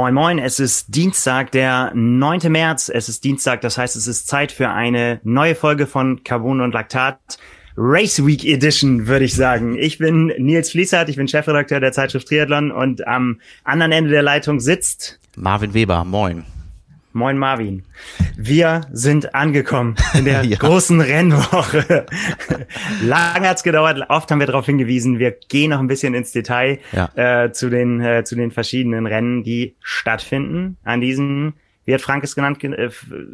Moin 0.00 0.14
Moin, 0.14 0.38
es 0.38 0.58
ist 0.58 0.94
Dienstag, 0.94 1.52
der 1.52 1.92
9. 1.94 2.50
März. 2.50 2.88
Es 2.88 3.10
ist 3.10 3.22
Dienstag, 3.22 3.60
das 3.60 3.76
heißt, 3.76 3.96
es 3.96 4.06
ist 4.06 4.28
Zeit 4.28 4.50
für 4.50 4.70
eine 4.70 5.20
neue 5.24 5.54
Folge 5.54 5.86
von 5.86 6.24
Carbon 6.24 6.62
und 6.62 6.72
Laktat. 6.72 7.18
Race 7.76 8.24
Week 8.24 8.42
Edition, 8.46 9.08
würde 9.08 9.26
ich 9.26 9.34
sagen. 9.34 9.76
Ich 9.76 9.98
bin 9.98 10.32
Nils 10.38 10.70
Fließert, 10.70 11.10
ich 11.10 11.16
bin 11.16 11.28
Chefredakteur 11.28 11.80
der 11.80 11.92
Zeitschrift 11.92 12.28
Triathlon 12.28 12.72
und 12.72 13.06
am 13.06 13.42
anderen 13.62 13.92
Ende 13.92 14.08
der 14.08 14.22
Leitung 14.22 14.58
sitzt 14.58 15.20
Marvin 15.36 15.74
Weber. 15.74 16.02
Moin. 16.06 16.46
Moin 17.12 17.38
Marvin. 17.38 17.82
Wir 18.36 18.82
sind 18.92 19.34
angekommen 19.34 19.96
in 20.14 20.24
der 20.24 20.44
ja. 20.44 20.56
großen 20.58 21.00
Rennwoche. 21.00 22.06
Lang 23.02 23.44
hat's 23.44 23.64
gedauert, 23.64 24.00
oft 24.08 24.30
haben 24.30 24.38
wir 24.38 24.46
darauf 24.46 24.66
hingewiesen, 24.66 25.18
wir 25.18 25.32
gehen 25.32 25.70
noch 25.70 25.80
ein 25.80 25.88
bisschen 25.88 26.14
ins 26.14 26.30
Detail 26.30 26.78
ja. 26.92 27.10
äh, 27.16 27.52
zu, 27.52 27.68
den, 27.68 28.00
äh, 28.00 28.22
zu 28.22 28.36
den 28.36 28.52
verschiedenen 28.52 29.06
Rennen, 29.06 29.42
die 29.42 29.74
stattfinden 29.80 30.76
an 30.84 31.00
diesem, 31.00 31.54
wie 31.84 31.94
hat 31.94 32.00
Frank 32.00 32.22
es 32.22 32.36
genannt, 32.36 32.62
äh, 32.62 32.90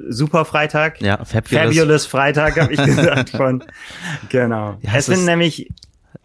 Super 0.08 0.46
Freitag? 0.46 1.02
Ja, 1.02 1.22
Fabulous, 1.22 1.76
Fabulous 1.76 2.06
Freitag, 2.06 2.58
habe 2.58 2.72
ich 2.72 2.82
gesagt. 2.84 3.30
von 3.30 3.62
Genau. 4.30 4.78
Ja, 4.80 4.92
es 4.94 5.06
sind 5.06 5.26
nämlich 5.26 5.68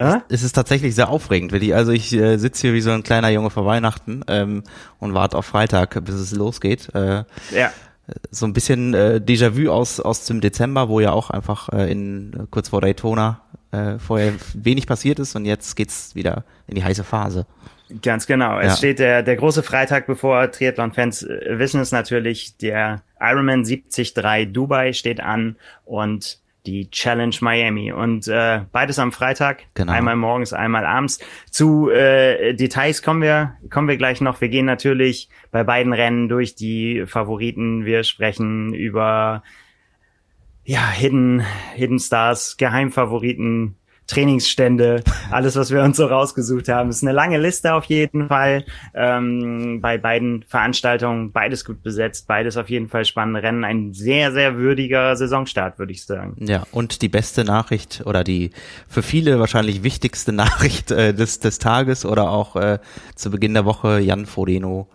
äh? 0.01 0.21
Es 0.29 0.43
ist 0.43 0.53
tatsächlich 0.53 0.95
sehr 0.95 1.09
aufregend, 1.09 1.51
Willi. 1.51 1.73
Also 1.73 1.91
ich 1.91 2.11
äh, 2.13 2.37
sitze 2.37 2.61
hier 2.61 2.73
wie 2.73 2.81
so 2.81 2.91
ein 2.91 3.03
kleiner 3.03 3.29
Junge 3.29 3.49
vor 3.51 3.65
Weihnachten 3.65 4.23
ähm, 4.27 4.63
und 4.99 5.13
warte 5.13 5.37
auf 5.37 5.45
Freitag, 5.45 6.03
bis 6.03 6.15
es 6.15 6.31
losgeht. 6.31 6.93
Äh, 6.95 7.23
ja. 7.51 7.71
So 8.31 8.45
ein 8.45 8.53
bisschen 8.53 8.93
äh, 8.93 9.21
Déjà-vu 9.23 9.69
aus, 9.69 9.99
aus 9.99 10.25
dem 10.25 10.41
Dezember, 10.41 10.89
wo 10.89 10.99
ja 10.99 11.11
auch 11.11 11.29
einfach 11.29 11.69
äh, 11.69 11.91
in 11.91 12.47
kurz 12.49 12.69
vor 12.69 12.81
Daytona 12.81 13.41
äh, 13.71 13.99
vorher 13.99 14.33
wenig 14.53 14.87
passiert 14.87 15.19
ist 15.19 15.35
und 15.35 15.45
jetzt 15.45 15.75
geht's 15.75 16.15
wieder 16.15 16.43
in 16.67 16.75
die 16.75 16.83
heiße 16.83 17.03
Phase. 17.03 17.45
Ganz 18.01 18.25
genau. 18.25 18.59
Es 18.59 18.67
ja. 18.67 18.77
steht 18.77 18.99
der, 18.99 19.21
der 19.21 19.35
große 19.35 19.63
Freitag 19.63 20.07
bevor. 20.07 20.49
Triathlon-Fans 20.49 21.23
äh, 21.23 21.59
wissen 21.59 21.79
es 21.81 21.91
natürlich. 21.91 22.57
Der 22.57 23.03
Ironman 23.19 23.63
73 23.63 24.13
Dubai 24.51 24.93
steht 24.93 25.19
an 25.19 25.57
und 25.85 26.40
die 26.65 26.89
Challenge 26.91 27.35
Miami. 27.41 27.91
Und 27.91 28.27
äh, 28.27 28.61
beides 28.71 28.99
am 28.99 29.11
Freitag, 29.11 29.63
genau. 29.73 29.91
einmal 29.91 30.15
morgens, 30.15 30.53
einmal 30.53 30.85
abends. 30.85 31.19
Zu 31.49 31.89
äh, 31.89 32.53
Details 32.53 33.01
kommen 33.01 33.21
wir, 33.21 33.55
kommen 33.69 33.87
wir 33.87 33.97
gleich 33.97 34.21
noch. 34.21 34.41
Wir 34.41 34.49
gehen 34.49 34.65
natürlich 34.65 35.29
bei 35.51 35.63
beiden 35.63 35.93
Rennen 35.93 36.29
durch 36.29 36.55
die 36.55 37.05
Favoriten. 37.07 37.85
Wir 37.85 38.03
sprechen 38.03 38.73
über 38.73 39.43
ja, 40.63 40.89
Hidden, 40.89 41.43
Hidden 41.73 41.99
Stars, 41.99 42.57
Geheimfavoriten, 42.57 43.75
Trainingsstände, 44.11 45.03
alles, 45.31 45.55
was 45.55 45.71
wir 45.71 45.81
uns 45.83 45.97
so 45.97 46.05
rausgesucht 46.05 46.67
haben. 46.67 46.89
ist 46.89 47.01
eine 47.01 47.13
lange 47.13 47.37
Liste 47.37 47.73
auf 47.73 47.85
jeden 47.85 48.27
Fall. 48.27 48.65
Ähm, 48.93 49.79
bei 49.81 49.97
beiden 49.97 50.43
Veranstaltungen, 50.43 51.31
beides 51.31 51.63
gut 51.63 51.81
besetzt, 51.81 52.27
beides 52.27 52.57
auf 52.57 52.69
jeden 52.69 52.89
Fall 52.89 53.05
spannende 53.05 53.41
Rennen. 53.41 53.63
Ein 53.63 53.93
sehr, 53.93 54.31
sehr 54.33 54.57
würdiger 54.57 55.15
Saisonstart, 55.15 55.79
würde 55.79 55.93
ich 55.93 56.05
sagen. 56.05 56.35
Ja, 56.39 56.63
und 56.71 57.01
die 57.01 57.09
beste 57.09 57.45
Nachricht 57.45 58.03
oder 58.05 58.23
die 58.23 58.51
für 58.87 59.01
viele 59.01 59.39
wahrscheinlich 59.39 59.83
wichtigste 59.83 60.31
Nachricht 60.33 60.91
äh, 60.91 61.13
des, 61.13 61.39
des 61.39 61.59
Tages 61.59 62.05
oder 62.05 62.29
auch 62.29 62.55
äh, 62.55 62.79
zu 63.15 63.31
Beginn 63.31 63.53
der 63.53 63.65
Woche, 63.65 63.99
Jan 63.99 64.25
Frodeno 64.25 64.89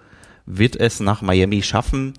wird 0.46 0.76
es 0.76 1.00
nach 1.00 1.22
Miami 1.22 1.62
schaffen 1.62 2.14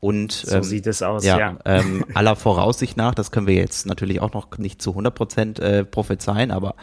und 0.00 0.32
so 0.32 0.56
ähm, 0.56 0.62
sieht 0.62 0.86
es 0.86 1.02
aus, 1.02 1.24
ja. 1.24 1.38
ja. 1.38 1.58
Ähm, 1.64 2.04
aller 2.14 2.36
Voraussicht 2.36 2.96
nach, 2.96 3.14
das 3.14 3.30
können 3.30 3.46
wir 3.46 3.54
jetzt 3.54 3.86
natürlich 3.86 4.20
auch 4.20 4.32
noch 4.32 4.58
nicht 4.58 4.82
zu 4.82 4.90
100 4.90 5.14
Prozent 5.14 5.58
äh, 5.58 5.84
prophezeien, 5.84 6.50
aber 6.50 6.74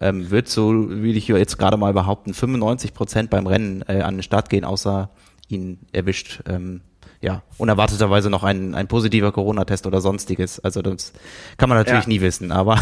ähm, 0.00 0.30
wird 0.30 0.48
so, 0.48 0.88
will 0.90 1.16
ich 1.16 1.28
jetzt 1.28 1.58
gerade 1.58 1.76
mal 1.76 1.92
behaupten, 1.92 2.34
95 2.34 2.94
Prozent 2.94 3.30
beim 3.30 3.46
Rennen 3.46 3.84
äh, 3.88 4.00
an 4.00 4.16
den 4.16 4.22
Start 4.22 4.48
gehen, 4.48 4.64
außer 4.64 5.10
ihn 5.48 5.80
erwischt 5.92 6.42
ähm, 6.48 6.80
ja, 7.22 7.42
unerwarteterweise 7.56 8.30
noch 8.30 8.42
ein, 8.42 8.74
ein 8.74 8.88
positiver 8.88 9.30
Corona-Test 9.30 9.86
oder 9.86 10.00
sonstiges. 10.00 10.58
Also 10.58 10.82
das 10.82 11.12
kann 11.56 11.68
man 11.68 11.78
natürlich 11.78 12.02
ja. 12.02 12.08
nie 12.08 12.20
wissen, 12.20 12.50
aber 12.50 12.80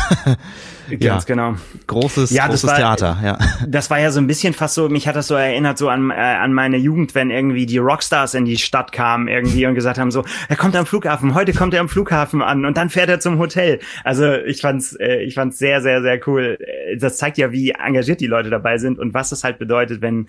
ganz 0.88 1.02
ja, 1.02 1.18
genau. 1.26 1.56
Großes, 1.86 2.30
ja, 2.30 2.46
großes 2.46 2.70
war, 2.70 2.76
Theater, 2.76 3.18
ja. 3.22 3.38
Das 3.68 3.90
war 3.90 4.00
ja 4.00 4.10
so 4.10 4.18
ein 4.18 4.26
bisschen 4.26 4.54
fast 4.54 4.76
so, 4.76 4.88
mich 4.88 5.06
hat 5.06 5.14
das 5.14 5.26
so 5.26 5.34
erinnert 5.34 5.76
so 5.76 5.90
an, 5.90 6.10
äh, 6.10 6.14
an 6.14 6.54
meine 6.54 6.78
Jugend, 6.78 7.14
wenn 7.14 7.30
irgendwie 7.30 7.66
die 7.66 7.76
Rockstars 7.76 8.32
in 8.32 8.46
die 8.46 8.56
Stadt 8.56 8.92
kamen 8.92 9.28
irgendwie 9.28 9.66
und 9.66 9.74
gesagt 9.74 9.98
haben 9.98 10.10
so, 10.10 10.24
er 10.48 10.56
kommt 10.56 10.74
am 10.74 10.86
Flughafen, 10.86 11.34
heute 11.34 11.52
kommt 11.52 11.74
er 11.74 11.80
am 11.82 11.90
Flughafen 11.90 12.40
an 12.40 12.64
und 12.64 12.78
dann 12.78 12.88
fährt 12.88 13.10
er 13.10 13.20
zum 13.20 13.38
Hotel. 13.38 13.78
Also 14.04 14.32
ich 14.32 14.62
fand's, 14.62 14.94
äh, 14.94 15.22
ich 15.22 15.34
fand's 15.34 15.58
sehr, 15.58 15.82
sehr, 15.82 16.00
sehr 16.00 16.18
cool. 16.26 16.56
Das 16.98 17.18
zeigt 17.18 17.36
ja, 17.36 17.52
wie 17.52 17.72
engagiert 17.72 18.22
die 18.22 18.26
Leute 18.26 18.48
dabei 18.48 18.78
sind 18.78 18.98
und 18.98 19.12
was 19.12 19.32
es 19.32 19.44
halt 19.44 19.58
bedeutet, 19.58 20.00
wenn 20.00 20.28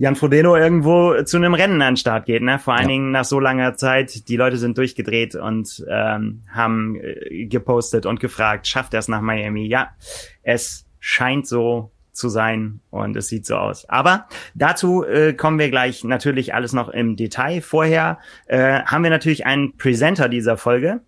Jan 0.00 0.16
Frodeno 0.16 0.56
irgendwo 0.56 1.22
zu 1.24 1.36
einem 1.36 1.52
Rennen 1.52 1.82
an 1.82 1.92
den 1.92 1.96
Start 1.98 2.24
geht, 2.24 2.40
ne? 2.40 2.58
Vor 2.58 2.72
allen 2.72 2.84
ja. 2.84 2.88
Dingen 2.88 3.10
nach 3.10 3.26
so 3.26 3.38
langer 3.38 3.74
Zeit. 3.76 4.28
Die 4.30 4.36
Leute 4.36 4.56
sind 4.56 4.78
durchgedreht 4.78 5.34
und 5.34 5.84
ähm, 5.90 6.42
haben 6.50 6.96
äh, 6.98 7.44
gepostet 7.44 8.06
und 8.06 8.18
gefragt, 8.18 8.66
schafft 8.66 8.94
er 8.94 9.00
es 9.00 9.08
nach 9.08 9.20
Miami? 9.20 9.66
Ja, 9.66 9.90
es 10.42 10.86
scheint 11.00 11.46
so 11.46 11.92
zu 12.12 12.30
sein 12.30 12.80
und 12.88 13.14
es 13.14 13.28
sieht 13.28 13.44
so 13.44 13.56
aus. 13.56 13.86
Aber 13.90 14.26
dazu 14.54 15.04
äh, 15.04 15.34
kommen 15.34 15.58
wir 15.58 15.68
gleich 15.68 16.02
natürlich 16.02 16.54
alles 16.54 16.72
noch 16.72 16.88
im 16.88 17.16
Detail. 17.16 17.60
Vorher 17.60 18.20
äh, 18.46 18.80
haben 18.80 19.04
wir 19.04 19.10
natürlich 19.10 19.44
einen 19.44 19.76
Presenter 19.76 20.30
dieser 20.30 20.56
Folge. 20.56 21.02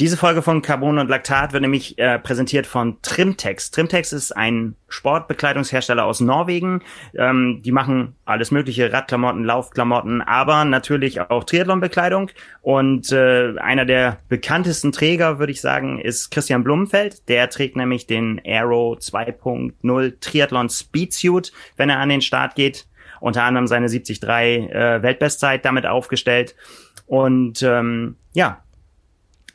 Diese 0.00 0.16
Folge 0.16 0.42
von 0.42 0.60
Carbon 0.60 0.98
und 0.98 1.08
Laktat 1.08 1.52
wird 1.52 1.62
nämlich 1.62 1.96
äh, 2.00 2.18
präsentiert 2.18 2.66
von 2.66 3.00
Trimtex. 3.02 3.70
Trimtex 3.70 4.12
ist 4.12 4.32
ein 4.32 4.74
Sportbekleidungshersteller 4.88 6.04
aus 6.04 6.18
Norwegen. 6.18 6.82
Ähm, 7.16 7.62
die 7.64 7.70
machen 7.70 8.16
alles 8.24 8.50
mögliche, 8.50 8.92
Radklamotten, 8.92 9.44
Laufklamotten, 9.44 10.20
aber 10.20 10.64
natürlich 10.64 11.20
auch 11.20 11.44
Triathlonbekleidung. 11.44 12.32
Und 12.60 13.12
äh, 13.12 13.56
einer 13.58 13.84
der 13.84 14.18
bekanntesten 14.28 14.90
Träger, 14.90 15.38
würde 15.38 15.52
ich 15.52 15.60
sagen, 15.60 16.00
ist 16.00 16.32
Christian 16.32 16.64
Blumenfeld. 16.64 17.28
Der 17.28 17.48
trägt 17.48 17.76
nämlich 17.76 18.08
den 18.08 18.40
Aero 18.44 18.96
2.0 18.98 20.20
Triathlon 20.20 20.70
Speedsuit, 20.70 21.52
wenn 21.76 21.88
er 21.88 22.00
an 22.00 22.08
den 22.08 22.20
Start 22.20 22.56
geht. 22.56 22.88
Unter 23.20 23.44
anderem 23.44 23.68
seine 23.68 23.86
73 23.86 24.24
äh, 24.24 25.02
Weltbestzeit 25.02 25.64
damit 25.64 25.86
aufgestellt. 25.86 26.56
Und 27.06 27.62
ähm, 27.62 28.16
ja, 28.32 28.63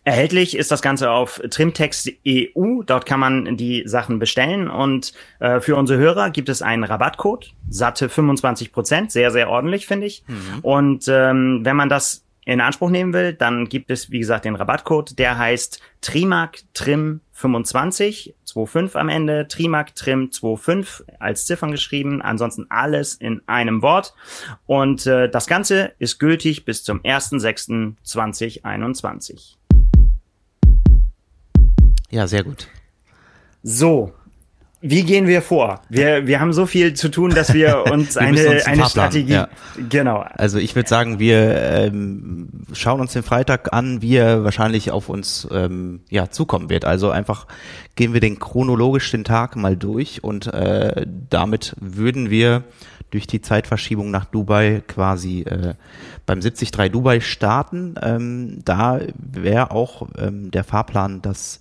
Erhältlich 0.04 0.58
ist 0.58 0.72
das 0.72 0.82
Ganze 0.82 1.12
auf 1.12 1.42
trimtext.eu. 1.50 2.84
Dort 2.86 3.06
kann 3.06 3.20
man 3.20 3.58
die 3.58 3.84
Sachen 3.86 4.20
bestellen 4.20 4.70
und 4.70 5.14
äh, 5.40 5.60
für 5.60 5.76
unsere 5.76 6.00
Hörer 6.00 6.30
gibt 6.30 6.50
es 6.50 6.62
einen 6.62 6.84
Rabattcode, 6.84 7.52
satte 7.70 8.10
25 8.10 8.72
Prozent, 8.72 9.12
sehr, 9.12 9.32
sehr 9.32 9.50
ordentlich, 9.50 9.88
finde 9.88 10.08
ich. 10.08 10.24
Mhm. 10.28 10.60
Und 10.62 11.08
ähm, 11.08 11.62
wenn 11.64 11.76
man 11.76 11.90
das 11.90 12.26
in 12.46 12.62
Anspruch 12.62 12.90
nehmen 12.90 13.14
will, 13.14 13.34
dann 13.34 13.70
gibt 13.70 13.92
es, 13.92 14.10
wie 14.10 14.18
gesagt, 14.18 14.46
den 14.46 14.56
Rabattcode, 14.56 15.20
der 15.20 15.38
heißt 15.38 15.80
Trimark 16.02 16.62
Trim 16.74 17.22
25, 17.34 18.34
25 18.44 19.00
am 19.00 19.10
Ende, 19.10 19.48
Trimark 19.48 19.94
Trim 19.94 20.32
25 20.32 21.06
als 21.20 21.46
Ziffern 21.46 21.70
geschrieben, 21.72 22.24
ansonsten 22.24 22.66
alles 22.70 23.14
in 23.14 23.44
einem 23.46 23.84
Wort. 23.84 24.16
Und 24.66 25.06
äh, 25.06 25.30
das 25.30 25.46
Ganze 25.46 25.92
ist 26.00 26.18
gültig 26.18 26.66
bis 26.66 26.84
zum 26.84 27.02
1.6.2021. 27.02 29.59
Ja, 32.10 32.28
sehr 32.28 32.44
gut. 32.44 32.68
So, 33.64 34.14
wie 34.82 35.04
gehen 35.04 35.28
wir 35.28 35.42
vor? 35.42 35.82
Wir, 35.90 36.26
wir 36.26 36.40
haben 36.40 36.54
so 36.54 36.66
viel 36.66 36.94
zu 36.94 37.10
tun, 37.10 37.32
dass 37.32 37.54
wir 37.54 37.84
uns 37.92 38.16
wir 38.16 38.22
eine, 38.22 38.50
uns 38.50 38.66
eine 38.66 38.86
Strategie. 38.86 39.34
Ja. 39.34 39.50
Genau. 39.90 40.24
Also 40.36 40.58
ich 40.58 40.74
würde 40.76 40.88
sagen, 40.88 41.20
wir 41.20 41.62
ähm, 41.62 42.48
schauen 42.72 43.02
uns 43.02 43.12
den 43.12 43.24
Freitag 43.24 43.74
an, 43.74 44.02
wie 44.02 44.16
er 44.16 44.46
wahrscheinlich 44.46 44.92
auf 44.92 45.10
uns 45.10 45.48
ähm, 45.52 46.02
ja, 46.10 46.30
zukommen 46.30 46.70
wird. 46.70 46.86
Also 46.86 47.12
einfach 47.12 47.46
gehen 47.96 48.14
wir 48.14 48.22
den 48.22 48.40
chronologisch 48.40 49.12
den 49.12 49.26
Tag 49.26 49.58
mal 49.58 49.76
durch 49.76 50.24
und 50.24 50.48
äh, 50.48 51.06
damit 51.30 51.76
würden 51.82 52.30
wir 52.30 52.64
durch 53.12 53.28
die 53.28 53.42
Zeitverschiebung 53.42 54.12
nach 54.12 54.26
Dubai 54.26 54.84
quasi 54.88 55.42
äh, 55.42 55.74
beim 56.26 56.42
73 56.42 56.72
Dubai 56.92 57.20
starten. 57.20 57.96
Ähm, 58.02 58.60
da 58.64 59.02
wäre 59.16 59.72
auch 59.72 60.08
ähm, 60.18 60.52
der 60.52 60.64
Fahrplan, 60.64 61.22
dass 61.22 61.60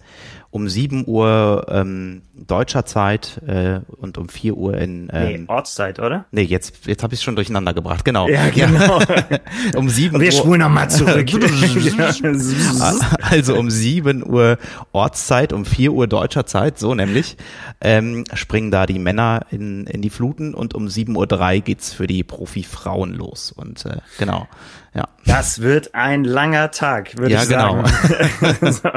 um 0.51 0.69
7 0.69 1.05
Uhr 1.07 1.67
ähm, 1.69 2.23
deutscher 2.35 2.87
Zeit 2.87 3.41
äh, 3.47 3.81
und 4.01 4.17
um 4.17 4.31
4 4.31 4.57
Uhr 4.57 4.79
in 4.79 5.11
ähm, 5.13 5.43
nee, 5.43 5.45
Ortszeit, 5.47 5.99
oder? 5.99 6.25
Nee, 6.31 6.43
jetzt 6.43 6.87
jetzt 6.87 7.03
habe 7.03 7.13
ich 7.13 7.21
schon 7.21 7.37
durcheinander 7.37 7.75
gebracht, 7.75 8.05
genau. 8.05 8.29
Ja, 8.29 8.49
genau. 8.49 8.99
um 9.77 9.91
7 9.91 10.13
Wir 10.13 10.19
Uhr. 10.19 10.21
Wir 10.21 10.33
spulen 10.33 10.61
nochmal 10.61 10.89
zurück. 10.89 11.29
also 13.31 13.59
um 13.59 13.71
7 13.71 14.27
Uhr 14.27 14.59
Ortszeit, 14.93 15.53
um 15.53 15.67
4 15.67 15.93
Uhr 15.93 16.07
deutscher 16.07 16.47
Zeit, 16.47 16.79
so 16.79 16.95
nämlich, 16.95 17.37
ähm, 17.83 18.25
springen 18.33 18.71
da 18.71 18.87
die 18.87 18.99
Männer 18.99 19.47
in, 19.51 19.87
in 19.87 20.01
die 20.01 20.11
Fluten 20.11 20.55
und 20.55 20.75
um 20.75 20.87
7.03 20.87 21.57
Uhr 21.57 21.61
geht's 21.61 21.93
für 21.93 22.07
die 22.07 22.25
Profi-Frauen 22.25 23.13
los. 23.13 23.53
Und 23.53 23.85
äh, 23.85 23.99
genau. 24.19 24.49
Ja. 24.95 25.09
Das 25.27 25.61
wird 25.61 25.95
ein 25.95 26.25
langer 26.25 26.71
Tag, 26.71 27.17
würde 27.19 27.35
ja, 27.35 27.43
ich 27.43 27.49
sagen. 27.49 27.85
Ja, 28.41 28.53
genau. 28.61 28.91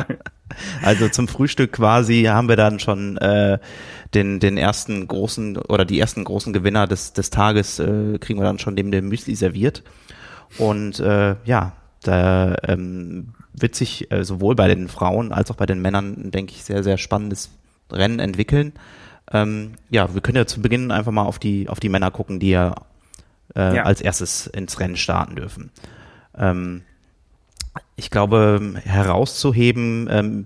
Also 0.81 1.07
zum 1.07 1.27
Frühstück 1.27 1.71
quasi 1.73 2.23
haben 2.23 2.49
wir 2.49 2.57
dann 2.57 2.79
schon 2.79 3.17
äh, 3.17 3.57
den, 4.13 4.39
den 4.39 4.57
ersten 4.57 5.07
großen 5.07 5.57
oder 5.57 5.85
die 5.85 5.99
ersten 5.99 6.23
großen 6.23 6.51
Gewinner 6.53 6.88
des, 6.88 7.13
des 7.13 7.29
Tages 7.29 7.79
äh, 7.79 8.17
kriegen 8.19 8.39
wir 8.39 8.43
dann 8.43 8.59
schon 8.59 8.75
dem 8.75 8.89
Müsli 8.89 9.35
serviert. 9.35 9.83
Und 10.57 10.99
äh, 10.99 11.35
ja, 11.45 11.73
da 12.03 12.55
ähm, 12.63 13.33
wird 13.53 13.75
sich 13.75 14.11
äh, 14.11 14.23
sowohl 14.23 14.55
bei 14.55 14.67
den 14.67 14.88
Frauen 14.88 15.31
als 15.31 15.51
auch 15.51 15.55
bei 15.55 15.65
den 15.65 15.81
Männern, 15.81 16.31
denke 16.31 16.53
ich, 16.53 16.63
sehr, 16.63 16.83
sehr 16.83 16.97
spannendes 16.97 17.51
Rennen 17.91 18.19
entwickeln. 18.19 18.73
Ähm, 19.31 19.73
ja, 19.89 20.13
wir 20.13 20.21
können 20.21 20.38
ja 20.38 20.45
zu 20.45 20.61
Beginn 20.61 20.91
einfach 20.91 21.11
mal 21.11 21.23
auf 21.23 21.39
die, 21.39 21.69
auf 21.69 21.79
die 21.79 21.89
Männer 21.89 22.11
gucken, 22.11 22.39
die 22.39 22.49
ja, 22.49 22.75
äh, 23.56 23.77
ja. 23.77 23.83
als 23.83 24.01
erstes 24.01 24.48
ins 24.48 24.80
Rennen 24.80 24.98
starten 24.98 25.36
dürfen. 25.36 25.71
Ähm, 26.38 26.83
ich 27.95 28.09
glaube, 28.09 28.74
herauszuheben, 28.83 30.07
ähm, 30.12 30.45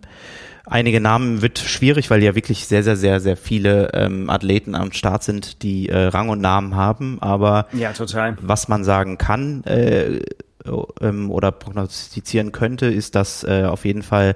einige 0.66 1.00
Namen 1.00 1.42
wird 1.42 1.60
schwierig, 1.60 2.10
weil 2.10 2.24
ja 2.24 2.36
wirklich 2.36 2.68
sehr, 2.68 2.84
sehr, 2.84 2.96
sehr, 2.96 3.19
sehr 3.19 3.38
viele 3.38 3.92
ähm, 3.94 4.30
Athleten 4.30 4.75
am 4.75 4.92
Start 4.92 5.24
sind, 5.24 5.63
die 5.63 5.90
äh, 5.90 6.07
Rang 6.07 6.30
und 6.30 6.42
Namen 6.42 6.75
haben. 6.75 7.22
Aber 7.22 7.68
ja, 7.74 7.94
was 8.42 8.68
man 8.68 8.84
sagen 8.84 9.18
kann 9.18 9.63
äh, 9.63 10.22
ähm, 11.02 11.31
oder 11.31 11.52
prognostizieren 11.52 12.52
könnte, 12.52 12.88
ist, 12.88 13.16
dass 13.16 13.44
äh, 13.44 13.66
auf 13.66 13.86
jeden 13.86 14.04
Fall 14.04 14.36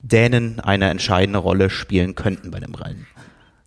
Dänen 0.00 0.60
eine 0.60 0.90
entscheidende 0.90 1.38
Rolle 1.38 1.70
spielen 1.70 2.14
könnten 2.14 2.50
bei 2.50 2.60
dem 2.60 2.74
Rennen. 2.74 3.06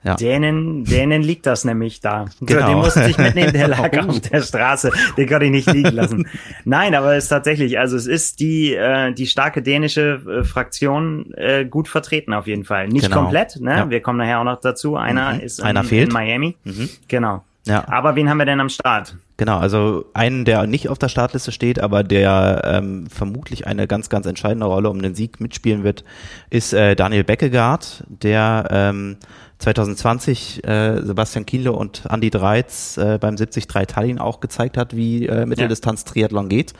Ja. 0.05 0.15
Dänen, 0.15 0.83
Dänen 0.85 1.23
liegt 1.23 1.47
das 1.47 1.65
nämlich 1.65 1.99
da. 1.99 2.25
Genau. 2.39 2.67
Den 2.67 2.77
musste 2.77 3.09
ich 3.09 3.17
mitnehmen, 3.17 3.51
der 3.53 3.67
lag 3.69 3.97
auf 4.07 4.19
der 4.19 4.43
Straße. 4.43 4.91
Den 5.17 5.27
konnte 5.27 5.45
ich 5.45 5.51
nicht 5.51 5.73
liegen 5.73 5.95
lassen. 5.95 6.27
Nein, 6.63 6.93
aber 6.93 7.15
es 7.15 7.23
ist 7.23 7.29
tatsächlich, 7.29 7.79
also 7.79 7.97
es 7.97 8.05
ist 8.05 8.39
die, 8.39 8.75
äh, 8.75 9.13
die 9.13 9.25
starke 9.25 9.63
dänische 9.63 10.21
äh, 10.27 10.43
Fraktion 10.43 11.33
äh, 11.33 11.65
gut 11.65 11.87
vertreten 11.87 12.33
auf 12.33 12.45
jeden 12.45 12.65
Fall. 12.65 12.87
Nicht 12.87 13.05
genau. 13.05 13.23
komplett, 13.23 13.59
ne? 13.59 13.77
Ja. 13.77 13.89
Wir 13.89 13.99
kommen 13.99 14.19
nachher 14.19 14.39
auch 14.39 14.43
noch 14.43 14.61
dazu. 14.61 14.95
Einer 14.95 15.33
mhm. 15.33 15.39
ist 15.39 15.59
in, 15.59 15.65
Einer 15.65 15.83
fehlt. 15.83 16.09
in 16.09 16.13
Miami. 16.13 16.55
Mhm. 16.63 16.89
Genau. 17.07 17.43
Ja. 17.65 17.87
Aber 17.87 18.15
wen 18.15 18.29
haben 18.29 18.37
wir 18.37 18.45
denn 18.45 18.59
am 18.59 18.69
Start? 18.69 19.15
Genau, 19.37 19.57
also 19.57 20.05
einen, 20.13 20.45
der 20.45 20.67
nicht 20.67 20.87
auf 20.87 20.99
der 20.99 21.09
Startliste 21.09 21.51
steht, 21.51 21.79
aber 21.79 22.03
der 22.03 22.61
ähm, 22.63 23.07
vermutlich 23.07 23.65
eine 23.65 23.87
ganz, 23.87 24.09
ganz 24.09 24.27
entscheidende 24.27 24.67
Rolle 24.67 24.89
um 24.89 25.01
den 25.01 25.15
Sieg 25.15 25.41
mitspielen 25.41 25.83
wird, 25.83 26.03
ist 26.51 26.73
äh, 26.73 26.95
Daniel 26.95 27.23
Beckegaard, 27.23 28.03
der 28.07 28.67
ähm, 28.69 29.17
2020 29.59 30.63
äh, 30.65 31.01
Sebastian 31.01 31.45
Kienle 31.45 31.71
und 31.71 32.03
Andy 32.09 32.29
Dreiz 32.29 32.97
äh, 32.97 33.17
beim 33.19 33.35
73 33.35 33.67
Tallinn 33.67 34.19
auch 34.19 34.39
gezeigt 34.39 34.77
hat, 34.77 34.95
wie 34.95 35.27
äh, 35.27 35.45
Mitteldistanz-Triathlon 35.45 36.49
geht. 36.49 36.73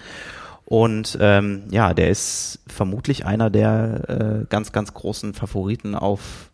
Und 0.65 1.17
ähm, 1.21 1.63
ja, 1.69 1.93
der 1.93 2.09
ist 2.09 2.59
vermutlich 2.67 3.25
einer 3.25 3.49
der 3.49 4.43
äh, 4.43 4.45
ganz, 4.49 4.71
ganz 4.71 4.93
großen 4.93 5.33
Favoriten 5.33 5.95
auf 5.95 6.51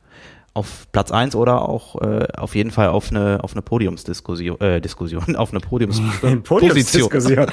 auf 0.54 0.92
Platz 0.92 1.12
eins 1.12 1.34
oder 1.34 1.70
auch 1.70 2.02
äh, 2.02 2.28
auf 2.36 2.56
jeden 2.56 2.72
Fall 2.72 2.90
auf 2.90 3.10
eine 3.10 3.42
auf 3.42 3.54
eine 3.54 3.62
Podiumsdiskussion 3.62 4.60
äh, 4.60 4.82
Diskussion 4.82 5.36
auf 5.38 5.52
eine 5.52 5.62
Podiums 5.62 6.02
Podiumsdiskussion. 6.44 7.48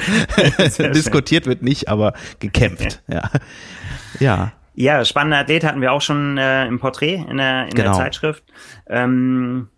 Diskutiert 0.93 1.47
wird 1.47 1.63
nicht 1.63 1.89
aber 1.89 2.15
gekämpft. 2.41 3.01
Ja. 3.07 3.31
Ja 4.19 4.53
ja, 4.81 5.05
spannender 5.05 5.39
Athlet 5.39 5.65
hatten 5.65 5.81
wir 5.81 5.93
auch 5.93 6.01
schon 6.01 6.39
äh, 6.39 6.67
im 6.67 6.79
Porträt 6.79 7.25
in 7.29 7.39
der, 7.39 7.65
in 7.65 7.71
genau. 7.71 7.91
der 7.91 7.93
Zeitschrift. 7.95 8.45
Ähm, 8.87 9.69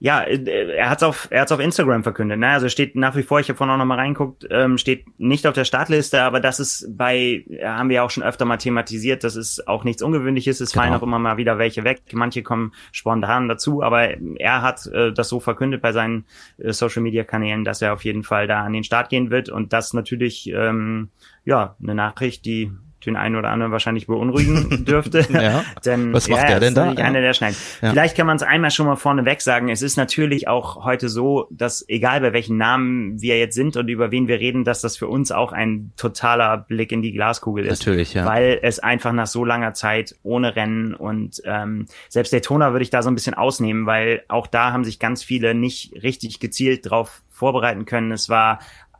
ja, 0.00 0.22
äh, 0.22 0.74
er 0.76 0.90
hat's 0.90 1.04
auf 1.04 1.28
er 1.30 1.42
hat's 1.42 1.52
auf 1.52 1.60
Instagram 1.60 2.02
verkündet. 2.02 2.40
Ne? 2.40 2.48
Also 2.48 2.68
steht 2.68 2.96
nach 2.96 3.14
wie 3.14 3.22
vor, 3.22 3.38
ich 3.38 3.48
habe 3.48 3.56
vorhin 3.56 3.72
auch 3.72 3.78
noch 3.78 3.84
mal 3.84 3.94
reinguckt, 3.94 4.48
ähm, 4.50 4.76
steht 4.76 5.06
nicht 5.20 5.46
auf 5.46 5.54
der 5.54 5.64
Startliste, 5.64 6.22
aber 6.22 6.40
das 6.40 6.58
ist 6.58 6.88
bei 6.90 7.44
haben 7.62 7.88
wir 7.88 7.96
ja 7.96 8.02
auch 8.02 8.10
schon 8.10 8.24
öfter 8.24 8.46
mal 8.46 8.56
thematisiert. 8.56 9.22
Das 9.22 9.36
ist 9.36 9.68
auch 9.68 9.84
nichts 9.84 10.02
Ungewöhnliches. 10.02 10.60
Es 10.60 10.72
genau. 10.72 10.82
fallen 10.82 10.94
auch 10.94 11.04
immer 11.04 11.20
mal 11.20 11.36
wieder 11.36 11.58
welche 11.58 11.84
weg. 11.84 12.02
Manche 12.12 12.42
kommen 12.42 12.72
spontan 12.90 13.46
dazu, 13.46 13.84
aber 13.84 14.08
er 14.40 14.62
hat 14.62 14.86
äh, 14.88 15.12
das 15.12 15.28
so 15.28 15.38
verkündet 15.38 15.82
bei 15.82 15.92
seinen 15.92 16.24
äh, 16.58 16.72
Social 16.72 17.02
Media 17.02 17.22
Kanälen, 17.22 17.64
dass 17.64 17.80
er 17.80 17.92
auf 17.92 18.04
jeden 18.04 18.24
Fall 18.24 18.48
da 18.48 18.64
an 18.64 18.72
den 18.72 18.82
Start 18.82 19.08
gehen 19.08 19.30
wird 19.30 19.50
und 19.50 19.72
das 19.72 19.92
natürlich 19.92 20.50
ähm, 20.52 21.10
ja 21.44 21.76
eine 21.80 21.94
Nachricht, 21.94 22.44
die 22.44 22.72
den 23.08 23.16
einen 23.16 23.36
oder 23.36 23.50
anderen 23.50 23.72
wahrscheinlich 23.72 24.06
beunruhigen 24.06 24.84
dürfte. 24.86 25.26
ja. 25.30 25.64
denn, 25.84 26.12
Was 26.12 26.28
macht 26.28 26.42
ja, 26.42 26.48
der 26.48 26.60
denn 26.60 26.74
da? 26.74 26.92
Ja. 26.92 27.04
Einer 27.04 27.20
der 27.20 27.32
Schneiden. 27.32 27.56
Ja. 27.82 27.90
Vielleicht 27.90 28.16
kann 28.16 28.26
man 28.26 28.36
es 28.36 28.42
einmal 28.42 28.70
schon 28.70 28.86
mal 28.86 28.96
vorneweg 28.96 29.40
sagen. 29.40 29.68
Es 29.68 29.82
ist 29.82 29.96
natürlich 29.96 30.48
auch 30.48 30.84
heute 30.84 31.08
so, 31.08 31.46
dass 31.50 31.84
egal 31.88 32.20
bei 32.20 32.32
welchen 32.32 32.56
Namen 32.56 33.20
wir 33.20 33.38
jetzt 33.38 33.54
sind 33.54 33.76
und 33.76 33.88
über 33.88 34.10
wen 34.10 34.28
wir 34.28 34.38
reden, 34.38 34.64
dass 34.64 34.80
das 34.80 34.96
für 34.96 35.08
uns 35.08 35.32
auch 35.32 35.52
ein 35.52 35.92
totaler 35.96 36.58
Blick 36.58 36.92
in 36.92 37.02
die 37.02 37.12
Glaskugel 37.12 37.66
ist. 37.66 37.80
Natürlich, 37.80 38.14
ja. 38.14 38.24
Weil 38.26 38.58
es 38.62 38.78
einfach 38.78 39.12
nach 39.12 39.26
so 39.26 39.44
langer 39.44 39.74
Zeit 39.74 40.14
ohne 40.22 40.56
Rennen 40.56 40.94
und 40.94 41.40
ähm, 41.44 41.86
selbst 42.08 42.32
Daytona 42.32 42.72
würde 42.72 42.82
ich 42.82 42.90
da 42.90 43.02
so 43.02 43.10
ein 43.10 43.14
bisschen 43.14 43.34
ausnehmen, 43.34 43.86
weil 43.86 44.22
auch 44.28 44.46
da 44.46 44.72
haben 44.72 44.84
sich 44.84 44.98
ganz 44.98 45.22
viele 45.22 45.54
nicht 45.54 46.02
richtig 46.02 46.40
gezielt 46.40 46.90
drauf 46.90 47.22
vorbereiten 47.38 47.84
können. 47.84 48.12
Es 48.12 48.28
war 48.28 48.58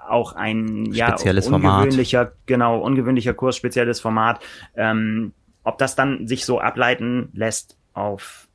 auch 0.09 0.35
ein 0.35 0.93
ja, 0.93 1.15
ungewöhnlicher, 1.15 2.27
Format. 2.27 2.47
genau, 2.47 2.79
ungewöhnlicher 2.79 3.35
Kurs, 3.35 3.57
spezielles 3.57 4.01
Format. 4.01 4.41
Ähm, 4.77 5.33
ob 5.65 5.79
das 5.79 5.95
dann 5.95 6.27
sich 6.27 6.45
so 6.45 6.61
ableiten 6.61 7.31
lässt 7.35 7.77
auf 7.93 8.49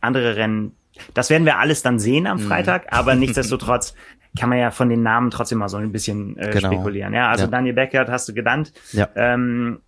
andere 0.00 0.36
Rennen, 0.36 0.76
das 1.14 1.30
werden 1.30 1.44
wir 1.44 1.58
alles 1.58 1.82
dann 1.82 1.98
sehen 1.98 2.26
am 2.26 2.38
mhm. 2.38 2.42
Freitag, 2.42 2.86
aber 2.92 3.14
nichtsdestotrotz 3.16 3.94
kann 4.38 4.48
man 4.50 4.58
ja 4.58 4.70
von 4.70 4.88
den 4.88 5.02
Namen 5.02 5.30
trotzdem 5.30 5.58
mal 5.58 5.68
so 5.68 5.78
ein 5.78 5.92
bisschen 5.92 6.36
äh, 6.36 6.50
genau. 6.50 6.72
spekulieren. 6.72 7.14
Ja, 7.14 7.30
also 7.30 7.44
ja. 7.44 7.50
Daniel 7.50 7.74
Beckert 7.74 8.08
hast 8.08 8.28
du 8.28 8.34
genannt. 8.34 8.72
Ja. 8.92 9.08
Ähm, 9.14 9.80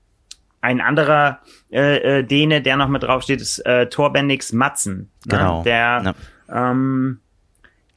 ein 0.60 0.80
anderer 0.80 1.40
äh, 1.70 2.18
äh, 2.18 2.24
Däne, 2.24 2.62
der 2.62 2.76
noch 2.76 2.88
mit 2.88 3.02
draufsteht, 3.02 3.40
ist 3.40 3.58
äh, 3.60 3.88
Torbendix 3.88 4.52
Matzen. 4.52 5.10
Ne? 5.26 5.38
Genau. 5.38 5.62
Der 5.62 6.14
ja. 6.48 6.70
Ähm, 6.70 7.20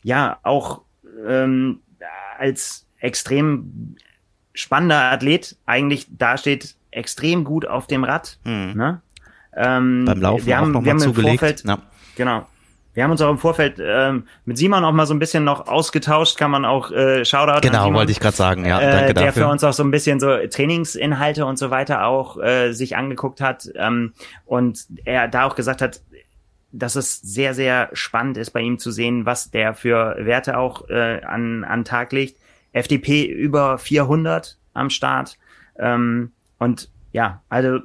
ja 0.03 0.39
auch 0.43 0.81
ähm, 1.25 1.81
als 2.37 2.87
extrem 3.01 3.95
spannender 4.53 5.11
Athlet 5.11 5.57
eigentlich 5.65 6.07
dasteht, 6.17 6.75
extrem 6.91 7.43
gut 7.43 7.67
auf 7.67 7.87
dem 7.87 8.03
Rad. 8.03 8.37
Mhm. 8.43 8.73
Ne? 8.75 9.01
Ähm, 9.55 10.05
Beim 10.05 10.21
Laufen 10.21 10.45
wir 10.45 10.57
haben, 10.57 10.75
auch 10.75 10.83
wir 10.83 10.91
haben 10.91 10.99
zugelegt. 10.99 11.39
Vorfeld, 11.39 11.63
ja. 11.65 11.77
Genau. 12.15 12.47
Wir 12.93 13.05
haben 13.05 13.11
uns 13.11 13.21
auch 13.21 13.29
im 13.29 13.37
Vorfeld 13.37 13.81
ähm, 13.81 14.27
mit 14.43 14.57
Simon 14.57 14.83
auch 14.83 14.91
mal 14.91 15.05
so 15.05 15.13
ein 15.13 15.19
bisschen 15.19 15.45
noch 15.45 15.67
ausgetauscht, 15.67 16.37
kann 16.37 16.51
man 16.51 16.65
auch 16.65 16.91
äh, 16.91 17.23
Shoutout 17.23 17.61
Genau, 17.61 17.83
Simon, 17.85 17.99
wollte 17.99 18.11
ich 18.11 18.19
gerade 18.19 18.35
sagen, 18.35 18.65
ja, 18.65 18.81
äh, 18.81 18.91
danke 18.91 19.13
der 19.13 19.27
dafür. 19.27 19.43
für 19.43 19.49
uns 19.49 19.63
auch 19.63 19.71
so 19.71 19.83
ein 19.83 19.91
bisschen 19.91 20.19
so 20.19 20.35
Trainingsinhalte 20.45 21.45
und 21.45 21.57
so 21.57 21.69
weiter 21.69 22.05
auch 22.05 22.37
äh, 22.37 22.73
sich 22.73 22.97
angeguckt 22.97 23.39
hat 23.39 23.69
ähm, 23.75 24.11
und 24.45 24.87
er 25.05 25.29
da 25.29 25.45
auch 25.45 25.55
gesagt 25.55 25.81
hat, 25.81 26.01
dass 26.73 26.95
es 26.97 27.21
sehr, 27.21 27.53
sehr 27.53 27.89
spannend 27.93 28.35
ist 28.35 28.51
bei 28.51 28.59
ihm 28.59 28.77
zu 28.77 28.91
sehen, 28.91 29.25
was 29.25 29.51
der 29.51 29.73
für 29.73 30.17
Werte 30.19 30.57
auch 30.57 30.89
äh, 30.89 31.21
an, 31.23 31.63
an 31.63 31.85
Tag 31.85 32.11
legt. 32.11 32.40
FDP 32.73 33.25
über 33.25 33.77
400 33.77 34.57
am 34.73 34.89
Start. 34.89 35.37
Ähm, 35.77 36.31
und 36.57 36.89
ja, 37.11 37.41
also 37.49 37.79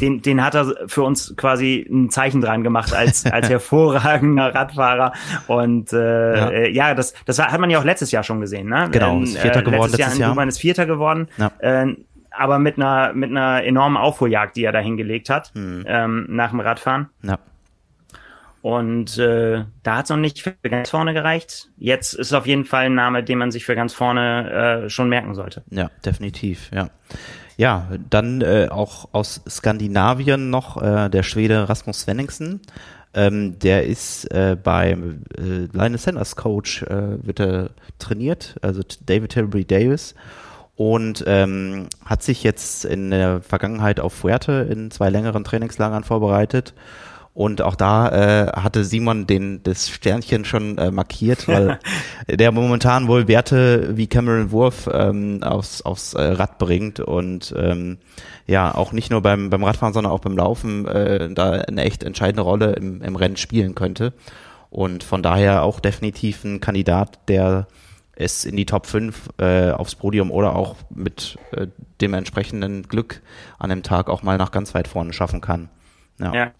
den, 0.00 0.20
den 0.22 0.44
hat 0.44 0.54
er 0.54 0.74
für 0.86 1.02
uns 1.02 1.34
quasi 1.36 1.86
ein 1.90 2.10
Zeichen 2.10 2.40
dran 2.40 2.62
gemacht 2.62 2.92
als, 2.92 3.24
als 3.26 3.48
hervorragender 3.50 4.54
Radfahrer. 4.54 5.12
Und 5.46 5.92
äh, 5.92 6.36
ja. 6.36 6.50
Äh, 6.50 6.70
ja, 6.70 6.94
das, 6.94 7.14
das 7.24 7.38
hat 7.38 7.58
man 7.58 7.70
ja 7.70 7.78
auch 7.78 7.84
letztes 7.84 8.10
Jahr 8.10 8.22
schon 8.22 8.40
gesehen. 8.40 8.68
Ne? 8.68 8.88
Genau, 8.92 9.20
ist 9.20 9.38
Vierter 9.38 9.60
äh, 9.60 9.62
geworden 9.62 9.90
letztes 9.90 10.18
Jahr. 10.18 10.28
Jahr. 10.28 10.36
Jahr. 10.36 10.46
ist 10.46 10.58
Vierter 10.58 10.86
geworden. 10.86 11.28
Ja. 11.38 11.50
Äh, 11.58 11.96
aber 12.30 12.58
mit 12.58 12.76
einer, 12.76 13.12
mit 13.14 13.30
einer 13.30 13.64
enormen 13.64 13.96
Aufholjagd, 13.96 14.56
die 14.56 14.64
er 14.64 14.72
da 14.72 14.78
hingelegt 14.78 15.30
hat, 15.30 15.52
hm. 15.54 15.84
ähm, 15.88 16.26
nach 16.28 16.50
dem 16.50 16.60
Radfahren. 16.60 17.08
Ja. 17.22 17.38
Und 18.60 19.18
äh, 19.18 19.64
da 19.82 19.96
hat 19.96 20.04
es 20.04 20.10
noch 20.10 20.16
nicht 20.16 20.42
für 20.42 20.54
ganz 20.68 20.90
vorne 20.90 21.14
gereicht. 21.14 21.68
Jetzt 21.76 22.14
ist 22.14 22.28
es 22.28 22.32
auf 22.32 22.46
jeden 22.46 22.64
Fall 22.64 22.86
ein 22.86 22.94
Name, 22.94 23.22
den 23.22 23.38
man 23.38 23.50
sich 23.50 23.64
für 23.64 23.76
ganz 23.76 23.94
vorne 23.94 24.84
äh, 24.86 24.90
schon 24.90 25.08
merken 25.08 25.34
sollte. 25.34 25.62
Ja, 25.70 25.90
definitiv, 26.04 26.70
ja. 26.74 26.90
Ja, 27.56 27.88
dann 28.10 28.40
äh, 28.40 28.68
auch 28.70 29.08
aus 29.12 29.42
Skandinavien 29.48 30.50
noch 30.50 30.80
äh, 30.80 31.08
der 31.08 31.22
Schwede 31.22 31.68
Rasmus 31.68 32.00
Svenningsen. 32.00 32.60
Ähm, 33.14 33.58
der 33.58 33.86
ist 33.86 34.30
äh, 34.32 34.56
beim 34.62 35.22
äh, 35.36 35.66
Linus 35.72 36.04
Sanders 36.04 36.36
Coach, 36.36 36.82
äh, 36.82 37.24
wird 37.26 37.40
er 37.40 37.70
trainiert, 37.98 38.56
also 38.62 38.82
David 39.06 39.32
Tilbury 39.32 39.64
Davis 39.64 40.14
und 40.76 41.24
ähm, 41.26 41.88
hat 42.04 42.22
sich 42.22 42.44
jetzt 42.44 42.84
in 42.84 43.10
der 43.10 43.40
Vergangenheit 43.40 43.98
auf 43.98 44.12
Fuerte 44.12 44.68
in 44.70 44.92
zwei 44.92 45.10
längeren 45.10 45.42
Trainingslagern 45.42 46.04
vorbereitet 46.04 46.74
und 47.34 47.62
auch 47.62 47.76
da 47.76 48.08
äh, 48.08 48.52
hatte 48.52 48.84
Simon 48.84 49.26
den 49.26 49.62
das 49.62 49.88
Sternchen 49.88 50.44
schon 50.44 50.76
äh, 50.78 50.90
markiert, 50.90 51.46
weil 51.46 51.78
der 52.28 52.50
momentan 52.50 53.06
wohl 53.06 53.28
Werte 53.28 53.96
wie 53.96 54.08
Cameron 54.08 54.50
Wurf 54.50 54.88
ähm, 54.92 55.42
aufs, 55.42 55.82
aufs 55.82 56.14
äh, 56.14 56.22
Rad 56.22 56.58
bringt 56.58 57.00
und 57.00 57.54
ähm, 57.56 57.98
ja 58.46 58.74
auch 58.74 58.92
nicht 58.92 59.10
nur 59.10 59.22
beim 59.22 59.50
beim 59.50 59.62
Radfahren, 59.62 59.94
sondern 59.94 60.12
auch 60.12 60.20
beim 60.20 60.36
Laufen 60.36 60.86
äh, 60.88 61.32
da 61.32 61.52
eine 61.52 61.84
echt 61.84 62.02
entscheidende 62.02 62.42
Rolle 62.42 62.72
im, 62.72 63.02
im 63.02 63.16
Rennen 63.16 63.36
spielen 63.36 63.74
könnte. 63.74 64.14
Und 64.70 65.02
von 65.02 65.22
daher 65.22 65.62
auch 65.62 65.80
definitiv 65.80 66.44
ein 66.44 66.60
Kandidat, 66.60 67.20
der 67.28 67.68
es 68.18 68.44
in 68.44 68.56
die 68.56 68.66
Top 68.66 68.86
5 68.86 69.30
äh, 69.38 69.70
aufs 69.70 69.94
Podium 69.94 70.30
oder 70.30 70.56
auch 70.56 70.74
mit 70.90 71.38
äh, 71.52 71.68
dem 72.00 72.14
entsprechenden 72.14 72.82
Glück 72.82 73.22
an 73.58 73.70
dem 73.70 73.84
Tag 73.84 74.10
auch 74.10 74.22
mal 74.24 74.38
nach 74.38 74.50
ganz 74.50 74.74
weit 74.74 74.88
vorne 74.88 75.12
schaffen 75.12 75.40
kann. 75.40 75.70
Ja. 76.18 76.34
ja. 76.34 76.50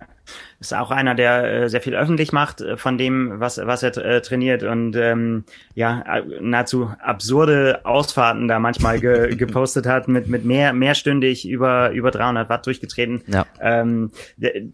Ist 0.61 0.75
auch 0.75 0.91
einer, 0.91 1.15
der 1.15 1.45
äh, 1.45 1.69
sehr 1.69 1.81
viel 1.81 1.95
öffentlich 1.95 2.33
macht 2.33 2.61
äh, 2.61 2.77
von 2.77 2.99
dem, 2.99 3.41
was, 3.41 3.59
was 3.59 3.83
er 3.83 3.97
äh, 3.97 4.21
trainiert 4.21 4.63
und 4.63 4.97
ähm, 4.97 5.45
ja, 5.75 6.23
nahezu 6.41 6.93
absurde 7.01 7.81
Ausfahrten 7.85 8.49
da 8.49 8.59
manchmal 8.59 9.01
ge 9.01 9.35
gepostet 9.37 9.87
hat, 9.87 10.09
mit, 10.09 10.29
mit 10.29 10.45
mehr, 10.45 10.73
mehrstündig 10.73 11.49
über, 11.49 11.91
über 11.91 12.11
300 12.11 12.49
Watt 12.49 12.67
durchgetreten. 12.67 13.23
Ja. 13.27 13.47
Ähm, 13.61 14.11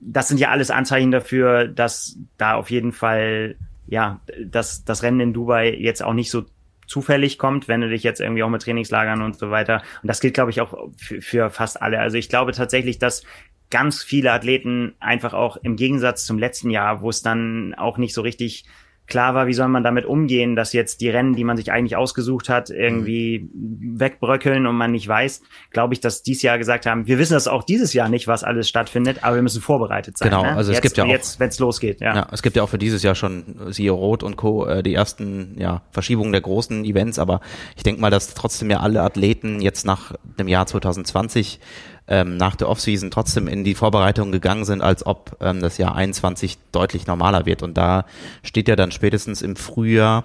das 0.00 0.28
sind 0.28 0.40
ja 0.40 0.50
alles 0.50 0.70
Anzeichen 0.70 1.10
dafür, 1.10 1.68
dass 1.68 2.16
da 2.38 2.54
auf 2.54 2.70
jeden 2.70 2.92
Fall 2.92 3.56
ja, 3.86 4.20
dass 4.42 4.84
das 4.84 5.02
Rennen 5.02 5.20
in 5.20 5.32
Dubai 5.32 5.74
jetzt 5.74 6.02
auch 6.02 6.14
nicht 6.14 6.30
so 6.30 6.44
zufällig 6.86 7.38
kommt, 7.38 7.68
wenn 7.68 7.80
du 7.80 7.88
dich 7.88 8.02
jetzt 8.02 8.20
irgendwie 8.20 8.42
auch 8.42 8.48
mit 8.48 8.62
Trainingslagern 8.62 9.22
und 9.22 9.38
so 9.38 9.50
weiter. 9.50 9.82
Und 10.02 10.08
das 10.08 10.20
gilt, 10.20 10.34
glaube 10.34 10.50
ich, 10.50 10.60
auch 10.60 10.90
für, 10.96 11.20
für 11.20 11.50
fast 11.50 11.80
alle. 11.80 11.98
Also 11.98 12.16
ich 12.16 12.28
glaube 12.28 12.52
tatsächlich, 12.52 12.98
dass 12.98 13.24
ganz 13.70 14.02
viele 14.02 14.32
Athleten 14.32 14.94
einfach 15.00 15.34
auch 15.34 15.56
im 15.56 15.76
Gegensatz 15.76 16.24
zum 16.24 16.38
letzten 16.38 16.70
Jahr, 16.70 17.02
wo 17.02 17.10
es 17.10 17.22
dann 17.22 17.74
auch 17.74 17.98
nicht 17.98 18.14
so 18.14 18.22
richtig 18.22 18.64
klar 19.06 19.34
war, 19.34 19.46
wie 19.46 19.52
soll 19.52 19.68
man 19.68 19.84
damit 19.84 20.06
umgehen, 20.06 20.56
dass 20.56 20.72
jetzt 20.72 21.00
die 21.00 21.10
Rennen, 21.10 21.34
die 21.34 21.44
man 21.44 21.56
sich 21.56 21.70
eigentlich 21.70 21.96
ausgesucht 21.96 22.48
hat, 22.48 22.70
irgendwie 22.70 23.48
wegbröckeln 23.52 24.66
und 24.66 24.76
man 24.76 24.92
nicht 24.92 25.06
weiß, 25.06 25.42
glaube 25.70 25.92
ich, 25.92 26.00
dass 26.00 26.22
dies 26.22 26.40
Jahr 26.40 26.56
gesagt 26.56 26.86
haben, 26.86 27.06
wir 27.06 27.18
wissen 27.18 27.34
das 27.34 27.46
auch 27.46 27.64
dieses 27.64 27.92
Jahr 27.92 28.08
nicht, 28.08 28.28
was 28.28 28.44
alles 28.44 28.68
stattfindet, 28.68 29.18
aber 29.22 29.36
wir 29.36 29.42
müssen 29.42 29.60
vorbereitet 29.60 30.16
sein. 30.16 30.30
Genau, 30.30 30.42
ne? 30.42 30.56
also 30.56 30.70
es 30.70 30.78
jetzt, 30.78 30.82
gibt 30.82 30.96
ja 30.96 31.04
auch 31.04 31.08
jetzt, 31.08 31.38
wenn 31.38 31.48
es 31.50 31.58
losgeht. 31.58 32.00
Ja. 32.00 32.14
ja, 32.14 32.26
es 32.32 32.42
gibt 32.42 32.56
ja 32.56 32.62
auch 32.62 32.68
für 32.68 32.78
dieses 32.78 33.02
Jahr 33.02 33.14
schon 33.14 33.72
siehe 33.72 33.90
Rot 33.90 34.22
und 34.22 34.36
Co. 34.36 34.66
Äh, 34.66 34.82
die 34.82 34.94
ersten 34.94 35.56
ja, 35.58 35.82
Verschiebungen 35.90 36.32
der 36.32 36.40
großen 36.40 36.84
Events, 36.84 37.18
aber 37.18 37.40
ich 37.76 37.82
denke 37.82 38.00
mal, 38.00 38.10
dass 38.10 38.32
trotzdem 38.32 38.70
ja 38.70 38.80
alle 38.80 39.02
Athleten 39.02 39.60
jetzt 39.60 39.84
nach 39.84 40.14
dem 40.38 40.48
Jahr 40.48 40.66
2020 40.66 41.60
ähm, 42.06 42.36
nach 42.36 42.56
der 42.56 42.68
Offseason 42.68 43.10
trotzdem 43.10 43.48
in 43.48 43.64
die 43.64 43.74
Vorbereitung 43.74 44.32
gegangen 44.32 44.64
sind, 44.64 44.82
als 44.82 45.06
ob 45.06 45.36
ähm, 45.40 45.60
das 45.60 45.78
Jahr 45.78 45.94
21 45.94 46.58
deutlich 46.72 47.06
normaler 47.06 47.46
wird. 47.46 47.62
Und 47.62 47.78
da 47.78 48.04
steht 48.42 48.68
ja 48.68 48.76
dann 48.76 48.92
spätestens 48.92 49.42
im 49.42 49.56
Frühjahr 49.56 50.24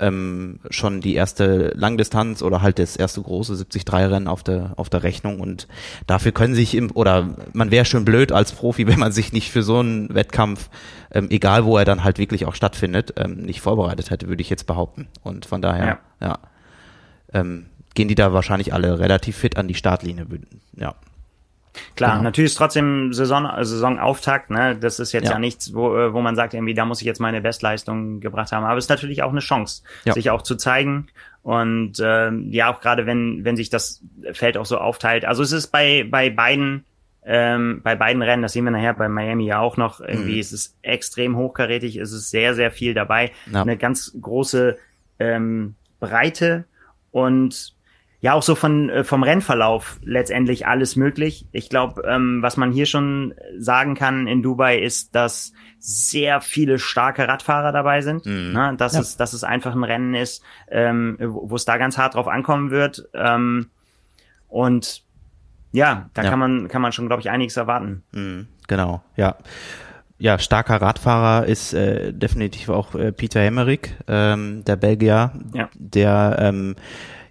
ähm, 0.00 0.60
schon 0.70 1.00
die 1.00 1.14
erste 1.14 1.72
Langdistanz 1.74 2.42
oder 2.42 2.62
halt 2.62 2.78
das 2.78 2.96
erste 2.96 3.20
große 3.20 3.54
73-Rennen 3.54 4.28
auf 4.28 4.42
der, 4.42 4.72
auf 4.76 4.88
der 4.88 5.02
Rechnung 5.02 5.40
und 5.40 5.66
dafür 6.06 6.32
können 6.32 6.54
sich 6.54 6.74
im, 6.74 6.90
oder 6.92 7.34
man 7.52 7.70
wäre 7.70 7.84
schon 7.84 8.04
blöd 8.04 8.32
als 8.32 8.52
Profi, 8.52 8.86
wenn 8.86 8.98
man 8.98 9.12
sich 9.12 9.32
nicht 9.32 9.50
für 9.50 9.62
so 9.62 9.80
einen 9.80 10.14
Wettkampf, 10.14 10.70
ähm, 11.10 11.28
egal 11.30 11.64
wo 11.64 11.76
er 11.76 11.84
dann 11.84 12.04
halt 12.04 12.18
wirklich 12.18 12.46
auch 12.46 12.54
stattfindet, 12.54 13.14
ähm, 13.16 13.38
nicht 13.38 13.60
vorbereitet 13.60 14.10
hätte, 14.10 14.28
würde 14.28 14.40
ich 14.40 14.50
jetzt 14.50 14.66
behaupten. 14.66 15.08
Und 15.22 15.46
von 15.46 15.60
daher, 15.62 15.98
ja, 16.20 16.28
ja 16.28 16.38
ähm, 17.32 17.66
gehen 17.94 18.08
die 18.08 18.14
da 18.14 18.32
wahrscheinlich 18.32 18.72
alle 18.72 19.00
relativ 19.00 19.36
fit 19.36 19.56
an 19.56 19.68
die 19.68 19.74
Startlinie, 19.74 20.26
ja. 20.76 20.94
Klar, 21.96 22.12
genau. 22.12 22.22
natürlich 22.22 22.52
ist 22.52 22.56
trotzdem 22.56 23.12
Saison, 23.12 23.48
Saisonauftakt, 23.58 24.50
ne? 24.50 24.76
Das 24.76 25.00
ist 25.00 25.12
jetzt 25.12 25.26
ja. 25.26 25.32
ja, 25.32 25.38
nichts, 25.38 25.74
wo, 25.74 25.96
äh, 25.96 26.12
wo 26.12 26.20
man 26.20 26.36
sagt, 26.36 26.54
irgendwie, 26.54 26.74
da 26.74 26.84
muss 26.84 27.00
ich 27.00 27.06
jetzt 27.06 27.20
meine 27.20 27.40
Bestleistung 27.40 28.20
gebracht 28.20 28.52
haben. 28.52 28.64
Aber 28.64 28.76
es 28.76 28.84
ist 28.84 28.90
natürlich 28.90 29.22
auch 29.22 29.30
eine 29.30 29.40
Chance, 29.40 29.82
ja. 30.04 30.12
sich 30.12 30.30
auch 30.30 30.42
zu 30.42 30.56
zeigen. 30.56 31.08
Und 31.42 31.98
äh, 32.00 32.30
ja, 32.30 32.72
auch 32.72 32.80
gerade 32.80 33.06
wenn, 33.06 33.44
wenn 33.44 33.56
sich 33.56 33.70
das 33.70 34.02
Feld 34.32 34.56
auch 34.56 34.66
so 34.66 34.78
aufteilt. 34.78 35.24
Also 35.24 35.42
es 35.42 35.52
ist 35.52 35.68
bei, 35.68 36.06
bei 36.08 36.30
beiden 36.30 36.84
ähm, 37.30 37.82
bei 37.82 37.94
beiden 37.94 38.22
Rennen, 38.22 38.42
das 38.42 38.54
sehen 38.54 38.64
wir 38.64 38.70
nachher 38.70 38.94
bei 38.94 39.06
Miami 39.06 39.44
ja 39.44 39.58
auch 39.58 39.76
noch, 39.76 40.00
irgendwie 40.00 40.34
mhm. 40.34 40.40
ist 40.40 40.52
es 40.52 40.78
extrem 40.80 41.36
hochkarätig, 41.36 41.96
es 41.96 42.10
ist 42.12 42.30
sehr, 42.30 42.54
sehr 42.54 42.70
viel 42.70 42.94
dabei. 42.94 43.32
Ja. 43.52 43.60
Eine 43.60 43.76
ganz 43.76 44.16
große 44.18 44.78
ähm, 45.18 45.74
Breite 46.00 46.64
und 47.10 47.74
ja 48.20 48.32
auch 48.32 48.42
so 48.42 48.54
von 48.54 48.90
äh, 48.90 49.04
vom 49.04 49.22
Rennverlauf 49.22 49.98
letztendlich 50.02 50.66
alles 50.66 50.96
möglich. 50.96 51.46
Ich 51.52 51.70
glaube, 51.70 52.02
ähm, 52.06 52.42
was 52.42 52.56
man 52.56 52.72
hier 52.72 52.86
schon 52.86 53.34
sagen 53.58 53.94
kann 53.94 54.26
in 54.26 54.42
Dubai 54.42 54.78
ist, 54.78 55.14
dass 55.14 55.52
sehr 55.78 56.40
viele 56.40 56.78
starke 56.78 57.28
Radfahrer 57.28 57.70
dabei 57.70 58.00
sind. 58.00 58.26
Mhm. 58.26 58.52
Ne? 58.52 58.74
Dass 58.76 58.94
ja. 58.94 59.00
es 59.00 59.16
dass 59.16 59.32
es 59.32 59.44
einfach 59.44 59.74
ein 59.74 59.84
Rennen 59.84 60.14
ist, 60.14 60.42
ähm, 60.70 61.16
wo 61.20 61.54
es 61.54 61.64
da 61.64 61.76
ganz 61.76 61.96
hart 61.96 62.14
drauf 62.14 62.26
ankommen 62.26 62.70
wird. 62.70 63.08
Ähm, 63.14 63.70
und 64.48 65.04
ja, 65.70 66.10
da 66.14 66.22
ja. 66.22 66.30
kann 66.30 66.38
man 66.38 66.68
kann 66.68 66.82
man 66.82 66.92
schon, 66.92 67.06
glaube 67.06 67.20
ich, 67.20 67.30
einiges 67.30 67.56
erwarten. 67.56 68.02
Mhm. 68.12 68.48
Genau, 68.66 69.02
ja. 69.16 69.36
Ja, 70.20 70.36
starker 70.40 70.82
Radfahrer 70.82 71.46
ist 71.46 71.74
äh, 71.74 72.12
definitiv 72.12 72.70
auch 72.70 72.96
äh, 72.96 73.12
Peter 73.12 73.40
Hemmerich, 73.40 73.94
ähm, 74.08 74.64
der 74.64 74.74
Belgier, 74.74 75.30
ja. 75.54 75.68
der 75.76 76.36
ähm, 76.40 76.74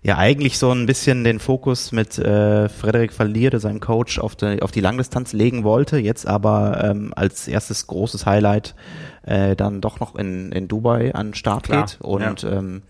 ja 0.01 0.18
eigentlich 0.18 0.58
so 0.58 0.72
ein 0.72 0.86
bisschen 0.86 1.24
den 1.24 1.39
Fokus 1.39 1.92
mit 1.92 2.18
äh, 2.18 2.70
Frederik 2.70 3.13
Verlierde, 3.13 3.60
seinem 3.60 3.80
Coach, 3.80 4.20
auf 4.20 4.36
die, 4.36 4.62
auf 4.62 4.72
die 4.72 4.82
Langdistanz 4.82 5.34
legen 5.34 5.63
wollte, 5.63 5.98
jetzt 5.98 6.27
aber 6.27 6.84
ähm, 6.84 7.13
als 7.16 7.48
erstes 7.48 7.88
großes 7.88 8.25
Highlight 8.25 8.75
äh, 9.24 9.56
dann 9.56 9.82
doch 9.82 10.00
noch 10.00 10.16
in, 10.16 10.51
in 10.51 10.68
Dubai 10.68 11.13
an 11.13 11.27
den 11.27 11.34
Start 11.34 11.63
Klar, 11.63 11.86
geht. 11.86 11.98
Und 12.01 12.44
ja. 12.44 12.51
ähm, 12.51 12.84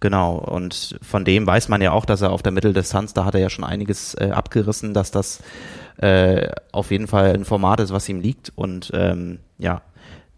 genau, 0.00 0.36
und 0.36 0.98
von 1.02 1.24
dem 1.24 1.46
weiß 1.46 1.68
man 1.68 1.80
ja 1.80 1.92
auch, 1.92 2.04
dass 2.04 2.22
er 2.22 2.30
auf 2.30 2.42
der 2.42 2.52
Mitteldistanz, 2.52 3.14
da 3.14 3.24
hat 3.24 3.34
er 3.34 3.40
ja 3.40 3.50
schon 3.50 3.64
einiges 3.64 4.14
äh, 4.14 4.30
abgerissen, 4.32 4.94
dass 4.94 5.10
das 5.10 5.40
äh, 5.98 6.50
auf 6.72 6.90
jeden 6.90 7.06
Fall 7.06 7.34
ein 7.34 7.44
Format 7.44 7.80
ist, 7.80 7.92
was 7.92 8.08
ihm 8.08 8.20
liegt. 8.20 8.52
Und 8.54 8.90
ähm, 8.94 9.40
ja, 9.58 9.82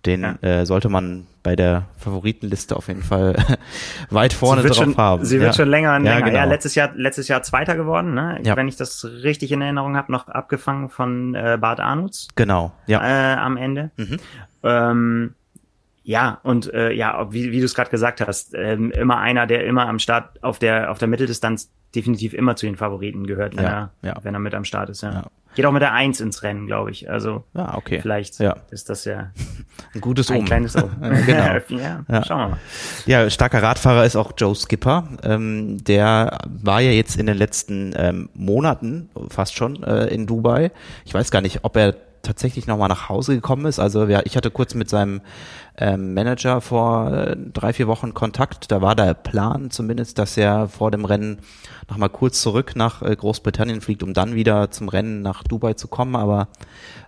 den 0.07 0.23
ja. 0.23 0.35
äh, 0.43 0.67
sollte 0.67 0.89
man 0.89 1.27
bei 1.43 1.57
der 1.57 1.85
Favoritenliste 1.99 2.77
auf 2.77 2.89
jeden 2.89 3.03
Fall 3.03 3.35
weit 4.11 4.33
vorne 4.33 4.63
drauf 4.63 4.77
schon, 4.77 4.97
haben. 4.97 5.25
Sie 5.25 5.39
wird 5.39 5.51
ja. 5.51 5.53
schon 5.55 5.69
länger 5.69 5.97
und 5.97 6.05
ja, 6.05 6.15
länger. 6.15 6.27
Genau. 6.27 6.39
Ja, 6.39 6.45
letztes 6.45 6.75
Jahr, 6.75 6.91
letztes 6.95 7.29
Jahr 7.29 7.43
Zweiter 7.43 7.77
geworden, 7.77 8.15
ne? 8.15 8.41
Ja. 8.45 8.57
Wenn 8.57 8.69
ich 8.69 8.77
das 8.77 9.05
richtig 9.05 9.53
in 9.53 9.63
Erinnerung 9.63 9.97
habe, 9.97 10.13
noch 10.13 10.29
abgefangen 10.29 10.89
von 10.89 11.35
äh, 11.35 11.59
Bart 11.61 11.81
Arnutz. 11.81 12.29
Genau, 12.35 12.73
ja. 12.87 13.03
Äh, 13.03 13.37
am 13.37 13.57
Ende. 13.57 13.91
Mhm. 13.97 14.17
Ähm, 14.63 15.35
ja, 16.03 16.41
und 16.43 16.73
äh, 16.73 16.93
ja, 16.93 17.33
wie, 17.33 17.53
wie 17.53 17.59
du 17.59 17.65
es 17.67 17.75
gerade 17.75 17.91
gesagt 17.91 18.21
hast, 18.21 18.55
ähm, 18.55 18.91
immer 18.91 19.19
einer, 19.19 19.47
der 19.47 19.67
immer 19.67 19.87
am 19.87 19.99
Start 19.99 20.43
auf 20.43 20.59
der 20.59 20.91
auf 20.91 20.99
der 20.99 21.09
Mitteldistanz 21.09 21.71
definitiv 21.95 22.35
immer 22.35 22.57
zu 22.57 22.67
den 22.67 22.77
Favoriten 22.77 23.27
gehört, 23.27 23.57
wenn 23.57 23.65
ja, 23.65 23.91
er 24.03 24.09
ja. 24.09 24.17
wenn 24.23 24.35
er 24.35 24.41
mit 24.41 24.55
am 24.55 24.65
Start 24.65 24.89
ist. 24.91 25.03
Ja. 25.03 25.13
ja. 25.13 25.27
Geht 25.57 25.67
auch 25.67 25.73
mit 25.73 25.83
der 25.83 25.93
Eins 25.93 26.21
ins 26.21 26.45
Rennen, 26.45 26.67
glaube 26.67 26.93
ich. 26.93 27.11
Also 27.11 27.45
ja, 27.55 27.77
okay. 27.77 27.99
vielleicht 28.01 28.39
ja. 28.39 28.57
ist 28.71 28.89
das 28.89 29.05
ja 29.05 29.33
ein 29.95 30.01
gutes 30.01 30.31
ein 30.31 30.39
Omen. 30.39 30.47
kleines 30.47 30.77
Omen. 30.77 30.97
genau. 31.27 31.59
ja, 31.69 32.05
ja, 32.09 32.25
schauen 32.25 32.39
wir 32.39 32.49
mal. 32.51 32.59
Ja, 33.07 33.29
starker 33.29 33.63
Radfahrer 33.63 34.05
ist 34.05 34.17
auch 34.17 34.33
Joe 34.37 34.55
Skipper. 34.55 35.09
Ähm, 35.25 35.83
der 35.83 36.39
war 36.47 36.81
ja 36.81 36.93
jetzt 36.93 37.17
in 37.17 37.27
den 37.27 37.37
letzten 37.37 37.93
ähm, 37.97 38.31
Monaten 38.35 39.11
fast 39.29 39.57
schon 39.57 39.83
äh, 39.83 40.07
in 40.07 40.27
Dubai. 40.27 40.71
Ich 41.05 41.13
weiß 41.13 41.31
gar 41.33 41.41
nicht, 41.41 41.61
ob 41.63 41.77
er 41.77 41.95
tatsächlich 42.23 42.67
nochmal 42.67 42.89
nach 42.89 43.09
Hause 43.09 43.35
gekommen 43.35 43.67
ist. 43.67 43.79
Also 43.79 44.07
ja, 44.07 44.21
ich 44.25 44.37
hatte 44.37 44.51
kurz 44.51 44.75
mit 44.75 44.89
seinem 44.89 45.21
ähm, 45.77 46.15
Manager 46.15 46.61
vor 46.61 47.13
äh, 47.13 47.37
drei, 47.37 47.73
vier 47.73 47.87
Wochen 47.87 48.15
Kontakt. 48.15 48.71
Da 48.71 48.83
war 48.83 48.95
der 48.95 49.15
Plan 49.15 49.71
zumindest, 49.71 50.19
dass 50.19 50.37
er 50.37 50.69
vor 50.69 50.91
dem 50.91 51.05
Rennen 51.05 51.39
nochmal 51.89 52.11
kurz 52.11 52.41
zurück 52.43 52.73
nach 52.77 53.03
äh, 53.03 53.15
Großbritannien 53.15 53.81
fliegt, 53.81 54.03
um 54.03 54.15
dann 54.15 54.35
wieder 54.35 54.71
zum 54.71 54.89
Rennen 54.89 55.23
nach 55.23 55.43
Dubai 55.43 55.75
zu 55.75 55.89
kommen. 55.89 56.17
Aber 56.17 56.49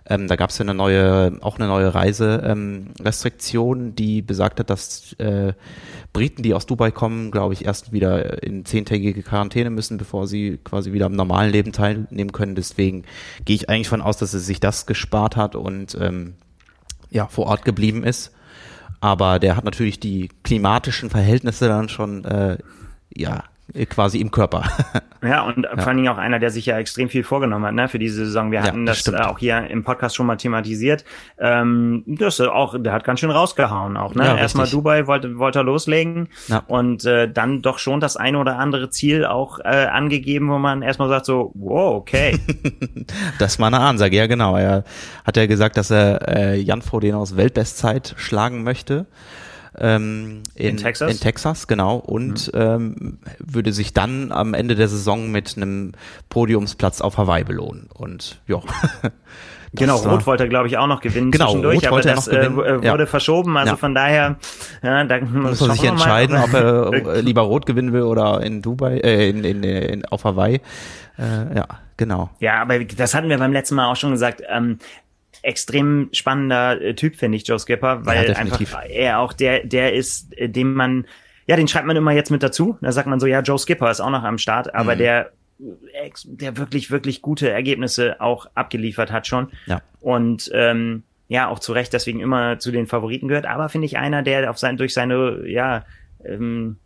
ähm, 0.05 0.27
da 0.27 0.35
gab 0.35 0.49
es 0.49 0.57
ja 0.57 0.63
eine 0.63 0.73
neue, 0.73 1.37
auch 1.41 1.57
eine 1.57 1.67
neue 1.67 1.95
Reiserestriktion, 1.95 3.79
ähm, 3.79 3.95
die 3.95 4.21
besagt 4.21 4.59
hat, 4.59 4.69
dass 4.69 5.13
äh, 5.13 5.53
Briten, 6.11 6.43
die 6.43 6.53
aus 6.53 6.65
Dubai 6.65 6.91
kommen, 6.91 7.31
glaube 7.31 7.53
ich, 7.53 7.63
erst 7.65 7.93
wieder 7.93 8.43
in 8.43 8.65
zehntägige 8.65 9.23
Quarantäne 9.23 9.69
müssen, 9.69 9.97
bevor 9.97 10.27
sie 10.27 10.59
quasi 10.63 10.91
wieder 10.91 11.05
am 11.05 11.13
normalen 11.13 11.51
Leben 11.51 11.71
teilnehmen 11.71 12.33
können. 12.33 12.55
Deswegen 12.55 13.03
gehe 13.45 13.55
ich 13.55 13.69
eigentlich 13.69 13.87
von 13.87 14.01
aus, 14.01 14.17
dass 14.17 14.33
er 14.33 14.41
sich 14.41 14.59
das 14.59 14.85
gespart 14.85 15.37
hat 15.37 15.55
und 15.55 15.97
ähm, 15.99 16.35
ja 17.09 17.27
vor 17.27 17.45
Ort 17.45 17.63
geblieben 17.63 18.03
ist. 18.03 18.31
Aber 18.99 19.39
der 19.39 19.55
hat 19.55 19.63
natürlich 19.63 19.99
die 19.99 20.29
klimatischen 20.43 21.09
Verhältnisse 21.09 21.67
dann 21.67 21.87
schon 21.87 22.25
äh, 22.25 22.57
ja 23.15 23.43
quasi 23.89 24.19
im 24.19 24.31
Körper. 24.31 24.63
Ja, 25.23 25.43
und 25.43 25.63
ja. 25.63 25.77
vor 25.77 25.87
allen 25.87 25.95
Dingen 25.95 26.09
auch 26.09 26.17
einer, 26.17 26.37
der 26.37 26.49
sich 26.49 26.65
ja 26.65 26.77
extrem 26.77 27.07
viel 27.07 27.23
vorgenommen 27.23 27.65
hat, 27.65 27.73
ne, 27.73 27.87
für 27.87 27.97
diese 27.97 28.25
Saison. 28.25 28.51
Wir 28.51 28.61
hatten 28.61 28.79
ja, 28.79 28.91
das, 28.91 29.03
das 29.03 29.13
äh, 29.13 29.23
auch 29.23 29.39
hier 29.39 29.67
im 29.69 29.85
Podcast 29.85 30.17
schon 30.17 30.25
mal 30.25 30.35
thematisiert. 30.35 31.05
Ähm, 31.37 32.03
das 32.05 32.41
auch, 32.41 32.75
der 32.77 32.91
hat 32.91 33.05
ganz 33.05 33.21
schön 33.21 33.31
rausgehauen 33.31 33.95
auch, 33.95 34.15
ne? 34.15 34.25
Ja, 34.25 34.35
Erstmal 34.35 34.67
Dubai 34.67 35.07
wollte, 35.07 35.37
wollte 35.37 35.59
er 35.59 35.63
loslegen 35.63 36.27
und 36.67 37.05
äh, 37.05 37.31
dann 37.31 37.61
doch 37.61 37.79
schon 37.79 38.01
das 38.01 38.17
eine 38.17 38.37
oder 38.37 38.59
andere 38.59 38.89
Ziel 38.89 39.25
auch 39.25 39.59
äh, 39.59 39.85
angegeben, 39.85 40.49
wo 40.49 40.57
man 40.57 40.81
erstmal 40.81 41.07
sagt 41.07 41.25
so, 41.25 41.51
wow, 41.55 41.95
okay. 41.95 42.37
das 43.39 43.59
war 43.59 43.67
eine 43.67 43.79
Ansage, 43.79 44.17
ja 44.17 44.27
genau. 44.27 44.57
Er 44.57 44.83
hat 45.23 45.37
ja 45.37 45.45
gesagt, 45.45 45.77
dass 45.77 45.89
er 45.89 46.27
äh, 46.27 46.59
Jan 46.59 46.81
Frodeno 46.81 47.21
aus 47.21 47.37
Weltbestzeit 47.37 48.13
schlagen 48.17 48.63
möchte 48.63 49.05
ähm, 49.79 50.43
in, 50.55 50.69
in, 50.69 50.77
Texas? 50.77 51.11
In 51.11 51.19
Texas, 51.19 51.67
genau. 51.67 51.97
Und 51.97 52.53
mhm. 52.53 52.61
ähm, 52.61 53.19
würde 53.39 53.73
sich 53.73 53.93
dann 53.93 54.31
am 54.31 54.53
Ende 54.53 54.75
der 54.75 54.87
Saison 54.87 55.31
mit 55.31 55.55
einem 55.57 55.93
Podiumsplatz 56.29 57.01
auf 57.01 57.17
Hawaii 57.17 57.43
belohnen. 57.43 57.89
Und 57.93 58.39
ja. 58.47 58.59
Genau, 59.75 59.97
Rot 59.97 60.27
wollte 60.27 60.47
glaube 60.47 60.67
ich, 60.67 60.77
auch 60.77 60.85
noch 60.85 61.01
gewinnen 61.01 61.31
genau, 61.31 61.45
zwischendurch, 61.47 61.77
Rot 61.77 61.87
aber 61.87 62.01
das 62.01 62.27
äh, 62.27 62.55
wurde 62.55 62.85
ja. 62.85 63.05
verschoben. 63.07 63.57
Also 63.57 63.71
ja. 63.71 63.77
von 63.77 63.95
daher, 63.95 64.35
ja, 64.83 65.03
da 65.03 65.19
muss 65.19 65.61
man 65.61 65.71
sich 65.71 65.83
entscheiden, 65.83 66.37
ob 66.37 66.53
er 66.53 67.21
lieber 67.23 67.41
Rot 67.41 67.65
gewinnen 67.65 67.91
will 67.91 68.03
oder 68.03 68.41
in 68.43 68.61
Dubai, 68.61 68.99
äh, 68.99 69.29
in, 69.29 69.43
in, 69.43 69.63
in, 69.63 70.05
auf 70.05 70.25
Hawaii. 70.25 70.61
Äh, 71.17 71.55
ja, 71.55 71.65
genau. 71.97 72.29
Ja, 72.39 72.61
aber 72.61 72.83
das 72.83 73.15
hatten 73.15 73.29
wir 73.29 73.37
beim 73.39 73.51
letzten 73.51 73.75
Mal 73.75 73.91
auch 73.91 73.95
schon 73.95 74.11
gesagt. 74.11 74.43
Ähm, 74.47 74.77
extrem 75.43 76.09
spannender 76.11 76.81
äh, 76.81 76.95
Typ, 76.95 77.15
finde 77.15 77.35
ich, 77.37 77.47
Joe 77.47 77.59
Skipper, 77.59 78.05
weil 78.05 78.29
Ja, 78.29 78.35
einfach 78.35 78.59
er 78.89 79.19
auch 79.19 79.33
der, 79.33 79.65
der 79.65 79.93
ist, 79.93 80.35
äh, 80.37 80.49
dem 80.49 80.73
man, 80.73 81.05
ja, 81.45 81.55
den 81.55 81.67
schreibt 81.67 81.85
man 81.85 81.95
immer 81.95 82.11
jetzt 82.11 82.31
mit 82.31 82.41
dazu. 82.41 82.77
Da 82.81 82.91
sagt 82.91 83.07
man 83.07 83.19
so, 83.19 83.27
ja, 83.27 83.41
Joe 83.41 83.59
Skipper 83.59 83.91
ist 83.91 83.99
auch 84.01 84.09
noch 84.09 84.23
am 84.23 84.37
Start, 84.37 84.73
aber 84.73 84.95
Mhm. 84.95 84.99
der, 84.99 85.31
der 86.25 86.57
wirklich, 86.57 86.91
wirklich 86.91 87.21
gute 87.21 87.49
Ergebnisse 87.49 88.19
auch 88.19 88.47
abgeliefert 88.55 89.11
hat 89.11 89.27
schon. 89.27 89.49
Ja. 89.65 89.81
Und 89.99 90.49
ähm, 90.53 91.03
ja, 91.27 91.47
auch 91.47 91.59
zu 91.59 91.73
Recht 91.73 91.93
deswegen 91.93 92.19
immer 92.19 92.59
zu 92.59 92.71
den 92.71 92.87
Favoriten 92.87 93.27
gehört, 93.27 93.45
aber 93.45 93.69
finde 93.69 93.85
ich 93.85 93.97
einer, 93.97 94.23
der 94.23 94.49
auf 94.49 94.57
sein, 94.57 94.77
durch 94.77 94.93
seine, 94.93 95.47
ja, 95.47 95.85
ähm, 96.25 96.77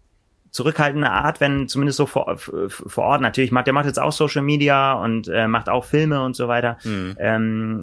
zurückhaltende 0.50 1.12
Art, 1.12 1.40
wenn 1.42 1.68
zumindest 1.68 1.98
so 1.98 2.06
vor, 2.08 2.38
vor 2.38 3.04
Ort 3.04 3.22
natürlich 3.22 3.52
macht, 3.52 3.68
der 3.68 3.74
macht 3.74 3.86
jetzt 3.86 4.00
auch 4.00 4.12
Social 4.12 4.42
Media 4.42 4.94
und 4.94 5.28
äh, 5.28 5.48
macht 5.48 5.70
auch 5.70 5.86
Filme 5.86 6.24
und 6.24 6.36
so 6.36 6.48
weiter. 6.48 6.78
Mhm. 6.84 7.16
Ähm, 7.20 7.82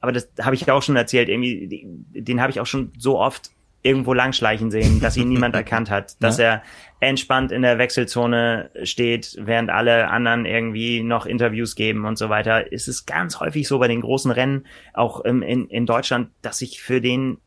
aber 0.00 0.12
das 0.12 0.28
habe 0.40 0.54
ich 0.54 0.62
ja 0.62 0.74
auch 0.74 0.82
schon 0.82 0.96
erzählt, 0.96 1.28
irgendwie, 1.28 1.86
den, 2.12 2.40
habe 2.40 2.50
ich 2.50 2.60
auch 2.60 2.66
schon 2.66 2.92
so 2.98 3.18
oft 3.18 3.50
irgendwo 3.82 4.12
langschleichen 4.12 4.70
sehen, 4.70 5.00
dass 5.00 5.16
ihn 5.16 5.28
niemand 5.28 5.54
erkannt 5.56 5.88
hat, 5.90 6.16
dass 6.22 6.38
er 6.38 6.62
entspannt 7.00 7.52
in 7.52 7.62
der 7.62 7.78
Wechselzone 7.78 8.70
steht, 8.82 9.36
während 9.40 9.70
alle 9.70 10.08
anderen 10.08 10.46
irgendwie 10.46 11.02
noch 11.02 11.26
Interviews 11.26 11.76
geben 11.76 12.04
und 12.04 12.18
so 12.18 12.28
weiter. 12.28 12.72
Es 12.72 12.88
ist 12.88 13.06
ganz 13.06 13.38
häufig 13.40 13.68
so 13.68 13.78
bei 13.78 13.86
den 13.88 14.00
großen 14.00 14.30
Rennen, 14.32 14.66
auch 14.94 15.20
im, 15.20 15.42
in, 15.42 15.68
in 15.68 15.86
Deutschland, 15.86 16.30
dass 16.42 16.58
sich 16.58 16.80
für 16.82 17.00
den 17.00 17.38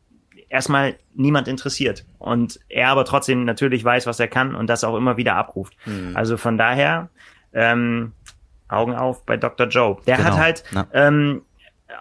erstmal 0.48 0.96
niemand 1.14 1.48
interessiert 1.48 2.04
und 2.18 2.60
er 2.68 2.88
aber 2.88 3.04
trotzdem 3.04 3.44
natürlich 3.44 3.84
weiß, 3.84 4.06
was 4.06 4.18
er 4.20 4.28
kann 4.28 4.54
und 4.54 4.66
das 4.68 4.84
auch 4.84 4.96
immer 4.96 5.16
wieder 5.16 5.36
abruft. 5.36 5.74
Mhm. 5.86 6.16
Also 6.16 6.36
von 6.38 6.56
daher 6.58 7.10
ähm, 7.52 8.12
Augen 8.68 8.94
auf 8.94 9.24
bei 9.26 9.36
Dr. 9.36 9.66
Joe. 9.68 9.98
Der 10.06 10.16
Genau. 10.16 10.28
hat 10.30 10.38
halt 10.38 10.64
Ja. 10.72 10.86
ähm, 10.94 11.42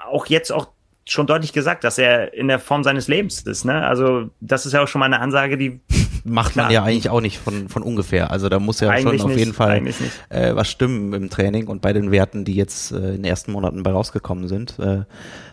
auch 0.09 0.25
jetzt 0.27 0.51
auch 0.51 0.67
schon 1.05 1.27
deutlich 1.27 1.53
gesagt, 1.53 1.83
dass 1.83 1.97
er 1.97 2.33
in 2.33 2.47
der 2.47 2.59
Form 2.59 2.83
seines 2.83 3.07
Lebens 3.07 3.41
ist. 3.41 3.65
Ne? 3.65 3.85
Also 3.85 4.29
das 4.39 4.65
ist 4.65 4.73
ja 4.73 4.83
auch 4.83 4.87
schon 4.87 4.99
mal 4.99 5.05
eine 5.05 5.19
Ansage, 5.19 5.57
die 5.57 5.79
Macht 6.23 6.55
man 6.55 6.67
Klar. 6.67 6.71
ja 6.71 6.83
eigentlich 6.83 7.09
auch 7.09 7.21
nicht 7.21 7.39
von, 7.39 7.69
von 7.69 7.81
ungefähr. 7.81 8.31
Also 8.31 8.49
da 8.49 8.59
muss 8.59 8.79
ja 8.79 8.89
Eigentlich 8.89 9.21
schon 9.21 9.31
auf 9.31 9.35
nicht, 9.35 9.39
jeden 9.39 9.53
Fall 9.53 9.81
äh, 10.29 10.55
was 10.55 10.69
stimmen 10.69 11.13
im 11.13 11.29
Training 11.29 11.67
und 11.67 11.81
bei 11.81 11.93
den 11.93 12.11
Werten, 12.11 12.45
die 12.45 12.55
jetzt 12.55 12.91
äh, 12.91 12.97
in 12.97 13.03
den 13.03 13.25
ersten 13.25 13.51
Monaten 13.51 13.81
bei 13.83 13.91
rausgekommen 13.91 14.47
sind. 14.47 14.77
Äh, 14.79 15.03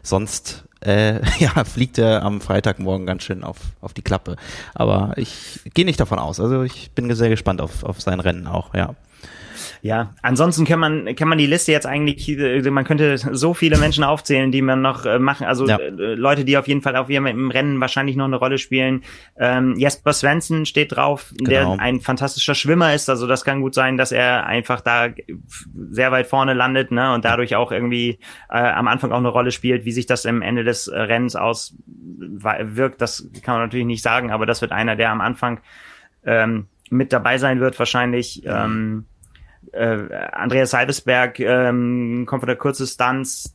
sonst 0.03 0.65
äh, 0.85 1.21
ja, 1.39 1.65
fliegt 1.65 1.99
er 1.99 2.23
am 2.23 2.41
Freitagmorgen 2.41 3.07
ganz 3.07 3.23
schön 3.23 3.45
auf, 3.45 3.57
auf 3.81 3.95
die 3.95 4.03
Klappe. 4.03 4.37
Aber 4.75 5.13
ich 5.17 5.61
gehe 5.75 5.85
nicht 5.85 6.01
davon 6.01 6.19
aus. 6.19 6.41
Also 6.41 6.63
ich 6.63 6.91
bin 6.93 7.13
sehr 7.15 7.31
gespannt 7.31 7.61
auf, 7.61 7.83
auf 7.85 8.01
sein 8.01 8.21
Rennen 8.21 8.47
auch, 8.47 8.75
ja. 8.75 8.95
Ja, 9.83 10.15
ansonsten 10.23 10.65
kann 10.65 10.81
man 10.81 11.15
kann 11.17 11.29
man 11.29 11.39
die 11.39 11.47
Liste 11.47 11.73
jetzt 11.73 11.87
eigentlich, 11.87 12.29
äh, 12.29 12.61
man 12.71 12.85
könnte 12.85 13.17
so 13.19 13.55
viele 13.55 13.79
Menschen 13.79 14.05
aufzählen, 14.05 14.51
die 14.53 14.63
man 14.63 14.83
noch 14.83 15.07
äh, 15.07 15.19
machen, 15.19 15.47
also 15.47 15.67
Ja. 15.67 15.77
äh, 15.79 15.89
Leute, 16.15 16.45
die 16.45 16.57
auf 16.59 16.69
jeden 16.69 16.83
Fall 16.83 16.97
auf 16.97 17.09
ihrem 17.11 17.27
im 17.27 17.51
Rennen 17.51 17.81
wahrscheinlich 17.81 18.17
noch 18.17 18.25
eine 18.27 18.37
Rolle 18.37 18.59
spielen. 18.59 19.03
Ähm, 19.39 19.75
Jesper 19.77 20.13
Svensson 20.13 20.67
steht 20.67 20.95
drauf, 20.97 21.33
Genau. 21.39 21.49
der 21.77 21.81
ein 21.81 22.01
fantastischer 22.01 22.55
Schwimmer 22.55 22.95
ist, 22.95 23.09
also 23.11 23.27
das 23.27 23.45
kann 23.45 23.61
gut 23.61 23.75
sein, 23.75 23.97
dass 23.97 24.13
er 24.13 24.47
einfach 24.47 24.81
da 24.81 25.09
sehr 25.91 26.13
weit 26.13 26.27
vorne 26.27 26.55
landet, 26.55 26.91
ne, 26.91 27.13
und 27.15 27.25
dadurch 27.25 27.57
auch 27.57 27.73
irgendwie 27.73 28.19
äh, 28.51 28.59
am 28.59 28.89
Anfang 28.89 29.13
auch 29.13 29.19
eine 29.19 29.29
Rolle 29.29 29.51
spielt, 29.53 29.85
wie 29.85 29.93
sich 29.93 30.07
das 30.07 30.27
am 30.27 30.43
Ende 30.43 30.65
des 30.65 30.91
Rennens 30.93 31.37
auswirkt, 31.37 33.01
das 33.01 33.29
kann 33.43 33.55
man 33.57 33.63
natürlich 33.65 33.87
nicht 33.87 34.03
sagen, 34.03 34.31
aber 34.31 34.47
das 34.47 34.61
wird 34.61 34.73
einer, 34.73 34.97
der 34.97 35.11
am 35.11 35.21
Anfang 35.21 35.61
ähm, 36.25 36.67
mit 36.91 37.13
dabei 37.13 37.39
sein 37.39 37.61
wird, 37.61 37.79
wahrscheinlich. 37.79 38.43
Ähm, 38.47 39.05
äh, 39.73 39.99
Andreas 40.33 40.71
Salvesberg 40.71 41.41
ähm, 41.41 42.25
kommt 42.27 42.41
von 42.43 42.47
der 42.49 42.57
Kurzdistanz 42.57 43.53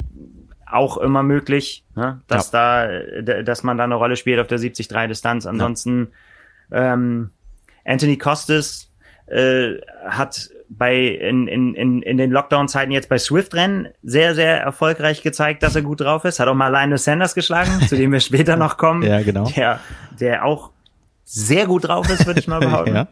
auch 0.65 0.97
immer 0.97 1.21
möglich, 1.23 1.86
ne? 1.95 2.21
dass 2.28 2.49
da, 2.52 2.88
d- 2.88 3.43
dass 3.43 3.63
man 3.63 3.78
da 3.78 3.84
eine 3.84 3.95
Rolle 3.95 4.15
spielt 4.15 4.39
auf 4.39 4.47
der 4.47 4.58
70-3 4.60 5.08
Distanz. 5.08 5.45
Ansonsten 5.45 6.10
ähm, 6.71 7.30
Anthony 7.86 8.17
Costes 8.17 8.89
äh, 9.28 9.73
hat 10.08 10.49
bei 10.69 10.95
in, 10.95 11.47
in, 11.47 11.76
in, 11.76 12.02
in 12.02 12.17
den 12.17 12.32
Lockdown-Zeiten 12.32 12.91
jetzt 12.91 13.08
bei 13.10 13.19
Swift-Rennen 13.19 13.89
sehr, 14.02 14.34
sehr 14.34 14.60
erfolgreich 14.62 15.21
gezeigt, 15.21 15.62
dass 15.62 15.76
er 15.76 15.84
gut 15.84 16.02
drauf 16.02 16.26
ist. 16.26 16.39
Hat 16.39 16.47
auch 16.47 16.56
mal 16.56 16.69
Lionel 16.69 16.97
Sanders 16.97 17.36
geschlagen, 17.36 17.80
zu 17.88 17.95
dem 17.95 18.12
wir 18.12 18.19
später 18.21 18.56
noch 18.56 18.78
kommen. 18.78 19.04
Ja, 19.04 19.21
genau. 19.21 19.45
Der, 19.56 19.80
der 20.19 20.43
auch 20.45 20.71
sehr 21.26 21.67
gut 21.67 21.88
drauf 21.88 22.10
ist, 22.10 22.26
würde 22.26 22.39
ich 22.39 22.47
mal 22.47 22.60
behaupten. 22.62 22.95
Ja. 22.95 23.08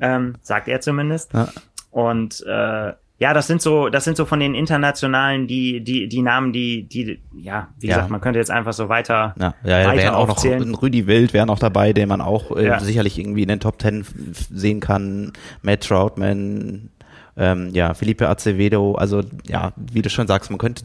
ähm, 0.00 0.34
sagt 0.42 0.68
er 0.68 0.80
zumindest. 0.82 1.32
Ja. 1.32 1.48
Und 1.96 2.44
äh, 2.46 2.92
ja, 3.18 3.32
das 3.32 3.46
sind 3.46 3.62
so, 3.62 3.88
das 3.88 4.04
sind 4.04 4.18
so 4.18 4.26
von 4.26 4.38
den 4.38 4.54
internationalen 4.54 5.46
die 5.46 5.80
die 5.82 6.08
die 6.08 6.20
Namen, 6.20 6.52
die 6.52 6.82
die 6.86 7.18
ja, 7.32 7.68
wie 7.80 7.86
Ja. 7.86 7.94
gesagt, 7.94 8.10
man 8.10 8.20
könnte 8.20 8.38
jetzt 8.38 8.50
einfach 8.50 8.74
so 8.74 8.90
weiter 8.90 9.34
Ja, 9.40 9.54
ja, 9.64 9.80
ja 9.80 9.86
weiter 9.88 10.02
wären 10.02 10.14
auch 10.14 10.26
noch 10.26 10.36
aufzählen. 10.36 10.62
ein 10.62 10.74
Rüdi 10.74 11.06
Wild 11.06 11.32
wäre 11.32 11.46
noch 11.46 11.58
dabei, 11.58 11.94
den 11.94 12.10
man 12.10 12.20
auch 12.20 12.54
äh, 12.54 12.66
Ja. 12.66 12.80
sicherlich 12.80 13.18
irgendwie 13.18 13.40
in 13.44 13.48
den 13.48 13.60
Top 13.60 13.78
Ten 13.78 14.04
sehen 14.52 14.80
kann. 14.80 15.32
Matt 15.62 15.84
Troutman, 15.88 16.90
ähm, 17.38 17.70
ja, 17.72 17.94
Felipe 17.94 18.28
Acevedo, 18.28 18.94
also 18.96 19.22
ja, 19.48 19.72
wie 19.76 20.02
du 20.02 20.10
schon 20.10 20.26
sagst, 20.26 20.50
man 20.50 20.58
könnte 20.58 20.84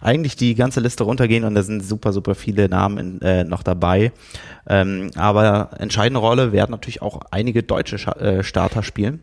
eigentlich 0.00 0.34
die 0.34 0.56
ganze 0.56 0.80
Liste 0.80 1.04
runtergehen 1.04 1.44
und 1.44 1.54
da 1.54 1.62
sind 1.62 1.84
super, 1.84 2.12
super 2.12 2.34
viele 2.34 2.68
Namen 2.68 2.98
in, 2.98 3.22
äh, 3.22 3.44
noch 3.44 3.62
dabei. 3.62 4.10
Ähm, 4.68 5.12
aber 5.14 5.70
entscheidende 5.78 6.18
Rolle 6.18 6.50
werden 6.50 6.72
natürlich 6.72 7.00
auch 7.02 7.20
einige 7.30 7.62
deutsche 7.62 7.98
Scha 7.98 8.14
äh, 8.14 8.42
Starter 8.42 8.82
spielen. 8.82 9.22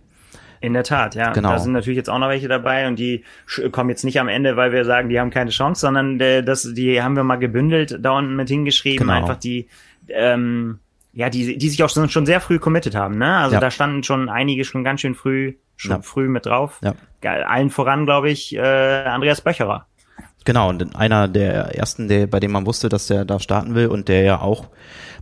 In 0.61 0.73
der 0.73 0.83
Tat, 0.83 1.15
ja. 1.15 1.31
Genau. 1.31 1.49
Da 1.51 1.59
sind 1.59 1.73
natürlich 1.73 1.97
jetzt 1.97 2.09
auch 2.09 2.19
noch 2.19 2.29
welche 2.29 2.47
dabei 2.47 2.87
und 2.87 2.97
die 2.97 3.23
kommen 3.71 3.89
jetzt 3.89 4.03
nicht 4.03 4.19
am 4.19 4.27
Ende, 4.27 4.57
weil 4.57 4.71
wir 4.71 4.85
sagen, 4.85 5.09
die 5.09 5.19
haben 5.19 5.29
keine 5.29 5.51
Chance, 5.51 5.81
sondern 5.81 6.19
äh, 6.19 6.43
das, 6.43 6.73
die 6.73 7.01
haben 7.01 7.15
wir 7.15 7.23
mal 7.23 7.37
gebündelt 7.37 7.97
da 8.01 8.11
unten 8.17 8.35
mit 8.35 8.49
hingeschrieben. 8.49 9.07
Genau. 9.07 9.13
Einfach 9.19 9.37
die, 9.37 9.67
ähm, 10.09 10.79
ja, 11.13 11.29
die, 11.29 11.57
die 11.57 11.69
sich 11.69 11.83
auch 11.83 11.89
schon, 11.89 12.25
sehr 12.25 12.41
früh 12.41 12.59
committed 12.59 12.95
haben, 12.95 13.17
ne? 13.17 13.37
Also 13.37 13.55
Ja. 13.55 13.59
da 13.59 13.71
standen 13.71 14.03
schon 14.03 14.29
einige 14.29 14.65
schon 14.65 14.83
ganz 14.83 15.01
schön 15.01 15.15
früh, 15.15 15.53
schon 15.77 15.91
Ja. 15.91 16.01
früh 16.01 16.27
mit 16.27 16.45
drauf. 16.45 16.81
Ja. 16.83 16.93
Allen 17.47 17.69
voran, 17.69 18.05
glaube 18.05 18.29
ich, 18.29 18.55
äh, 18.55 18.59
Andreas 18.59 19.41
Böcherer. 19.41 19.87
Genau, 20.45 20.69
und 20.69 20.95
einer 20.95 21.27
der 21.27 21.75
ersten, 21.75 22.07
der, 22.07 22.27
bei 22.27 22.39
dem 22.39 22.51
man 22.51 22.67
wusste, 22.67 22.87
dass 22.87 23.07
der 23.07 23.25
da 23.25 23.39
starten 23.39 23.73
will 23.73 23.87
und 23.87 24.07
der 24.07 24.21
ja 24.21 24.41
auch 24.41 24.67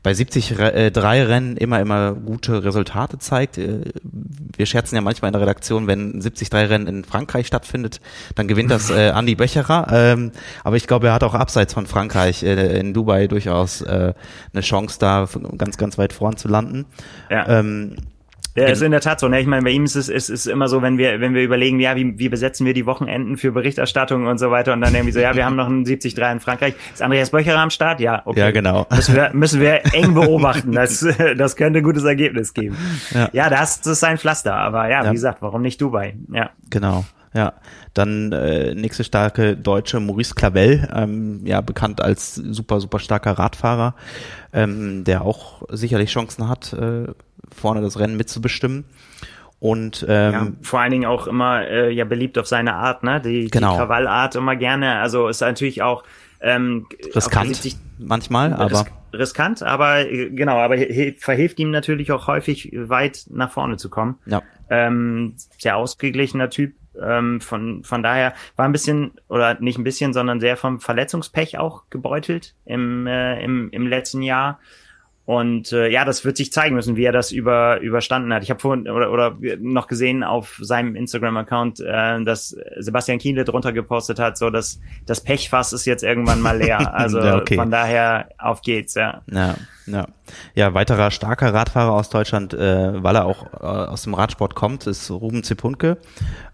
bei 0.03 0.13
70 0.13 0.59
Re 0.59 0.73
äh, 0.73 0.91
drei 0.91 1.23
Rennen 1.23 1.55
immer, 1.55 1.79
immer 1.79 2.13
gute 2.13 2.63
Resultate 2.63 3.17
zeigt. 3.19 3.57
Äh, 3.57 3.81
wir 4.55 4.65
scherzen 4.65 4.95
ja 4.95 5.01
manchmal 5.01 5.29
in 5.29 5.33
der 5.33 5.41
Redaktion, 5.41 5.87
wenn 5.87 6.17
ein 6.17 6.21
70 6.21 6.49
drei 6.49 6.65
Rennen 6.65 6.87
in 6.87 7.03
Frankreich 7.05 7.47
stattfindet, 7.47 8.01
dann 8.35 8.47
gewinnt 8.47 8.69
das 8.69 8.89
äh, 8.89 9.09
Andi 9.13 9.35
Becherer. 9.35 9.87
Ähm, 9.91 10.31
aber 10.63 10.75
ich 10.75 10.87
glaube, 10.87 11.07
er 11.07 11.13
hat 11.13 11.23
auch 11.23 11.33
abseits 11.33 11.73
von 11.73 11.87
Frankreich 11.87 12.43
äh, 12.43 12.77
in 12.77 12.93
Dubai 12.93 13.27
durchaus 13.27 13.81
äh, 13.81 14.13
eine 14.53 14.61
Chance, 14.61 14.99
da 14.99 15.27
ganz, 15.57 15.77
ganz 15.77 15.97
weit 15.97 16.11
vorn 16.11 16.35
zu 16.35 16.49
landen. 16.49 16.85
Ja. 17.29 17.47
Ähm, 17.47 17.95
Ja, 18.55 18.67
ist 18.67 18.81
in 18.81 18.91
der 18.91 19.01
Tat 19.01 19.19
so. 19.19 19.27
Ne? 19.27 19.39
Ich 19.41 19.47
meine, 19.47 19.63
bei 19.63 19.71
ihm 19.71 19.83
ist 19.83 19.95
es 19.95 20.09
ist, 20.09 20.29
ist 20.29 20.45
immer 20.45 20.67
so, 20.67 20.81
wenn 20.81 20.97
wir 20.97 21.19
wenn 21.19 21.33
wir 21.33 21.41
überlegen, 21.41 21.79
ja, 21.79 21.95
wie, 21.95 22.19
wie 22.19 22.29
besetzen 22.29 22.65
wir 22.67 22.73
die 22.73 22.85
Wochenenden 22.85 23.37
für 23.37 23.51
Berichterstattung 23.51 24.27
und 24.27 24.37
so 24.37 24.51
weiter 24.51 24.73
und 24.73 24.81
dann 24.81 24.93
irgendwie 24.93 25.11
so, 25.11 25.19
ja, 25.19 25.35
wir 25.35 25.45
haben 25.45 25.55
noch 25.55 25.65
einen 25.67 25.83
73 25.85 26.17
in 26.17 26.39
Frankreich. 26.39 26.75
Ist 26.93 27.01
Andreas 27.01 27.31
Böcherer 27.31 27.59
am 27.59 27.69
Start? 27.71 27.99
Ja, 27.99 28.21
okay. 28.25 28.39
Ja, 28.39 28.51
genau. 28.51 28.85
Müssen 28.91 29.15
wir, 29.15 29.31
müssen 29.33 29.59
wir 29.59 29.83
eng 29.95 30.13
beobachten. 30.13 30.71
Das, 30.71 31.05
das 31.37 31.55
könnte 31.55 31.79
ein 31.79 31.83
gutes 31.83 32.03
Ergebnis 32.03 32.53
geben. 32.53 32.77
Ja. 33.11 33.29
Ja, 33.33 33.49
das, 33.49 33.81
das 33.81 33.93
ist 33.93 33.99
sein 34.01 34.17
Pflaster. 34.17 34.53
Aber 34.55 34.87
ja, 34.89 35.03
Ja. 35.03 35.09
wie 35.09 35.15
gesagt, 35.15 35.41
warum 35.41 35.61
nicht 35.63 35.81
Dubai? 35.81 36.15
Ja. 36.31 36.51
Genau, 36.69 37.05
ja. 37.33 37.53
Dann 37.95 38.31
äh, 38.31 38.73
nächste 38.75 39.03
starke 39.03 39.55
Deutsche, 39.57 39.99
Maurice 39.99 40.33
Clavel, 40.35 40.89
ähm, 40.95 41.41
ja 41.45 41.61
bekannt 41.61 42.01
als 42.01 42.35
super, 42.35 42.79
super 42.79 42.99
starker 42.99 43.31
Radfahrer, 43.31 43.95
ähm, 44.51 45.03
der 45.03 45.21
auch 45.23 45.61
sicherlich 45.69 46.11
Chancen 46.11 46.47
hat, 46.49 46.73
äh, 46.73 47.05
vorne 47.55 47.81
das 47.81 47.99
Rennen 47.99 48.17
mitzubestimmen. 48.17 48.85
Und 49.59 50.05
ähm, 50.09 50.33
ja, 50.33 50.47
vor 50.61 50.81
allen 50.81 50.91
Dingen 50.91 51.05
auch 51.05 51.25
immer 51.25 51.65
äh, 51.65 51.89
ja 51.89 52.03
beliebt 52.03 52.37
auf 52.37 52.47
seine 52.47 52.73
Art, 52.75 53.03
ne? 53.03 53.21
Die, 53.21 53.49
Genau. 53.49 53.71
die 53.71 53.77
Krawallart 53.77 54.35
immer 54.35 54.57
gerne. 54.57 54.99
Also 54.99 55.29
ist 55.29 55.39
natürlich 55.39 55.81
auch 55.81 56.03
ähm, 56.41 56.85
riskant 57.15 57.47
70 57.47 57.77
manchmal, 57.97 58.53
aber 58.53 58.81
Ris 58.81 58.85
riskant, 59.13 59.63
aber 59.63 59.99
äh, 60.09 60.29
genau, 60.31 60.57
aber 60.57 60.75
verhilft 61.17 61.59
ihm 61.59 61.71
natürlich 61.71 62.11
auch 62.11 62.27
häufig 62.27 62.71
weit 62.73 63.25
nach 63.29 63.51
vorne 63.51 63.77
zu 63.77 63.89
kommen. 63.89 64.19
ja, 64.25 64.41
Ähm, 64.69 65.35
sehr 65.57 65.77
ausgeglichener 65.77 66.49
Typ. 66.49 66.73
Ähm, 67.01 67.41
von, 67.41 67.83
von 67.83 68.03
daher 68.03 68.33
war 68.55 68.65
ein 68.65 68.71
bisschen, 68.71 69.13
oder 69.27 69.59
nicht 69.59 69.77
ein 69.77 69.83
bisschen, 69.83 70.13
sondern 70.13 70.39
sehr 70.39 70.57
vom 70.57 70.79
Verletzungspech 70.79 71.57
auch 71.57 71.83
gebeutelt 71.89 72.53
im, 72.65 73.07
äh, 73.07 73.41
im, 73.43 73.69
im 73.71 73.87
letzten 73.87 74.21
Jahr. 74.21 74.59
Und 75.25 75.71
äh, 75.71 75.87
ja, 75.87 76.03
das 76.03 76.25
wird 76.25 76.35
sich 76.35 76.51
zeigen 76.51 76.75
müssen, 76.75 76.97
wie 76.97 77.05
er 77.05 77.13
das 77.13 77.31
über, 77.31 77.79
überstanden 77.79 78.33
hat. 78.33 78.43
Ich 78.43 78.49
habe 78.49 78.59
vorhin 78.59 78.89
oder, 78.89 79.09
oder 79.09 79.37
noch 79.59 79.87
gesehen 79.87 80.21
auf 80.21 80.59
seinem 80.61 80.97
Instagram-Account, 80.97 81.79
äh, 81.79 82.23
dass 82.23 82.57
Sebastian 82.77 83.19
Kienle 83.19 83.45
drunter 83.45 83.71
gepostet 83.71 84.19
hat, 84.19 84.37
so 84.37 84.49
dass 84.49 84.81
das 85.05 85.21
Pechfass 85.21 85.71
ist 85.71 85.85
jetzt 85.85 86.03
irgendwann 86.03 86.41
mal 86.41 86.57
leer. 86.57 86.93
Also 87.03 87.19
Ja, 87.19 87.37
okay. 87.37 87.55
von 87.55 87.71
daher 87.71 88.29
auf 88.37 88.61
geht's, 88.61 88.93
ja. 88.93 89.21
ja, 89.31 89.55
ja. 89.85 90.07
ja, 90.55 90.73
weiterer 90.73 91.11
starker 91.11 91.53
Radfahrer 91.53 91.91
aus 91.91 92.09
Deutschland, 92.09 92.53
äh, 92.53 93.03
weil 93.03 93.15
er 93.15 93.25
auch 93.25 93.45
äh, 93.53 93.65
aus 93.65 94.03
dem 94.03 94.13
Radsport 94.13 94.55
kommt, 94.55 94.87
ist 94.87 95.09
Ruben 95.11 95.43
Zipunke. 95.43 95.97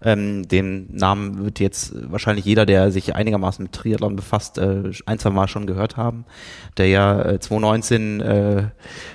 Ähm, 0.02 0.48
den 0.48 0.94
Namen 0.94 1.44
wird 1.44 1.60
jetzt 1.60 1.92
wahrscheinlich 2.10 2.44
jeder, 2.44 2.66
der 2.66 2.90
sich 2.90 3.14
einigermaßen 3.14 3.62
mit 3.62 3.72
Triathlon 3.72 4.16
befasst, 4.16 4.58
äh, 4.58 4.90
ein, 5.06 5.18
zwei 5.18 5.30
Mal 5.30 5.48
schon 5.48 5.66
gehört 5.66 5.96
haben. 5.96 6.24
Der 6.76 6.88
ja 6.88 7.20
äh, 7.22 7.40
2019 7.40 8.20
äh, 8.20 8.62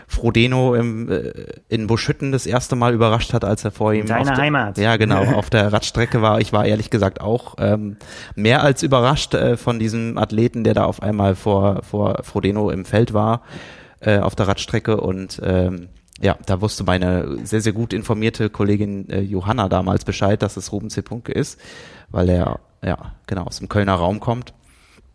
Frodeno 0.08 0.76
im, 0.76 1.12
äh, 1.12 1.32
in 1.68 1.88
Buschütten 1.88 2.32
das 2.32 2.46
erste 2.46 2.76
Mal 2.76 2.94
überrascht 2.94 3.34
hat, 3.34 3.44
als 3.44 3.66
er 3.66 3.72
vor 3.72 3.94
ihm. 3.94 4.06
Deine 4.06 4.26
der, 4.26 4.38
Heimat. 4.38 4.78
Ja, 4.78 4.96
genau, 4.98 5.24
auf 5.36 5.50
der 5.50 5.74
Radstrecke 5.74 6.22
war. 6.22 6.40
Ich 6.40 6.54
war 6.54 6.66
ehrlich 6.66 6.90
gesagt 6.90 7.22
auch 7.22 7.56
ähm, 7.60 7.98
mehr 8.36 8.64
als 8.64 8.84
überrascht 8.84 9.34
äh, 9.34 9.58
von 9.58 9.80
diesem 9.80 10.18
Athleten, 10.18 10.64
der 10.64 10.74
da 10.74 10.86
auf 10.86 11.02
einmal 11.02 11.36
vor, 11.36 11.84
vor 11.84 12.24
Frodeno 12.24 12.70
im 12.70 12.86
Feld 12.86 13.14
war 13.14 13.42
äh, 14.06 14.20
auf 14.20 14.36
der 14.36 14.48
Radstrecke 14.48 14.98
und 14.98 15.42
ähm, 15.44 15.90
ja, 16.22 16.38
da 16.46 16.62
wusste 16.62 16.84
meine 16.86 17.40
sehr, 17.44 17.60
sehr 17.60 17.74
gut 17.74 17.92
informierte 17.92 18.50
Kollegin 18.50 19.10
äh, 19.10 19.20
Johanna 19.20 19.68
damals 19.68 20.06
Bescheid, 20.06 20.42
dass 20.42 20.56
es 20.56 20.72
Ruben 20.72 20.90
C. 20.90 21.02
Punke 21.02 21.34
ist, 21.34 21.60
weil 22.10 22.30
er 22.30 22.60
ja 22.84 23.14
genau 23.28 23.44
aus 23.44 23.60
dem 23.60 23.68
Kölner 23.68 23.96
Raum 23.96 24.20
kommt. 24.20 24.54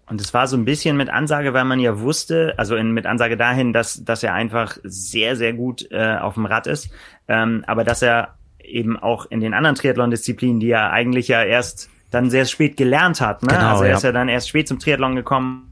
Und 0.06 0.20
es 0.20 0.34
war 0.34 0.48
so 0.48 0.56
ein 0.56 0.64
bisschen 0.64 0.96
mit 0.96 1.08
Ansage, 1.08 1.54
weil 1.54 1.64
man 1.64 1.78
ja 1.78 2.00
wusste, 2.00 2.54
also 2.56 2.74
in, 2.74 2.90
mit 2.90 3.06
Ansage 3.06 3.36
dahin, 3.36 3.72
dass, 3.72 4.04
dass 4.04 4.24
er 4.24 4.34
einfach 4.34 4.76
sehr, 4.82 5.36
sehr 5.36 5.52
gut 5.52 5.86
äh, 5.92 6.16
auf 6.16 6.34
dem 6.34 6.46
Rad 6.46 6.66
ist, 6.66 6.90
ähm, 7.28 7.64
aber 7.66 7.84
dass 7.84 8.02
er 8.02 8.34
eben 8.58 8.98
auch 8.98 9.26
in 9.26 9.40
den 9.40 9.54
anderen 9.54 9.76
Triathlon-Disziplinen, 9.76 10.58
die 10.60 10.70
er 10.70 10.90
eigentlich 10.90 11.28
ja 11.28 11.44
erst 11.44 11.88
dann 12.10 12.28
sehr 12.28 12.44
spät 12.44 12.76
gelernt 12.76 13.20
hat. 13.20 13.42
Ne? 13.42 13.54
Genau, 13.54 13.70
also 13.70 13.84
er 13.84 13.90
ja. 13.90 13.96
ist 13.96 14.02
ja 14.02 14.12
dann 14.12 14.28
erst 14.28 14.48
spät 14.48 14.66
zum 14.66 14.80
Triathlon 14.80 15.14
gekommen. 15.14 15.69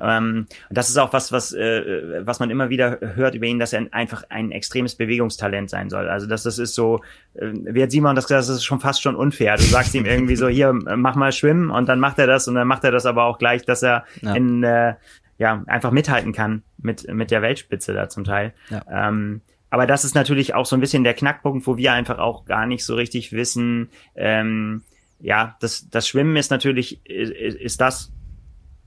Ähm, 0.00 0.46
und 0.68 0.76
das 0.78 0.88
ist 0.88 0.96
auch 0.98 1.12
was, 1.12 1.32
was, 1.32 1.52
äh, 1.52 2.20
was 2.26 2.40
man 2.40 2.50
immer 2.50 2.68
wieder 2.70 2.98
hört 3.14 3.34
über 3.34 3.46
ihn, 3.46 3.58
dass 3.58 3.72
er 3.72 3.86
einfach 3.92 4.24
ein 4.28 4.50
extremes 4.52 4.94
Bewegungstalent 4.94 5.70
sein 5.70 5.90
soll. 5.90 6.08
Also 6.08 6.26
dass 6.26 6.42
das 6.42 6.58
ist 6.58 6.74
so, 6.74 7.02
äh, 7.34 7.50
wie 7.52 7.82
hat 7.82 7.90
Simon 7.90 8.14
das 8.16 8.26
gesagt, 8.26 8.40
das 8.40 8.48
ist 8.48 8.64
schon 8.64 8.80
fast 8.80 9.02
schon 9.02 9.16
unfair. 9.16 9.56
Du 9.56 9.62
sagst 9.62 9.94
ihm 9.94 10.04
irgendwie 10.06 10.36
so, 10.36 10.48
hier, 10.48 10.72
mach 10.72 11.14
mal 11.16 11.32
schwimmen 11.32 11.70
und 11.70 11.88
dann 11.88 12.00
macht 12.00 12.18
er 12.18 12.26
das 12.26 12.48
und 12.48 12.54
dann 12.54 12.68
macht 12.68 12.84
er 12.84 12.90
das 12.90 13.06
aber 13.06 13.24
auch 13.24 13.38
gleich, 13.38 13.64
dass 13.64 13.82
er 13.82 14.04
Ja. 14.22 14.34
in 14.34 14.62
äh, 14.62 14.94
ja 15.38 15.62
einfach 15.66 15.92
mithalten 15.92 16.32
kann 16.32 16.62
mit 16.78 17.06
mit 17.12 17.30
der 17.30 17.42
Weltspitze 17.42 17.94
da 17.94 18.08
zum 18.08 18.24
Teil. 18.24 18.52
Ja. 18.70 18.82
Ähm, 18.90 19.40
aber 19.70 19.86
das 19.86 20.04
ist 20.04 20.14
natürlich 20.14 20.54
auch 20.54 20.66
so 20.66 20.76
ein 20.76 20.80
bisschen 20.80 21.04
der 21.04 21.14
Knackpunkt, 21.14 21.66
wo 21.66 21.76
wir 21.76 21.92
einfach 21.92 22.18
auch 22.18 22.44
gar 22.46 22.66
nicht 22.66 22.84
so 22.84 22.94
richtig 22.94 23.32
wissen. 23.32 23.90
Ähm, 24.16 24.82
ja, 25.20 25.56
das, 25.60 25.88
das 25.90 26.08
Schwimmen 26.08 26.36
ist 26.36 26.50
natürlich, 26.50 27.04
ist, 27.04 27.32
ist 27.32 27.80
das, 27.80 28.10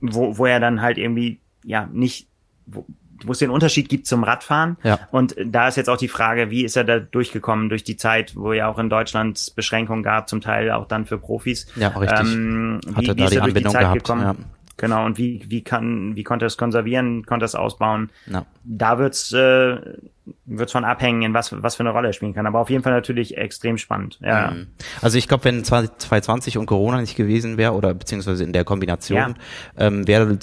wo, 0.02 0.38
wo 0.38 0.46
er 0.46 0.60
dann 0.60 0.82
halt 0.82 0.98
irgendwie, 0.98 1.40
ja, 1.64 1.88
nicht, 1.92 2.28
wo, 2.66 2.86
wo 3.24 3.32
es 3.32 3.40
den 3.40 3.52
Unterschied 3.52 3.88
gibt 3.90 4.08
zum 4.08 4.24
Radfahren. 4.24 4.78
Ja. 4.84 5.00
Und 5.12 5.36
da 5.46 5.68
ist 5.68 5.78
jetzt 5.78 5.90
auch 5.90 5.98
die 5.98 6.08
Frage, 6.08 6.50
wie 6.50 6.64
ist 6.66 6.76
er 6.76 6.84
da 6.84 7.00
durchgekommen 7.00 7.70
durch 7.70 7.84
die 7.84 7.98
Zeit, 7.98 8.36
wo 8.36 8.54
ja 8.54 8.68
auch 8.68 8.80
in 8.80 8.90
Deutschland 8.90 9.54
Beschränkungen 9.56 10.04
gab, 10.04 10.28
zum 10.28 10.42
Teil 10.42 10.72
auch 10.72 10.88
dann 10.88 11.06
für 11.06 11.18
Profis. 11.18 11.68
Ja, 11.76 11.90
richtig. 11.90 12.20
Ähm, 12.20 12.82
wie, 12.86 12.96
Hatte 12.96 13.02
wie 13.02 13.06
da 13.06 13.12
ist 13.12 13.16
die 13.16 13.22
er 13.22 13.28
durch 13.28 13.34
die 13.36 13.40
Anbindung 13.42 13.74
Zeit 13.74 13.82
gehabt. 13.82 13.98
gekommen? 13.98 14.22
Ja. 14.22 14.36
Genau, 14.82 15.06
und 15.06 15.17
wie, 15.17 15.44
wie 15.48 15.63
kann, 15.63 16.15
wie 16.15 16.24
konnte 16.24 16.46
er 16.46 16.48
es 16.48 16.58
konservieren, 16.58 17.26
konnte 17.26 17.44
er 17.44 17.48
es 17.48 17.56
ausbauen? 17.56 18.10
Ja. 18.26 18.46
Da 18.65 19.00
wird's, 19.00 19.32
äh, 19.32 19.78
wird's 20.46 20.72
von 20.74 20.84
abhängen, 20.84 21.22
in 21.22 21.34
was, 21.34 21.54
was 21.63 21.76
für 21.76 21.84
eine 21.84 21.91
Rolle 21.91 22.08
er 22.10 22.13
spielen 22.13 22.34
kann. 22.34 22.46
Aber 22.48 22.60
auf 22.60 22.70
jeden 22.70 22.84
Fall 22.84 22.91
natürlich 22.91 23.38
extrem 23.38 23.78
spannend. 23.78 24.20
Ja. 24.22 24.52
Mhm. 24.52 24.67
Also 25.02 25.17
ich 25.17 25.28
glaube, 25.28 25.46
wenn 25.46 25.63
2020 25.63 26.58
und 26.58 26.65
Corona 26.65 27.00
nicht 27.00 27.15
gewesen 27.15 27.58
wäre 27.58 27.74
oder 27.74 27.94
beziehungsweise 27.94 28.44
in 28.44 28.52
der 28.54 28.63
Kombination, 28.65 29.17
Ja. 29.17 29.34
ähm, 29.78 30.08
wäre 30.08 30.38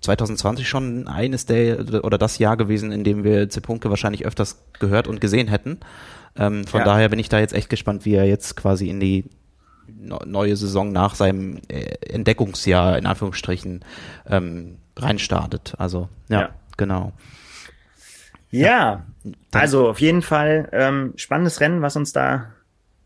2020 0.00 0.68
schon 0.68 1.08
eines 1.08 1.46
der 1.46 1.80
oder 2.04 2.18
das 2.18 2.38
Jahr 2.38 2.56
gewesen, 2.56 2.92
in 2.92 3.04
dem 3.04 3.24
wir 3.24 3.48
Zepunke 3.48 3.88
wahrscheinlich 3.90 4.26
öfters 4.26 4.62
gehört 4.78 5.08
und 5.08 5.20
gesehen 5.20 5.48
hätten. 5.48 5.78
Ähm, 6.36 6.66
von 6.66 6.80
Ja. 6.80 6.84
daher 6.84 7.08
bin 7.08 7.18
ich 7.18 7.28
da 7.28 7.38
jetzt 7.38 7.54
echt 7.54 7.70
gespannt, 7.70 8.04
wie 8.04 8.14
er 8.14 8.24
jetzt 8.26 8.56
quasi 8.56 8.88
in 8.88 8.98
die 9.00 9.24
no- 9.24 9.30
neue 9.86 10.56
Saison 10.56 10.92
nach 10.92 11.14
seinem 11.14 11.58
äh, 11.68 11.94
Entdeckungsjahr 12.08 12.98
in 12.98 13.06
Anführungsstrichen 13.06 13.84
ähm, 14.28 14.78
reinstartet. 14.96 15.74
Also 15.78 16.08
ja, 16.28 16.40
Ja. 16.40 16.48
genau. 16.76 17.12
Ja, 18.50 19.04
also 19.52 19.88
auf 19.88 20.00
jeden 20.00 20.22
Fall 20.22 20.68
ähm, 20.72 21.12
spannendes 21.16 21.60
Rennen, 21.60 21.82
was 21.82 21.96
uns 21.96 22.12
da 22.12 22.50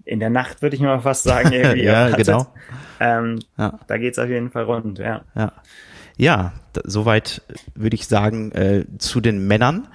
in 0.04 0.20
der 0.20 0.28
Nacht, 0.30 0.60
würde 0.60 0.76
ich 0.76 0.82
mal 0.82 1.00
fast 1.00 1.22
sagen, 1.22 1.52
irgendwie 1.52 1.84
Ja, 1.84 2.10
genau. 2.10 2.46
Ähm, 3.00 3.38
Ja. 3.56 3.78
Da 3.86 3.96
geht's 3.96 4.18
auf 4.18 4.28
jeden 4.28 4.50
Fall 4.50 4.64
rund, 4.64 4.98
ja. 4.98 5.22
Ja, 5.34 5.52
ja 6.16 6.52
soweit 6.84 7.42
würde 7.74 7.94
ich 7.94 8.06
sagen 8.06 8.52
äh, 8.52 8.84
zu 8.98 9.20
den 9.20 9.46
Männern. 9.46 9.88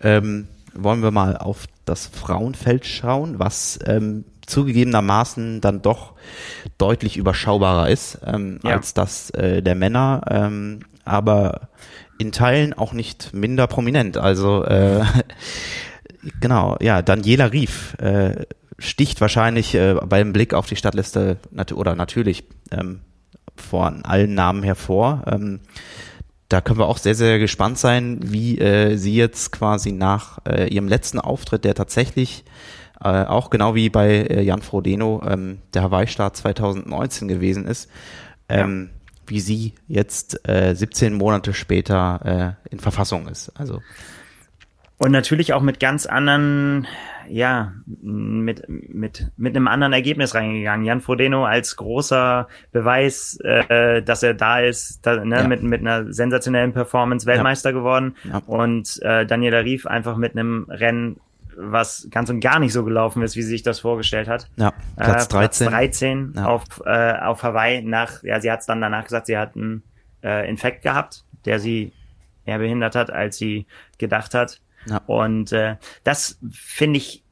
Ähm, 0.00 0.48
wollen 0.74 1.02
wir 1.02 1.10
mal 1.10 1.36
auf 1.36 1.66
das 1.84 2.06
Frauenfeld 2.06 2.86
schauen, 2.86 3.38
was 3.38 3.78
ähm, 3.86 4.24
zugegebenermaßen 4.52 5.60
dann 5.60 5.82
doch 5.82 6.12
deutlich 6.78 7.16
überschaubarer 7.16 7.88
ist 7.88 8.18
ähm, 8.24 8.60
Ja. 8.62 8.76
als 8.76 8.94
das 8.94 9.30
äh, 9.30 9.62
der 9.62 9.74
Männer, 9.74 10.22
ähm, 10.30 10.80
aber 11.04 11.68
in 12.18 12.30
Teilen 12.30 12.72
auch 12.74 12.92
nicht 12.92 13.34
minder 13.34 13.66
prominent. 13.66 14.16
Also 14.16 14.64
äh, 14.64 15.04
genau, 16.40 16.76
ja, 16.80 17.02
Daniela 17.02 17.52
Rief 17.52 17.94
äh, 17.98 18.46
sticht 18.78 19.20
wahrscheinlich 19.20 19.74
äh, 19.74 19.94
beim 20.04 20.32
Blick 20.32 20.54
auf 20.54 20.66
die 20.66 20.76
Stadtliste 20.76 21.38
nat 21.50 21.72
oder 21.72 21.94
natürlich 21.94 22.44
ähm, 22.70 23.00
von 23.56 24.04
allen 24.04 24.34
Namen 24.34 24.62
hervor. 24.62 25.22
Ähm, 25.26 25.60
da 26.48 26.60
können 26.60 26.78
wir 26.78 26.86
auch 26.86 26.98
sehr, 26.98 27.14
sehr 27.14 27.38
gespannt 27.38 27.78
sein, 27.78 28.18
wie 28.22 28.58
äh, 28.58 28.96
sie 28.96 29.14
jetzt 29.14 29.52
quasi 29.52 29.90
nach 29.90 30.38
äh, 30.46 30.68
ihrem 30.68 30.86
letzten 30.86 31.18
Auftritt, 31.18 31.64
der 31.64 31.74
tatsächlich 31.74 32.44
äh, 33.02 33.24
auch 33.24 33.50
genau 33.50 33.74
wie 33.74 33.88
bei 33.90 34.08
äh, 34.10 34.42
Jan 34.42 34.62
Frodeno 34.62 35.22
ähm, 35.28 35.58
der 35.74 35.82
Hawaii-Start 35.82 36.36
2019 36.36 37.28
gewesen 37.28 37.66
ist, 37.66 37.90
ähm, 38.48 38.90
wie 39.26 39.40
sie 39.40 39.74
jetzt 39.88 40.48
äh, 40.48 40.74
17 40.74 41.14
Monate 41.14 41.54
später 41.54 42.56
äh, 42.68 42.72
in 42.72 42.80
Verfassung 42.80 43.28
ist. 43.28 43.50
Also 43.58 43.80
Und 44.98 45.10
natürlich 45.12 45.52
auch 45.52 45.62
mit 45.62 45.80
ganz 45.80 46.06
anderen, 46.06 46.86
ja, 47.28 47.72
mit, 48.02 48.68
mit, 48.68 49.30
mit 49.36 49.56
einem 49.56 49.68
anderen 49.68 49.92
Ergebnis 49.92 50.34
reingegangen. 50.34 50.84
Jan 50.84 51.00
Frodeno 51.00 51.44
als 51.44 51.76
großer 51.76 52.46
Beweis, 52.72 53.38
äh, 53.42 54.02
dass 54.02 54.22
er 54.22 54.34
da 54.34 54.60
ist, 54.60 55.00
da, 55.06 55.24
ne, 55.24 55.36
Ja. 55.38 55.48
mit, 55.48 55.62
mit 55.62 55.80
einer 55.80 56.12
sensationellen 56.12 56.72
Performance 56.72 57.26
Weltmeister 57.26 57.72
geworden. 57.72 58.16
Ja. 58.24 58.42
Und 58.46 59.00
äh, 59.02 59.24
Daniela 59.26 59.60
Rief 59.60 59.86
einfach 59.86 60.16
mit 60.16 60.32
einem 60.36 60.66
Rennen, 60.68 61.20
was 61.56 62.08
ganz 62.10 62.30
und 62.30 62.40
gar 62.40 62.58
nicht 62.58 62.72
so 62.72 62.84
gelaufen 62.84 63.22
ist, 63.22 63.36
wie 63.36 63.42
sie 63.42 63.48
sich 63.50 63.62
das 63.62 63.80
vorgestellt 63.80 64.28
hat. 64.28 64.48
ja, 64.56 64.72
Platz 64.96 65.26
äh, 65.26 65.28
13. 65.28 65.38
Platz 65.38 65.58
13 65.58 66.32
Ja. 66.36 66.44
auf, 66.46 66.64
äh, 66.84 67.12
auf 67.18 67.42
Hawaii 67.42 67.82
nach, 67.82 68.22
ja, 68.22 68.40
sie 68.40 68.50
hat 68.50 68.60
es 68.60 68.66
dann 68.66 68.80
danach 68.80 69.04
gesagt, 69.04 69.26
sie 69.26 69.36
hat 69.38 69.56
einen 69.56 69.82
äh, 70.22 70.48
Infekt 70.48 70.82
gehabt, 70.82 71.24
der 71.44 71.58
sie 71.58 71.92
mehr 72.46 72.58
behindert 72.58 72.94
hat, 72.94 73.10
als 73.10 73.36
sie 73.36 73.66
gedacht 73.98 74.34
hat. 74.34 74.60
Ja. 74.86 75.00
Und 75.06 75.52
äh, 75.52 75.76
das 76.04 76.38
finde 76.50 76.96
ich, 76.98 77.22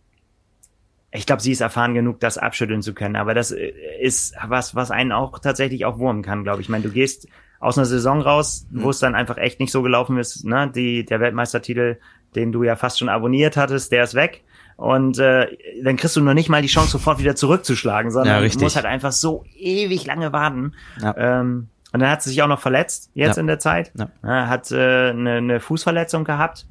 ich 1.13 1.27
glaube, 1.27 1.43
sie 1.43 1.51
ist 1.53 1.61
erfahren 1.61 1.95
genug, 1.95 2.21
das 2.21 2.39
abschütteln 2.39 2.83
zu 2.83 2.95
können. 2.95 3.17
Aber 3.17 3.35
das 3.35 3.51
äh, 3.51 3.73
ist 4.01 4.35
was, 4.47 4.75
was 4.77 4.91
einen 4.93 5.11
auch 5.13 5.39
tatsächlich 5.41 5.85
auch 5.85 5.99
wurmen 5.99 6.23
kann, 6.23 6.45
glaube 6.45 6.61
ich. 6.61 6.67
Ich 6.67 6.71
meine, 6.71 6.85
du 6.85 6.91
gehst 6.91 7.27
aus 7.59 7.77
einer 7.77 7.85
Saison 7.87 8.21
raus, 8.23 8.67
Mhm. 8.71 8.83
wo 8.85 8.91
es 8.91 9.01
dann 9.01 9.15
einfach 9.17 9.37
echt 9.37 9.59
nicht 9.61 9.73
so 9.73 9.83
gelaufen 9.83 10.17
ist. 10.19 10.45
Ne? 10.45 10.71
Die, 10.75 11.05
der 11.05 11.19
Weltmeistertitel, 11.21 11.97
den 12.35 12.53
du 12.53 12.63
ja 12.63 12.77
fast 12.77 12.99
schon 12.99 13.09
abonniert 13.09 13.57
hattest, 13.57 13.93
der 13.93 14.05
ist 14.05 14.15
weg. 14.15 14.43
Und 14.77 15.19
äh, 15.19 15.47
dann 15.85 15.97
kriegst 15.97 16.17
du 16.17 16.23
noch 16.23 16.33
nicht 16.35 16.49
mal 16.49 16.63
die 16.63 16.69
Chance, 16.69 16.93
sofort 16.93 17.19
wieder 17.19 17.37
zurückzuschlagen, 17.37 18.11
Ja, 18.11 18.13
sondern 18.13 18.37
du 18.39 18.43
richtig. 18.45 18.63
musst 18.63 18.77
halt 18.77 18.87
einfach 18.87 19.13
so 19.13 19.45
ewig 19.59 20.07
lange 20.07 20.33
warten. 20.33 20.73
Ja. 21.03 21.15
Ähm, 21.19 21.69
und 21.93 22.01
dann 22.01 22.09
hat 22.11 22.23
sie 22.23 22.31
sich 22.31 22.43
auch 22.43 22.49
noch 22.49 22.61
verletzt, 22.61 23.11
jetzt 23.15 23.37
Ja. 23.37 23.41
in 23.41 23.47
der 23.47 23.59
Zeit. 23.59 23.93
Ja. 23.99 24.09
Ja, 24.23 24.47
hat 24.49 24.71
äh, 24.71 25.11
eine, 25.11 25.35
eine 25.35 25.61
Fußverletzung 25.61 26.25
gehabt, 26.25 26.67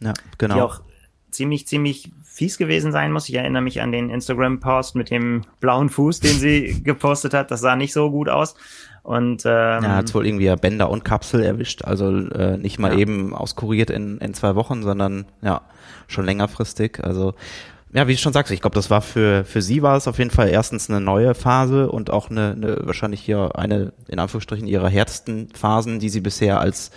Ja, 0.00 0.12
die 0.14 0.20
genau. 0.38 0.64
auch 0.64 0.80
ziemlich, 1.30 1.66
ziemlich 1.68 2.10
fies 2.24 2.58
gewesen 2.58 2.92
sein 2.92 3.12
muss. 3.12 3.28
Ich 3.28 3.34
erinnere 3.36 3.62
mich 3.62 3.82
an 3.82 3.92
den 3.92 4.10
Instagram-Post 4.10 4.96
mit 4.96 5.10
dem 5.10 5.42
blauen 5.60 5.90
Fuß, 5.90 6.20
den 6.20 6.32
sie 6.38 6.82
gepostet 6.84 7.34
hat. 7.34 7.50
Das 7.50 7.60
sah 7.60 7.76
nicht 7.76 7.92
so 7.92 8.10
gut 8.10 8.28
aus. 8.28 8.54
Und 9.02 9.42
ähm, 9.46 9.82
Ja, 9.82 9.96
hat 9.96 10.14
wohl 10.14 10.26
irgendwie 10.26 10.44
ja 10.44 10.54
Bänder 10.56 10.88
und 10.88 11.04
Kapsel 11.04 11.42
erwischt, 11.42 11.84
also 11.84 12.08
äh, 12.28 12.56
nicht 12.56 12.78
mal 12.78 12.92
Ja. 12.92 12.98
eben 12.98 13.34
auskuriert 13.34 13.90
in, 13.90 14.18
in 14.18 14.32
zwei 14.34 14.54
Wochen, 14.54 14.82
sondern 14.82 15.24
ja, 15.42 15.62
schon 16.06 16.24
längerfristig. 16.24 17.02
Also 17.02 17.34
ja, 17.92 18.06
wie 18.08 18.12
du 18.12 18.18
schon 18.18 18.32
sagst, 18.32 18.52
ich 18.52 18.60
glaube, 18.62 18.74
das 18.74 18.88
war 18.88 19.02
für, 19.02 19.44
für 19.44 19.60
sie 19.60 19.82
war 19.82 19.96
es 19.96 20.08
auf 20.08 20.18
jeden 20.18 20.30
Fall 20.30 20.48
erstens 20.48 20.88
eine 20.88 21.00
neue 21.00 21.34
Phase 21.34 21.90
und 21.90 22.10
auch 22.10 22.30
eine, 22.30 22.52
eine 22.52 22.78
wahrscheinlich 22.84 23.20
hier 23.20 23.50
eine, 23.58 23.92
in 24.08 24.18
Anführungsstrichen, 24.18 24.66
ihrer 24.66 24.88
härtesten 24.88 25.48
Phasen, 25.52 25.98
die 25.98 26.08
sie 26.08 26.20
bisher 26.20 26.60
als 26.60 26.90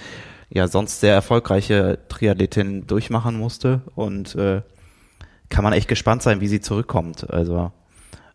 ja 0.49 0.67
sonst 0.67 1.01
sehr 1.01 1.13
erfolgreiche 1.13 1.97
Triathletin 2.07 2.87
durchmachen 2.87 3.35
musste. 3.37 3.81
Und 3.95 4.35
äh, 4.35 4.61
kann 5.49 5.63
man 5.63 5.73
echt 5.73 5.87
gespannt 5.89 6.21
sein, 6.21 6.39
wie 6.39 6.47
sie 6.47 6.61
zurückkommt. 6.61 7.29
Also 7.29 7.71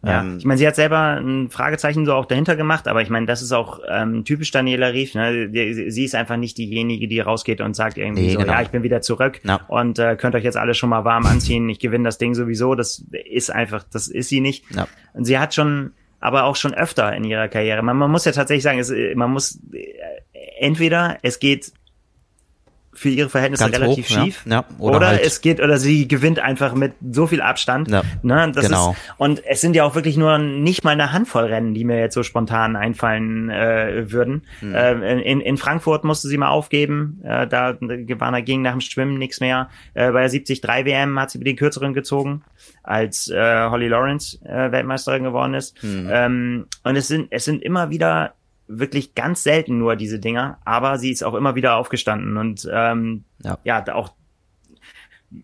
Ja, 0.02 0.22
ähm, 0.22 0.38
ich 0.38 0.44
meine, 0.46 0.56
sie 0.58 0.66
hat 0.66 0.76
selber 0.76 1.18
ein 1.20 1.50
Fragezeichen 1.50 2.06
so 2.06 2.14
auch 2.14 2.24
dahinter 2.24 2.56
gemacht, 2.56 2.88
aber 2.88 3.02
ich 3.02 3.10
meine, 3.10 3.26
das 3.26 3.42
ist 3.42 3.52
auch 3.52 3.80
ähm, 3.88 4.24
typisch 4.24 4.50
Daniela 4.50 4.88
Rief. 4.88 5.14
Ne? 5.14 5.50
Sie 5.90 6.04
ist 6.04 6.14
einfach 6.14 6.36
nicht 6.36 6.56
diejenige, 6.56 7.06
die 7.06 7.20
rausgeht 7.20 7.60
und 7.60 7.76
sagt 7.76 7.98
irgendwie 7.98 8.22
nee, 8.22 8.32
so, 8.32 8.38
genau. 8.38 8.52
ja, 8.52 8.62
ich 8.62 8.68
bin 8.68 8.82
wieder 8.82 9.02
zurück 9.02 9.40
ja. 9.44 9.60
und 9.68 9.98
äh, 9.98 10.16
könnt 10.16 10.34
euch 10.34 10.44
jetzt 10.44 10.56
alle 10.56 10.74
schon 10.74 10.88
mal 10.88 11.04
warm 11.04 11.26
anziehen. 11.26 11.68
Ich 11.68 11.80
gewinne 11.80 12.04
das 12.04 12.16
Ding 12.16 12.34
sowieso. 12.34 12.74
Das 12.74 13.04
ist 13.30 13.50
einfach, 13.50 13.84
das 13.92 14.08
ist 14.08 14.30
sie 14.30 14.40
nicht. 14.40 14.64
Ja. 14.74 14.88
Und 15.12 15.26
sie 15.26 15.38
hat 15.38 15.54
schon, 15.54 15.92
aber 16.18 16.44
auch 16.44 16.56
schon 16.56 16.72
öfter 16.72 17.14
in 17.14 17.24
ihrer 17.24 17.48
Karriere. 17.48 17.82
Man, 17.82 17.98
man 17.98 18.10
muss 18.10 18.24
ja 18.24 18.32
tatsächlich 18.32 18.64
sagen, 18.64 18.78
es, 18.78 18.90
man 19.14 19.30
muss 19.30 19.60
äh, 19.72 19.84
entweder 20.58 21.18
es 21.22 21.40
geht 21.40 21.72
für 23.00 23.08
ihre 23.08 23.30
Verhältnisse 23.30 23.64
Ganz 23.64 23.78
relativ 23.78 24.10
hoch, 24.10 24.22
schief. 24.22 24.42
Ja, 24.44 24.52
ja. 24.52 24.64
Oder, 24.78 24.96
oder 24.98 25.06
halt 25.08 25.22
es 25.24 25.40
geht, 25.40 25.58
oder 25.58 25.78
sie 25.78 26.06
gewinnt 26.06 26.38
einfach 26.38 26.74
mit 26.74 26.92
so 27.10 27.26
viel 27.26 27.40
Abstand. 27.40 27.90
Ja, 27.90 28.02
ne, 28.22 28.52
das 28.54 28.66
genau. 28.66 28.90
Ist, 28.90 28.98
und 29.16 29.42
es 29.46 29.62
sind 29.62 29.74
ja 29.74 29.84
auch 29.84 29.94
wirklich 29.94 30.18
nur 30.18 30.36
nicht 30.36 30.84
mal 30.84 30.90
eine 30.90 31.10
Handvoll 31.10 31.44
Rennen, 31.44 31.72
die 31.72 31.84
mir 31.84 31.98
jetzt 31.98 32.12
so 32.12 32.22
spontan 32.22 32.76
einfallen 32.76 33.48
äh, 33.48 34.12
würden. 34.12 34.42
Hm. 34.58 34.74
Äh, 34.74 35.22
in, 35.22 35.40
in 35.40 35.56
Frankfurt 35.56 36.04
musste 36.04 36.28
sie 36.28 36.36
mal 36.36 36.50
aufgeben. 36.50 37.22
Äh, 37.24 37.46
da 37.46 37.78
war 37.80 38.42
ging 38.42 38.60
nach 38.60 38.72
dem 38.72 38.82
Schwimmen 38.82 39.16
nichts 39.16 39.40
mehr. 39.40 39.70
Äh, 39.94 40.12
bei 40.12 40.20
der 40.20 40.28
73 40.28 40.62
WM 40.62 41.18
hat 41.18 41.30
sie 41.30 41.40
den 41.40 41.56
kürzeren 41.56 41.94
gezogen, 41.94 42.42
als 42.82 43.28
äh, 43.28 43.68
Holly 43.70 43.88
Lawrence 43.88 44.38
äh, 44.44 44.70
Weltmeisterin 44.72 45.24
geworden 45.24 45.54
ist. 45.54 45.80
Hm. 45.82 46.08
Ähm, 46.12 46.66
und 46.84 46.96
es 46.96 47.08
sind, 47.08 47.28
es 47.30 47.46
sind 47.46 47.62
immer 47.62 47.88
wieder 47.88 48.34
wirklich 48.70 49.14
ganz 49.14 49.42
selten 49.42 49.78
nur 49.78 49.96
diese 49.96 50.18
Dinger, 50.18 50.58
aber 50.64 50.98
sie 50.98 51.10
ist 51.10 51.22
auch 51.22 51.34
immer 51.34 51.54
wieder 51.54 51.76
aufgestanden 51.76 52.36
und 52.36 52.68
ähm, 52.72 53.24
ja. 53.42 53.58
ja, 53.64 53.84
auch 53.94 54.12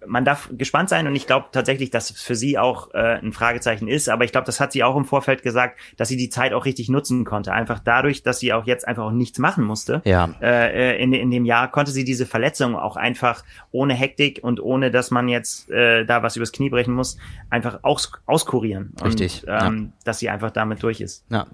man 0.04 0.24
darf 0.24 0.50
gespannt 0.52 0.88
sein 0.88 1.06
und 1.06 1.14
ich 1.14 1.26
glaube 1.26 1.46
tatsächlich, 1.52 1.90
dass 1.90 2.10
es 2.10 2.20
für 2.20 2.34
sie 2.34 2.58
auch 2.58 2.92
äh, 2.92 3.18
ein 3.18 3.32
Fragezeichen 3.32 3.86
ist, 3.86 4.08
aber 4.08 4.24
ich 4.24 4.32
glaube, 4.32 4.44
das 4.44 4.58
hat 4.58 4.72
sie 4.72 4.82
auch 4.82 4.96
im 4.96 5.04
Vorfeld 5.04 5.42
gesagt, 5.42 5.78
dass 5.96 6.08
sie 6.08 6.16
die 6.16 6.28
Zeit 6.28 6.52
auch 6.52 6.64
richtig 6.64 6.88
nutzen 6.88 7.24
konnte. 7.24 7.52
Einfach 7.52 7.78
dadurch, 7.78 8.22
dass 8.24 8.40
sie 8.40 8.52
auch 8.52 8.66
jetzt 8.66 8.86
einfach 8.86 9.04
auch 9.04 9.12
nichts 9.12 9.38
machen 9.38 9.64
musste. 9.64 10.02
Ja. 10.04 10.34
Äh, 10.40 11.00
in, 11.00 11.12
in 11.12 11.30
dem 11.30 11.44
Jahr 11.44 11.70
konnte 11.70 11.92
sie 11.92 12.04
diese 12.04 12.26
Verletzung 12.26 12.74
auch 12.74 12.96
einfach 12.96 13.44
ohne 13.70 13.94
Hektik 13.94 14.40
und 14.42 14.60
ohne, 14.60 14.90
dass 14.90 15.12
man 15.12 15.28
jetzt 15.28 15.70
äh, 15.70 16.04
da 16.04 16.22
was 16.22 16.34
übers 16.34 16.50
Knie 16.50 16.70
brechen 16.70 16.94
muss, 16.94 17.16
einfach 17.48 17.80
aus, 17.82 18.10
auskurieren. 18.26 18.92
Richtig. 19.04 19.44
Und, 19.44 19.50
ähm, 19.50 19.84
ja. 19.84 20.02
Dass 20.04 20.18
sie 20.18 20.30
einfach 20.30 20.50
damit 20.50 20.82
durch 20.82 21.00
ist. 21.00 21.24
Ja, 21.30 21.46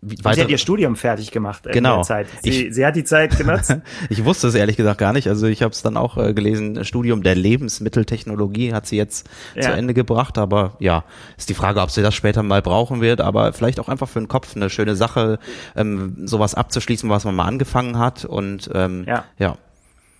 sie 0.00 0.40
hat 0.40 0.48
ihr 0.48 0.58
Studium 0.58 0.96
fertig 0.96 1.30
gemacht 1.30 1.64
genau. 1.64 1.90
in 1.90 1.96
der 1.96 2.02
Zeit. 2.04 2.26
Sie, 2.42 2.66
ich, 2.66 2.74
sie 2.74 2.86
hat 2.86 2.94
die 2.94 3.04
Zeit 3.04 3.36
genutzt. 3.36 3.76
ich 4.10 4.24
wusste 4.24 4.48
es 4.48 4.54
ehrlich 4.54 4.76
gesagt 4.76 4.98
gar 4.98 5.12
nicht. 5.12 5.28
Also 5.28 5.46
ich 5.46 5.62
habe 5.62 5.72
es 5.72 5.82
dann 5.82 5.96
auch 5.96 6.16
äh, 6.16 6.34
gelesen, 6.34 6.84
Studium 6.84 7.22
der 7.22 7.34
Lebensmitteltechnologie 7.34 8.72
hat 8.72 8.86
sie 8.86 8.96
jetzt 8.96 9.28
ja. 9.54 9.62
zu 9.62 9.72
Ende 9.72 9.94
gebracht. 9.94 10.38
Aber 10.38 10.76
ja, 10.78 11.04
ist 11.36 11.48
die 11.48 11.54
Frage, 11.54 11.80
ob 11.80 11.90
sie 11.90 12.02
das 12.02 12.14
später 12.14 12.42
mal 12.42 12.62
brauchen 12.62 13.00
wird. 13.00 13.20
Aber 13.20 13.52
vielleicht 13.52 13.80
auch 13.80 13.88
einfach 13.88 14.08
für 14.08 14.20
den 14.20 14.28
Kopf 14.28 14.54
eine 14.54 14.70
schöne 14.70 14.94
Sache, 14.94 15.38
ähm, 15.74 16.26
sowas 16.26 16.54
abzuschließen, 16.54 17.10
was 17.10 17.24
man 17.24 17.34
mal 17.34 17.46
angefangen 17.46 17.98
hat. 17.98 18.24
Und 18.24 18.70
ähm, 18.74 19.04
ja. 19.06 19.24
ja. 19.38 19.56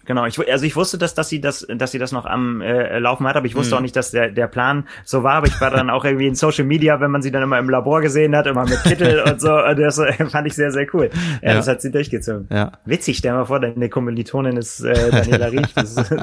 Genau, 0.09 0.25
ich, 0.25 0.39
also 0.51 0.65
ich 0.65 0.75
wusste, 0.75 0.97
dass, 0.97 1.13
dass 1.13 1.29
sie 1.29 1.39
das, 1.39 1.67
dass 1.69 1.91
sie 1.93 1.99
das 1.99 2.13
noch 2.13 2.25
am 2.25 2.63
äh, 2.63 2.99
Laufen 2.99 3.27
hat, 3.27 3.37
aber 3.37 3.45
ich 3.45 3.55
wusste 3.55 3.75
mhm. 3.75 3.77
auch 3.77 3.83
nicht, 3.83 3.95
dass 3.95 4.11
der, 4.11 4.31
der 4.31 4.47
Plan 4.47 4.89
so 5.05 5.23
war. 5.23 5.35
Aber 5.35 5.49
ich 5.49 5.61
war 5.61 5.71
dann 5.71 5.91
auch 5.91 6.03
irgendwie 6.03 6.27
in 6.27 6.35
Social 6.35 6.65
Media, 6.65 6.99
wenn 6.99 7.11
man 7.11 7.21
sie 7.21 7.31
dann 7.31 7.43
immer 7.43 7.59
im 7.59 7.69
Labor 7.69 8.01
gesehen 8.01 8.35
hat, 8.35 8.47
immer 8.47 8.65
mit 8.65 8.83
Kittel 8.85 9.21
und 9.31 9.39
so. 9.39 9.53
Und 9.53 9.79
das 9.79 10.01
fand 10.31 10.47
ich 10.47 10.55
sehr, 10.55 10.73
sehr 10.73 10.87
cool. 10.95 11.11
Ja, 11.43 11.51
ja. 11.51 11.55
Das 11.57 11.69
hat 11.69 11.83
sie 11.83 11.91
durchgezogen. 11.91 12.49
Ja. 12.51 12.73
Witzig, 12.87 13.19
stell 13.19 13.35
mal 13.35 13.45
vor, 13.45 13.61
deine 13.61 13.91
Kommilitonin 13.91 14.57
ist 14.57 14.81
äh, 14.81 15.11
Daniela 15.11 15.49
Riech. 15.49 15.75
Das 15.75 15.95
ist 15.95 16.15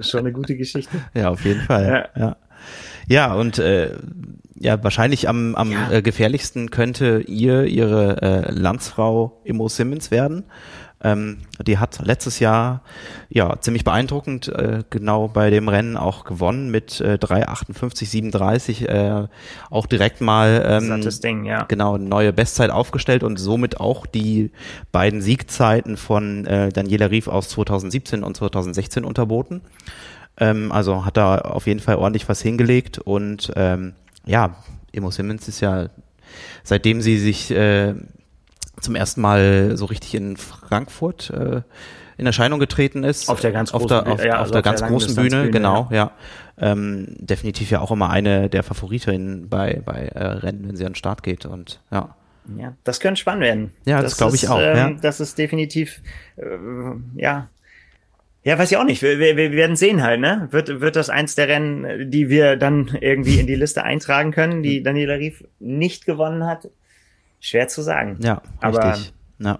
schon 0.10 0.20
eine 0.20 0.32
gute 0.32 0.56
Geschichte. 0.56 0.96
Ja, 1.12 1.28
auf 1.28 1.44
jeden 1.44 1.60
Fall. 1.60 2.08
Ja, 2.16 2.22
ja. 2.22 2.36
ja 3.08 3.34
und 3.34 3.58
äh, 3.58 3.90
ja, 4.58 4.82
wahrscheinlich 4.82 5.28
am, 5.28 5.54
am 5.54 5.70
ja. 5.70 5.90
äh, 5.90 6.00
gefährlichsten 6.00 6.70
könnte 6.70 7.22
ihr, 7.26 7.64
ihre 7.64 8.22
äh, 8.22 8.50
Landsfrau 8.52 9.42
Immo 9.44 9.68
Simmons 9.68 10.10
werden. 10.10 10.44
Ähm, 11.06 11.38
die 11.64 11.78
hat 11.78 12.04
letztes 12.04 12.40
Jahr 12.40 12.82
ja 13.28 13.60
ziemlich 13.60 13.84
beeindruckend 13.84 14.48
äh, 14.48 14.82
genau 14.90 15.28
bei 15.28 15.50
dem 15.50 15.68
Rennen 15.68 15.96
auch 15.96 16.24
gewonnen 16.24 16.68
mit 16.72 17.00
äh, 17.00 17.14
3,58,37 17.14 18.86
äh, 18.86 19.28
auch 19.70 19.86
direkt 19.86 20.20
mal 20.20 20.64
ähm, 20.66 21.08
Ding, 21.22 21.44
ja. 21.44 21.62
genau 21.68 21.96
neue 21.96 22.32
Bestzeit 22.32 22.70
aufgestellt 22.70 23.22
und 23.22 23.36
somit 23.36 23.78
auch 23.78 24.04
die 24.04 24.50
beiden 24.90 25.22
Siegzeiten 25.22 25.96
von 25.96 26.44
äh, 26.46 26.70
Daniela 26.70 27.10
Rief 27.10 27.28
aus 27.28 27.50
2017 27.50 28.24
und 28.24 28.36
2016 28.36 29.04
unterboten. 29.04 29.60
Ähm, 30.38 30.72
also 30.72 31.04
hat 31.04 31.16
da 31.16 31.38
auf 31.38 31.68
jeden 31.68 31.80
Fall 31.80 31.96
ordentlich 31.96 32.28
was 32.28 32.42
hingelegt 32.42 32.98
und 32.98 33.52
ähm, 33.54 33.94
ja, 34.24 34.56
Emo 34.92 35.12
Simmons 35.12 35.46
ist 35.46 35.60
ja 35.60 35.88
seitdem 36.64 37.00
sie 37.00 37.18
sich 37.18 37.52
äh, 37.52 37.94
zum 38.80 38.94
ersten 38.94 39.20
Mal 39.20 39.76
so 39.76 39.86
richtig 39.86 40.14
in 40.14 40.36
Frankfurt 40.36 41.30
äh, 41.30 41.62
in 42.18 42.26
Erscheinung 42.26 42.58
getreten 42.58 43.04
ist. 43.04 43.28
Auf 43.28 43.40
der 43.40 43.52
ganz 43.52 43.72
großen, 43.72 43.84
auf 43.84 44.04
der, 44.04 44.12
auf, 44.12 44.24
ja, 44.24 44.32
also 44.34 44.44
auf 44.44 44.50
der 44.52 44.62
ganz 44.62 44.80
der 44.80 44.88
großen 44.88 45.14
Bühne, 45.14 45.50
genau, 45.50 45.88
ja. 45.90 45.96
ja. 46.58 46.72
Ähm, 46.72 47.08
definitiv 47.18 47.70
ja 47.70 47.80
auch 47.80 47.90
immer 47.90 48.08
eine 48.08 48.48
der 48.48 48.62
Favoritinnen 48.62 49.48
bei, 49.48 49.82
bei 49.84 50.06
äh, 50.14 50.24
Rennen, 50.24 50.66
wenn 50.66 50.76
sie 50.76 50.86
an 50.86 50.92
den 50.92 50.96
Start 50.96 51.22
geht 51.22 51.44
und 51.44 51.80
ja. 51.90 52.14
Ja, 52.56 52.74
das 52.84 53.00
könnte 53.00 53.20
spannend 53.20 53.42
werden. 53.42 53.72
Ja, 53.84 54.00
das, 54.00 54.12
das 54.12 54.18
glaube 54.18 54.36
ich 54.36 54.48
auch. 54.48 54.60
Ähm, 54.60 54.76
ja. 54.76 54.90
Das 55.02 55.20
ist 55.20 55.36
definitiv, 55.36 56.00
äh, 56.36 56.44
ja, 57.16 57.48
ja, 58.46 58.56
weiß 58.56 58.70
ich 58.70 58.76
auch 58.76 58.84
nicht. 58.84 59.02
Wir, 59.02 59.18
wir, 59.18 59.36
wir 59.36 59.50
werden 59.50 59.74
sehen 59.74 60.04
halt, 60.04 60.20
ne? 60.20 60.46
Wird, 60.52 60.80
wird 60.80 60.94
das 60.94 61.10
eins 61.10 61.34
der 61.34 61.48
Rennen, 61.48 62.12
die 62.12 62.30
wir 62.30 62.54
dann 62.54 62.96
irgendwie 63.00 63.40
in 63.40 63.48
die 63.48 63.56
Liste 63.56 63.82
eintragen 63.82 64.30
können, 64.30 64.62
die 64.62 64.84
Daniela 64.84 65.14
Rief 65.14 65.42
nicht 65.58 66.06
gewonnen 66.06 66.44
hat? 66.44 66.68
Schwer 67.40 67.68
zu 67.68 67.82
sagen. 67.82 68.18
Ja, 68.20 68.42
aber 68.60 68.92
richtig. 68.92 69.14
Ja. 69.38 69.58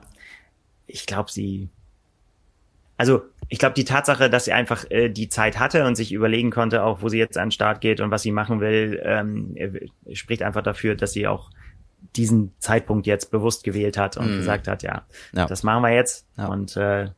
ich 0.87 1.07
glaube, 1.07 1.31
sie. 1.31 1.69
Also 2.99 3.23
ich 3.49 3.59
glaube, 3.59 3.75
die 3.75 3.85
Tatsache, 3.85 4.31
dass 4.31 4.47
sie 4.47 4.53
einfach 4.53 4.91
äh, 4.91 5.11
die 5.11 5.29
Zeit 5.29 5.59
hatte 5.59 5.85
und 5.87 5.97
sich 5.97 6.13
überlegen 6.13 6.51
konnte, 6.51 6.83
auch 6.83 7.03
wo 7.03 7.09
sie 7.09 7.19
jetzt 7.19 7.37
an 7.37 7.49
den 7.49 7.53
Start 7.53 7.81
geht 7.81 8.01
und 8.01 8.11
was 8.11 8.23
sie 8.23 8.33
machen 8.33 8.61
will, 8.61 9.01
ähm, 9.05 9.55
spricht 10.13 10.43
einfach 10.43 10.63
dafür, 10.63 10.95
dass 10.95 11.13
sie 11.13 11.27
auch 11.27 11.51
diesen 12.17 12.55
Zeitpunkt 12.59 13.07
jetzt 13.07 13.31
bewusst 13.31 13.65
gewählt 13.65 13.99
hat 13.99 14.17
und 14.17 14.33
mm. 14.33 14.39
gesagt 14.39 14.69
hat, 14.69 14.83
ja, 14.83 15.03
ja, 15.33 15.47
das 15.47 15.63
machen 15.63 15.83
wir 15.83 15.93
jetzt. 15.93 16.27
Ja. 16.39 16.47
Und 16.47 16.77
äh, 16.77 17.11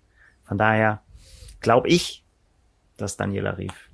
von 0.44 0.58
daher 0.58 1.02
glaube 1.60 1.88
ich, 1.88 2.24
dass 2.96 3.16
Daniela 3.16 3.56
Rief 3.56 3.87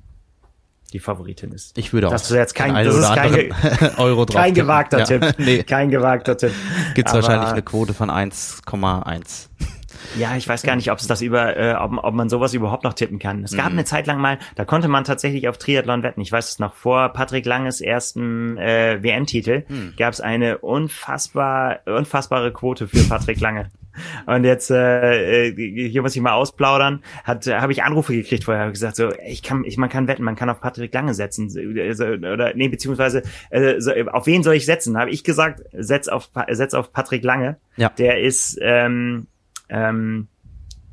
die 0.94 1.00
Favoritin 1.00 1.50
ist. 1.50 1.76
Ich 1.76 1.92
würde 1.92 2.06
auch. 2.06 2.12
Das 2.12 2.30
ist 2.30 2.36
jetzt 2.36 2.54
kein, 2.54 2.72
das 2.72 2.94
ist 2.94 3.12
kein, 3.12 3.52
Euro 3.98 4.24
drauf 4.24 4.40
kein 4.40 4.54
gewagter 4.54 5.00
ja, 5.00 5.04
Tipp. 5.04 5.34
Nee. 5.38 5.62
Kein 5.64 5.90
gewagter 5.90 6.36
Tipp. 6.36 6.52
Gibt 6.94 7.08
es 7.08 7.14
wahrscheinlich 7.14 7.48
eine 7.48 7.62
Quote 7.62 7.94
von 7.94 8.10
1,1. 8.10 9.48
Ja, 10.18 10.36
ich 10.36 10.48
weiß 10.48 10.62
gar 10.62 10.76
nicht, 10.76 10.90
ob 10.90 10.98
es 10.98 11.06
das 11.06 11.22
über, 11.22 11.56
äh, 11.56 11.74
ob, 11.74 11.92
ob 12.02 12.14
man 12.14 12.28
sowas 12.28 12.54
überhaupt 12.54 12.84
noch 12.84 12.94
tippen 12.94 13.18
kann. 13.18 13.42
Es 13.44 13.56
gab 13.56 13.66
mhm. 13.66 13.78
eine 13.78 13.84
Zeit 13.84 14.06
lang 14.06 14.20
mal, 14.20 14.38
da 14.54 14.64
konnte 14.64 14.88
man 14.88 15.04
tatsächlich 15.04 15.48
auf 15.48 15.58
Triathlon 15.58 16.02
wetten. 16.02 16.20
Ich 16.20 16.32
weiß 16.32 16.48
es 16.48 16.58
noch, 16.58 16.74
vor 16.74 17.08
Patrick 17.10 17.46
Langes 17.46 17.80
ersten 17.80 18.56
äh, 18.58 19.02
WM-Titel 19.02 19.64
mhm. 19.68 19.94
gab 19.96 20.12
es 20.12 20.20
eine 20.20 20.58
unfassbar, 20.58 21.80
unfassbare 21.86 22.52
Quote 22.52 22.88
für 22.88 23.08
Patrick 23.08 23.40
Lange. 23.40 23.70
Und 24.26 24.44
jetzt 24.44 24.70
äh, 24.70 25.48
äh 25.48 25.88
hier 25.88 26.02
muss 26.02 26.16
ich 26.16 26.22
mal 26.22 26.32
ausplaudern. 26.32 27.02
Hat 27.22 27.46
habe 27.46 27.72
ich 27.72 27.82
Anrufe 27.82 28.12
gekriegt 28.12 28.44
vorher, 28.44 28.62
habe 28.62 28.72
gesagt 28.72 28.96
so, 28.96 29.10
ich 29.26 29.42
kann, 29.42 29.64
ich 29.64 29.76
man 29.76 29.88
kann 29.88 30.08
wetten, 30.08 30.24
man 30.24 30.36
kann 30.36 30.50
auf 30.50 30.60
Patrick 30.60 30.92
Lange 30.92 31.14
setzen 31.14 31.48
oder 31.48 32.54
nee 32.54 32.68
beziehungsweise 32.68 33.22
äh, 33.50 33.80
so, 33.80 33.92
auf 34.12 34.26
wen 34.26 34.42
soll 34.42 34.54
ich 34.54 34.66
setzen? 34.66 34.98
Habe 34.98 35.10
ich 35.10 35.24
gesagt, 35.24 35.62
setz 35.72 36.08
auf 36.08 36.28
setz 36.50 36.74
auf 36.74 36.92
Patrick 36.92 37.22
Lange. 37.22 37.56
Ja. 37.76 37.88
Der 37.90 38.20
ist 38.20 38.58
ähm, 38.60 39.26
ähm, 39.68 40.28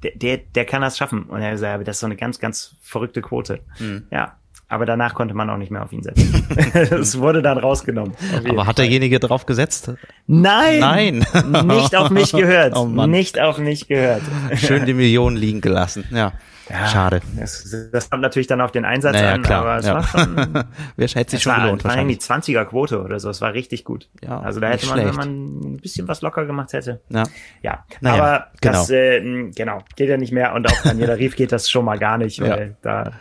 der, 0.03 0.11
der, 0.15 0.37
der 0.37 0.65
kann 0.65 0.81
das 0.81 0.97
schaffen. 0.97 1.23
Und 1.23 1.41
er 1.41 1.57
sagt, 1.57 1.87
das 1.87 1.97
ist 1.97 2.01
so 2.01 2.07
eine 2.07 2.15
ganz, 2.15 2.39
ganz 2.39 2.75
verrückte 2.81 3.21
Quote. 3.21 3.59
Mhm. 3.79 4.03
Ja. 4.11 4.37
Aber 4.67 4.85
danach 4.85 5.15
konnte 5.15 5.33
man 5.33 5.49
auch 5.49 5.57
nicht 5.57 5.69
mehr 5.69 5.83
auf 5.83 5.91
ihn 5.91 6.01
setzen. 6.01 6.47
Es 6.73 7.19
wurde 7.19 7.41
dann 7.41 7.57
rausgenommen. 7.57 8.13
Aber 8.47 8.65
hat 8.65 8.77
derjenige 8.77 9.19
drauf 9.19 9.45
gesetzt? 9.45 9.91
Nein! 10.27 10.79
Nein! 10.79 11.25
nicht 11.67 11.93
auf 11.93 12.09
mich 12.09 12.31
gehört. 12.31 12.77
Oh 12.77 12.85
nicht 12.85 13.37
auf 13.37 13.57
mich 13.57 13.89
gehört. 13.89 14.21
Schön 14.55 14.85
die 14.85 14.93
Millionen 14.93 15.35
liegen 15.35 15.59
gelassen. 15.59 16.05
Ja. 16.11 16.31
Ja, 16.71 16.87
Schade. 16.87 17.21
Das, 17.37 17.89
das 17.91 18.09
kommt 18.09 18.21
natürlich 18.21 18.47
dann 18.47 18.61
auf 18.61 18.71
den 18.71 18.85
Einsatz 18.85 19.15
naja, 19.15 19.33
an, 19.33 19.41
klar, 19.41 19.61
aber 19.61 19.77
es 19.77 19.85
ja. 19.85 19.93
war 19.95 20.03
schon. 20.07 20.65
Wer 20.95 21.07
hätte 21.07 21.31
sich 21.31 21.43
schon 21.43 21.53
war, 21.53 21.61
gelohnt? 21.63 21.83
War 21.83 21.97
irgendwie 21.97 22.15
20er 22.15 22.65
Quote 22.65 23.01
oder 23.01 23.19
so. 23.19 23.29
Es 23.29 23.41
war 23.41 23.53
richtig 23.53 23.83
gut. 23.83 24.09
Ja, 24.23 24.39
also 24.39 24.59
da 24.59 24.69
hätte 24.69 24.85
man, 24.87 24.99
schlecht. 24.99 25.09
wenn 25.09 25.15
man 25.15 25.73
ein 25.73 25.77
bisschen 25.77 26.07
was 26.07 26.21
locker 26.21 26.45
gemacht 26.45 26.73
hätte. 26.73 27.01
Ja. 27.09 27.23
Ja. 27.61 27.85
Naja, 27.99 28.23
aber 28.23 28.47
genau. 28.61 28.73
das, 28.73 28.89
äh, 28.89 29.49
genau, 29.53 29.79
geht 29.95 30.09
ja 30.09 30.17
nicht 30.17 30.31
mehr. 30.31 30.53
Und 30.53 30.67
auf 30.67 30.81
Daniela 30.83 31.13
Rief 31.13 31.35
geht 31.35 31.51
das 31.51 31.69
schon 31.69 31.85
mal 31.85 31.99
gar 31.99 32.17
nicht, 32.17 32.39
weil 32.41 32.69
ja. 32.69 32.75
da 32.81 33.11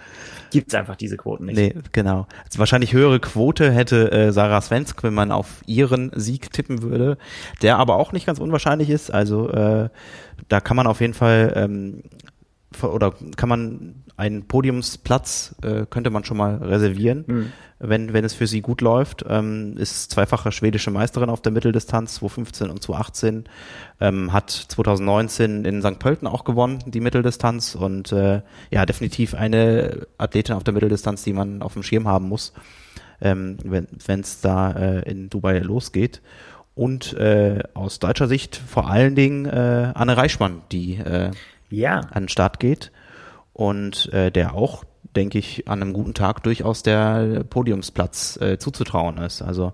gibt's 0.51 0.75
einfach 0.75 0.97
diese 0.97 1.17
Quoten 1.17 1.47
nicht. 1.47 1.57
Nee, 1.57 1.75
genau. 1.93 2.27
Also 2.45 2.59
wahrscheinlich 2.59 2.93
höhere 2.93 3.21
Quote 3.21 3.71
hätte 3.73 4.11
äh, 4.13 4.33
Sarah 4.33 4.61
Svensk, 4.61 5.03
wenn 5.03 5.15
man 5.15 5.33
auf 5.33 5.63
ihren 5.67 6.11
Sieg 6.15 6.53
tippen 6.53 6.83
würde, 6.83 7.19
der 7.63 7.79
aber 7.79 7.97
auch 7.97 8.13
nicht 8.13 8.27
ganz 8.27 8.39
unwahrscheinlich 8.39 8.91
ist. 8.91 9.13
Also 9.13 9.49
äh, 9.51 9.89
da 10.49 10.61
kann 10.61 10.77
man 10.77 10.87
auf 10.87 11.01
jeden 11.01 11.15
Fall 11.15 11.53
ähm, 11.57 12.03
oder 12.83 13.13
kann 13.37 13.49
man 13.49 13.95
einen 14.17 14.47
Podiumsplatz 14.47 15.55
äh, 15.63 15.87
könnte 15.89 16.11
man 16.11 16.25
schon 16.25 16.37
mal 16.37 16.57
reservieren, 16.57 17.25
mhm. 17.27 17.53
wenn 17.79 18.13
wenn 18.13 18.25
es 18.25 18.35
für 18.35 18.47
sie 18.47 18.61
gut 18.61 18.81
läuft. 18.81 19.25
Ähm, 19.29 19.77
ist 19.77 20.11
zweifache 20.11 20.53
schwedische 20.53 20.91
Meisterin 20.91 21.31
auf 21.31 21.41
der 21.41 21.53
Mitteldistanz 21.53 22.15
2015 22.17 22.71
und 22.71 22.83
2018, 22.83 23.45
ähm, 24.01 24.33
hat 24.33 24.51
2019 24.51 25.65
in 25.65 25.83
St. 25.83 25.99
Pölten 25.99 26.29
auch 26.29 26.45
gewonnen 26.45 26.79
die 26.87 27.01
Mitteldistanz 27.01 27.75
und 27.75 28.13
äh, 28.13 28.43
ja 28.71 28.87
definitiv 28.87 29.35
eine 29.35 30.07
Athletin 30.19 30.55
auf 30.55 30.65
der 30.65 30.75
Mitteldistanz, 30.75 31.25
die 31.25 31.33
man 31.33 31.63
auf 31.63 31.73
dem 31.73 31.83
Schirm 31.83 32.07
haben 32.07 32.29
muss, 32.29 32.53
ähm, 33.21 33.57
wenn 33.65 34.21
es 34.21 34.41
da 34.41 34.73
äh, 34.73 35.11
in 35.11 35.29
Dubai 35.31 35.59
losgeht 35.59 36.21
und 36.75 37.15
äh, 37.15 37.63
aus 37.75 37.99
deutscher 37.99 38.29
Sicht 38.29 38.57
vor 38.57 38.89
allen 38.89 39.15
Dingen 39.15 39.47
äh, 39.47 39.93
Anne 39.95 40.17
Reichmann, 40.17 40.63
die 40.73 40.97
äh, 40.97 41.31
ja. 41.71 42.01
an 42.11 42.25
den 42.25 42.29
Start 42.29 42.61
geht 42.61 42.93
und 43.53 44.13
äh, 44.13 44.31
der 44.31 44.55
auch, 44.55 44.85
denke 45.17 45.39
ich, 45.39 45.69
an 45.69 45.83
einem 45.83 45.93
guten 45.93 46.15
Tag 46.15 46.43
durchaus 46.43 46.83
der 46.83 47.45
Podiumsplatz 47.49 48.39
äh, 48.41 48.59
zuzutrauen 48.59 49.19
ist. 49.19 49.43
Also 49.43 49.73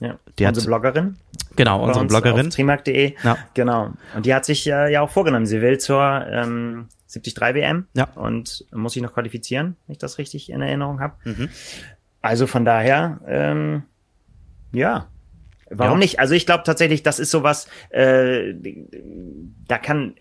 ja. 0.00 0.18
Die 0.38 0.44
unsere 0.44 0.64
hat, 0.64 0.82
Bloggerin. 0.82 1.16
Genau, 1.54 1.84
unsere 1.84 2.06
Bloggerin. 2.06 2.50
Trimark.de. 2.50 3.14
Ja. 3.22 3.38
Genau. 3.54 3.92
Und 4.16 4.26
die 4.26 4.34
hat 4.34 4.44
sich 4.44 4.66
äh, 4.66 4.92
ja 4.92 5.00
auch 5.00 5.10
vorgenommen, 5.10 5.46
sie 5.46 5.60
will 5.60 5.78
zur 5.78 6.02
ähm, 6.02 6.88
73 7.12 7.40
WM 7.54 7.86
ja. 7.94 8.08
und 8.16 8.64
muss 8.72 8.94
sich 8.94 9.02
noch 9.02 9.12
qualifizieren, 9.12 9.76
wenn 9.86 9.92
ich 9.92 9.98
das 9.98 10.18
richtig 10.18 10.50
in 10.50 10.60
Erinnerung 10.60 11.00
habe. 11.00 11.14
Mhm. 11.24 11.48
Also 12.20 12.46
von 12.46 12.64
daher, 12.64 13.20
ähm, 13.26 13.82
ja, 14.72 15.08
Warum 15.74 15.94
ja. 15.94 15.98
nicht? 16.00 16.18
Also 16.20 16.34
ich 16.34 16.44
glaube 16.44 16.64
tatsächlich, 16.64 17.02
das 17.02 17.18
ist 17.18 17.30
sowas, 17.30 17.66
äh, 17.90 18.54
da 19.66 19.78
kann 19.78 20.14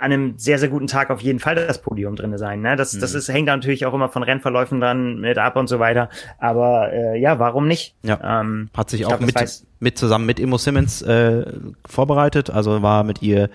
an 0.00 0.12
einem 0.12 0.38
sehr, 0.38 0.58
sehr 0.58 0.68
guten 0.68 0.86
Tag 0.86 1.10
auf 1.10 1.20
jeden 1.20 1.38
Fall 1.38 1.54
das 1.54 1.80
Podium 1.82 2.16
drinne 2.16 2.38
sein. 2.38 2.60
Ne? 2.60 2.76
Das, 2.76 2.94
mhm. 2.94 3.00
das 3.00 3.14
ist, 3.14 3.28
hängt 3.28 3.46
natürlich 3.46 3.86
auch 3.86 3.94
immer 3.94 4.08
von 4.08 4.22
Rennverläufen 4.22 4.80
dann 4.80 5.20
mit 5.20 5.38
ab 5.38 5.56
und 5.56 5.68
so 5.68 5.78
weiter. 5.78 6.08
Aber 6.38 6.92
äh, 6.92 7.20
ja, 7.20 7.38
warum 7.38 7.68
nicht? 7.68 7.94
Ja. 8.02 8.40
Ähm, 8.40 8.70
Hat 8.76 8.90
sich 8.90 9.04
auch 9.04 9.18
glaub, 9.18 9.20
mit, 9.20 9.64
mit 9.78 9.98
zusammen 9.98 10.26
mit 10.26 10.40
Immo 10.40 10.58
Simmons 10.58 11.02
äh, 11.02 11.44
vorbereitet, 11.86 12.50
also 12.50 12.82
war 12.82 13.04
mit 13.04 13.22
ihr 13.22 13.50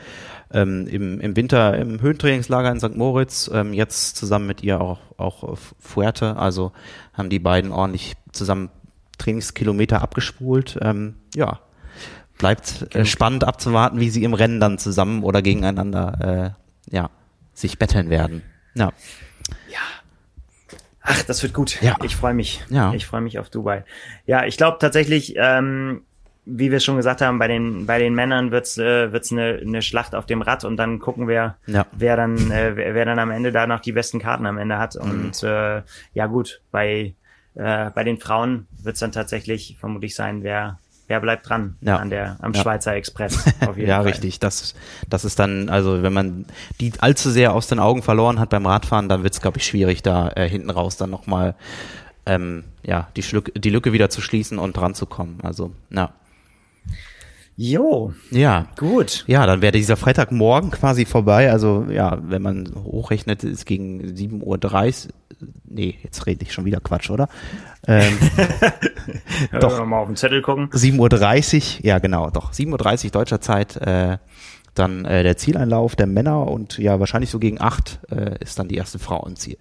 ähm, 0.53 0.87
im, 0.87 1.19
im 1.19 1.35
Winter 1.35 1.77
im 1.77 2.01
Höhentrainingslager 2.01 2.71
in 2.71 2.79
St. 2.79 2.95
Moritz, 2.95 3.49
ähm, 3.53 3.73
jetzt 3.73 4.15
zusammen 4.15 4.47
mit 4.47 4.63
ihr 4.63 4.79
auch, 4.79 4.99
auch 5.17 5.57
Fuerte, 5.79 6.37
also 6.37 6.71
haben 7.13 7.29
die 7.29 7.39
beiden 7.39 7.71
ordentlich 7.71 8.13
zusammen 8.31 8.69
Trainingskilometer 9.17 10.01
abgespult. 10.01 10.77
Ähm, 10.81 11.15
ja, 11.33 11.59
bleibt 12.37 12.95
äh, 12.95 13.05
spannend 13.05 13.43
abzuwarten, 13.43 13.99
wie 13.99 14.09
sie 14.09 14.23
im 14.23 14.33
Rennen 14.33 14.59
dann 14.59 14.77
zusammen 14.77 15.23
oder 15.23 15.41
gegeneinander 15.41 16.55
äh, 16.89 16.93
ja, 16.93 17.09
sich 17.53 17.79
betteln 17.79 18.09
werden. 18.09 18.43
Ja. 18.75 18.91
Ja. 19.69 19.79
Ach, 21.01 21.23
das 21.23 21.43
wird 21.43 21.53
gut. 21.53 21.81
Ja. 21.81 21.95
Ich 22.03 22.15
freue 22.15 22.33
mich. 22.33 22.63
Ja. 22.69 22.93
Ich 22.93 23.05
freue 23.05 23.21
mich 23.21 23.39
auf 23.39 23.49
Dubai. 23.49 23.85
Ja, 24.25 24.45
ich 24.45 24.57
glaube 24.57 24.77
tatsächlich, 24.79 25.35
ähm, 25.37 26.01
wie 26.45 26.71
wir 26.71 26.79
schon 26.79 26.97
gesagt 26.97 27.21
haben, 27.21 27.39
bei 27.39 27.47
den 27.47 27.85
bei 27.85 27.99
den 27.99 28.13
Männern 28.15 28.51
wird's 28.51 28.77
äh, 28.77 29.11
wird's 29.11 29.31
eine, 29.31 29.59
eine 29.61 29.81
Schlacht 29.81 30.15
auf 30.15 30.25
dem 30.25 30.41
Rad 30.41 30.63
und 30.63 30.77
dann 30.77 30.99
gucken 30.99 31.27
wir, 31.27 31.55
ja. 31.67 31.85
wer 31.91 32.15
dann 32.15 32.51
äh, 32.51 32.75
wer, 32.75 32.93
wer 32.95 33.05
dann 33.05 33.19
am 33.19 33.31
Ende 33.31 33.51
da 33.51 33.67
noch 33.67 33.79
die 33.79 33.91
besten 33.91 34.19
Karten 34.19 34.45
am 34.45 34.57
Ende 34.57 34.77
hat. 34.77 34.95
Mhm. 34.95 35.01
Und 35.01 35.43
äh, 35.43 35.81
ja 36.13 36.25
gut, 36.27 36.61
bei 36.71 37.13
äh, 37.55 37.89
bei 37.91 38.03
den 38.03 38.19
Frauen 38.19 38.67
wird 38.81 38.95
es 38.95 38.99
dann 38.99 39.11
tatsächlich 39.11 39.77
vermutlich 39.79 40.15
sein, 40.15 40.43
wer 40.43 40.79
wer 41.07 41.19
bleibt 41.19 41.49
dran 41.49 41.75
ja. 41.81 41.97
an 41.97 42.09
der 42.09 42.37
am 42.41 42.53
ja. 42.53 42.61
Schweizer 42.61 42.95
Express 42.95 43.45
auf 43.67 43.77
jeden 43.77 43.89
ja 43.89 43.97
Fall. 43.97 44.07
richtig 44.07 44.39
das 44.39 44.75
das 45.09 45.25
ist 45.25 45.39
dann 45.39 45.69
also 45.69 46.03
wenn 46.03 46.13
man 46.13 46.45
die 46.79 46.93
allzu 46.99 47.29
sehr 47.29 47.53
aus 47.53 47.67
den 47.67 47.79
Augen 47.79 48.01
verloren 48.01 48.39
hat 48.39 48.49
beim 48.49 48.65
Radfahren 48.65 49.09
dann 49.09 49.23
wird 49.23 49.33
es 49.33 49.41
glaube 49.41 49.57
ich 49.57 49.65
schwierig 49.65 50.03
da 50.03 50.31
äh, 50.35 50.49
hinten 50.49 50.69
raus 50.69 50.97
dann 50.97 51.09
noch 51.09 51.27
mal 51.27 51.55
ähm, 52.25 52.63
ja 52.83 53.09
die 53.15 53.23
Schlück, 53.23 53.51
die 53.55 53.69
Lücke 53.69 53.93
wieder 53.93 54.09
zu 54.09 54.21
schließen 54.21 54.57
und 54.57 54.75
dran 54.75 54.95
zu 54.95 55.05
kommen 55.05 55.39
also 55.43 55.71
ja 55.91 56.13
Jo. 57.57 58.13
Ja. 58.31 58.67
Gut. 58.75 59.23
Ja, 59.27 59.45
dann 59.45 59.61
wäre 59.61 59.71
dieser 59.71 59.95
Freitagmorgen 59.95 60.71
quasi 60.71 61.05
vorbei. 61.05 61.51
Also 61.51 61.85
ja, 61.89 62.19
wenn 62.21 62.41
man 62.41 62.69
hochrechnet, 62.83 63.43
ist 63.43 63.65
gegen 63.65 64.01
7.30 64.01 64.41
Uhr. 65.07 65.13
Nee, 65.63 65.97
jetzt 66.03 66.25
rede 66.25 66.43
ich 66.43 66.53
schon 66.53 66.65
wieder 66.65 66.79
Quatsch, 66.79 67.09
oder? 67.09 67.27
Ähm, 67.87 68.17
doch. 69.59 69.85
mal 69.85 69.99
auf 69.99 70.07
den 70.07 70.15
Zettel 70.15 70.41
gucken. 70.41 70.69
7.30 70.69 71.79
Uhr, 71.79 71.85
ja 71.85 71.99
genau, 71.99 72.29
doch. 72.29 72.51
7.30 72.51 73.05
Uhr 73.05 73.11
deutscher 73.11 73.41
Zeit. 73.41 73.77
Äh, 73.77 74.17
dann 74.73 75.05
äh, 75.05 75.23
der 75.23 75.37
Zieleinlauf 75.37 75.95
der 75.95 76.07
Männer 76.07 76.47
und 76.47 76.77
ja, 76.77 76.99
wahrscheinlich 76.99 77.29
so 77.29 77.39
gegen 77.39 77.61
8 77.61 77.99
äh, 78.11 78.35
ist 78.41 78.59
dann 78.59 78.67
die 78.67 78.75
erste 78.75 78.99
Frau 78.99 79.25
im 79.25 79.35
Ziel. 79.37 79.57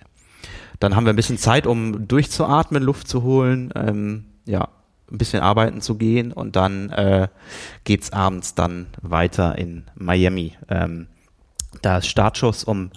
Dann 0.81 0.97
haben 0.97 1.07
wir 1.07 1.13
ein 1.13 1.17
bisschen 1.17 1.39
Zeit, 1.39 1.67
um 1.67 2.09
durchzuatmen, 2.09 2.83
Luft 2.83 3.09
zu 3.09 3.23
holen. 3.23 3.73
Ähm, 3.77 4.25
ja, 4.45 4.69
ein 5.11 5.19
bisschen 5.19 5.41
arbeiten 5.41 5.81
zu 5.81 5.97
gehen 5.97 6.33
und 6.33 6.57
dann 6.57 6.91
äh, 6.91 7.29
geht's 7.85 8.13
abends 8.13 8.55
dann 8.55 8.89
weiter 9.01 9.57
in 9.57 9.85
Miami. 9.95 10.57
Ähm, 10.69 11.07
da 11.83 11.99
ist 11.99 12.09
Startschuss 12.09 12.65
um 12.65 12.91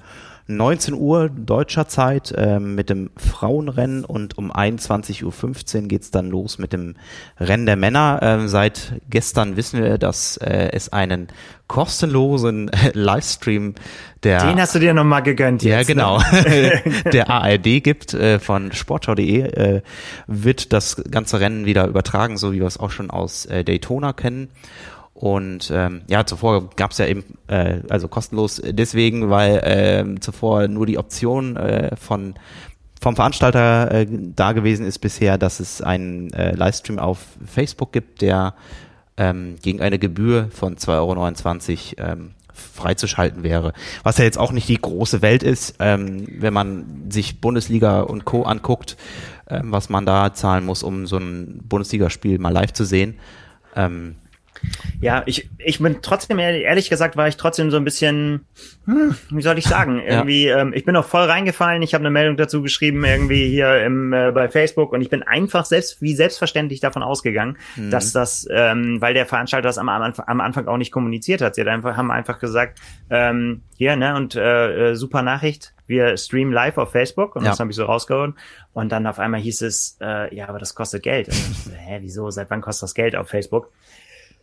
19 0.47 0.93
Uhr 0.93 1.29
deutscher 1.29 1.87
Zeit 1.87 2.31
äh, 2.31 2.59
mit 2.59 2.89
dem 2.89 3.09
Frauenrennen 3.17 4.05
und 4.05 4.37
um 4.37 4.51
21.15 4.51 5.81
Uhr 5.81 5.87
geht's 5.87 6.09
dann 6.11 6.29
los 6.29 6.57
mit 6.57 6.73
dem 6.73 6.95
Rennen 7.39 7.65
der 7.65 7.75
Männer. 7.75 8.19
Ähm, 8.21 8.47
seit 8.47 8.93
gestern 9.09 9.57
wissen 9.57 9.83
wir, 9.83 9.97
dass 9.97 10.37
äh, 10.37 10.69
es 10.71 10.91
einen 10.93 11.27
kostenlosen 11.67 12.71
Livestream 12.93 13.75
der 14.23 14.45
Den 14.45 14.59
hast 14.59 14.73
du 14.73 14.79
dir 14.79 14.93
nochmal 14.93 15.21
gegönnt 15.21 15.63
Ja, 15.63 15.79
jetzt, 15.79 15.89
ne? 15.89 15.95
genau. 15.95 16.19
Ne? 16.19 16.81
der 17.11 17.29
ARD 17.29 17.83
gibt 17.83 18.13
äh, 18.13 18.39
von 18.39 18.71
sportschau.de 18.71 19.41
äh, 19.41 19.81
wird 20.27 20.73
das 20.73 21.03
ganze 21.11 21.39
Rennen 21.39 21.65
wieder 21.65 21.87
übertragen, 21.87 22.37
so 22.37 22.53
wie 22.53 22.59
wir 22.59 22.67
es 22.67 22.79
auch 22.79 22.91
schon 22.91 23.11
aus 23.11 23.45
äh, 23.45 23.63
Daytona 23.63 24.13
kennen. 24.13 24.49
Und 25.17 25.71
ähm, 25.73 26.03
ja, 26.07 26.27
zuvor 26.27 26.69
gab 26.75 26.91
es 26.91 26.99
ja 26.99 27.07
eben, 27.07 27.23
äh, 27.47 27.79
also 27.89 28.07
kostenlos 28.07 28.61
deswegen, 28.63 29.31
weil 29.31 29.57
äh, 29.57 30.19
zuvor 30.19 30.67
nur 30.67 30.85
die 30.85 30.99
Option 30.99 31.57
äh, 31.57 31.95
von 31.95 32.35
vom 33.01 33.15
Veranstalter 33.15 33.91
äh, 33.91 34.07
da 34.09 34.51
gewesen 34.51 34.85
ist 34.85 34.99
bisher, 34.99 35.39
dass 35.39 35.59
es 35.59 35.81
einen 35.81 36.31
äh, 36.33 36.55
Livestream 36.55 36.99
auf 36.99 37.19
Facebook 37.45 37.91
gibt, 37.91 38.21
der 38.21 38.53
ähm, 39.17 39.55
gegen 39.61 39.81
eine 39.81 39.97
Gebühr 39.97 40.49
von 40.51 40.75
2,29 40.75 41.99
Euro 41.99 42.11
ähm, 42.11 42.31
freizuschalten 42.53 43.41
wäre. 43.41 43.73
Was 44.03 44.19
ja 44.19 44.23
jetzt 44.23 44.37
auch 44.37 44.51
nicht 44.51 44.69
die 44.69 44.79
große 44.79 45.23
Welt 45.23 45.41
ist, 45.41 45.77
ähm, 45.79 46.27
wenn 46.39 46.53
man 46.53 47.05
sich 47.09 47.41
Bundesliga 47.41 48.01
und 48.01 48.25
Co. 48.25 48.43
anguckt, 48.43 48.97
ähm, 49.49 49.71
was 49.71 49.89
man 49.89 50.05
da 50.05 50.33
zahlen 50.35 50.63
muss, 50.63 50.83
um 50.83 51.07
so 51.07 51.17
ein 51.17 51.61
Bundesligaspiel 51.67 52.37
mal 52.37 52.53
live 52.53 52.73
zu 52.73 52.85
sehen. 52.85 53.15
Ähm, 53.75 54.15
ja, 54.99 55.23
ich, 55.25 55.49
ich 55.57 55.79
bin 55.79 55.97
trotzdem, 56.01 56.39
ehrlich 56.39 56.89
gesagt, 56.89 57.17
war 57.17 57.27
ich 57.27 57.37
trotzdem 57.37 57.71
so 57.71 57.77
ein 57.77 57.83
bisschen, 57.83 58.45
hm, 58.85 59.15
wie 59.29 59.41
soll 59.41 59.57
ich 59.57 59.65
sagen, 59.65 60.01
irgendwie, 60.01 60.47
ja. 60.47 60.59
ähm, 60.59 60.73
ich 60.73 60.85
bin 60.85 60.95
auch 60.95 61.05
voll 61.05 61.23
reingefallen, 61.23 61.81
ich 61.81 61.93
habe 61.93 62.01
eine 62.01 62.09
Meldung 62.09 62.37
dazu 62.37 62.61
geschrieben, 62.61 63.03
irgendwie 63.05 63.47
hier 63.47 63.83
im, 63.83 64.13
äh, 64.13 64.31
bei 64.31 64.49
Facebook 64.49 64.93
und 64.93 65.01
ich 65.01 65.09
bin 65.09 65.23
einfach 65.23 65.65
selbst, 65.65 66.01
wie 66.01 66.15
selbstverständlich 66.15 66.79
davon 66.79 67.03
ausgegangen, 67.03 67.57
mhm. 67.75 67.91
dass 67.91 68.11
das, 68.11 68.47
ähm, 68.49 69.01
weil 69.01 69.13
der 69.13 69.25
Veranstalter 69.25 69.67
das 69.67 69.77
am, 69.77 69.89
am 69.89 70.41
Anfang 70.41 70.67
auch 70.67 70.77
nicht 70.77 70.91
kommuniziert 70.91 71.41
hat, 71.41 71.55
sie 71.55 71.61
hat 71.61 71.67
einfach, 71.67 71.95
haben 71.95 72.11
einfach 72.11 72.39
gesagt, 72.39 72.79
ähm, 73.09 73.61
hier, 73.77 73.95
ne, 73.95 74.15
und 74.15 74.35
äh, 74.35 74.91
äh, 74.91 74.95
super 74.95 75.21
Nachricht, 75.21 75.73
wir 75.87 76.17
streamen 76.17 76.53
live 76.53 76.77
auf 76.77 76.91
Facebook 76.91 77.35
und 77.35 77.43
ja. 77.43 77.51
das 77.51 77.59
habe 77.59 77.69
ich 77.69 77.75
so 77.75 77.85
rausgehauen. 77.85 78.35
Und 78.73 78.91
dann 78.91 79.07
auf 79.07 79.19
einmal 79.19 79.39
hieß 79.39 79.61
es, 79.61 79.97
äh, 80.01 80.35
ja, 80.35 80.49
aber 80.49 80.59
das 80.59 80.75
kostet 80.75 81.01
Geld. 81.01 81.29
Und 81.29 81.35
ich, 81.35 81.71
hä, 81.73 81.99
wieso? 82.01 82.29
Seit 82.29 82.51
wann 82.51 82.61
kostet 82.61 82.83
das 82.83 82.93
Geld 82.93 83.15
auf 83.15 83.29
Facebook? 83.29 83.71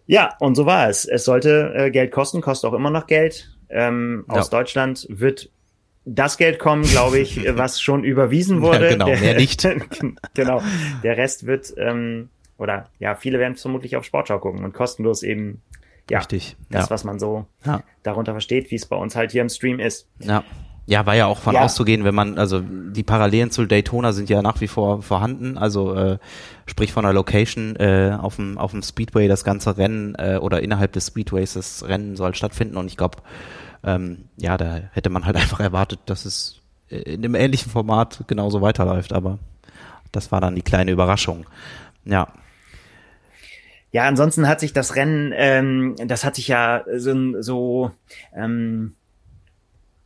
Ja, 0.07 0.35
und 0.39 0.55
so 0.55 0.67
war 0.67 0.89
es. 0.89 1.05
Es 1.05 1.25
sollte 1.25 1.73
äh, 1.75 1.91
Geld 1.91 2.13
kosten, 2.13 2.41
kostet 2.41 2.71
auch 2.71 2.75
immer 2.75 2.91
noch 2.91 3.07
Geld. 3.07 3.51
Ähm, 3.71 4.25
aus 4.29 4.51
ja. 4.51 4.59
Deutschland 4.59 5.07
wird 5.09 5.51
das 6.05 6.37
Geld 6.37 6.59
kommen, 6.59 6.85
glaube 6.85 7.19
ich, 7.19 7.41
was 7.57 7.81
schon 7.81 8.05
überwiesen 8.05 8.63
wurde. 8.63 8.85
Ja, 8.85 8.93
genau, 8.93 9.07
der, 9.07 9.21
mehr 9.21 9.37
nicht. 9.37 9.67
genau. 10.35 10.63
Der 11.03 11.17
Rest 11.17 11.47
wird, 11.47 11.73
ähm, 11.77 12.29
oder 12.59 12.89
ja, 12.99 13.15
viele 13.15 13.39
werden 13.39 13.57
vermutlich 13.57 13.97
auf 13.97 14.05
Sportschau 14.05 14.39
gucken 14.39 14.65
und 14.65 14.75
kostenlos 14.75 15.23
eben, 15.23 15.63
ja, 16.11 16.19
Richtig. 16.19 16.57
das, 16.71 16.87
ja. 16.87 16.91
was 16.91 17.05
man 17.05 17.19
so 17.19 17.47
ja. 17.65 17.83
darunter 18.03 18.33
versteht, 18.33 18.71
wie 18.71 18.77
es 18.77 18.87
bei 18.87 18.97
uns 18.97 19.17
halt 19.17 19.33
hier 19.33 19.43
im 19.43 19.49
Stream 19.49 19.81
ist. 19.81 20.07
Ja. 20.19 20.45
Ja, 20.87 21.07
war 21.07 21.15
ja 21.15 21.27
auch 21.27 21.39
von 21.39 21.55
ja. 21.55 21.63
auszugehen, 21.63 22.05
wenn 22.05 22.15
man, 22.15 22.39
also 22.39 22.61
die 22.61 23.03
Parallelen 23.03 23.51
zu 23.51 23.65
Daytona 23.65 24.13
sind 24.13 24.29
ja 24.29 24.43
nach 24.43 24.61
wie 24.61 24.69
vor 24.69 25.03
vorhanden, 25.03 25.57
also 25.57 25.95
äh, 25.95 26.19
sprich 26.67 26.93
von 26.93 27.05
der 27.05 27.15
Location 27.15 27.75
äh, 27.77 28.17
auf 28.21 28.37
dem 28.37 28.59
auf 28.59 28.73
dem 28.73 28.83
Speedway 28.83 29.27
das 29.27 29.45
ganze 29.45 29.79
Rennen 29.79 30.15
äh, 30.17 30.37
oder 30.41 30.63
innerhalb 30.63 30.93
des 30.93 31.07
Speedways 31.07 31.55
das 31.55 31.89
Rennen 31.89 32.17
soll 32.17 32.35
stattfinden 32.35 32.77
und 32.77 32.87
ich 32.87 32.99
glaube, 32.99 33.19
ähm, 33.83 34.27
ja, 34.37 34.59
da 34.59 34.81
hätte 34.93 35.09
man 35.09 35.25
halt 35.25 35.37
einfach 35.37 35.61
erwartet, 35.61 36.01
dass 36.05 36.27
es 36.27 36.61
in 36.89 37.25
einem 37.25 37.35
ähnlichen 37.35 37.73
Format 37.73 38.25
genauso 38.27 38.61
weiterläuft, 38.61 39.15
aber 39.15 39.39
das 40.13 40.31
war 40.33 40.41
dann 40.41 40.55
die 40.55 40.63
kleine 40.63 40.91
Überraschung. 40.91 41.47
Ja. 42.05 42.29
Ja, 43.91 44.07
ansonsten 44.09 44.49
hat 44.49 44.61
sich 44.61 44.73
das 44.73 44.97
Rennen, 44.97 45.33
ähm, 45.35 45.95
das 46.05 46.25
hat 46.25 46.35
sich 46.35 46.49
ja 46.49 46.85
so, 46.97 47.41
so 47.41 47.91
ähm, 48.35 48.95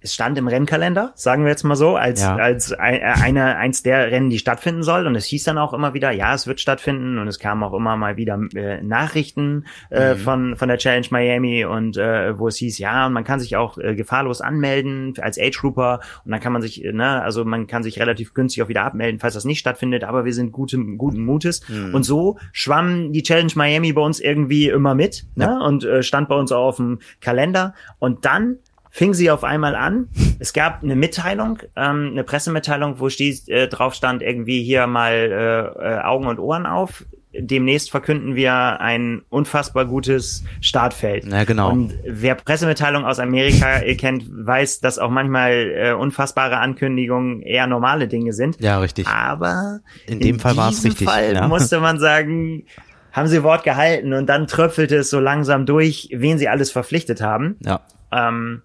es 0.09 0.14
stand 0.14 0.38
im 0.38 0.48
Rennkalender, 0.48 1.12
sagen 1.14 1.44
wir 1.44 1.50
jetzt 1.50 1.62
mal 1.64 1.76
so, 1.76 1.96
als, 1.96 2.22
ja. 2.22 2.36
als 2.36 2.72
ein, 2.72 2.94
äh, 2.94 3.14
eine, 3.22 3.56
eins 3.56 3.82
der 3.82 4.11
Rennen, 4.11 4.30
die 4.30 4.38
stattfinden 4.38 4.82
soll. 4.82 5.06
Und 5.06 5.14
es 5.14 5.26
hieß 5.26 5.44
dann 5.44 5.59
auch 5.59 5.74
immer 5.74 5.94
wieder, 5.94 6.11
ja, 6.11 6.34
es 6.34 6.46
wird 6.46 6.61
stattfinden. 6.61 7.18
Und 7.18 7.28
es 7.28 7.38
kamen 7.38 7.62
auch 7.62 7.74
immer 7.74 7.96
mal 7.96 8.16
wieder 8.16 8.40
äh, 8.54 8.82
Nachrichten 8.82 9.66
äh, 9.90 10.14
mhm. 10.14 10.18
von, 10.18 10.56
von 10.56 10.68
der 10.68 10.78
Challenge 10.78 11.06
Miami 11.11 11.64
und 11.64 11.96
äh, 11.96 12.38
wo 12.38 12.48
es 12.48 12.56
hieß, 12.56 12.78
ja, 12.78 13.09
man 13.09 13.24
kann 13.24 13.38
sich 13.38 13.56
auch 13.56 13.78
äh, 13.78 13.94
gefahrlos 13.94 14.40
anmelden 14.40 15.14
als 15.20 15.38
Age 15.38 15.59
Grouper 15.61 16.00
und 16.24 16.30
dann 16.30 16.40
kann 16.40 16.52
man 16.52 16.62
sich, 16.62 16.84
äh, 16.84 16.92
ne, 16.92 17.22
also 17.22 17.44
man 17.44 17.66
kann 17.66 17.82
sich 17.82 18.00
relativ 18.00 18.34
günstig 18.34 18.62
auch 18.62 18.68
wieder 18.68 18.84
abmelden, 18.84 19.20
falls 19.20 19.34
das 19.34 19.44
nicht 19.44 19.59
stattfindet, 19.59 20.04
aber 20.04 20.24
wir 20.24 20.32
sind 20.32 20.52
gute, 20.52 20.78
guten 20.96 21.24
Mutes. 21.24 21.68
Mhm. 21.68 21.94
Und 21.94 22.04
so 22.04 22.38
schwamm 22.52 23.12
die 23.12 23.22
Challenge 23.22 23.52
Miami 23.54 23.92
bei 23.92 24.02
uns 24.02 24.20
irgendwie 24.20 24.68
immer 24.68 24.94
mit 24.94 25.26
ne? 25.34 25.44
ja. 25.44 25.59
und 25.59 25.84
äh, 25.84 26.02
stand 26.02 26.28
bei 26.28 26.34
uns 26.34 26.52
auch 26.52 26.68
auf 26.68 26.76
dem 26.76 26.98
Kalender. 27.20 27.74
Und 27.98 28.24
dann 28.24 28.59
fing 28.91 29.14
sie 29.14 29.30
auf 29.30 29.45
einmal 29.45 29.74
an. 29.74 30.09
Es 30.39 30.53
gab 30.53 30.82
eine 30.82 30.97
Mitteilung, 30.97 31.59
ähm, 31.76 32.11
eine 32.12 32.24
Pressemitteilung, 32.24 33.01
wo 33.01 33.09
stieß, 33.09 33.49
äh, 33.49 33.68
drauf 33.68 33.95
stand, 33.95 34.22
irgendwie 34.22 34.62
hier 34.62 34.86
mal 34.86 35.12
äh, 35.12 35.95
äh, 35.95 36.01
Augen 36.01 36.26
und 36.26 36.39
Ohren 36.39 36.66
auf. 36.66 37.05
Demnächst 37.32 37.91
verkünden 37.91 38.36
wir 38.36 38.80
ein 38.80 39.22
unfassbar 39.28 39.84
gutes 39.84 40.45
Startfeld. 40.62 41.26
Ja, 41.26 41.45
genau. 41.45 41.70
Und 41.70 41.95
wer 42.05 42.34
Pressemitteilung 42.34 43.05
aus 43.05 43.18
Amerika 43.18 43.80
kennt, 43.99 44.24
weiß, 44.30 44.80
dass 44.80 44.99
auch 44.99 45.11
manchmal 45.11 45.53
äh, 45.53 45.93
unfassbare 45.93 46.57
Ankündigungen 46.57 47.43
eher 47.43 47.66
normale 47.66 48.09
Dinge 48.09 48.32
sind. 48.32 48.59
Ja, 48.61 48.78
richtig. 48.80 49.07
Aber 49.07 49.80
in 50.07 50.20
dem 50.20 50.36
in 50.36 50.41
Fall 50.41 50.57
war 50.57 50.70
es 50.70 50.82
richtig. 50.82 51.07
Fall 51.07 51.34
ja. 51.34 51.47
musste 51.47 51.80
man 51.80 51.99
sagen, 51.99 52.64
haben 53.12 53.28
sie 53.28 53.43
Wort 53.43 53.62
gehalten 53.62 54.14
und 54.14 54.26
dann 54.26 54.47
tröpfelte 54.47 54.97
es 54.97 55.11
so 55.11 55.20
langsam 55.20 55.66
durch, 55.66 56.09
wen 56.12 56.39
sie 56.39 56.49
alles 56.49 56.70
verpflichtet 56.70 57.20
haben. 57.20 57.57
Ja. 57.61 57.80
Ähm, 58.11 58.62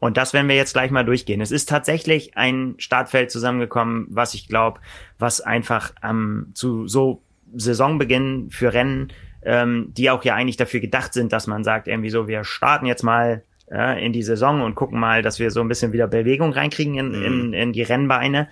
und 0.00 0.16
das 0.16 0.32
werden 0.32 0.48
wir 0.48 0.56
jetzt 0.56 0.72
gleich 0.72 0.90
mal 0.90 1.04
durchgehen. 1.04 1.40
Es 1.40 1.52
ist 1.52 1.68
tatsächlich 1.68 2.36
ein 2.36 2.74
Startfeld 2.78 3.30
zusammengekommen, 3.30 4.06
was 4.08 4.34
ich 4.34 4.48
glaube, 4.48 4.80
was 5.18 5.40
einfach 5.42 5.92
ähm, 6.02 6.48
zu 6.54 6.88
so 6.88 7.22
Saisonbeginn 7.54 8.48
für 8.50 8.72
Rennen, 8.72 9.12
ähm, 9.42 9.92
die 9.96 10.10
auch 10.10 10.24
ja 10.24 10.34
eigentlich 10.34 10.56
dafür 10.56 10.80
gedacht 10.80 11.12
sind, 11.12 11.32
dass 11.32 11.46
man 11.46 11.64
sagt, 11.64 11.86
irgendwie 11.86 12.10
so, 12.10 12.26
wir 12.26 12.44
starten 12.44 12.86
jetzt 12.86 13.02
mal 13.02 13.44
äh, 13.70 14.04
in 14.04 14.12
die 14.12 14.22
Saison 14.22 14.62
und 14.62 14.74
gucken 14.74 14.98
mal, 14.98 15.22
dass 15.22 15.38
wir 15.38 15.50
so 15.50 15.60
ein 15.60 15.68
bisschen 15.68 15.92
wieder 15.92 16.08
Bewegung 16.08 16.52
reinkriegen 16.52 16.94
in, 16.94 17.08
mhm. 17.08 17.24
in, 17.24 17.52
in 17.52 17.72
die 17.72 17.82
Rennbeine. 17.82 18.48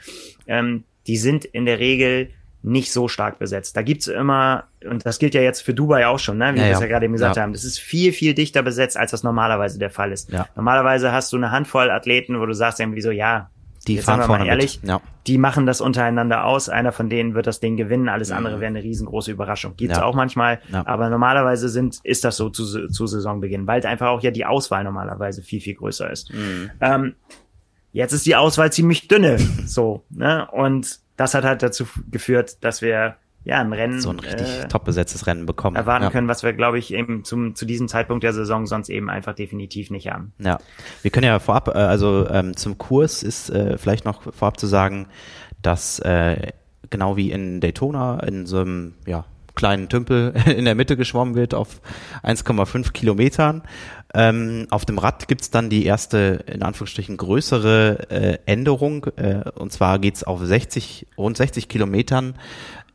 Ähm, 0.47 0.85
die 1.07 1.17
sind 1.17 1.47
in 1.47 1.65
der 1.65 1.79
Regel 1.79 2.31
nicht 2.63 2.93
so 2.93 3.09
stark 3.09 3.39
besetzt. 3.39 3.77
Da 3.77 3.83
gibt's 3.83 4.09
immer, 4.09 4.65
und 4.85 5.07
das 5.07 5.19
gilt 5.19 5.35
ja 5.35 5.41
jetzt 5.41 5.63
für 5.63 5.75
Dubai 5.75 6.07
auch 6.07 6.19
schon, 6.19 6.39
ne, 6.39 6.55
wie 6.55 6.59
ja, 6.59 6.65
wir 6.67 6.73
es 6.73 6.79
ja. 6.79 6.87
ja 6.87 6.91
gerade 6.91 7.05
eben 7.05 7.15
gesagt 7.15 7.37
ja. 7.37 7.43
haben, 7.43 7.53
das 7.53 7.65
ist 7.65 7.79
viel, 7.79 8.13
viel 8.13 8.35
dichter 8.35 8.63
besetzt, 8.63 8.97
als 8.97 9.13
das 9.13 9.23
normalerweise 9.23 9.79
der 9.79 9.91
Fall 9.91 10.13
ist. 10.13 10.31
Ja. 10.33 10.49
Normalerweise 10.57 11.13
hast 11.13 11.33
du 11.33 11.37
eine 11.37 11.51
Handvoll 11.51 11.91
Athleten, 11.91 12.41
wo 12.41 12.47
du 12.47 12.55
sagst 12.55 12.81
irgendwie 12.81 13.01
so, 13.01 13.11
ja, 13.11 13.51
die 13.87 13.95
jetzt 13.95 14.05
fahren 14.05 14.23
vorne 14.23 14.47
ehrlich, 14.47 14.81
ja. 14.83 15.01
die 15.27 15.39
machen 15.39 15.65
das 15.65 15.81
untereinander 15.81 16.45
aus, 16.45 16.69
einer 16.69 16.93
von 16.93 17.09
denen 17.09 17.35
wird 17.35 17.47
das 17.47 17.61
Ding 17.61 17.77
gewinnen, 17.77 18.09
alles 18.09 18.31
andere 18.31 18.57
mhm. 18.57 18.61
wäre 18.61 18.69
eine 18.69 18.83
riesengroße 18.83 19.31
Überraschung. 19.31 19.75
Gibt's 19.77 19.99
auch 19.99 20.15
manchmal, 20.15 20.61
aber 20.73 21.09
normalerweise 21.09 21.69
sind, 21.69 22.01
ist 22.03 22.25
das 22.25 22.37
so 22.37 22.51
zu, 22.51 22.89
zu 22.89 23.07
Saisonbeginn, 23.07 23.67
weil 23.67 23.85
einfach 23.87 24.09
auch 24.09 24.23
ja 24.23 24.31
die 24.31 24.45
Auswahl 24.45 24.85
normalerweise 24.85 25.43
viel, 25.43 25.61
viel 25.61 25.75
größer 25.75 26.11
ist. 26.11 26.35
Mhm. 26.35 26.71
Ähm, 26.81 27.15
jetzt 27.93 28.13
ist 28.13 28.27
die 28.27 28.37
Auswahl 28.37 28.73
ziemlich 28.73 29.09
dünne, 29.09 29.39
so, 29.67 30.05
ne, 30.11 30.49
und 30.53 31.01
das 31.19 31.35
hat 31.35 31.45
halt 31.45 31.63
dazu 31.63 31.85
geführt, 32.11 32.65
dass 32.65 32.81
wir 32.81 33.17
ja 33.45 33.59
ein 33.59 33.73
Rennen 33.73 34.01
so 34.01 34.11
ein 34.11 34.21
richtig 34.21 34.47
äh, 34.47 34.69
top 34.69 34.85
besetztes 34.85 35.27
Rennen 35.27 35.47
bekommen 35.47 35.77
erwarten 35.77 36.05
ja. 36.05 36.11
können, 36.11 36.29
was 36.29 36.43
wir 36.43 36.53
glaube 36.53 36.79
ich 36.79 36.95
eben 36.95 37.25
zum 37.25 37.55
zu 37.55 37.67
diesem 37.67 37.89
Zeitpunkt 37.89 38.25
der 38.25 38.33
Saison 38.33 38.67
sonst 38.67 38.89
eben 38.89 39.11
einfach 39.11 39.35
definitiv 39.35 39.91
nicht 39.91 40.09
haben. 40.09 40.33
Ja, 40.39 40.59
wir 41.03 41.11
können 41.11 41.27
ja 41.27 41.39
vorab, 41.39 41.69
äh, 41.69 41.73
also 41.73 42.29
ähm, 42.29 42.57
zum 42.57 42.79
Kurs 42.79 43.23
ist 43.23 43.51
äh, 43.51 43.77
vielleicht 43.79 44.05
noch 44.05 44.33
vorab 44.33 44.59
zu 44.59 44.67
sagen, 44.67 45.09
dass 45.61 45.99
äh, 46.01 46.53
genau 46.91 47.17
wie 47.17 47.31
in 47.31 47.61
Daytona 47.61 48.21
in 48.21 48.47
so 48.47 48.61
einem 48.61 48.95
ja 49.07 49.25
kleinen 49.59 49.89
Tümpel 49.89 50.35
in 50.47 50.65
der 50.65 50.75
Mitte 50.75 50.97
geschwommen 50.97 51.35
wird 51.35 51.53
auf 51.53 51.81
1,5 52.23 52.93
Kilometern. 52.93 53.63
Ähm, 54.15 54.67
auf 54.71 54.87
dem 54.87 54.99
Rad 54.99 55.29
gibt's 55.29 55.51
dann 55.51 55.69
die 55.69 55.85
erste, 55.85 56.45
in 56.47 56.63
Anführungsstrichen, 56.63 57.17
größere 57.17 58.11
äh, 58.11 58.39
Änderung. 58.47 59.07
Äh, 59.17 59.51
und 59.55 59.73
zwar 59.73 59.99
geht's 59.99 60.25
auf 60.25 60.41
60, 60.43 61.07
rund 61.19 61.37
60 61.37 61.69
Kilometern 61.69 62.35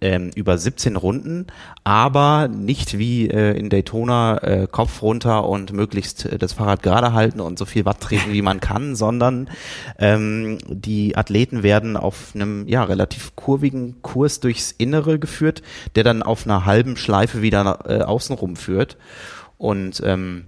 ähm, 0.03 0.31
über 0.35 0.57
17 0.57 0.97
Runden, 0.97 1.47
aber 1.83 2.49
nicht 2.49 2.97
wie 2.97 3.29
äh, 3.29 3.57
in 3.57 3.69
Daytona 3.69 4.37
äh, 4.39 4.67
Kopf 4.69 5.01
runter 5.01 5.47
und 5.47 5.71
möglichst 5.71 6.25
äh, 6.25 6.37
das 6.37 6.53
Fahrrad 6.53 6.83
gerade 6.83 7.13
halten 7.13 7.39
und 7.39 7.57
so 7.57 7.65
viel 7.65 7.85
Watt 7.85 8.01
treten, 8.01 8.33
wie 8.33 8.41
man 8.41 8.59
kann, 8.59 8.95
sondern 8.97 9.49
ähm, 9.97 10.57
die 10.67 11.15
Athleten 11.15 11.63
werden 11.63 11.95
auf 11.95 12.33
einem 12.35 12.67
ja 12.67 12.83
relativ 12.83 13.35
kurvigen 13.35 14.01
Kurs 14.01 14.41
durchs 14.41 14.71
Innere 14.71 15.19
geführt, 15.19 15.63
der 15.95 16.03
dann 16.03 16.21
auf 16.21 16.45
einer 16.45 16.65
halben 16.65 16.97
Schleife 16.97 17.41
wieder 17.41 17.85
äh, 17.87 18.01
außenrum 18.01 18.57
führt. 18.57 18.97
Und 19.57 20.01
ähm, 20.03 20.45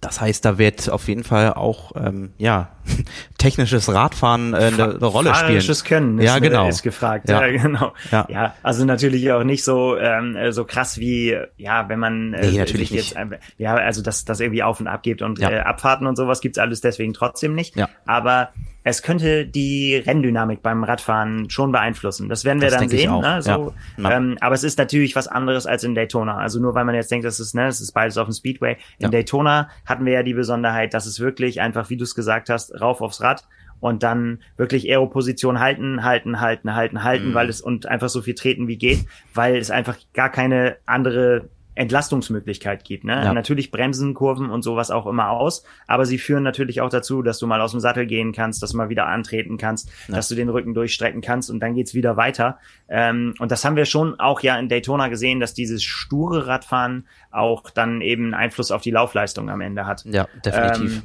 das 0.00 0.20
heißt, 0.20 0.44
da 0.44 0.58
wird 0.58 0.88
auf 0.90 1.08
jeden 1.08 1.24
Fall 1.24 1.54
auch 1.54 1.92
ähm, 1.96 2.32
ja 2.38 2.76
technisches 3.44 3.92
Radfahren 3.92 4.54
äh, 4.54 4.56
eine, 4.56 4.84
eine 4.96 5.06
Rolle 5.06 5.30
spielen. 5.30 5.46
Fahrerisches 5.46 5.84
Können 5.84 6.18
ist, 6.18 6.24
ja, 6.24 6.38
genau. 6.38 6.68
ist 6.68 6.82
gefragt. 6.82 7.28
Ja. 7.28 7.46
ja, 7.46 7.62
genau. 7.62 7.92
Ja. 8.10 8.26
ja, 8.28 8.54
also 8.62 8.84
natürlich 8.84 9.30
auch 9.32 9.44
nicht 9.44 9.64
so 9.64 9.96
ähm, 9.96 10.36
so 10.50 10.64
krass 10.64 10.98
wie 10.98 11.36
ja, 11.56 11.88
wenn 11.88 11.98
man 11.98 12.34
äh, 12.34 12.50
nee, 12.50 12.58
natürlich 12.58 12.90
jetzt 12.90 13.16
nicht. 13.16 13.40
ja, 13.58 13.74
also 13.74 14.02
das 14.02 14.24
das 14.24 14.40
irgendwie 14.40 14.62
auf 14.62 14.80
und 14.80 14.86
ab 14.86 15.02
gibt 15.02 15.22
und 15.22 15.38
ja. 15.38 15.50
äh, 15.50 15.58
Abfahrten 15.60 16.06
und 16.06 16.16
sowas 16.16 16.40
gibt's 16.40 16.58
alles 16.58 16.80
deswegen 16.80 17.12
trotzdem 17.12 17.54
nicht. 17.54 17.76
Ja. 17.76 17.88
Aber 18.06 18.50
es 18.86 19.02
könnte 19.02 19.46
die 19.46 19.96
Renndynamik 19.96 20.62
beim 20.62 20.84
Radfahren 20.84 21.48
schon 21.48 21.72
beeinflussen. 21.72 22.28
Das 22.28 22.44
werden 22.44 22.60
wir 22.60 22.68
das 22.68 22.78
dann 22.78 22.88
sehen. 22.90 23.18
Ne? 23.18 23.40
So, 23.40 23.72
ja. 23.96 24.10
ähm, 24.10 24.36
aber 24.40 24.54
es 24.54 24.62
ist 24.62 24.78
natürlich 24.78 25.16
was 25.16 25.26
anderes 25.26 25.66
als 25.66 25.84
in 25.84 25.94
Daytona. 25.94 26.36
Also 26.36 26.60
nur 26.60 26.74
weil 26.74 26.84
man 26.84 26.94
jetzt 26.94 27.10
denkt, 27.10 27.24
das 27.24 27.40
ist, 27.40 27.54
ne, 27.54 27.64
das 27.64 27.80
ist 27.80 27.92
beides 27.92 28.18
auf 28.18 28.28
dem 28.28 28.34
Speedway. 28.34 28.76
In 28.98 29.04
ja. 29.04 29.08
Daytona 29.08 29.70
hatten 29.86 30.04
wir 30.04 30.12
ja 30.12 30.22
die 30.22 30.34
Besonderheit, 30.34 30.92
dass 30.92 31.06
es 31.06 31.18
wirklich 31.18 31.62
einfach, 31.62 31.88
wie 31.88 31.96
du 31.96 32.04
es 32.04 32.14
gesagt 32.14 32.50
hast, 32.50 32.78
rauf 32.78 33.00
aufs 33.00 33.22
Rad 33.22 33.33
und 33.80 34.02
dann 34.02 34.38
wirklich 34.56 34.88
Aero-Position 34.88 35.60
halten, 35.60 36.04
halten, 36.04 36.40
halten, 36.40 36.74
halten, 36.74 37.02
halten, 37.04 37.30
mhm. 37.30 37.34
weil 37.34 37.48
es 37.48 37.60
und 37.60 37.86
einfach 37.86 38.08
so 38.08 38.22
viel 38.22 38.34
treten 38.34 38.66
wie 38.66 38.78
geht, 38.78 39.04
weil 39.34 39.56
es 39.56 39.70
einfach 39.70 39.96
gar 40.14 40.30
keine 40.30 40.76
andere 40.86 41.50
Entlastungsmöglichkeit 41.74 42.84
gibt. 42.84 43.04
Ne? 43.04 43.12
Ja. 43.12 43.34
Natürlich 43.34 43.70
bremsen 43.70 44.14
Kurven 44.14 44.50
und 44.50 44.62
sowas 44.62 44.90
auch 44.90 45.06
immer 45.06 45.30
aus, 45.30 45.64
aber 45.86 46.06
sie 46.06 46.18
führen 46.18 46.42
natürlich 46.42 46.80
auch 46.80 46.88
dazu, 46.88 47.22
dass 47.22 47.38
du 47.38 47.46
mal 47.46 47.60
aus 47.60 47.72
dem 47.72 47.80
Sattel 47.80 48.06
gehen 48.06 48.32
kannst, 48.32 48.62
dass 48.62 48.70
du 48.70 48.76
mal 48.76 48.88
wieder 48.88 49.06
antreten 49.06 49.56
kannst, 49.56 49.90
ja. 50.08 50.14
dass 50.14 50.28
du 50.28 50.34
den 50.34 50.48
Rücken 50.48 50.74
durchstrecken 50.74 51.20
kannst 51.20 51.50
und 51.50 51.60
dann 51.60 51.74
geht's 51.74 51.94
wieder 51.94 52.16
weiter. 52.16 52.58
Ähm, 52.88 53.34
und 53.38 53.50
das 53.50 53.64
haben 53.64 53.76
wir 53.76 53.86
schon 53.86 54.18
auch 54.20 54.40
ja 54.40 54.56
in 54.56 54.68
Daytona 54.68 55.08
gesehen, 55.08 55.40
dass 55.40 55.54
dieses 55.54 55.82
sture 55.82 56.46
Radfahren 56.46 57.06
auch 57.30 57.70
dann 57.70 58.00
eben 58.00 58.34
Einfluss 58.34 58.70
auf 58.70 58.82
die 58.82 58.92
Laufleistung 58.92 59.50
am 59.50 59.60
Ende 59.60 59.86
hat. 59.86 60.04
Ja, 60.04 60.28
definitiv. 60.44 60.96
Ähm, 60.96 61.02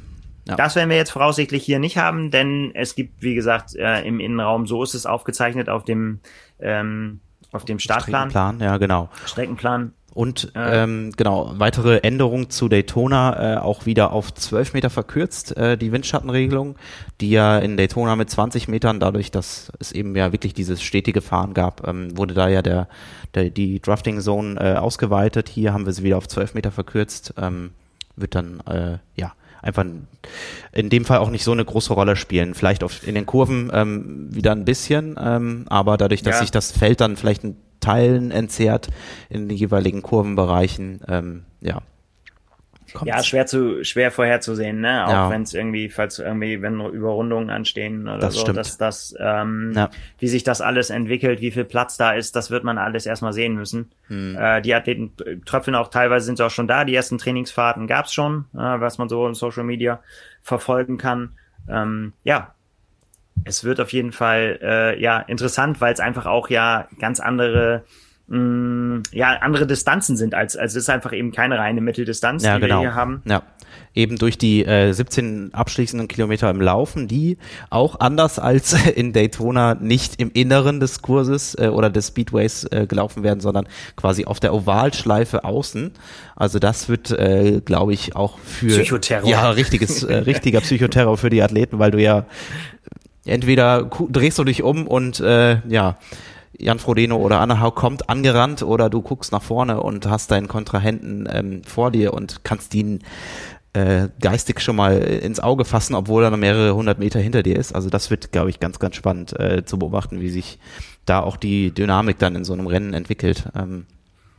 ja. 0.48 0.56
Das 0.56 0.76
werden 0.76 0.90
wir 0.90 0.96
jetzt 0.96 1.10
voraussichtlich 1.10 1.64
hier 1.64 1.78
nicht 1.78 1.98
haben, 1.98 2.30
denn 2.30 2.72
es 2.74 2.94
gibt, 2.94 3.22
wie 3.22 3.34
gesagt, 3.34 3.74
äh, 3.76 4.02
im 4.02 4.20
Innenraum, 4.20 4.66
so 4.66 4.82
ist 4.82 4.94
es 4.94 5.06
aufgezeichnet 5.06 5.68
auf 5.68 5.84
dem 5.84 6.20
ähm, 6.60 7.20
auf 7.52 7.64
dem 7.64 7.78
Startplan. 7.78 8.30
Streckenplan, 8.30 8.60
ja, 8.60 8.76
genau. 8.78 9.08
Streckenplan. 9.26 9.92
Und 10.12 10.52
äh, 10.56 10.82
ähm, 10.82 11.12
genau, 11.16 11.52
weitere 11.56 11.98
Änderung 11.98 12.50
zu 12.50 12.68
Daytona, 12.68 13.54
äh, 13.54 13.58
auch 13.58 13.86
wieder 13.86 14.12
auf 14.12 14.34
12 14.34 14.74
Meter 14.74 14.90
verkürzt, 14.90 15.56
äh, 15.56 15.78
die 15.78 15.92
Windschattenregelung, 15.92 16.76
die 17.20 17.30
ja 17.30 17.58
in 17.58 17.76
Daytona 17.76 18.16
mit 18.16 18.28
20 18.28 18.66
Metern, 18.66 18.98
dadurch, 18.98 19.30
dass 19.30 19.70
es 19.78 19.92
eben 19.92 20.16
ja 20.16 20.32
wirklich 20.32 20.52
dieses 20.52 20.82
stetige 20.82 21.20
Fahren 21.20 21.54
gab, 21.54 21.86
ähm, 21.86 22.16
wurde 22.16 22.34
da 22.34 22.48
ja 22.48 22.60
der, 22.60 22.88
der 23.34 23.50
die 23.50 23.80
Drafting 23.80 24.20
Zone 24.20 24.58
äh, 24.58 24.76
ausgeweitet. 24.76 25.48
Hier 25.48 25.72
haben 25.72 25.86
wir 25.86 25.92
sie 25.92 26.02
wieder 26.02 26.18
auf 26.18 26.26
12 26.26 26.54
Meter 26.54 26.72
verkürzt, 26.72 27.34
ähm, 27.38 27.70
wird 28.16 28.34
dann 28.34 28.60
äh, 28.66 28.98
ja 29.14 29.32
einfach 29.62 29.84
in 30.72 30.90
dem 30.90 31.04
Fall 31.04 31.18
auch 31.18 31.30
nicht 31.30 31.44
so 31.44 31.52
eine 31.52 31.64
große 31.64 31.92
Rolle 31.92 32.16
spielen. 32.16 32.54
Vielleicht 32.54 32.82
auf, 32.82 33.06
in 33.06 33.14
den 33.14 33.26
Kurven 33.26 33.70
ähm, 33.72 34.28
wieder 34.30 34.52
ein 34.52 34.64
bisschen, 34.64 35.18
ähm, 35.20 35.64
aber 35.68 35.96
dadurch, 35.96 36.22
dass 36.22 36.36
ja. 36.36 36.40
sich 36.40 36.50
das 36.50 36.72
Feld 36.72 37.00
dann 37.00 37.16
vielleicht 37.16 37.44
ein 37.44 37.56
Teilen 37.80 38.30
entzerrt 38.30 38.88
in 39.28 39.48
den 39.48 39.56
jeweiligen 39.56 40.02
Kurvenbereichen. 40.02 41.00
Ähm, 41.08 41.44
ja. 41.60 41.82
Kommt's. 42.92 43.08
Ja, 43.08 43.22
schwer 43.22 43.46
zu 43.46 43.84
schwer 43.84 44.10
vorherzusehen, 44.10 44.80
ne? 44.80 45.06
Auch 45.06 45.12
ja. 45.12 45.30
wenn 45.30 45.42
es 45.42 45.54
irgendwie, 45.54 45.88
falls 45.88 46.18
irgendwie, 46.18 46.62
wenn 46.62 46.80
Überrundungen 46.80 47.50
anstehen 47.50 48.08
oder 48.08 48.18
das 48.18 48.34
so, 48.34 48.40
stimmt. 48.40 48.56
dass 48.56 48.78
das, 48.78 49.14
ähm, 49.18 49.72
ja. 49.74 49.90
wie 50.18 50.28
sich 50.28 50.44
das 50.44 50.60
alles 50.60 50.90
entwickelt, 50.90 51.40
wie 51.40 51.50
viel 51.50 51.64
Platz 51.64 51.96
da 51.96 52.12
ist, 52.12 52.36
das 52.36 52.50
wird 52.50 52.64
man 52.64 52.78
alles 52.78 53.06
erstmal 53.06 53.32
sehen 53.32 53.54
müssen. 53.54 53.90
Hm. 54.08 54.36
Äh, 54.36 54.62
die 54.62 54.74
Athleten 54.74 55.12
tröpfeln 55.44 55.74
auch 55.74 55.88
teilweise 55.88 56.26
sind 56.26 56.36
sie 56.36 56.44
auch 56.44 56.50
schon 56.50 56.68
da. 56.68 56.84
Die 56.84 56.94
ersten 56.94 57.18
Trainingsfahrten 57.18 57.86
gab's 57.86 58.12
schon, 58.12 58.46
äh, 58.54 58.58
was 58.58 58.98
man 58.98 59.08
so 59.08 59.26
in 59.26 59.34
Social 59.34 59.64
Media 59.64 60.00
verfolgen 60.42 60.98
kann. 60.98 61.32
Ähm, 61.68 62.12
ja, 62.24 62.54
es 63.44 63.64
wird 63.64 63.80
auf 63.80 63.92
jeden 63.92 64.12
Fall 64.12 64.58
äh, 64.62 65.00
ja 65.00 65.20
interessant, 65.20 65.80
weil 65.80 65.92
es 65.92 66.00
einfach 66.00 66.26
auch 66.26 66.50
ja 66.50 66.88
ganz 66.98 67.20
andere 67.20 67.84
mh, 68.30 69.02
ja 69.12 69.38
andere 69.40 69.66
Distanzen 69.66 70.16
sind 70.16 70.34
als 70.34 70.56
also 70.56 70.78
es 70.78 70.84
ist 70.84 70.90
einfach 70.90 71.12
eben 71.12 71.32
keine 71.32 71.58
reine 71.58 71.80
Mitteldistanz, 71.80 72.44
ja, 72.44 72.56
die 72.56 72.62
genau. 72.62 72.76
wir 72.76 72.80
hier 72.80 72.94
haben. 72.94 73.22
Ja, 73.26 73.42
eben 73.94 74.16
durch 74.16 74.38
die 74.38 74.64
äh, 74.64 74.92
17 74.92 75.52
abschließenden 75.52 76.08
Kilometer 76.08 76.48
im 76.48 76.60
Laufen, 76.60 77.08
die 77.08 77.38
auch 77.70 77.98
anders 78.00 78.38
als 78.38 78.72
in 78.94 79.12
Daytona 79.12 79.74
nicht 79.74 80.20
im 80.20 80.30
Inneren 80.32 80.80
des 80.80 81.02
Kurses 81.02 81.56
äh, 81.56 81.68
oder 81.68 81.90
des 81.90 82.08
Speedways 82.08 82.64
äh, 82.64 82.86
gelaufen 82.86 83.22
werden, 83.22 83.40
sondern 83.40 83.66
quasi 83.96 84.24
auf 84.24 84.40
der 84.40 84.54
Ovalschleife 84.54 85.44
außen. 85.44 85.92
Also 86.36 86.58
das 86.58 86.88
wird, 86.88 87.10
äh, 87.10 87.60
glaube 87.64 87.92
ich, 87.92 88.16
auch 88.16 88.38
für 88.38 88.68
Psychoterror. 88.68 89.28
ja 89.28 89.50
richtiges 89.50 90.04
äh, 90.04 90.14
richtiger 90.26 90.60
Psychoterror 90.60 91.16
für 91.18 91.30
die 91.30 91.42
Athleten, 91.42 91.78
weil 91.78 91.90
du 91.90 92.00
ja 92.00 92.26
entweder 93.26 93.90
drehst 94.08 94.38
du 94.38 94.44
dich 94.44 94.62
um 94.62 94.86
und 94.86 95.20
äh, 95.20 95.58
ja 95.68 95.98
Jan 96.58 96.78
Frodeno 96.78 97.16
oder 97.16 97.40
Anna 97.40 97.60
Hau 97.60 97.70
kommt 97.70 98.08
angerannt 98.08 98.62
oder 98.62 98.90
du 98.90 99.02
guckst 99.02 99.32
nach 99.32 99.42
vorne 99.42 99.80
und 99.80 100.08
hast 100.08 100.30
deinen 100.30 100.48
Kontrahenten 100.48 101.28
ähm, 101.30 101.62
vor 101.64 101.90
dir 101.90 102.12
und 102.12 102.44
kannst 102.44 102.74
ihn 102.74 103.00
äh, 103.72 104.08
geistig 104.20 104.60
schon 104.60 104.76
mal 104.76 104.98
ins 104.98 105.40
Auge 105.40 105.64
fassen, 105.64 105.94
obwohl 105.94 106.24
er 106.24 106.30
noch 106.30 106.36
mehrere 106.36 106.74
hundert 106.74 106.98
Meter 106.98 107.20
hinter 107.20 107.42
dir 107.42 107.56
ist. 107.56 107.72
Also 107.74 107.88
das 107.88 108.10
wird, 108.10 108.32
glaube 108.32 108.50
ich, 108.50 108.58
ganz, 108.60 108.78
ganz 108.78 108.96
spannend 108.96 109.38
äh, 109.38 109.64
zu 109.64 109.78
beobachten, 109.78 110.20
wie 110.20 110.30
sich 110.30 110.58
da 111.06 111.20
auch 111.20 111.36
die 111.36 111.72
Dynamik 111.72 112.18
dann 112.18 112.34
in 112.34 112.44
so 112.44 112.52
einem 112.52 112.66
Rennen 112.66 112.94
entwickelt. 112.94 113.44
Ähm, 113.56 113.86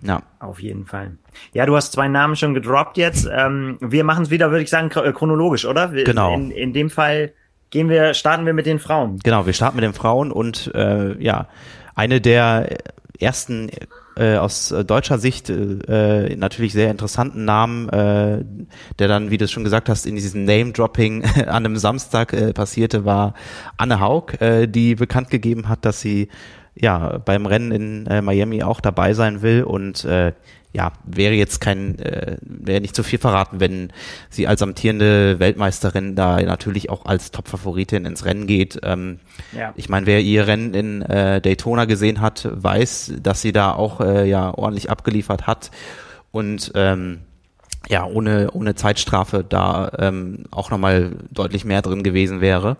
ja, 0.03 0.23
Auf 0.39 0.59
jeden 0.59 0.85
Fall. 0.85 1.17
Ja, 1.53 1.65
du 1.65 1.75
hast 1.75 1.93
zwei 1.93 2.07
Namen 2.07 2.35
schon 2.35 2.53
gedroppt 2.53 2.97
jetzt. 2.97 3.29
Ähm, 3.31 3.77
wir 3.81 4.03
machen 4.03 4.23
es 4.23 4.31
wieder, 4.31 4.49
würde 4.49 4.63
ich 4.63 4.69
sagen, 4.69 4.89
äh, 4.91 5.13
chronologisch, 5.13 5.65
oder? 5.65 5.93
Wir, 5.93 6.03
Genau. 6.03 6.33
In, 6.33 6.51
in 6.51 6.73
dem 6.73 6.89
Fall 6.89 7.33
gehen 7.69 7.87
wir, 7.87 8.13
starten 8.13 8.45
wir 8.45 8.53
mit 8.53 8.65
den 8.65 8.79
Frauen. 8.79 9.19
genau. 9.23 9.45
Wir 9.45 9.53
starten 9.53 9.77
mit 9.77 9.83
den 9.83 9.93
Frauen 9.93 10.31
und 10.31 10.71
äh, 10.73 11.21
ja, 11.23 11.47
eine 11.95 12.21
der 12.21 12.77
ersten 13.19 13.69
äh, 14.15 14.35
aus 14.35 14.71
äh, 14.71 14.83
deutscher 14.83 15.17
Sicht 15.17 15.49
äh, 15.49 16.35
natürlich 16.35 16.73
sehr 16.73 16.91
interessanten 16.91 17.45
Namen, 17.45 17.89
äh, 17.89 18.43
der 18.99 19.07
dann, 19.07 19.31
wie 19.31 19.37
du 19.37 19.45
es 19.45 19.51
schon 19.51 19.63
gesagt 19.63 19.89
hast, 19.89 20.05
in 20.05 20.15
diesem 20.15 20.45
Name-Dropping 20.45 21.23
an 21.47 21.65
einem 21.65 21.77
Samstag 21.77 22.33
äh, 22.33 22.53
passierte, 22.53 23.05
war 23.05 23.33
Anne 23.77 23.99
Haug, 23.99 24.41
äh, 24.41 24.67
die 24.67 24.95
bekannt 24.95 25.29
gegeben 25.29 25.69
hat, 25.69 25.85
dass 25.85 26.01
sie 26.01 26.29
ja 26.75 27.17
beim 27.17 27.45
Rennen 27.45 27.71
in 27.71 28.07
äh, 28.07 28.21
Miami 28.21 28.63
auch 28.63 28.81
dabei 28.81 29.13
sein 29.13 29.41
will 29.41 29.63
und 29.63 30.05
äh, 30.05 30.33
ja, 30.73 30.93
wäre 31.03 31.33
jetzt 31.33 31.59
kein, 31.59 31.99
äh, 31.99 32.37
wäre 32.41 32.79
nicht 32.79 32.95
zu 32.95 33.03
viel 33.03 33.19
verraten, 33.19 33.59
wenn 33.59 33.91
sie 34.29 34.47
als 34.47 34.61
amtierende 34.61 35.37
Weltmeisterin 35.39 36.15
da 36.15 36.41
natürlich 36.41 36.89
auch 36.89 37.05
als 37.05 37.31
Top-Favoritin 37.31 38.05
ins 38.05 38.23
Rennen 38.23 38.47
geht. 38.47 38.79
Ähm, 38.83 39.19
Ja. 39.51 39.73
ich 39.75 39.89
meine, 39.89 40.05
wer 40.05 40.21
ihr 40.21 40.47
Rennen 40.47 40.73
in 40.73 41.01
äh, 41.01 41.41
Daytona 41.41 41.83
gesehen 41.85 42.21
hat, 42.21 42.47
weiß, 42.49 43.15
dass 43.21 43.41
sie 43.41 43.51
da 43.51 43.73
auch 43.73 43.99
äh, 43.99 44.29
ja 44.29 44.53
ordentlich 44.53 44.89
abgeliefert 44.89 45.45
hat 45.45 45.71
und 46.31 46.71
ähm, 46.75 47.19
ja 47.89 48.05
ohne 48.05 48.51
ohne 48.51 48.75
Zeitstrafe 48.75 49.43
da 49.47 49.91
ähm, 49.99 50.45
auch 50.51 50.69
nochmal 50.71 51.11
deutlich 51.31 51.65
mehr 51.65 51.81
drin 51.81 52.01
gewesen 52.03 52.39
wäre. 52.39 52.77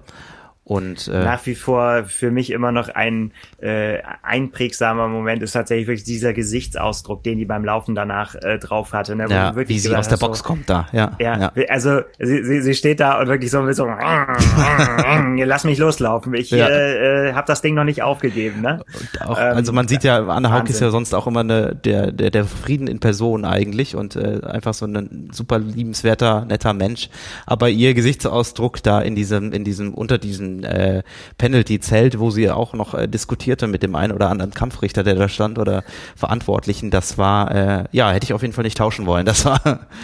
Und 0.64 1.08
äh, 1.08 1.24
Nach 1.24 1.44
wie 1.48 1.56
vor 1.56 2.04
für 2.04 2.30
mich 2.30 2.52
immer 2.52 2.72
noch 2.72 2.88
ein 2.90 3.34
äh, 3.62 3.98
einprägsamer 4.22 5.08
Moment 5.08 5.42
ist 5.42 5.54
tatsächlich 5.54 5.88
wirklich 5.88 6.04
dieser 6.04 6.34
Gesichtsausdruck, 6.34 7.24
den 7.24 7.40
die 7.40 7.46
beim 7.46 7.66
Laufen 7.66 7.96
danach 7.96 8.36
äh, 8.36 8.60
drauf 8.60 8.94
hatte. 8.94 9.16
Ne? 9.16 9.26
Wo 9.28 9.34
ja, 9.34 9.56
wirklich 9.56 9.78
wie 9.78 9.80
sie 9.80 9.96
aus 9.96 10.08
der 10.08 10.14
hast, 10.14 10.22
so, 10.22 10.28
Box 10.28 10.44
kommt 10.44 10.70
da, 10.70 10.88
ja. 10.92 11.18
Ja, 11.20 11.52
also 11.68 12.02
sie, 12.20 12.44
sie, 12.44 12.62
sie 12.62 12.76
steht 12.76 13.00
da 13.00 13.20
und 13.20 13.28
wirklich 13.28 13.50
so 13.50 13.64
mit 13.64 13.76
so 13.76 13.88
lass 15.44 15.64
mich 15.64 15.80
loslaufen. 15.80 16.36
Ich 16.36 16.52
Ja. 16.52 16.68
äh, 16.68 17.30
äh, 17.30 17.34
habe 17.34 17.48
das 17.48 17.64
Ding 17.64 17.74
noch 17.74 17.84
nicht 17.84 18.04
aufgegeben, 18.04 18.62
ne? 18.62 18.84
Auch, 19.20 19.40
Ähm, 19.40 19.56
also 19.56 19.74
man 19.74 19.88
sieht 19.88 20.04
ja, 20.04 20.28
Anne 20.28 20.54
Haug 20.54 20.70
ist 20.70 20.80
ja 20.80 20.92
sonst 20.92 21.16
auch 21.16 21.26
immer 21.26 21.40
eine, 21.40 21.76
der, 21.76 22.12
der, 22.12 22.30
der 22.30 22.46
Frieden 22.46 22.88
in 22.88 23.00
Person 23.00 23.46
eigentlich 23.46 23.96
und 23.96 24.16
äh, 24.16 24.42
einfach 24.44 24.76
so 24.76 24.86
ein 24.86 25.30
super 25.32 25.58
liebenswerter, 25.58 26.46
netter 26.46 26.74
Mensch. 26.74 27.10
Aber 27.48 27.70
ihr 27.70 27.96
Gesichtsausdruck 27.96 28.84
da 28.84 29.02
in 29.02 29.16
diesem, 29.16 29.54
in 29.54 29.64
diesem, 29.64 29.96
unter 29.96 30.20
diesem 30.20 30.51
äh, 30.64 31.04
Penalty-Zelt, 31.38 32.20
wo 32.20 32.30
sie 32.32 32.50
auch 32.50 32.74
noch 32.74 32.94
äh, 32.94 33.08
diskutierte 33.08 33.68
mit 33.68 33.84
dem 33.84 33.96
einen 33.96 34.14
oder 34.14 34.30
anderen 34.30 34.54
Kampfrichter, 34.54 35.04
der 35.04 35.16
da 35.16 35.28
stand 35.30 35.58
oder 35.60 35.84
Verantwortlichen, 36.16 36.92
das 36.92 37.18
war, 37.18 37.52
äh, 37.54 37.84
ja, 37.92 38.12
hätte 38.12 38.26
ich 38.26 38.34
auf 38.34 38.42
jeden 38.42 38.54
Fall 38.54 38.64
nicht 38.64 38.78
tauschen 38.78 39.06
wollen. 39.06 39.26
Das 39.26 39.46
war, 39.46 39.62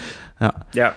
ja, 0.40 0.54
Ja. 0.74 0.94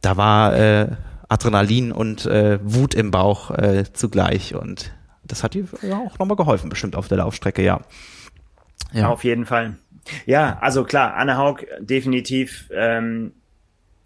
da 0.00 0.16
war 0.16 0.56
äh, 0.56 0.88
Adrenalin 1.28 1.92
und 1.92 2.26
äh, 2.26 2.58
Wut 2.62 2.94
im 2.94 3.10
Bauch 3.10 3.50
äh, 3.52 3.84
zugleich 3.92 4.54
und 4.54 4.92
das 5.24 5.44
hat 5.44 5.54
ihr 5.54 5.64
ja 5.82 5.96
auch 5.98 6.18
nochmal 6.18 6.36
geholfen, 6.36 6.68
bestimmt 6.70 6.96
auf 6.96 7.06
der 7.08 7.18
Laufstrecke, 7.18 7.62
ja. 7.62 7.80
Ja. 8.92 9.08
Auf 9.08 9.22
jeden 9.22 9.46
Fall. 9.46 9.76
Ja, 10.26 10.58
also 10.60 10.82
klar, 10.84 11.14
Anne 11.14 11.36
Haug 11.36 11.58
definitiv 11.78 12.68
ähm, 12.74 13.32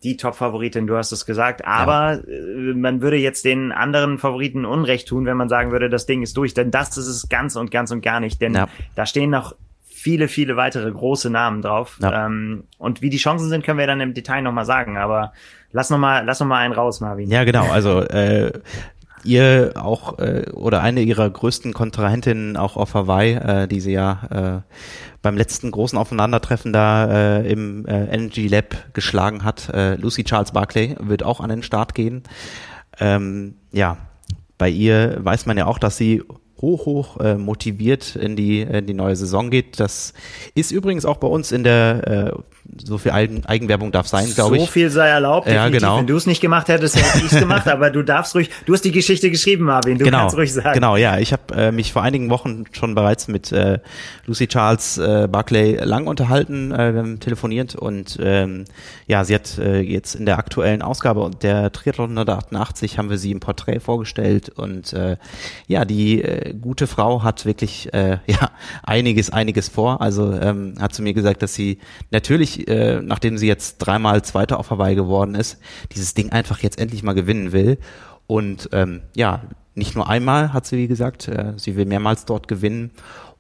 die 0.04 0.16
Top-Favoritin, 0.16 0.86
du 0.86 0.96
hast 0.96 1.10
es 1.12 1.26
gesagt. 1.26 1.64
Aber 1.64 2.20
äh, 2.28 2.74
man 2.74 3.00
würde 3.02 3.16
jetzt 3.16 3.44
den 3.44 3.72
anderen 3.72 4.18
Favoriten 4.18 4.64
Unrecht 4.64 5.08
tun, 5.08 5.24
wenn 5.26 5.36
man 5.36 5.48
sagen 5.48 5.72
würde, 5.72 5.88
das 5.90 6.06
Ding 6.06 6.22
ist 6.22 6.36
durch. 6.36 6.54
Denn 6.54 6.70
das 6.70 6.96
ist 6.96 7.08
es 7.08 7.28
ganz 7.28 7.56
und 7.56 7.70
ganz 7.70 7.90
und 7.90 8.02
gar 8.02 8.20
nicht. 8.20 8.40
Denn 8.40 8.54
Ja. 8.54 8.68
da 8.94 9.06
stehen 9.06 9.30
noch 9.30 9.56
viele, 9.82 10.28
viele 10.28 10.56
weitere 10.56 10.90
große 10.92 11.30
Namen 11.30 11.62
drauf. 11.62 11.98
Ja. 12.02 12.26
Ähm, 12.26 12.64
und 12.78 13.00
wie 13.00 13.08
die 13.08 13.16
Chancen 13.16 13.48
sind, 13.48 13.64
können 13.64 13.78
wir 13.78 13.86
dann 13.86 14.00
im 14.02 14.12
Detail 14.12 14.42
nochmal 14.42 14.66
sagen. 14.66 14.98
Aber 14.98 15.32
lass 15.72 15.88
nochmal 15.88 16.24
lass 16.26 16.40
noch 16.40 16.46
mal 16.46 16.58
einen 16.58 16.74
raus, 16.74 17.00
Marvin. 17.00 17.30
Ja, 17.30 17.44
genau. 17.44 17.70
Also 17.70 18.00
äh, 18.02 18.52
ihr 19.24 19.72
auch 19.76 20.18
äh, 20.18 20.50
oder 20.52 20.82
eine 20.82 21.02
ihrer 21.02 21.28
größten 21.28 21.72
Kontrahentinnen 21.72 22.56
auch 22.56 22.76
auf 22.76 22.94
Hawaii, 22.94 23.34
äh, 23.34 23.68
die 23.68 23.80
sie 23.80 23.92
ja 23.92 24.62
äh, 24.64 24.72
beim 25.22 25.36
letzten 25.36 25.70
großen 25.70 25.98
Aufeinandertreffen 25.98 26.72
da 26.72 27.38
äh, 27.40 27.50
im 27.50 27.86
äh, 27.86 28.06
Energy 28.06 28.46
Lab 28.48 28.92
geschlagen 28.92 29.44
hat. 29.44 29.70
Äh, 29.70 29.96
Lucy 29.96 30.24
Charles 30.24 30.52
Barclay 30.52 30.96
wird 31.00 31.22
auch 31.22 31.40
an 31.40 31.50
den 31.50 31.62
Start 31.62 31.94
gehen. 31.94 32.22
Ähm, 33.00 33.56
ja, 33.72 33.96
bei 34.58 34.68
ihr 34.68 35.18
weiß 35.18 35.46
man 35.46 35.56
ja 35.56 35.66
auch, 35.66 35.78
dass 35.78 35.96
sie 35.96 36.22
hoch, 36.60 36.86
hoch 36.86 37.20
äh, 37.20 37.36
motiviert 37.36 38.16
in 38.16 38.36
die, 38.36 38.60
in 38.60 38.86
die 38.86 38.94
neue 38.94 39.16
Saison 39.16 39.50
geht. 39.50 39.80
Das 39.80 40.14
ist 40.54 40.70
übrigens 40.70 41.04
auch 41.04 41.16
bei 41.16 41.28
uns 41.28 41.52
in 41.52 41.64
der, 41.64 42.06
äh, 42.06 42.32
so 42.84 42.98
viel 42.98 43.12
Eigen, 43.12 43.44
Eigenwerbung 43.46 43.92
darf 43.92 44.08
sein, 44.08 44.32
glaube 44.34 44.56
so 44.56 44.64
ich. 44.64 44.70
viel 44.70 44.90
sei 44.90 45.08
erlaubt. 45.08 45.46
Ja, 45.46 45.64
definitiv. 45.64 45.80
genau. 45.80 45.98
Wenn 45.98 46.06
du 46.06 46.16
es 46.16 46.26
nicht 46.26 46.40
gemacht 46.40 46.68
hättest, 46.68 46.96
hätte 46.96 47.24
ich 47.24 47.32
es 47.32 47.38
gemacht. 47.40 47.68
aber 47.68 47.90
du 47.90 48.02
darfst 48.02 48.34
ruhig. 48.34 48.50
Du 48.66 48.72
hast 48.72 48.84
die 48.84 48.92
Geschichte 48.92 49.30
geschrieben, 49.30 49.64
Marvin. 49.64 49.98
Du 49.98 50.04
genau, 50.04 50.20
kannst 50.20 50.36
ruhig 50.36 50.52
sagen. 50.52 50.74
Genau, 50.74 50.96
ja. 50.96 51.18
Ich 51.18 51.32
habe 51.32 51.54
äh, 51.54 51.72
mich 51.72 51.92
vor 51.92 52.02
einigen 52.02 52.30
Wochen 52.30 52.64
schon 52.72 52.94
bereits 52.94 53.28
mit 53.28 53.52
äh, 53.52 53.78
Lucy 54.26 54.48
Charles 54.48 54.98
äh, 54.98 55.28
Barclay 55.30 55.76
lang 55.82 56.06
unterhalten, 56.06 56.72
äh, 56.72 56.92
wir 56.92 57.00
haben 57.00 57.20
telefoniert 57.20 57.74
und 57.74 58.18
ähm, 58.20 58.64
ja, 59.06 59.24
sie 59.24 59.34
hat 59.34 59.58
äh, 59.58 59.80
jetzt 59.80 60.14
in 60.14 60.26
der 60.26 60.38
aktuellen 60.38 60.82
Ausgabe 60.82 61.30
der 61.42 61.72
Triathlon 61.72 62.10
188 62.10 62.98
haben 62.98 63.10
wir 63.10 63.18
sie 63.18 63.30
im 63.30 63.40
Porträt 63.40 63.80
vorgestellt 63.80 64.48
und 64.48 64.92
äh, 64.92 65.16
ja, 65.66 65.84
die 65.84 66.22
äh, 66.22 66.54
gute 66.54 66.86
Frau 66.86 67.22
hat 67.22 67.44
wirklich 67.44 67.92
äh, 67.92 68.18
ja 68.26 68.50
einiges, 68.82 69.30
einiges 69.30 69.68
vor. 69.68 70.00
Also 70.00 70.32
ähm, 70.32 70.74
hat 70.80 70.94
zu 70.94 71.02
mir 71.02 71.14
gesagt, 71.14 71.42
dass 71.42 71.54
sie 71.54 71.78
natürlich, 72.10 72.53
äh, 72.60 73.00
nachdem 73.02 73.38
sie 73.38 73.46
jetzt 73.46 73.78
dreimal 73.78 74.22
Zweiter 74.22 74.58
auf 74.58 74.70
Hawaii 74.70 74.94
geworden 74.94 75.34
ist, 75.34 75.58
dieses 75.92 76.14
Ding 76.14 76.30
einfach 76.30 76.60
jetzt 76.60 76.78
endlich 76.78 77.02
mal 77.02 77.14
gewinnen 77.14 77.52
will. 77.52 77.78
Und 78.26 78.70
ähm, 78.72 79.02
ja, 79.14 79.42
nicht 79.74 79.94
nur 79.94 80.08
einmal 80.08 80.52
hat 80.52 80.66
sie, 80.66 80.78
wie 80.78 80.88
gesagt, 80.88 81.28
äh, 81.28 81.54
sie 81.56 81.76
will 81.76 81.86
mehrmals 81.86 82.24
dort 82.24 82.48
gewinnen 82.48 82.90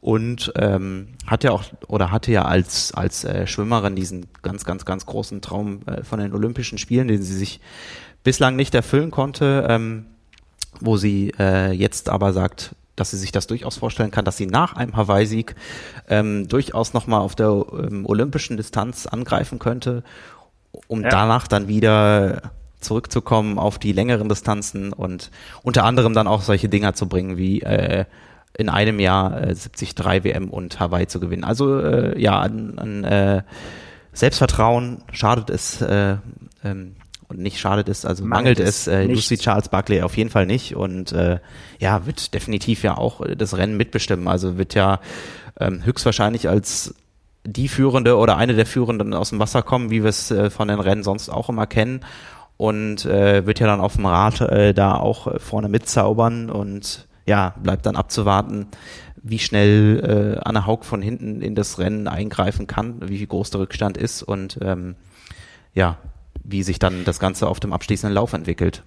und 0.00 0.52
ähm, 0.56 1.08
hat 1.26 1.44
ja 1.44 1.52
auch 1.52 1.64
oder 1.88 2.10
hatte 2.10 2.30
ja 2.30 2.44
als 2.44 2.92
als 2.92 3.24
äh, 3.24 3.46
Schwimmerin 3.46 3.96
diesen 3.96 4.26
ganz 4.42 4.66
ganz 4.66 4.84
ganz 4.84 5.06
großen 5.06 5.40
Traum 5.40 5.80
äh, 5.86 6.02
von 6.04 6.18
den 6.18 6.34
Olympischen 6.34 6.76
Spielen, 6.76 7.08
den 7.08 7.22
sie 7.22 7.34
sich 7.34 7.60
bislang 8.22 8.54
nicht 8.56 8.74
erfüllen 8.74 9.10
konnte, 9.10 9.66
ähm, 9.68 10.06
wo 10.80 10.98
sie 10.98 11.32
äh, 11.38 11.72
jetzt 11.72 12.10
aber 12.10 12.34
sagt, 12.34 12.74
dass 12.96 13.10
sie 13.10 13.18
sich 13.18 13.32
das 13.32 13.46
durchaus 13.46 13.76
vorstellen 13.76 14.10
kann, 14.10 14.24
dass 14.24 14.36
sie 14.36 14.46
nach 14.46 14.76
einem 14.76 14.96
Hawaii-Sieg 14.96 15.54
ähm, 16.08 16.48
durchaus 16.48 16.94
nochmal 16.94 17.20
auf 17.20 17.34
der 17.34 17.48
ähm, 17.48 18.06
olympischen 18.06 18.56
Distanz 18.56 19.06
angreifen 19.06 19.58
könnte, 19.58 20.02
um 20.86 21.02
Ja. 21.02 21.08
danach 21.08 21.48
dann 21.48 21.68
wieder 21.68 22.52
zurückzukommen 22.80 23.58
auf 23.58 23.78
die 23.78 23.92
längeren 23.92 24.28
Distanzen 24.28 24.92
und 24.92 25.30
unter 25.62 25.84
anderem 25.84 26.12
dann 26.12 26.26
auch 26.26 26.42
solche 26.42 26.68
Dinger 26.68 26.94
zu 26.94 27.08
bringen 27.08 27.36
wie 27.36 27.62
äh, 27.62 28.04
in 28.56 28.68
einem 28.68 29.00
Jahr 29.00 29.36
äh, 29.40 29.54
73 29.54 29.94
WM 30.24 30.50
und 30.50 30.78
Hawaii 30.78 31.06
zu 31.06 31.18
gewinnen. 31.18 31.44
Also 31.44 31.80
äh, 31.80 32.20
ja, 32.20 32.38
an, 32.38 32.78
an 32.78 33.04
äh, 33.04 33.42
Selbstvertrauen 34.12 35.02
schadet 35.12 35.50
es 35.50 35.80
äh, 35.82 36.16
ähm, 36.62 36.94
und 37.34 37.42
nicht 37.42 37.58
schadet 37.58 37.88
es, 37.88 38.04
also 38.04 38.24
mangelt, 38.24 38.58
Mangelt 38.58 38.68
es 38.68 38.86
äh. 38.86 39.04
Lucy 39.04 39.36
Charles 39.36 39.68
Barkley 39.68 40.02
auf 40.02 40.16
jeden 40.16 40.30
Fall 40.30 40.46
nicht 40.46 40.76
und 40.76 41.12
äh, 41.12 41.38
ja, 41.78 42.06
wird 42.06 42.34
definitiv 42.34 42.82
ja 42.82 42.96
auch 42.96 43.20
das 43.36 43.56
Rennen 43.56 43.76
mitbestimmen. 43.76 44.28
Also 44.28 44.56
wird 44.56 44.74
ja 44.74 45.00
ähm, 45.60 45.84
höchstwahrscheinlich 45.84 46.48
als 46.48 46.94
die 47.46 47.68
Führende 47.68 48.16
oder 48.16 48.36
eine 48.36 48.54
der 48.54 48.66
Führenden 48.66 49.12
aus 49.14 49.30
dem 49.30 49.38
Wasser 49.38 49.62
kommen, 49.62 49.90
wie 49.90 50.02
wir 50.02 50.10
es 50.10 50.30
äh, 50.30 50.50
von 50.50 50.68
den 50.68 50.80
Rennen 50.80 51.02
sonst 51.02 51.28
auch 51.28 51.48
immer 51.48 51.66
kennen 51.66 52.00
und 52.56 53.04
äh, 53.04 53.46
wird 53.46 53.60
ja 53.60 53.66
dann 53.66 53.80
auf 53.80 53.96
dem 53.96 54.06
Rad 54.06 54.40
äh, 54.40 54.72
da 54.72 54.94
auch 54.94 55.40
vorne 55.40 55.68
mitzaubern 55.68 56.50
und 56.50 57.06
ja, 57.26 57.54
bleibt 57.62 57.86
dann 57.86 57.96
abzuwarten, 57.96 58.66
wie 59.22 59.38
schnell 59.38 60.36
äh, 60.38 60.40
Anna 60.44 60.66
Haug 60.66 60.84
von 60.84 61.00
hinten 61.00 61.40
in 61.40 61.54
das 61.54 61.78
Rennen 61.78 62.06
eingreifen 62.06 62.66
kann, 62.66 62.96
wie 63.08 63.26
groß 63.26 63.50
der 63.50 63.60
Rückstand 63.60 63.96
ist 63.96 64.22
und 64.22 64.58
ähm, 64.62 64.94
ja, 65.74 65.98
wie 66.44 66.62
sich 66.62 66.78
dann 66.78 67.04
das 67.04 67.18
Ganze 67.18 67.48
auf 67.48 67.58
dem 67.58 67.72
abschließenden 67.72 68.14
Lauf 68.14 68.32
entwickelt. 68.32 68.84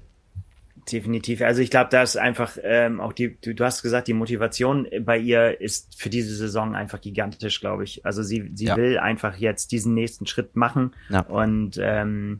Definitiv. 0.91 1.41
Also 1.41 1.61
ich 1.61 1.69
glaube, 1.69 1.89
da 1.91 2.01
ist 2.01 2.17
einfach 2.17 2.57
ähm, 2.63 3.01
auch 3.01 3.11
die, 3.11 3.37
du, 3.41 3.53
du 3.53 3.65
hast 3.65 3.81
gesagt, 3.81 4.07
die 4.07 4.13
Motivation 4.13 4.87
bei 5.01 5.17
ihr 5.17 5.59
ist 5.59 5.99
für 5.99 6.09
diese 6.09 6.33
Saison 6.33 6.75
einfach 6.75 7.01
gigantisch, 7.01 7.59
glaube 7.59 7.83
ich. 7.83 8.05
Also 8.05 8.23
sie, 8.23 8.51
sie 8.53 8.67
ja. 8.67 8.77
will 8.77 8.97
einfach 8.97 9.35
jetzt 9.35 9.73
diesen 9.73 9.93
nächsten 9.93 10.27
Schritt 10.27 10.55
machen 10.55 10.95
ja. 11.09 11.21
und 11.21 11.77
ähm, 11.81 12.39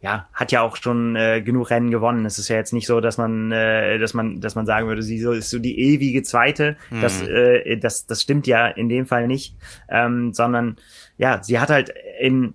ja, 0.00 0.28
hat 0.32 0.52
ja 0.52 0.62
auch 0.62 0.76
schon 0.76 1.16
äh, 1.16 1.42
genug 1.42 1.70
Rennen 1.70 1.90
gewonnen. 1.90 2.24
Es 2.24 2.38
ist 2.38 2.48
ja 2.48 2.54
jetzt 2.54 2.72
nicht 2.72 2.86
so, 2.86 3.00
dass 3.00 3.18
man, 3.18 3.50
äh, 3.50 3.98
dass 3.98 4.14
man, 4.14 4.40
dass 4.40 4.54
man 4.54 4.64
sagen 4.64 4.86
würde, 4.86 5.02
sie 5.02 5.20
so, 5.20 5.32
ist 5.32 5.50
so 5.50 5.58
die 5.58 5.80
ewige 5.80 6.22
Zweite. 6.22 6.76
Mhm. 6.90 7.00
Das, 7.00 7.20
äh, 7.22 7.76
das, 7.78 8.06
das 8.06 8.22
stimmt 8.22 8.46
ja 8.46 8.68
in 8.68 8.88
dem 8.88 9.06
Fall 9.06 9.26
nicht, 9.26 9.56
ähm, 9.88 10.32
sondern 10.32 10.76
ja, 11.16 11.42
sie 11.42 11.58
hat 11.58 11.70
halt 11.70 11.92
in 12.20 12.54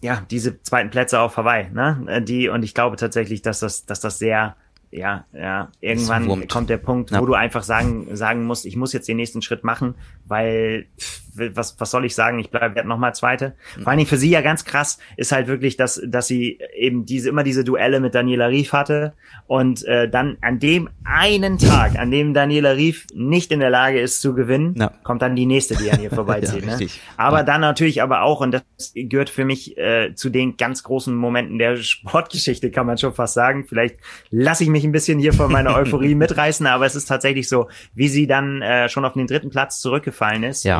ja, 0.00 0.24
diese 0.30 0.62
zweiten 0.62 0.90
Plätze 0.90 1.20
auf 1.20 1.36
Hawaii, 1.36 1.70
ne? 1.70 2.04
Äh, 2.08 2.22
die, 2.22 2.48
und 2.48 2.62
ich 2.62 2.74
glaube 2.74 2.96
tatsächlich, 2.96 3.42
dass 3.42 3.60
das, 3.60 3.86
dass 3.86 4.00
das 4.00 4.18
sehr, 4.18 4.56
ja, 4.90 5.26
ja, 5.32 5.70
irgendwann 5.80 6.48
kommt 6.48 6.70
der 6.70 6.78
Punkt, 6.78 7.10
ja. 7.10 7.20
wo 7.20 7.26
du 7.26 7.34
einfach 7.34 7.62
sagen, 7.62 8.16
sagen 8.16 8.44
musst, 8.44 8.64
ich 8.64 8.76
muss 8.76 8.92
jetzt 8.92 9.08
den 9.08 9.16
nächsten 9.16 9.42
Schritt 9.42 9.64
machen, 9.64 9.94
weil 10.24 10.86
was, 11.34 11.78
was 11.78 11.90
soll 11.90 12.04
ich 12.04 12.14
sagen? 12.14 12.38
Ich 12.38 12.50
bleibe 12.50 12.84
noch 12.84 12.98
mal 12.98 13.12
Zweite. 13.12 13.54
Vor 13.78 13.88
allen 13.88 13.98
Dingen 13.98 14.08
für 14.08 14.16
sie 14.16 14.30
ja 14.30 14.40
ganz 14.40 14.64
krass 14.64 14.98
ist 15.16 15.32
halt 15.32 15.48
wirklich, 15.48 15.76
dass, 15.76 16.00
dass 16.06 16.26
sie 16.26 16.58
eben 16.76 17.04
diese, 17.04 17.28
immer 17.28 17.42
diese 17.42 17.64
Duelle 17.64 18.00
mit 18.00 18.14
Daniela 18.14 18.46
Rief 18.46 18.72
hatte 18.72 19.14
und 19.46 19.84
äh, 19.84 20.08
dann 20.08 20.38
an 20.40 20.58
dem 20.58 20.88
einen 21.04 21.58
Tag, 21.58 21.98
an 21.98 22.10
dem 22.10 22.34
Daniela 22.34 22.72
Rief 22.72 23.06
nicht 23.14 23.52
in 23.52 23.60
der 23.60 23.70
Lage 23.70 24.00
ist 24.00 24.20
zu 24.20 24.34
gewinnen, 24.34 24.74
ja. 24.76 24.92
kommt 25.02 25.22
dann 25.22 25.36
die 25.36 25.46
nächste, 25.46 25.76
die 25.76 25.90
an 25.90 26.02
ihr 26.02 26.10
vorbeizieht. 26.18 26.64
ja, 26.66 26.76
ne? 26.76 26.86
Aber 27.16 27.38
ja. 27.38 27.42
dann 27.44 27.60
natürlich 27.60 28.02
aber 28.02 28.22
auch, 28.22 28.40
und 28.40 28.52
das 28.52 28.92
gehört 28.94 29.30
für 29.30 29.44
mich 29.44 29.76
äh, 29.78 30.14
zu 30.14 30.30
den 30.30 30.56
ganz 30.56 30.82
großen 30.82 31.14
Momenten 31.14 31.58
der 31.58 31.76
Sportgeschichte, 31.76 32.70
kann 32.70 32.86
man 32.86 32.98
schon 32.98 33.14
fast 33.14 33.34
sagen. 33.34 33.64
Vielleicht 33.68 33.96
lasse 34.30 34.64
ich 34.64 34.70
mich 34.70 34.84
ein 34.84 34.92
bisschen 34.92 35.18
hier 35.18 35.32
von 35.32 35.50
meiner 35.50 35.74
Euphorie 35.74 36.14
mitreißen, 36.14 36.66
aber 36.66 36.86
es 36.86 36.94
ist 36.94 37.06
tatsächlich 37.06 37.48
so, 37.48 37.68
wie 37.94 38.08
sie 38.08 38.26
dann 38.26 38.62
äh, 38.62 38.88
schon 38.88 39.04
auf 39.04 39.14
den 39.14 39.26
dritten 39.26 39.50
Platz 39.50 39.80
zurückgefallen 39.80 40.42
ist, 40.42 40.64
ja. 40.64 40.78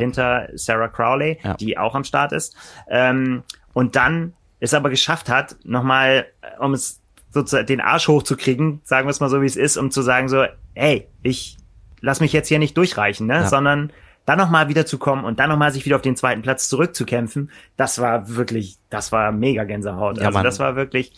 Sarah 0.55 0.89
Crowley, 0.89 1.39
ja. 1.43 1.55
die 1.55 1.78
auch 1.78 1.95
am 1.95 2.05
Start 2.05 2.32
ist. 2.32 2.55
Ähm, 2.89 3.43
und 3.72 3.97
dann 3.97 4.34
es 4.61 4.74
aber 4.74 4.91
geschafft 4.91 5.28
hat, 5.28 5.57
nochmal, 5.64 6.26
äh, 6.41 6.59
um 6.62 6.74
es 6.74 7.01
sozusagen 7.30 7.66
den 7.66 7.80
Arsch 7.80 8.09
hochzukriegen, 8.09 8.80
sagen 8.84 9.07
wir 9.07 9.11
es 9.11 9.20
mal 9.20 9.28
so, 9.28 9.43
wie 9.43 9.47
es 9.47 9.57
ist, 9.57 9.76
um 9.76 9.91
zu 9.91 10.03
sagen 10.03 10.28
so, 10.28 10.45
hey, 10.74 11.09
ich 11.22 11.57
lass 12.01 12.20
mich 12.20 12.32
jetzt 12.32 12.49
hier 12.49 12.59
nicht 12.59 12.76
durchreichen, 12.76 13.26
ne? 13.26 13.34
Ja. 13.34 13.49
sondern 13.49 13.93
dann 14.24 14.39
nochmal 14.39 14.68
wiederzukommen 14.68 15.24
und 15.24 15.41
dann 15.41 15.49
nochmal 15.49 15.72
sich 15.72 15.86
wieder 15.86 15.97
auf 15.97 16.03
den 16.03 16.14
zweiten 16.14 16.43
Platz 16.43 16.68
zurückzukämpfen, 16.68 17.51
das 17.78 17.99
war 17.99 18.28
wirklich, 18.36 18.76
das 18.91 19.11
war 19.11 19.32
mega 19.32 19.64
Gänsehaut. 19.64 20.18
Ja, 20.18 20.26
also 20.26 20.36
Mann. 20.36 20.45
das 20.45 20.59
war 20.59 20.76
wirklich, 20.76 21.12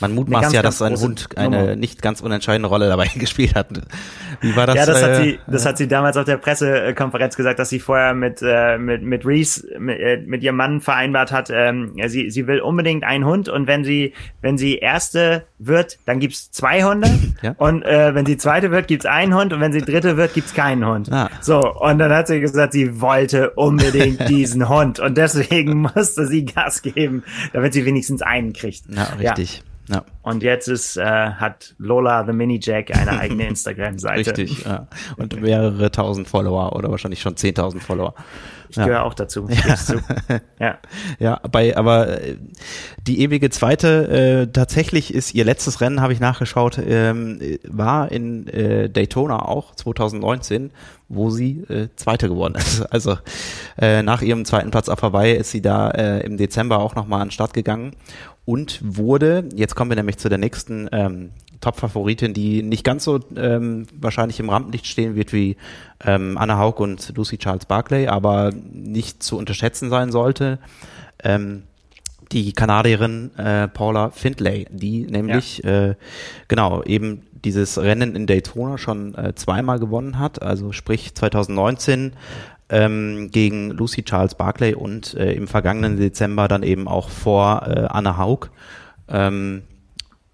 man 0.00 0.14
mutmaßt 0.14 0.42
ganz, 0.42 0.54
ja, 0.54 0.62
dass 0.62 0.78
sein 0.78 0.96
Hund 0.96 1.28
eine 1.36 1.58
Nummer. 1.58 1.76
nicht 1.76 2.02
ganz 2.02 2.20
unentscheidende 2.20 2.68
Rolle 2.68 2.88
dabei 2.88 3.06
gespielt 3.14 3.54
hat. 3.54 3.68
Wie 4.40 4.56
war 4.56 4.66
das? 4.66 4.76
Ja, 4.76 4.86
das, 4.86 5.02
äh, 5.02 5.04
hat 5.04 5.16
sie, 5.16 5.38
das 5.46 5.66
hat 5.66 5.78
sie 5.78 5.88
damals 5.88 6.16
auf 6.16 6.24
der 6.24 6.38
Pressekonferenz 6.38 7.36
gesagt, 7.36 7.58
dass 7.58 7.68
sie 7.68 7.80
vorher 7.80 8.14
mit, 8.14 8.40
äh, 8.42 8.78
mit, 8.78 9.02
mit 9.02 9.26
Reese, 9.26 9.66
mit, 9.78 9.98
äh, 9.98 10.22
mit 10.24 10.42
ihrem 10.42 10.56
Mann 10.56 10.80
vereinbart 10.80 11.32
hat, 11.32 11.50
ähm, 11.50 11.94
sie, 12.06 12.30
sie 12.30 12.46
will 12.46 12.60
unbedingt 12.60 13.04
einen 13.04 13.24
Hund 13.24 13.48
und 13.48 13.66
wenn 13.66 13.84
sie, 13.84 14.14
wenn 14.40 14.56
sie 14.56 14.78
erste 14.78 15.44
wird, 15.58 15.98
dann 16.06 16.20
gibt's 16.20 16.50
zwei 16.50 16.82
Hunde 16.84 17.10
ja? 17.42 17.54
und 17.58 17.82
äh, 17.82 18.14
wenn 18.14 18.26
sie 18.26 18.36
zweite 18.36 18.70
wird, 18.70 18.88
gibt's 18.88 19.06
einen 19.06 19.34
Hund 19.34 19.52
und 19.52 19.60
wenn 19.60 19.72
sie 19.72 19.82
dritte 19.82 20.16
wird, 20.16 20.34
gibt's 20.34 20.54
keinen 20.54 20.86
Hund. 20.86 21.12
Ah. 21.12 21.30
So, 21.40 21.60
und 21.60 21.98
dann 21.98 22.12
hat 22.12 22.28
sie 22.28 22.40
gesagt, 22.40 22.72
sie 22.72 23.00
wollte 23.00 23.50
unbedingt 23.50 24.28
diesen 24.28 24.68
Hund 24.68 25.00
und 25.00 25.16
deswegen 25.16 25.82
musste 25.82 26.26
sie 26.26 26.44
Gas 26.44 26.82
geben, 26.82 27.22
damit 27.52 27.74
sie 27.74 27.84
wenigstens 27.84 28.22
einen 28.22 28.52
kriegt. 28.52 28.84
Ja, 28.88 29.04
richtig. 29.18 29.58
Ja. 29.58 29.69
Ja. 29.90 30.04
Und 30.22 30.42
jetzt 30.42 30.68
ist, 30.68 30.96
äh, 30.96 31.04
hat 31.04 31.74
Lola 31.78 32.24
the 32.24 32.32
Mini 32.32 32.60
Jack 32.62 32.96
eine 32.96 33.10
eigene 33.20 33.48
Instagram-Seite. 33.48 34.36
Richtig, 34.36 34.64
ja. 34.64 34.86
Und 35.16 35.40
mehrere 35.40 35.90
tausend 35.90 36.28
Follower 36.28 36.76
oder 36.76 36.90
wahrscheinlich 36.90 37.20
schon 37.20 37.36
zehntausend 37.36 37.82
Follower. 37.82 38.14
Ich 38.70 38.76
ja. 38.76 38.84
gehöre 38.86 39.04
auch 39.04 39.14
dazu. 39.14 39.48
Ja. 39.48 40.38
ja. 40.60 40.78
ja, 41.18 41.40
bei, 41.50 41.76
aber 41.76 42.22
äh, 42.22 42.36
die 43.04 43.20
ewige 43.20 43.50
zweite, 43.50 44.46
äh, 44.46 44.52
tatsächlich 44.52 45.12
ist 45.12 45.34
ihr 45.34 45.44
letztes 45.44 45.80
Rennen, 45.80 46.00
habe 46.00 46.12
ich 46.12 46.20
nachgeschaut, 46.20 46.78
ähm, 46.78 47.40
war 47.64 48.12
in 48.12 48.46
äh, 48.46 48.88
Daytona 48.88 49.40
auch 49.40 49.74
2019, 49.74 50.70
wo 51.08 51.30
sie 51.30 51.64
äh, 51.68 51.88
Zweite 51.96 52.28
geworden 52.28 52.54
ist. 52.54 52.80
Also 52.90 53.18
äh, 53.80 54.02
nach 54.02 54.22
ihrem 54.22 54.44
zweiten 54.44 54.70
Platz 54.70 54.88
auf 54.88 55.02
Hawaii 55.02 55.34
ist 55.34 55.50
sie 55.50 55.62
da 55.62 55.90
äh, 55.90 56.20
im 56.20 56.36
Dezember 56.36 56.78
auch 56.78 56.94
nochmal 56.94 57.22
an 57.22 57.28
den 57.28 57.32
Start 57.32 57.54
gegangen 57.54 57.92
und 58.44 58.80
wurde, 58.82 59.48
jetzt 59.54 59.74
kommen 59.74 59.90
wir 59.90 59.96
nämlich 59.96 60.18
zu 60.18 60.28
der 60.28 60.38
nächsten 60.38 60.88
ähm, 60.92 61.30
Top-Favoritin, 61.60 62.32
die 62.32 62.62
nicht 62.62 62.84
ganz 62.84 63.04
so 63.04 63.20
ähm, 63.36 63.86
wahrscheinlich 63.94 64.40
im 64.40 64.48
Rampenlicht 64.48 64.86
stehen 64.86 65.14
wird 65.14 65.32
wie 65.32 65.56
ähm, 66.04 66.38
Anna 66.38 66.58
Haug 66.58 66.82
und 66.82 67.16
Lucy 67.16 67.38
Charles 67.38 67.66
Barclay, 67.66 68.08
aber 68.08 68.52
nicht 68.72 69.22
zu 69.22 69.36
unterschätzen 69.36 69.90
sein 69.90 70.10
sollte. 70.10 70.58
Ähm, 71.22 71.64
die 72.32 72.52
Kanadierin 72.52 73.36
äh, 73.36 73.68
Paula 73.68 74.10
Findlay, 74.10 74.66
die 74.70 75.02
nämlich 75.02 75.58
ja. 75.58 75.90
äh, 75.90 75.94
genau 76.48 76.82
eben 76.84 77.22
dieses 77.44 77.78
Rennen 77.78 78.14
in 78.14 78.26
Daytona 78.26 78.78
schon 78.78 79.14
äh, 79.14 79.34
zweimal 79.34 79.78
gewonnen 79.78 80.18
hat, 80.18 80.40
also 80.42 80.72
sprich 80.72 81.14
2019 81.14 82.12
ähm, 82.70 83.30
gegen 83.30 83.70
Lucy 83.70 84.04
Charles 84.04 84.34
Barclay 84.34 84.74
und 84.74 85.14
äh, 85.14 85.32
im 85.32 85.48
vergangenen 85.48 85.96
Dezember 85.96 86.48
dann 86.48 86.62
eben 86.62 86.88
auch 86.88 87.10
vor 87.10 87.66
äh, 87.66 87.86
Anna 87.88 88.16
Haug. 88.16 88.50
Ähm, 89.08 89.62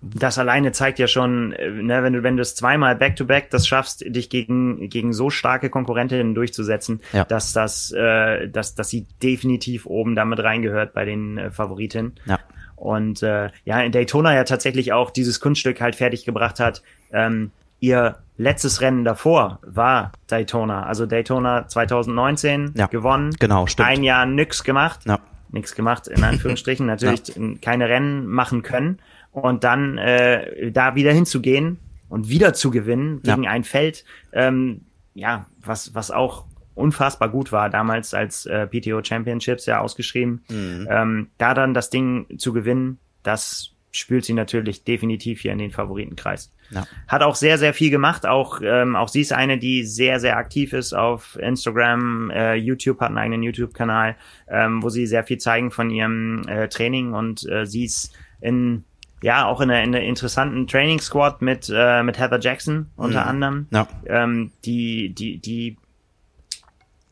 das 0.03 0.39
alleine 0.39 0.73
zeigt 0.73 0.99
ja 0.99 1.09
schon, 1.09 1.53
äh, 1.55 1.71
ne, 1.71 2.03
wenn 2.03 2.13
du 2.13 2.23
wenn 2.23 2.37
du 2.37 2.43
es 2.43 2.55
zweimal 2.55 2.95
back 2.95 3.17
to 3.17 3.25
back 3.25 3.51
das 3.51 3.67
schaffst, 3.67 4.05
dich 4.07 4.29
gegen 4.29 4.89
gegen 4.91 5.13
so 5.13 5.31
starke 5.31 5.71
Konkurrentinnen 5.71 6.35
durchzusetzen, 6.35 7.01
ja. 7.13 7.25
dass 7.25 7.53
das 7.53 7.93
äh, 7.93 8.49
dass 8.49 8.75
dass 8.75 8.91
sie 8.91 9.07
definitiv 9.23 9.87
oben 9.87 10.15
damit 10.15 10.41
reingehört 10.41 10.93
bei 10.93 11.05
den 11.05 11.39
äh, 11.39 11.51
Favoritinnen. 11.51 12.15
Ja. 12.27 12.39
Und 12.77 13.23
äh, 13.23 13.49
ja, 13.65 13.81
in 13.81 13.91
Daytona 13.91 14.35
ja 14.35 14.45
tatsächlich 14.45 14.93
auch 14.93 15.11
dieses 15.11 15.41
Kunststück 15.41 15.81
halt 15.81 15.97
fertig 15.97 16.27
gebracht 16.27 16.61
hat, 16.61 16.83
ähm, 17.11 17.51
ihr 17.81 18.19
letztes 18.37 18.81
Rennen 18.81 19.05
davor 19.05 19.61
war 19.63 20.13
Daytona, 20.27 20.85
also 20.85 21.07
Daytona 21.07 21.69
2019 21.69 22.73
ja, 22.77 22.87
gewonnen. 22.87 23.35
Genau, 23.39 23.67
stimmt. 23.67 23.89
Ein 23.89 24.03
Jahr 24.03 24.27
nix 24.27 24.65
gemacht. 24.65 25.01
Ja. 25.07 25.19
Nix 25.51 25.75
gemacht, 25.75 26.09
in 26.09 26.23
Anführungsstrichen. 26.23 26.87
Natürlich 26.87 27.29
ja. 27.29 27.43
keine 27.63 27.89
Rennen 27.89 28.27
machen 28.27 28.63
können. 28.63 28.99
Und 29.33 29.65
dann 29.65 29.99
äh, 29.99 30.71
da 30.71 30.95
wieder 30.95 31.13
hinzugehen 31.13 31.79
und 32.09 32.29
wieder 32.29 32.55
zu 32.55 32.71
gewinnen 32.71 33.23
gegen 33.23 33.45
ja. 33.45 33.51
ein 33.51 33.65
Feld, 33.65 34.05
ähm, 34.33 34.83
ja, 35.15 35.47
was, 35.61 35.95
was 35.95 36.11
auch 36.11 36.45
unfassbar 36.75 37.31
gut 37.31 37.53
war, 37.53 37.71
damals 37.71 38.15
als 38.15 38.47
äh, 38.47 38.67
PTO 38.67 39.03
Championships 39.03 39.67
ja 39.67 39.81
ausgeschrieben. 39.81 40.45
Mhm. 40.49 40.89
Ähm, 40.91 41.31
da 41.39 41.55
dann 41.55 41.75
das 41.75 41.91
Ding 41.91 42.27
zu 42.39 42.53
gewinnen, 42.53 42.99
das 43.23 43.76
spült 43.97 44.25
sie 44.25 44.33
natürlich 44.33 44.85
definitiv 44.85 45.41
hier 45.41 45.53
in 45.53 45.59
den 45.59 45.71
Favoritenkreis. 45.71 46.53
Ja. 46.71 46.87
Hat 47.09 47.23
auch 47.23 47.35
sehr, 47.35 47.59
sehr 47.59 47.75
viel 47.75 47.91
gemacht. 47.91 48.27
Auch, 48.27 48.61
ähm, 48.63 48.97
auch 48.97 49.09
sie 49.09 49.21
ist 49.21 49.33
eine, 49.33 49.59
die 49.59 49.85
sehr, 49.85 50.21
sehr 50.21 50.37
aktiv 50.37 50.73
ist 50.73 50.93
auf 50.93 51.37
Instagram, 51.41 52.31
äh, 52.31 52.55
YouTube, 52.55 53.01
hat 53.01 53.09
einen 53.09 53.19
eigenen 53.19 53.43
YouTube-Kanal, 53.43 54.17
ähm, 54.49 54.83
wo 54.83 54.89
sie 54.89 55.07
sehr 55.07 55.25
viel 55.25 55.39
zeigen 55.39 55.71
von 55.71 55.91
ihrem 55.91 56.47
äh, 56.49 56.69
Training 56.69 57.13
und 57.13 57.49
äh, 57.49 57.67
sie 57.67 57.85
ist 57.85 58.13
in 58.41 58.85
ja, 59.23 59.47
auch 59.47 59.61
in 59.61 59.71
einer, 59.71 59.83
in 59.83 59.95
einer 59.95 60.05
interessanten 60.05 60.67
Training 60.67 61.01
Squad 61.01 61.41
mit, 61.41 61.73
äh, 61.75 62.03
mit 62.03 62.19
Heather 62.19 62.39
Jackson 62.39 62.91
unter 62.97 63.23
mhm. 63.23 63.29
anderem, 63.29 63.67
ja. 63.71 63.89
ähm, 64.07 64.53
die, 64.65 65.15
die, 65.15 65.39
die, 65.39 65.79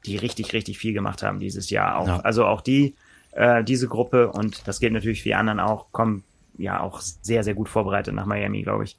die 0.05 0.17
richtig, 0.17 0.53
richtig 0.53 0.79
viel 0.79 0.93
gemacht 0.93 1.23
haben 1.23 1.41
dieses 1.41 1.71
Jahr 1.71 1.97
auch. 1.97 2.07
Ja. 2.07 2.21
Also 2.21 2.45
auch 2.45 2.61
die, 2.61 2.95
äh, 3.33 3.65
diese 3.65 3.89
Gruppe 3.89 4.31
und 4.31 4.69
das 4.69 4.81
gilt 4.81 4.93
natürlich 4.93 5.23
für 5.23 5.31
die 5.31 5.35
anderen 5.35 5.61
auch, 5.61 5.87
kommen 5.93 6.25
ja 6.59 6.81
auch 6.81 7.01
sehr, 7.01 7.45
sehr 7.45 7.55
gut 7.55 7.69
vorbereitet 7.69 8.15
nach 8.15 8.27
Miami, 8.27 8.63
glaube 8.63 8.85
ich. 8.85 8.97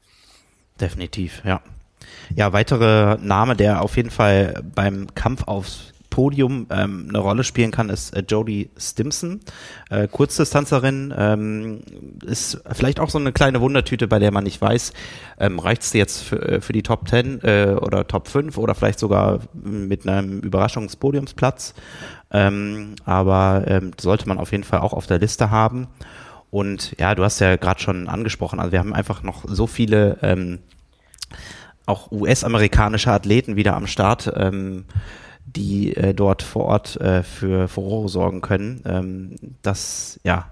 Definitiv, 0.79 1.41
ja. 1.45 1.61
Ja, 2.35 2.53
weitere 2.53 3.17
Name, 3.21 3.55
der 3.55 3.81
auf 3.81 3.97
jeden 3.97 4.11
Fall 4.11 4.63
beim 4.75 5.07
Kampf 5.15 5.43
aufs 5.47 5.93
Podium 6.15 6.67
ähm, 6.69 7.07
eine 7.09 7.17
Rolle 7.17 7.43
spielen 7.43 7.71
kann, 7.71 7.89
ist 7.89 8.15
äh, 8.15 8.23
Jodie 8.25 8.69
Stimson, 8.77 9.41
äh, 9.89 10.07
Kurzdistanzerin, 10.07 11.13
ähm, 11.17 11.81
ist 12.25 12.61
vielleicht 12.71 13.01
auch 13.01 13.09
so 13.09 13.17
eine 13.17 13.33
kleine 13.33 13.59
Wundertüte, 13.59 14.07
bei 14.07 14.17
der 14.17 14.31
man 14.31 14.45
nicht 14.45 14.61
weiß, 14.61 14.93
ähm, 15.41 15.59
reicht 15.59 15.81
es 15.81 15.91
jetzt 15.91 16.23
für, 16.23 16.41
äh, 16.41 16.61
für 16.61 16.71
die 16.71 16.83
Top 16.83 17.09
10 17.09 17.41
äh, 17.43 17.75
oder 17.81 18.07
Top 18.07 18.29
5 18.29 18.57
oder 18.57 18.75
vielleicht 18.75 18.99
sogar 18.99 19.39
mit 19.61 20.07
einem 20.07 20.39
Überraschungspodiumsplatz. 20.39 21.73
Ähm, 22.31 22.95
aber 23.03 23.65
ähm, 23.67 23.91
sollte 23.99 24.29
man 24.29 24.37
auf 24.37 24.53
jeden 24.53 24.63
Fall 24.63 24.79
auch 24.79 24.93
auf 24.93 25.07
der 25.07 25.19
Liste 25.19 25.51
haben. 25.51 25.87
Und 26.51 26.95
ja, 26.99 27.15
du 27.15 27.23
hast 27.23 27.39
ja 27.39 27.55
gerade 27.55 27.81
schon 27.81 28.07
angesprochen, 28.07 28.59
also 28.59 28.71
wir 28.71 28.79
haben 28.79 28.93
einfach 28.93 29.23
noch 29.23 29.43
so 29.47 29.67
viele 29.67 30.17
ähm, 30.21 30.59
auch 31.85 32.11
US-amerikanische 32.11 33.11
Athleten 33.11 33.55
wieder 33.55 33.75
am 33.75 33.87
Start, 33.87 34.31
ähm, 34.35 34.85
die 35.45 35.95
äh, 35.95 36.13
dort 36.13 36.41
vor 36.41 36.65
Ort 36.65 36.99
äh, 36.99 37.23
für 37.23 37.67
Furore 37.67 38.09
sorgen 38.09 38.41
können. 38.41 38.81
Ähm, 38.85 39.35
das, 39.61 40.19
ja, 40.23 40.49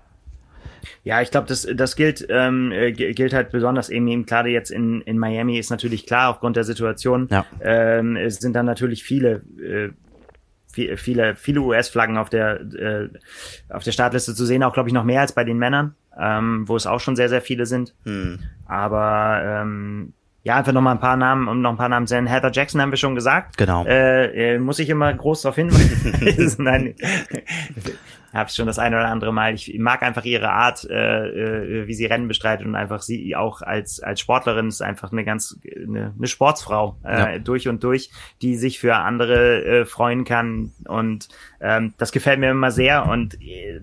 ja, 1.04 1.22
ich 1.22 1.32
glaube, 1.32 1.48
das, 1.48 1.68
das 1.76 1.96
gilt, 1.96 2.26
ähm, 2.30 2.72
äh, 2.72 2.92
gilt 2.92 3.34
halt 3.34 3.52
besonders 3.52 3.90
eben, 3.90 4.08
eben 4.08 4.26
gerade 4.26 4.50
jetzt 4.50 4.72
in, 4.72 5.02
in 5.02 5.18
Miami 5.18 5.58
ist 5.58 5.70
natürlich 5.70 6.06
klar, 6.06 6.30
aufgrund 6.30 6.56
der 6.56 6.64
Situation, 6.64 7.28
ja. 7.30 7.46
ähm, 7.62 8.16
es 8.16 8.38
sind 8.38 8.54
dann 8.54 8.66
natürlich 8.66 9.04
viele, 9.04 9.42
äh, 9.62 9.90
viele, 10.74 11.36
viele 11.36 11.62
US-Flaggen 11.62 12.18
auf 12.18 12.30
der, 12.30 12.62
äh, 12.62 13.10
auf 13.70 13.84
der 13.84 13.92
Startliste 13.92 14.36
zu 14.36 14.46
sehen, 14.46 14.64
auch 14.64 14.74
glaube 14.74 14.90
ich 14.90 14.94
noch 14.94 15.04
mehr 15.04 15.22
als 15.22 15.32
bei 15.32 15.44
den 15.44 15.58
Männern, 15.58 15.96
ähm, 16.20 16.68
wo 16.68 16.76
es 16.76 16.88
auch 16.88 17.00
schon 17.00 17.16
sehr, 17.16 17.30
sehr 17.30 17.42
viele 17.42 17.66
sind. 17.66 17.94
Hm. 18.04 18.40
Aber 18.66 19.42
ähm, 19.44 20.14
ja, 20.44 20.58
einfach 20.58 20.74
noch 20.74 20.82
mal 20.82 20.92
ein 20.92 21.00
paar 21.00 21.16
Namen, 21.16 21.48
um 21.48 21.62
noch 21.62 21.70
ein 21.70 21.78
paar 21.78 21.88
Namen 21.88 22.06
zu 22.06 22.16
nennen. 22.16 22.28
Heather 22.28 22.52
Jackson 22.52 22.82
haben 22.82 22.92
wir 22.92 22.98
schon 22.98 23.16
gesagt. 23.16 23.56
Genau. 23.58 23.86
Äh, 23.86 24.56
äh, 24.56 24.60
muss 24.60 24.78
ich 24.80 24.90
immer 24.90 25.14
groß 25.14 25.44
darauf 25.44 25.56
hinweisen. 25.56 26.56
Nein, 26.64 26.96
habe 28.34 28.50
ich 28.50 28.56
schon 28.56 28.66
das 28.66 28.80
eine 28.80 28.96
oder 28.96 29.10
andere 29.10 29.32
Mal. 29.32 29.54
Ich 29.54 29.78
mag 29.78 30.02
einfach 30.02 30.26
ihre 30.26 30.50
Art, 30.50 30.90
äh, 30.90 31.28
äh, 31.84 31.88
wie 31.88 31.94
sie 31.94 32.06
Rennen 32.06 32.28
bestreitet 32.28 32.66
und 32.66 32.76
einfach 32.76 33.02
sie 33.04 33.36
auch 33.36 33.62
als 33.62 34.00
als 34.00 34.20
Sportlerin 34.20 34.68
ist 34.68 34.82
einfach 34.82 35.12
eine 35.12 35.24
ganz 35.24 35.60
eine, 35.64 36.14
eine 36.18 36.28
Sportsfrau 36.28 36.98
äh, 37.04 37.18
ja. 37.36 37.40
durch 37.40 37.68
und 37.68 37.84
durch, 37.84 38.10
die 38.42 38.56
sich 38.56 38.80
für 38.80 38.96
andere 38.96 39.64
äh, 39.64 39.86
freuen 39.86 40.26
kann 40.26 40.72
und 40.88 41.30
ähm, 41.62 41.94
das 42.00 42.12
gefällt 42.12 42.40
mir 42.40 42.50
immer 42.50 42.72
sehr 42.72 43.08
und 43.08 43.40
äh, 43.42 43.82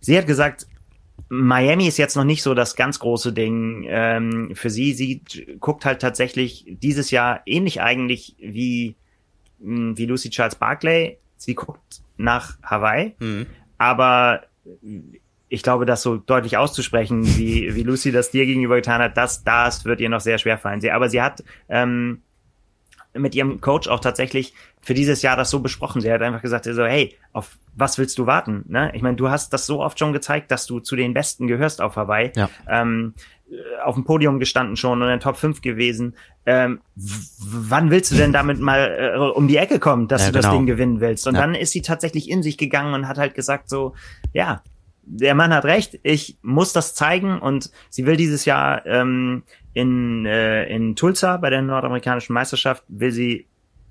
sie 0.00 0.18
hat 0.18 0.26
gesagt, 0.26 0.66
Miami 1.30 1.86
ist 1.88 1.96
jetzt 1.96 2.16
noch 2.16 2.24
nicht 2.24 2.42
so 2.42 2.52
das 2.52 2.76
ganz 2.76 2.98
große 2.98 3.32
Ding 3.32 3.86
ähm, 3.88 4.52
für 4.54 4.68
sie. 4.68 4.92
Sie 4.92 5.22
guckt 5.58 5.86
halt 5.86 6.00
tatsächlich 6.00 6.66
dieses 6.68 7.10
Jahr 7.10 7.40
ähnlich 7.46 7.80
eigentlich 7.80 8.36
wie 8.38 8.96
wie 9.58 10.04
Lucy 10.04 10.28
Charles 10.28 10.56
Barclay. 10.56 11.16
Sie 11.38 11.54
guckt 11.54 12.03
nach 12.16 12.58
Hawaii. 12.62 13.14
Mhm. 13.18 13.46
Aber 13.78 14.42
ich 15.48 15.62
glaube, 15.62 15.86
das 15.86 16.02
so 16.02 16.16
deutlich 16.16 16.56
auszusprechen, 16.56 17.24
wie, 17.36 17.74
wie 17.74 17.82
Lucy 17.82 18.12
das 18.12 18.30
dir 18.30 18.46
gegenüber 18.46 18.76
getan 18.76 19.00
hat, 19.00 19.16
das, 19.16 19.44
das 19.44 19.84
wird 19.84 20.00
ihr 20.00 20.08
noch 20.08 20.20
sehr 20.20 20.38
schwer 20.38 20.58
fallen. 20.58 20.80
Sie, 20.80 20.90
aber 20.90 21.08
sie 21.08 21.22
hat 21.22 21.44
ähm, 21.68 22.22
mit 23.12 23.34
ihrem 23.34 23.60
Coach 23.60 23.88
auch 23.88 24.00
tatsächlich 24.00 24.54
für 24.80 24.94
dieses 24.94 25.22
Jahr 25.22 25.36
das 25.36 25.50
so 25.50 25.60
besprochen. 25.60 26.00
Sie 26.00 26.12
hat 26.12 26.22
einfach 26.22 26.42
gesagt, 26.42 26.64
so, 26.64 26.84
hey, 26.84 27.16
auf 27.32 27.56
was 27.76 27.98
willst 27.98 28.18
du 28.18 28.26
warten? 28.26 28.64
Ne? 28.68 28.90
Ich 28.94 29.02
meine, 29.02 29.16
du 29.16 29.30
hast 29.30 29.52
das 29.52 29.66
so 29.66 29.80
oft 29.80 29.98
schon 29.98 30.12
gezeigt, 30.12 30.50
dass 30.50 30.66
du 30.66 30.80
zu 30.80 30.96
den 30.96 31.14
Besten 31.14 31.46
gehörst 31.46 31.80
auf 31.80 31.96
Hawaii. 31.96 32.32
Ja. 32.36 32.48
Ähm, 32.68 33.14
auf 33.84 33.94
dem 33.94 34.04
Podium 34.04 34.38
gestanden 34.38 34.76
schon 34.76 35.02
und 35.02 35.08
in 35.08 35.20
Top 35.20 35.36
5 35.36 35.60
gewesen. 35.60 36.16
Ähm, 36.46 36.80
wann 36.96 37.90
willst 37.90 38.10
du 38.10 38.16
denn 38.16 38.32
damit 38.34 38.58
mal 38.58 39.14
äh, 39.14 39.18
um 39.18 39.48
die 39.48 39.56
Ecke 39.56 39.78
kommen, 39.78 40.08
dass 40.08 40.22
ja, 40.22 40.26
du 40.28 40.32
das 40.34 40.46
genau. 40.46 40.56
Ding 40.56 40.66
gewinnen 40.66 41.00
willst? 41.00 41.26
Und 41.26 41.34
ja. 41.34 41.40
dann 41.40 41.54
ist 41.54 41.72
sie 41.72 41.82
tatsächlich 41.82 42.30
in 42.30 42.42
sich 42.42 42.58
gegangen 42.58 42.94
und 42.94 43.08
hat 43.08 43.18
halt 43.18 43.34
gesagt 43.34 43.68
so, 43.68 43.94
ja, 44.32 44.62
der 45.06 45.34
Mann 45.34 45.52
hat 45.52 45.64
recht, 45.64 46.00
ich 46.02 46.38
muss 46.42 46.72
das 46.72 46.94
zeigen 46.94 47.38
und 47.38 47.70
sie 47.90 48.06
will 48.06 48.16
dieses 48.16 48.46
Jahr 48.46 48.86
ähm, 48.86 49.42
in, 49.74 50.24
äh, 50.24 50.64
in 50.66 50.96
Tulsa 50.96 51.36
bei 51.36 51.50
der 51.50 51.62
nordamerikanischen 51.62 52.32
Meisterschaft, 52.32 52.84
will 52.88 53.12
sie 53.12 53.46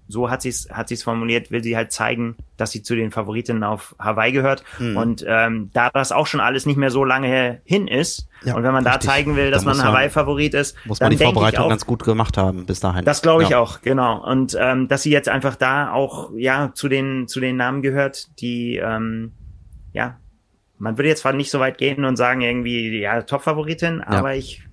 so 0.07 0.29
hat 0.29 0.41
sie 0.41 0.49
es 0.49 0.69
hat 0.71 0.89
sie's 0.89 1.03
formuliert, 1.03 1.51
will 1.51 1.63
sie 1.63 1.75
halt 1.75 1.91
zeigen, 1.91 2.35
dass 2.57 2.71
sie 2.71 2.83
zu 2.83 2.95
den 2.95 3.11
Favoritinnen 3.11 3.63
auf 3.63 3.95
Hawaii 3.99 4.31
gehört. 4.31 4.63
Hm. 4.77 4.97
Und 4.97 5.25
ähm, 5.27 5.69
da 5.73 5.89
das 5.89 6.11
auch 6.11 6.27
schon 6.27 6.39
alles 6.39 6.65
nicht 6.65 6.77
mehr 6.77 6.89
so 6.89 7.03
lange 7.03 7.61
hin 7.63 7.87
ist, 7.87 8.27
ja, 8.43 8.55
und 8.55 8.63
wenn 8.63 8.73
man 8.73 8.85
richtig. 8.85 9.01
da 9.01 9.13
zeigen 9.13 9.35
will, 9.35 9.51
dass 9.51 9.63
man 9.63 9.81
Hawaii-Favorit 9.81 10.53
ist, 10.53 10.75
muss 10.85 10.99
man 10.99 11.11
die 11.11 11.17
Vorbereitung 11.17 11.65
auch, 11.65 11.69
ganz 11.69 11.85
gut 11.85 12.03
gemacht 12.03 12.37
haben 12.37 12.65
bis 12.65 12.79
dahin. 12.79 13.05
Das 13.05 13.21
glaube 13.21 13.43
ich 13.43 13.49
ja. 13.49 13.59
auch, 13.59 13.81
genau. 13.81 14.21
Und 14.23 14.57
ähm, 14.59 14.87
dass 14.87 15.03
sie 15.03 15.11
jetzt 15.11 15.29
einfach 15.29 15.55
da 15.55 15.91
auch 15.91 16.31
ja 16.35 16.71
zu 16.73 16.89
den 16.89 17.27
zu 17.27 17.39
den 17.39 17.55
Namen 17.55 17.81
gehört, 17.81 18.39
die 18.41 18.77
ähm, 18.77 19.31
ja 19.93 20.17
man 20.77 20.97
würde 20.97 21.09
jetzt 21.09 21.21
zwar 21.21 21.33
nicht 21.33 21.49
so 21.49 21.59
weit 21.59 21.77
gehen 21.77 22.03
und 22.03 22.17
sagen 22.17 22.41
irgendwie 22.41 22.99
ja 22.99 23.21
Top-Favoritin, 23.21 23.99
ja. 23.99 24.07
aber 24.07 24.35
ich 24.35 24.63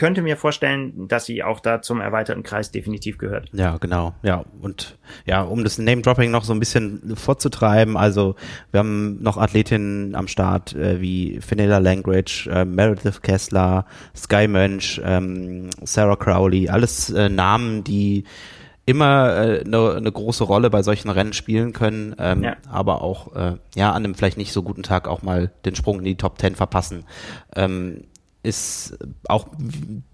könnte 0.00 0.22
mir 0.22 0.38
vorstellen, 0.38 1.08
dass 1.08 1.26
sie 1.26 1.42
auch 1.42 1.60
da 1.60 1.82
zum 1.82 2.00
erweiterten 2.00 2.42
Kreis 2.42 2.70
definitiv 2.70 3.18
gehört. 3.18 3.50
Ja, 3.52 3.76
genau. 3.76 4.14
Ja, 4.22 4.46
und 4.62 4.96
ja, 5.26 5.42
um 5.42 5.62
das 5.62 5.76
Name-Dropping 5.76 6.30
noch 6.30 6.44
so 6.44 6.54
ein 6.54 6.58
bisschen 6.58 7.14
vorzutreiben, 7.16 7.98
also 7.98 8.34
wir 8.70 8.80
haben 8.80 9.22
noch 9.22 9.36
Athletinnen 9.36 10.14
am 10.14 10.26
Start 10.26 10.74
äh, 10.74 11.02
wie 11.02 11.38
Fenella 11.42 11.76
Langridge, 11.76 12.48
äh, 12.50 12.64
Meredith 12.64 13.20
Kessler, 13.20 13.84
Sky 14.16 14.48
Mönch, 14.48 15.02
ähm, 15.04 15.68
Sarah 15.82 16.16
Crowley, 16.16 16.70
alles 16.70 17.10
äh, 17.10 17.28
Namen, 17.28 17.84
die 17.84 18.24
immer 18.86 19.34
eine 19.34 19.58
äh, 19.58 19.68
ne, 19.68 20.00
ne 20.00 20.10
große 20.10 20.44
Rolle 20.44 20.70
bei 20.70 20.82
solchen 20.82 21.10
Rennen 21.10 21.34
spielen 21.34 21.74
können, 21.74 22.16
ähm, 22.18 22.42
ja. 22.42 22.56
aber 22.70 23.02
auch 23.02 23.36
äh, 23.36 23.56
ja 23.74 23.90
an 23.90 24.04
einem 24.04 24.14
vielleicht 24.14 24.38
nicht 24.38 24.52
so 24.52 24.62
guten 24.62 24.82
Tag 24.82 25.06
auch 25.06 25.20
mal 25.20 25.52
den 25.66 25.76
Sprung 25.76 25.98
in 25.98 26.06
die 26.06 26.16
Top 26.16 26.38
Ten 26.38 26.54
verpassen. 26.54 27.04
Ähm, 27.54 28.04
ist 28.42 28.98
auch 29.28 29.48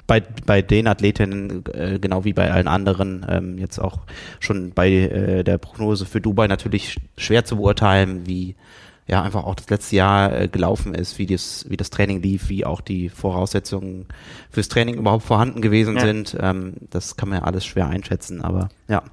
bei, 0.07 0.21
bei 0.21 0.63
den 0.63 0.87
Athletinnen, 0.87 1.65
äh, 1.73 1.99
genau 2.01 2.25
wie 2.25 2.33
bei 2.33 2.51
allen 2.51 2.69
anderen, 2.69 3.25
ähm, 3.29 3.59
jetzt 3.59 3.79
auch 3.79 4.01
schon 4.41 4.73
bei 4.73 4.91
äh, 4.91 5.45
der 5.45 5.59
Prognose 5.59 6.07
für 6.07 6.21
Dubai 6.21 6.47
natürlich 6.47 6.97
schwer 7.17 7.45
zu 7.45 7.57
beurteilen, 7.57 8.27
wie 8.27 8.57
ja 9.07 9.23
einfach 9.23 9.45
auch 9.45 9.55
das 9.55 9.71
letzte 9.71 9.97
Jahr 9.97 10.41
äh, 10.41 10.49
gelaufen 10.49 10.95
ist, 10.95 11.19
wie 11.19 11.27
das, 11.27 11.67
wie 11.69 11.77
das 11.77 11.91
Training 11.91 12.21
lief, 12.21 12.49
wie 12.49 12.65
auch 12.65 12.81
die 12.81 13.09
Voraussetzungen 13.09 14.07
fürs 14.51 14.69
Training 14.69 14.97
überhaupt 14.97 15.25
vorhanden 15.25 15.61
gewesen 15.61 15.95
ja. 15.95 16.01
sind. 16.01 16.37
Ähm, 16.41 16.75
das 16.91 17.17
kann 17.17 17.29
man 17.29 17.39
ja 17.39 17.45
alles 17.45 17.65
schwer 17.65 17.87
einschätzen, 17.87 18.43
aber 18.43 18.69
ja 18.89 19.05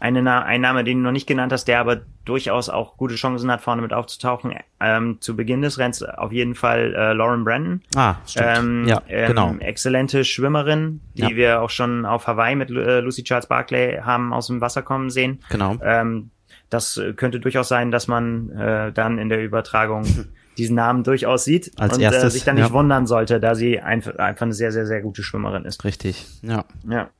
eine, 0.00 0.44
ein 0.44 0.60
Name, 0.60 0.84
den 0.84 0.98
du 0.98 1.04
noch 1.04 1.12
nicht 1.12 1.26
genannt 1.26 1.52
hast, 1.52 1.66
der 1.66 1.80
aber 1.80 2.00
durchaus 2.24 2.68
auch 2.68 2.96
gute 2.96 3.14
Chancen 3.14 3.50
hat, 3.50 3.60
vorne 3.60 3.82
mit 3.82 3.92
aufzutauchen. 3.92 4.54
Ähm, 4.80 5.18
zu 5.20 5.36
Beginn 5.36 5.62
des 5.62 5.78
Rennens 5.78 6.02
auf 6.02 6.32
jeden 6.32 6.54
Fall 6.54 6.94
äh, 6.94 7.12
Lauren 7.12 7.44
Brandon. 7.44 7.82
Ah, 7.94 8.16
stimmt. 8.26 8.48
Ähm, 8.56 8.88
ja, 8.88 9.02
ähm, 9.08 9.28
genau. 9.28 9.54
Exzellente 9.60 10.24
Schwimmerin, 10.24 11.00
die 11.14 11.22
ja. 11.22 11.36
wir 11.36 11.62
auch 11.62 11.70
schon 11.70 12.06
auf 12.06 12.26
Hawaii 12.26 12.56
mit 12.56 12.70
äh, 12.70 13.00
Lucy 13.00 13.24
Charles 13.24 13.46
Barclay 13.46 14.00
haben 14.02 14.32
aus 14.32 14.46
dem 14.46 14.60
Wasser 14.60 14.82
kommen 14.82 15.10
sehen. 15.10 15.40
Genau. 15.50 15.76
Ähm, 15.82 16.30
das 16.68 17.00
könnte 17.16 17.40
durchaus 17.40 17.68
sein, 17.68 17.90
dass 17.90 18.06
man 18.08 18.50
äh, 18.50 18.92
dann 18.92 19.18
in 19.18 19.28
der 19.28 19.42
Übertragung 19.42 20.04
diesen 20.58 20.76
Namen 20.76 21.04
durchaus 21.04 21.44
sieht 21.44 21.72
Als 21.78 21.94
und 21.94 22.00
äh, 22.00 22.04
erstes, 22.04 22.24
äh, 22.24 22.30
sich 22.30 22.44
dann 22.44 22.56
nicht 22.56 22.68
ja. 22.68 22.72
wundern 22.72 23.06
sollte, 23.06 23.40
da 23.40 23.54
sie 23.54 23.80
einfach, 23.80 24.16
einfach 24.16 24.42
eine 24.42 24.54
sehr, 24.54 24.72
sehr, 24.72 24.86
sehr 24.86 25.00
gute 25.00 25.22
Schwimmerin 25.22 25.64
ist. 25.64 25.84
Richtig, 25.84 26.26
ja. 26.42 26.64
Ja. 26.88 27.10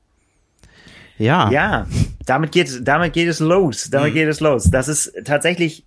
Ja. 1.17 1.51
Ja, 1.51 1.87
damit 2.25 2.51
geht, 2.51 2.87
damit 2.87 3.13
geht 3.13 3.27
es 3.27 3.39
los. 3.39 3.89
Damit 3.89 4.11
mhm. 4.11 4.15
geht 4.15 4.27
es 4.27 4.39
los. 4.39 4.69
Das 4.71 4.87
ist 4.87 5.13
tatsächlich 5.25 5.85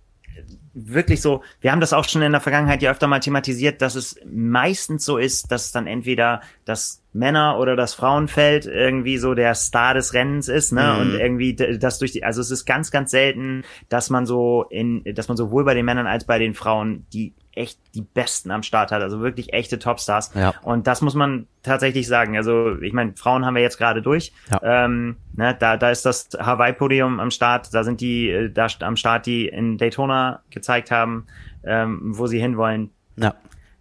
wirklich 0.75 1.21
so, 1.21 1.41
wir 1.61 1.71
haben 1.71 1.79
das 1.79 1.93
auch 1.93 2.03
schon 2.07 2.21
in 2.21 2.33
der 2.33 2.41
Vergangenheit 2.41 2.81
ja 2.81 2.91
öfter 2.91 3.07
mal 3.07 3.21
thematisiert, 3.21 3.81
dass 3.81 3.95
es 3.95 4.19
meistens 4.25 5.05
so 5.05 5.17
ist, 5.17 5.49
dass 5.49 5.71
dann 5.71 5.87
entweder 5.87 6.41
das 6.65 7.01
Männer- 7.13 7.57
oder 7.59 7.77
das 7.77 7.93
Frauenfeld 7.93 8.65
irgendwie 8.65 9.17
so 9.17 9.33
der 9.33 9.55
Star 9.55 9.93
des 9.93 10.13
Rennens 10.13 10.49
ist, 10.49 10.73
ne? 10.73 10.93
Mhm. 10.93 11.01
Und 11.01 11.19
irgendwie 11.19 11.55
das 11.55 11.97
durch 11.97 12.11
die, 12.11 12.25
also 12.25 12.41
es 12.41 12.51
ist 12.51 12.65
ganz, 12.65 12.91
ganz 12.91 13.09
selten, 13.11 13.63
dass 13.87 14.09
man 14.09 14.25
so 14.25 14.65
in, 14.69 15.01
dass 15.15 15.29
man 15.29 15.37
sowohl 15.37 15.63
bei 15.63 15.73
den 15.73 15.85
Männern 15.85 16.07
als 16.07 16.25
bei 16.25 16.39
den 16.39 16.53
Frauen 16.53 17.05
die 17.13 17.33
echt 17.55 17.79
die 17.95 18.01
Besten 18.01 18.51
am 18.51 18.63
Start 18.63 18.91
hat, 18.91 19.01
also 19.01 19.21
wirklich 19.21 19.53
echte 19.53 19.79
Topstars. 19.79 20.31
Ja. 20.35 20.53
Und 20.61 20.87
das 20.87 21.01
muss 21.01 21.15
man 21.15 21.47
tatsächlich 21.63 22.07
sagen. 22.07 22.37
Also 22.37 22.79
ich 22.81 22.93
meine, 22.93 23.13
Frauen 23.15 23.45
haben 23.45 23.55
wir 23.55 23.61
jetzt 23.61 23.77
gerade 23.77 24.01
durch. 24.01 24.33
Ja. 24.51 24.85
Ähm, 24.85 25.17
ne, 25.33 25.55
da, 25.57 25.77
da 25.77 25.89
ist 25.89 26.05
das 26.05 26.29
Hawaii-Podium 26.37 27.19
am 27.19 27.31
Start. 27.31 27.73
Da 27.73 27.83
sind 27.83 28.01
die 28.01 28.29
äh, 28.29 28.51
da 28.51 28.67
am 28.81 28.97
Start, 28.97 29.25
die 29.25 29.47
in 29.47 29.77
Daytona 29.77 30.41
gezeigt 30.49 30.91
haben, 30.91 31.25
ähm, 31.63 32.17
wo 32.17 32.27
sie 32.27 32.39
hinwollen. 32.39 32.91
Ja. 33.15 33.33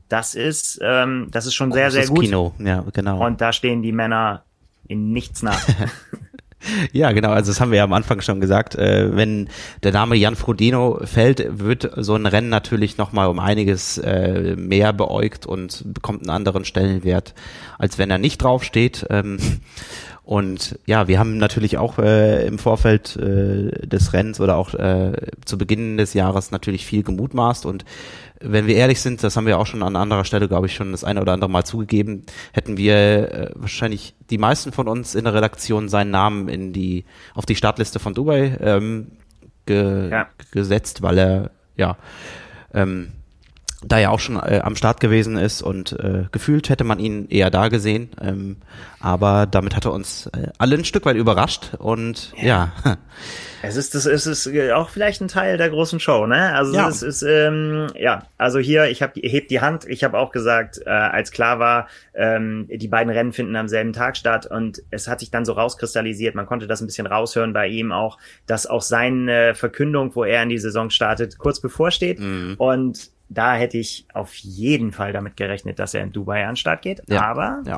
Das 0.08 0.34
ist, 0.34 0.78
ähm, 0.82 1.28
das 1.30 1.46
ist 1.46 1.54
schon 1.54 1.72
sehr, 1.72 1.90
sehr 1.90 2.06
gut. 2.06 2.20
Kino, 2.20 2.54
ja, 2.58 2.84
genau. 2.92 3.24
Und 3.24 3.40
da 3.40 3.52
stehen 3.52 3.82
die 3.82 3.92
Männer 3.92 4.44
in 4.86 5.12
nichts 5.12 5.42
nach. 5.42 5.60
Ja, 6.92 7.12
genau. 7.12 7.30
Also 7.30 7.50
das 7.50 7.60
haben 7.60 7.70
wir 7.70 7.78
ja 7.78 7.84
am 7.84 7.92
Anfang 7.92 8.20
schon 8.20 8.40
gesagt. 8.40 8.74
Äh, 8.74 9.16
wenn 9.16 9.48
der 9.82 9.92
Name 9.92 10.16
Jan 10.16 10.36
Frodeno 10.36 11.00
fällt, 11.04 11.46
wird 11.58 11.90
so 11.96 12.14
ein 12.14 12.26
Rennen 12.26 12.48
natürlich 12.48 12.96
nochmal 12.98 13.28
um 13.28 13.38
einiges 13.38 13.98
äh, 13.98 14.56
mehr 14.56 14.92
beäugt 14.92 15.46
und 15.46 15.82
bekommt 15.92 16.22
einen 16.22 16.30
anderen 16.30 16.64
Stellenwert, 16.64 17.34
als 17.78 17.98
wenn 17.98 18.10
er 18.10 18.18
nicht 18.18 18.38
draufsteht. 18.42 19.06
Ähm, 19.10 19.38
und 20.24 20.78
ja, 20.86 21.06
wir 21.06 21.18
haben 21.18 21.36
natürlich 21.36 21.76
auch 21.76 21.98
äh, 21.98 22.46
im 22.46 22.58
Vorfeld 22.58 23.14
äh, 23.16 23.86
des 23.86 24.12
Rennens 24.14 24.40
oder 24.40 24.56
auch 24.56 24.72
äh, 24.74 25.12
zu 25.44 25.58
Beginn 25.58 25.98
des 25.98 26.14
Jahres 26.14 26.50
natürlich 26.50 26.86
viel 26.86 27.02
gemutmaßt 27.02 27.66
und 27.66 27.84
wenn 28.40 28.66
wir 28.66 28.76
ehrlich 28.76 29.00
sind, 29.00 29.22
das 29.22 29.36
haben 29.36 29.46
wir 29.46 29.58
auch 29.58 29.66
schon 29.66 29.82
an 29.82 29.96
anderer 29.96 30.24
Stelle, 30.24 30.48
glaube 30.48 30.66
ich, 30.66 30.74
schon 30.74 30.92
das 30.92 31.04
eine 31.04 31.20
oder 31.20 31.32
andere 31.32 31.50
Mal 31.50 31.64
zugegeben, 31.64 32.24
hätten 32.52 32.76
wir 32.76 32.94
äh, 32.94 33.50
wahrscheinlich 33.54 34.14
die 34.30 34.38
meisten 34.38 34.72
von 34.72 34.88
uns 34.88 35.14
in 35.14 35.24
der 35.24 35.34
Redaktion 35.34 35.88
seinen 35.88 36.10
Namen 36.10 36.48
in 36.48 36.72
die 36.72 37.04
auf 37.34 37.46
die 37.46 37.56
Startliste 37.56 37.98
von 37.98 38.14
Dubai 38.14 38.56
ähm, 38.60 39.12
ge 39.66 40.10
ja. 40.10 40.28
gesetzt, 40.50 41.02
weil 41.02 41.18
er 41.18 41.50
ja 41.76 41.96
ähm, 42.72 43.12
da 43.89 43.99
er 43.99 44.11
auch 44.11 44.20
schon 44.20 44.37
äh, 44.37 44.61
am 44.62 44.76
Start 44.76 45.01
gewesen 45.01 45.37
ist 45.37 45.62
und 45.62 45.93
äh, 45.93 46.24
gefühlt 46.32 46.68
hätte 46.68 46.85
man 46.85 46.99
ihn 46.99 47.28
eher 47.28 47.51
da 47.51 47.68
gesehen. 47.68 48.11
Ähm, 48.20 48.57
aber 49.01 49.47
damit 49.47 49.76
hat 49.76 49.85
er 49.85 49.93
uns 49.93 50.26
äh, 50.28 50.49
alle 50.59 50.76
ein 50.76 50.85
Stück 50.85 51.05
weit 51.05 51.16
überrascht 51.16 51.72
und 51.78 52.32
ja. 52.41 52.72
ja. 52.85 52.97
Es 53.66 53.76
ist 53.76 53.95
das 53.95 54.05
es 54.05 54.26
ist 54.26 54.47
auch 54.74 54.91
vielleicht 54.91 55.22
ein 55.22 55.28
Teil 55.28 55.57
der 55.57 55.70
großen 55.70 55.99
Show, 55.99 56.26
ne? 56.26 56.55
Also 56.55 56.74
ja. 56.74 56.87
es 56.87 57.03
ist 57.03 57.22
ähm, 57.22 57.87
ja, 57.99 58.26
also 58.37 58.59
hier 58.59 58.91
ich 58.91 59.01
habe 59.01 59.18
hebt 59.22 59.51
die 59.51 59.62
Hand. 59.62 59.87
Ich 59.89 60.05
habe 60.05 60.18
auch 60.18 60.32
gesagt, 60.32 60.82
äh, 60.85 60.91
als 60.91 61.30
klar 61.30 61.59
war, 61.61 61.89
ähm, 62.14 62.68
die 62.70 62.89
beiden 62.89 63.11
Rennen 63.11 63.32
finden 63.32 63.57
am 63.57 63.68
selben 63.68 63.95
Tag 63.95 64.18
statt 64.18 64.45
und 64.45 64.82
es 64.91 65.09
hat 65.09 65.20
sich 65.20 65.30
dann 65.30 65.47
so 65.47 65.55
rauskristallisiert. 65.55 66.35
Man 66.35 66.45
konnte 66.45 66.66
das 66.66 66.82
ein 66.82 66.87
bisschen 66.87 67.07
raushören 67.07 67.55
bei 67.55 67.68
ihm 67.68 67.91
auch, 67.91 68.18
dass 68.47 68.66
auch 68.66 68.82
seine 68.82 69.55
Verkündung, 69.55 70.14
wo 70.14 70.24
er 70.24 70.43
in 70.43 70.51
die 70.51 70.59
Saison 70.59 70.91
startet, 70.91 71.39
kurz 71.39 71.61
bevorsteht 71.61 72.20
mhm. 72.20 72.57
und 72.59 73.13
da 73.35 73.55
hätte 73.55 73.78
ich 73.78 74.07
auf 74.14 74.35
jeden 74.37 74.93
Fall 74.93 75.12
damit 75.12 75.37
gerechnet, 75.37 75.78
dass 75.78 75.95
er 75.95 76.03
in 76.03 76.12
Dubai 76.12 76.43
an 76.43 76.51
den 76.51 76.57
Start 76.57 76.82
geht. 76.82 77.03
Ja. 77.09 77.22
Aber 77.22 77.62
ja, 77.66 77.76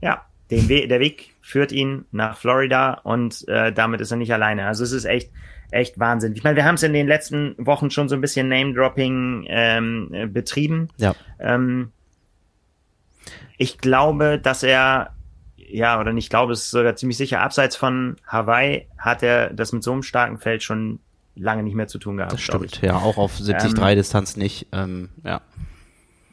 ja 0.00 0.24
den 0.50 0.68
We 0.68 0.86
der 0.88 1.00
Weg 1.00 1.34
führt 1.40 1.72
ihn 1.72 2.06
nach 2.12 2.36
Florida 2.36 2.94
und 3.04 3.46
äh, 3.48 3.72
damit 3.72 4.00
ist 4.00 4.10
er 4.10 4.16
nicht 4.16 4.32
alleine. 4.32 4.66
Also 4.66 4.84
es 4.84 4.92
ist 4.92 5.04
echt, 5.04 5.30
echt 5.70 5.98
Wahnsinn. 5.98 6.34
Ich 6.34 6.44
meine, 6.44 6.56
wir 6.56 6.64
haben 6.64 6.76
es 6.76 6.82
in 6.82 6.92
den 6.92 7.06
letzten 7.06 7.54
Wochen 7.58 7.90
schon 7.90 8.08
so 8.08 8.14
ein 8.14 8.20
bisschen 8.20 8.48
Name-Dropping 8.48 9.44
ähm, 9.48 10.08
äh, 10.12 10.26
betrieben. 10.26 10.88
Ja. 10.96 11.14
Ähm, 11.38 11.92
ich 13.58 13.78
glaube, 13.78 14.38
dass 14.38 14.62
er, 14.62 15.14
ja, 15.56 16.00
oder 16.00 16.12
nicht 16.12 16.30
glaube, 16.30 16.52
es 16.52 16.64
ist 16.64 16.70
sogar 16.70 16.96
ziemlich 16.96 17.16
sicher, 17.16 17.40
abseits 17.40 17.76
von 17.76 18.16
Hawaii 18.26 18.88
hat 18.98 19.22
er 19.22 19.52
das 19.52 19.72
mit 19.72 19.82
so 19.82 19.92
einem 19.92 20.02
starken 20.02 20.38
Feld 20.38 20.62
schon 20.62 21.00
lange 21.36 21.62
nicht 21.62 21.74
mehr 21.74 21.88
zu 21.88 21.98
tun 21.98 22.16
gehabt. 22.16 22.32
Das 22.32 22.40
stimmt, 22.40 22.80
ja, 22.82 22.96
auch 22.96 23.16
auf 23.16 23.36
70-3-Distanz 23.36 24.36
ähm, 24.36 24.42
nicht, 24.42 24.66
ähm, 24.72 25.08
ja. 25.24 25.40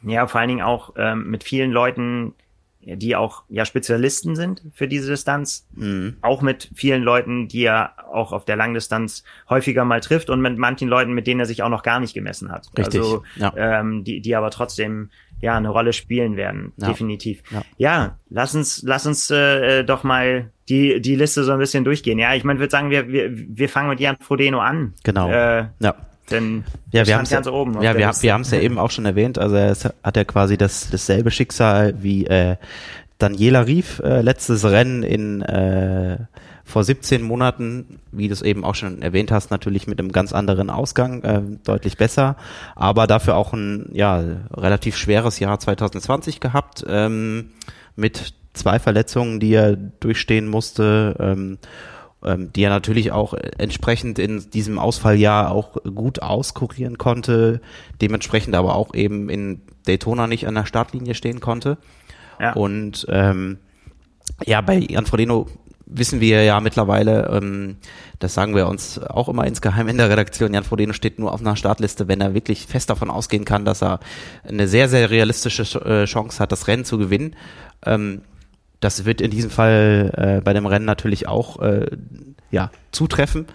Ja, 0.04 0.26
vor 0.26 0.40
allen 0.40 0.48
Dingen 0.48 0.62
auch 0.62 0.94
ähm, 0.96 1.30
mit 1.30 1.44
vielen 1.44 1.70
Leuten, 1.70 2.34
die 2.80 3.14
auch 3.14 3.44
ja 3.48 3.64
Spezialisten 3.64 4.34
sind 4.34 4.62
für 4.74 4.88
diese 4.88 5.10
Distanz, 5.10 5.68
mhm. 5.74 6.16
auch 6.22 6.42
mit 6.42 6.70
vielen 6.74 7.02
Leuten, 7.02 7.46
die 7.46 7.62
er 7.62 7.94
auch 8.12 8.32
auf 8.32 8.44
der 8.44 8.56
Langdistanz 8.56 9.22
häufiger 9.48 9.84
mal 9.84 10.00
trifft 10.00 10.30
und 10.30 10.40
mit 10.40 10.58
manchen 10.58 10.88
Leuten, 10.88 11.12
mit 11.12 11.26
denen 11.26 11.40
er 11.40 11.46
sich 11.46 11.62
auch 11.62 11.68
noch 11.68 11.84
gar 11.84 12.00
nicht 12.00 12.14
gemessen 12.14 12.50
hat. 12.50 12.68
Richtig. 12.76 13.00
Also 13.00 13.22
ja. 13.36 13.52
ähm, 13.56 14.02
die, 14.02 14.20
die 14.20 14.34
aber 14.34 14.50
trotzdem 14.50 15.10
ja 15.42 15.56
eine 15.56 15.68
Rolle 15.68 15.92
spielen 15.92 16.36
werden, 16.36 16.72
ja. 16.78 16.88
definitiv. 16.88 17.42
Ja. 17.50 17.62
ja, 17.76 18.18
lass 18.30 18.54
uns, 18.54 18.82
lass 18.86 19.06
uns 19.06 19.30
äh, 19.30 19.84
doch 19.84 20.04
mal 20.04 20.50
die 20.68 21.02
die 21.02 21.16
Liste 21.16 21.44
so 21.44 21.52
ein 21.52 21.58
bisschen 21.58 21.84
durchgehen. 21.84 22.18
Ja, 22.18 22.34
ich 22.34 22.44
meine, 22.44 22.60
würde 22.60 22.70
sagen, 22.70 22.90
wir, 22.90 23.08
wir 23.08 23.30
wir 23.32 23.68
fangen 23.68 23.90
mit 23.90 24.00
Jan 24.00 24.16
Frodeno 24.20 24.60
an. 24.60 24.94
Genau. 25.02 25.28
Äh, 25.28 25.66
ja. 25.80 25.94
Denn 26.30 26.64
ja, 26.92 27.06
wir 27.06 27.18
haben 27.18 27.28
ganz 27.28 27.46
ja, 27.46 27.52
oben. 27.52 27.74
Ja, 27.82 27.94
wir, 27.94 28.10
wir 28.20 28.32
haben 28.32 28.42
es 28.42 28.50
ja 28.50 28.60
eben 28.60 28.78
auch 28.78 28.90
schon 28.90 29.04
erwähnt. 29.04 29.38
Also 29.38 29.56
er 29.56 29.76
hat 30.02 30.16
ja 30.16 30.24
quasi 30.24 30.56
das 30.56 30.88
dasselbe 30.88 31.30
Schicksal 31.30 31.94
wie 32.02 32.26
äh, 32.26 32.56
Daniela 33.18 33.66
Rief, 33.66 33.98
äh, 33.98 34.22
letztes 34.22 34.64
Rennen 34.64 35.02
in 35.02 35.42
äh, 35.42 36.18
vor 36.64 36.84
17 36.84 37.22
Monaten, 37.22 38.00
wie 38.12 38.28
du 38.28 38.34
es 38.34 38.42
eben 38.42 38.64
auch 38.64 38.74
schon 38.74 39.02
erwähnt 39.02 39.30
hast, 39.30 39.50
natürlich 39.50 39.86
mit 39.86 39.98
einem 39.98 40.12
ganz 40.12 40.32
anderen 40.32 40.70
Ausgang, 40.70 41.22
äh, 41.22 41.42
deutlich 41.64 41.96
besser, 41.96 42.36
aber 42.76 43.06
dafür 43.06 43.36
auch 43.36 43.52
ein 43.52 43.90
ja 43.92 44.22
relativ 44.52 44.96
schweres 44.96 45.38
Jahr 45.38 45.58
2020 45.58 46.40
gehabt 46.40 46.84
ähm, 46.88 47.50
mit 47.96 48.34
zwei 48.54 48.78
Verletzungen, 48.78 49.40
die 49.40 49.52
er 49.52 49.76
durchstehen 49.76 50.48
musste. 50.48 51.16
Ähm, 51.18 51.58
ähm, 52.24 52.52
die 52.52 52.62
er 52.62 52.70
natürlich 52.70 53.10
auch 53.10 53.34
entsprechend 53.58 54.20
in 54.20 54.48
diesem 54.50 54.78
Ausfalljahr 54.78 55.50
auch 55.50 55.76
gut 55.82 56.22
auskurieren 56.22 56.96
konnte, 56.96 57.60
dementsprechend 58.00 58.54
aber 58.54 58.76
auch 58.76 58.94
eben 58.94 59.28
in 59.28 59.62
Daytona 59.88 60.28
nicht 60.28 60.46
an 60.46 60.54
der 60.54 60.64
Startlinie 60.64 61.16
stehen 61.16 61.40
konnte. 61.40 61.78
Ja. 62.38 62.52
Und 62.52 63.06
ähm, 63.08 63.58
ja, 64.46 64.60
bei 64.60 64.78
Jan 64.78 65.06
Frodeno 65.06 65.48
wissen 65.94 66.20
wir 66.20 66.44
ja 66.44 66.60
mittlerweile, 66.60 67.28
ähm, 67.32 67.76
das 68.18 68.34
sagen 68.34 68.54
wir 68.54 68.66
uns 68.68 68.98
auch 68.98 69.28
immer 69.28 69.46
insgeheim 69.46 69.88
in 69.88 69.98
der 69.98 70.10
Redaktion, 70.10 70.54
Jan 70.54 70.64
Frodeno 70.64 70.92
steht 70.92 71.18
nur 71.18 71.32
auf 71.32 71.40
einer 71.40 71.56
Startliste, 71.56 72.08
wenn 72.08 72.20
er 72.20 72.34
wirklich 72.34 72.66
fest 72.66 72.90
davon 72.90 73.10
ausgehen 73.10 73.44
kann, 73.44 73.64
dass 73.64 73.82
er 73.82 74.00
eine 74.46 74.68
sehr, 74.68 74.88
sehr 74.88 75.10
realistische 75.10 75.62
äh, 75.84 76.04
Chance 76.04 76.38
hat, 76.38 76.52
das 76.52 76.68
Rennen 76.68 76.84
zu 76.84 76.98
gewinnen. 76.98 77.36
Ähm, 77.84 78.22
das 78.80 79.04
wird 79.04 79.20
in 79.20 79.30
diesem 79.30 79.50
Fall 79.50 80.12
äh, 80.16 80.40
bei 80.42 80.52
dem 80.52 80.66
Rennen 80.66 80.84
natürlich 80.84 81.28
auch 81.28 81.60
äh, 81.60 81.86
ja, 82.50 82.70
zutreffen. 82.90 83.46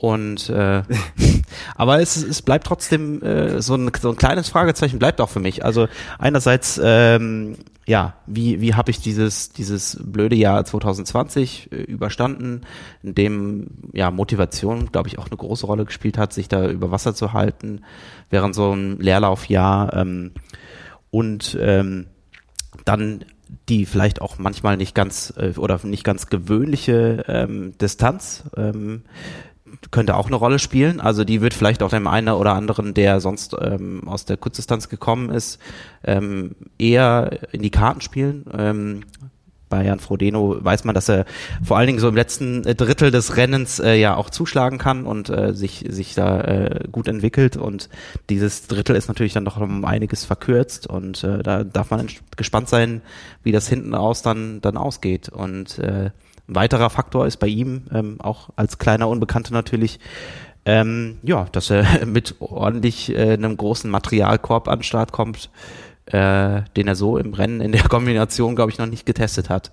Und 0.00 0.48
äh, 0.48 0.82
aber 1.76 2.00
es, 2.00 2.16
es 2.16 2.40
bleibt 2.40 2.66
trotzdem 2.66 3.22
äh, 3.22 3.60
so, 3.60 3.74
ein, 3.74 3.90
so 4.00 4.08
ein 4.08 4.16
kleines 4.16 4.48
Fragezeichen 4.48 4.98
bleibt 4.98 5.20
auch 5.20 5.28
für 5.28 5.40
mich. 5.40 5.62
Also 5.62 5.88
einerseits 6.18 6.80
ähm, 6.82 7.56
ja, 7.86 8.14
wie 8.26 8.62
wie 8.62 8.74
habe 8.74 8.90
ich 8.90 9.00
dieses 9.00 9.50
dieses 9.50 10.00
blöde 10.02 10.36
Jahr 10.36 10.64
2020 10.64 11.70
äh, 11.70 11.76
überstanden, 11.82 12.62
in 13.02 13.14
dem 13.14 13.66
ja 13.92 14.10
Motivation, 14.10 14.90
glaube 14.90 15.08
ich, 15.08 15.18
auch 15.18 15.26
eine 15.26 15.36
große 15.36 15.66
Rolle 15.66 15.84
gespielt 15.84 16.16
hat, 16.16 16.32
sich 16.32 16.48
da 16.48 16.66
über 16.70 16.90
Wasser 16.90 17.14
zu 17.14 17.34
halten 17.34 17.82
während 18.30 18.54
so 18.54 18.72
ein 18.72 18.98
Leerlaufjahr 19.00 19.92
ähm, 19.94 20.32
und 21.10 21.58
ähm, 21.60 22.06
dann 22.86 23.24
die 23.68 23.84
vielleicht 23.84 24.22
auch 24.22 24.38
manchmal 24.38 24.76
nicht 24.76 24.94
ganz 24.94 25.34
äh, 25.36 25.58
oder 25.58 25.80
nicht 25.84 26.04
ganz 26.04 26.28
gewöhnliche 26.28 27.24
ähm, 27.28 27.76
Distanz 27.78 28.44
ähm, 28.56 29.02
könnte 29.90 30.16
auch 30.16 30.26
eine 30.26 30.36
Rolle 30.36 30.58
spielen. 30.58 31.00
Also 31.00 31.24
die 31.24 31.40
wird 31.40 31.54
vielleicht 31.54 31.82
auch 31.82 31.90
dem 31.90 32.06
einen 32.06 32.28
oder 32.28 32.54
anderen, 32.54 32.94
der 32.94 33.20
sonst 33.20 33.56
ähm, 33.60 34.06
aus 34.06 34.24
der 34.24 34.36
Kurzdistanz 34.36 34.88
gekommen 34.88 35.30
ist, 35.30 35.58
ähm, 36.04 36.54
eher 36.78 37.38
in 37.52 37.62
die 37.62 37.70
Karten 37.70 38.00
spielen. 38.00 38.44
Ähm, 38.56 39.00
bei 39.70 39.84
Jan 39.84 40.00
Frodeno 40.00 40.56
weiß 40.62 40.84
man, 40.84 40.94
dass 40.94 41.08
er 41.08 41.24
vor 41.62 41.78
allen 41.78 41.86
Dingen 41.86 42.00
so 42.00 42.08
im 42.08 42.16
letzten 42.16 42.62
Drittel 42.62 43.10
des 43.10 43.36
Rennens 43.36 43.78
äh, 43.78 43.94
ja 43.94 44.16
auch 44.16 44.28
zuschlagen 44.28 44.76
kann 44.76 45.06
und 45.06 45.30
äh, 45.30 45.54
sich, 45.54 45.86
sich 45.88 46.14
da 46.14 46.40
äh, 46.40 46.80
gut 46.90 47.08
entwickelt. 47.08 47.56
Und 47.56 47.88
dieses 48.28 48.66
Drittel 48.66 48.96
ist 48.96 49.08
natürlich 49.08 49.32
dann 49.32 49.44
noch 49.44 49.58
um 49.58 49.84
einiges 49.84 50.24
verkürzt 50.24 50.88
und 50.88 51.24
äh, 51.24 51.42
da 51.42 51.64
darf 51.64 51.90
man 51.90 52.08
gespannt 52.36 52.68
sein, 52.68 53.00
wie 53.44 53.52
das 53.52 53.68
hinten 53.68 53.94
raus 53.94 54.22
dann, 54.22 54.60
dann 54.60 54.76
ausgeht. 54.76 55.28
Und 55.28 55.78
äh, 55.78 56.10
ein 56.50 56.54
weiterer 56.54 56.90
Faktor 56.90 57.26
ist 57.26 57.38
bei 57.38 57.46
ihm, 57.46 57.84
ähm, 57.92 58.20
auch 58.20 58.50
als 58.56 58.78
kleiner 58.78 59.08
Unbekannter 59.08 59.52
natürlich, 59.52 60.00
ähm, 60.64 61.18
ja, 61.22 61.46
dass 61.52 61.70
er 61.70 61.84
mit 62.06 62.36
ordentlich 62.40 63.14
äh, 63.14 63.32
einem 63.32 63.56
großen 63.56 63.90
Materialkorb 63.90 64.68
an 64.68 64.80
den 64.80 64.84
Start 64.84 65.12
kommt 65.12 65.50
äh, 66.12 66.62
den 66.76 66.88
er 66.88 66.96
so 66.96 67.18
im 67.18 67.34
Rennen 67.34 67.60
in 67.60 67.72
der 67.72 67.82
Kombination, 67.88 68.56
glaube 68.56 68.70
ich, 68.70 68.78
noch 68.78 68.86
nicht 68.86 69.06
getestet 69.06 69.48
hat. 69.48 69.70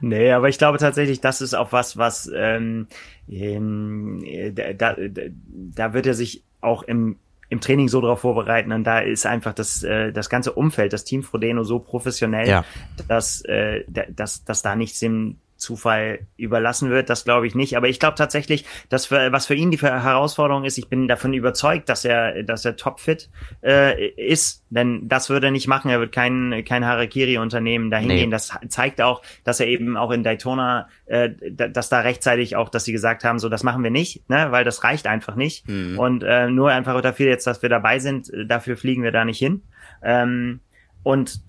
Nee, 0.00 0.32
aber 0.32 0.48
ich 0.48 0.58
glaube 0.58 0.78
tatsächlich, 0.78 1.20
das 1.20 1.40
ist 1.40 1.54
auch 1.54 1.72
was, 1.72 1.96
was 1.96 2.30
ähm, 2.34 2.86
ähm, 3.28 4.24
da, 4.54 4.72
da, 4.72 4.96
da 4.96 5.92
wird 5.92 6.06
er 6.06 6.14
sich 6.14 6.42
auch 6.60 6.82
im 6.82 7.16
im 7.50 7.60
Training 7.60 7.88
so 7.88 8.00
darauf 8.00 8.20
vorbereiten 8.20 8.72
und 8.72 8.84
da 8.84 9.00
ist 9.00 9.26
einfach 9.26 9.52
das 9.52 9.82
äh, 9.82 10.12
das 10.12 10.30
ganze 10.30 10.54
Umfeld, 10.54 10.94
das 10.94 11.04
Team 11.04 11.22
Frodeno 11.22 11.62
so 11.62 11.78
professionell, 11.78 12.48
ja. 12.48 12.64
dass 13.06 13.42
äh, 13.42 13.84
dass 13.86 14.44
dass 14.44 14.62
da 14.62 14.74
nichts 14.74 15.02
im 15.02 15.36
Zufall 15.64 16.26
überlassen 16.36 16.90
wird, 16.90 17.10
das 17.10 17.24
glaube 17.24 17.46
ich 17.46 17.54
nicht. 17.54 17.76
Aber 17.76 17.88
ich 17.88 17.98
glaube 17.98 18.16
tatsächlich, 18.16 18.64
dass 18.90 19.06
für, 19.06 19.32
was 19.32 19.46
für 19.46 19.54
ihn 19.54 19.70
die 19.70 19.80
Herausforderung 19.80 20.64
ist, 20.64 20.78
ich 20.78 20.88
bin 20.88 21.08
davon 21.08 21.32
überzeugt, 21.32 21.88
dass 21.88 22.04
er, 22.04 22.42
dass 22.42 22.64
er 22.64 22.76
topfit 22.76 23.30
äh, 23.62 24.08
ist, 24.10 24.64
denn 24.70 25.08
das 25.08 25.30
würde 25.30 25.48
er 25.48 25.50
nicht 25.50 25.66
machen. 25.66 25.90
Er 25.90 26.00
wird 26.00 26.12
kein, 26.12 26.64
kein 26.66 26.84
Harakiri-Unternehmen 26.84 27.90
dahin 27.90 28.08
nee. 28.08 28.18
gehen. 28.20 28.30
Das 28.30 28.52
zeigt 28.68 29.00
auch, 29.00 29.22
dass 29.42 29.60
er 29.60 29.66
eben 29.66 29.96
auch 29.96 30.10
in 30.10 30.22
Daytona, 30.22 30.88
äh, 31.06 31.30
dass 31.50 31.88
da 31.88 32.00
rechtzeitig 32.00 32.56
auch, 32.56 32.68
dass 32.68 32.84
sie 32.84 32.92
gesagt 32.92 33.24
haben, 33.24 33.38
so 33.38 33.48
das 33.48 33.62
machen 33.62 33.82
wir 33.82 33.90
nicht, 33.90 34.28
ne, 34.28 34.48
weil 34.50 34.64
das 34.64 34.84
reicht 34.84 35.06
einfach 35.06 35.34
nicht. 35.34 35.66
Mhm. 35.66 35.98
Und 35.98 36.22
äh, 36.22 36.48
nur 36.48 36.70
einfach 36.70 37.00
dafür 37.00 37.28
jetzt, 37.28 37.46
dass 37.46 37.62
wir 37.62 37.68
dabei 37.68 37.98
sind, 37.98 38.30
dafür 38.46 38.76
fliegen 38.76 39.02
wir 39.02 39.12
da 39.12 39.24
nicht 39.24 39.38
hin. 39.38 39.62
Ähm, 40.02 40.60
und 41.02 41.40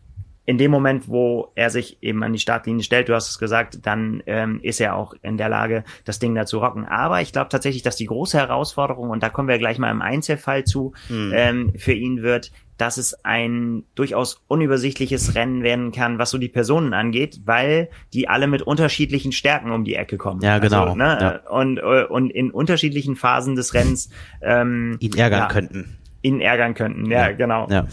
in 0.46 0.58
dem 0.58 0.70
Moment, 0.70 1.08
wo 1.08 1.52
er 1.56 1.70
sich 1.70 1.98
eben 2.02 2.24
an 2.24 2.32
die 2.32 2.40
Startlinie 2.40 2.84
stellt, 2.84 3.10
du 3.10 3.16
hast 3.16 3.30
es 3.30 3.40
gesagt, 3.40 3.80
dann 3.86 4.22
ähm, 4.28 4.60
ist 4.62 4.80
er 4.80 4.96
auch 4.96 5.14
in 5.24 5.38
der 5.38 5.50
Lage, 5.50 5.84
das 6.04 6.20
Ding 6.20 6.36
da 6.36 6.46
zu 6.46 6.60
rocken. 6.60 6.86
Aber 6.86 7.22
ich 7.22 7.32
glaube 7.32 7.50
tatsächlich, 7.50 7.82
dass 7.82 7.96
die 7.96 8.06
große 8.06 8.38
Herausforderung, 8.38 9.10
und 9.10 9.24
da 9.24 9.30
kommen 9.30 9.48
wir 9.48 9.58
gleich 9.58 9.80
mal 9.80 9.90
im 9.90 10.04
Einzelfall 10.04 10.64
zu, 10.64 10.94
mhm. 11.10 11.32
ähm, 11.34 11.74
für 11.78 11.94
ihn 11.94 12.22
wird, 12.22 12.52
dass 12.78 12.98
es 12.98 13.26
ein 13.26 13.84
durchaus 13.96 14.44
unübersichtliches 14.48 15.34
Rennen 15.34 15.64
werden 15.64 15.92
kann, 15.92 16.20
was 16.20 16.30
so 16.30 16.38
die 16.38 16.50
Personen 16.50 16.94
angeht, 16.94 17.42
weil 17.46 17.90
die 18.14 18.28
alle 18.28 18.48
mit 18.48 18.62
unterschiedlichen 18.62 19.32
Stärken 19.32 19.72
um 19.72 19.84
die 19.84 19.96
Ecke 19.96 20.18
kommen. 20.18 20.42
Ja, 20.42 20.60
genau. 20.60 20.84
Also, 20.84 20.96
ne, 20.96 21.18
ja. 21.22 21.50
Und, 21.50 21.80
und 21.80 22.30
in 22.30 22.52
unterschiedlichen 22.52 23.16
Phasen 23.16 23.56
des 23.56 23.74
Rennens 23.74 24.10
ähm, 24.42 24.98
ihn 25.00 25.14
ärgern 25.18 25.40
ja, 25.40 25.48
könnten. 25.48 25.98
Ihn 26.22 26.42
ärgern 26.42 26.74
könnten, 26.74 27.10
ja, 27.10 27.30
ja. 27.30 27.32
genau. 27.32 27.68
Ja. 27.70 27.88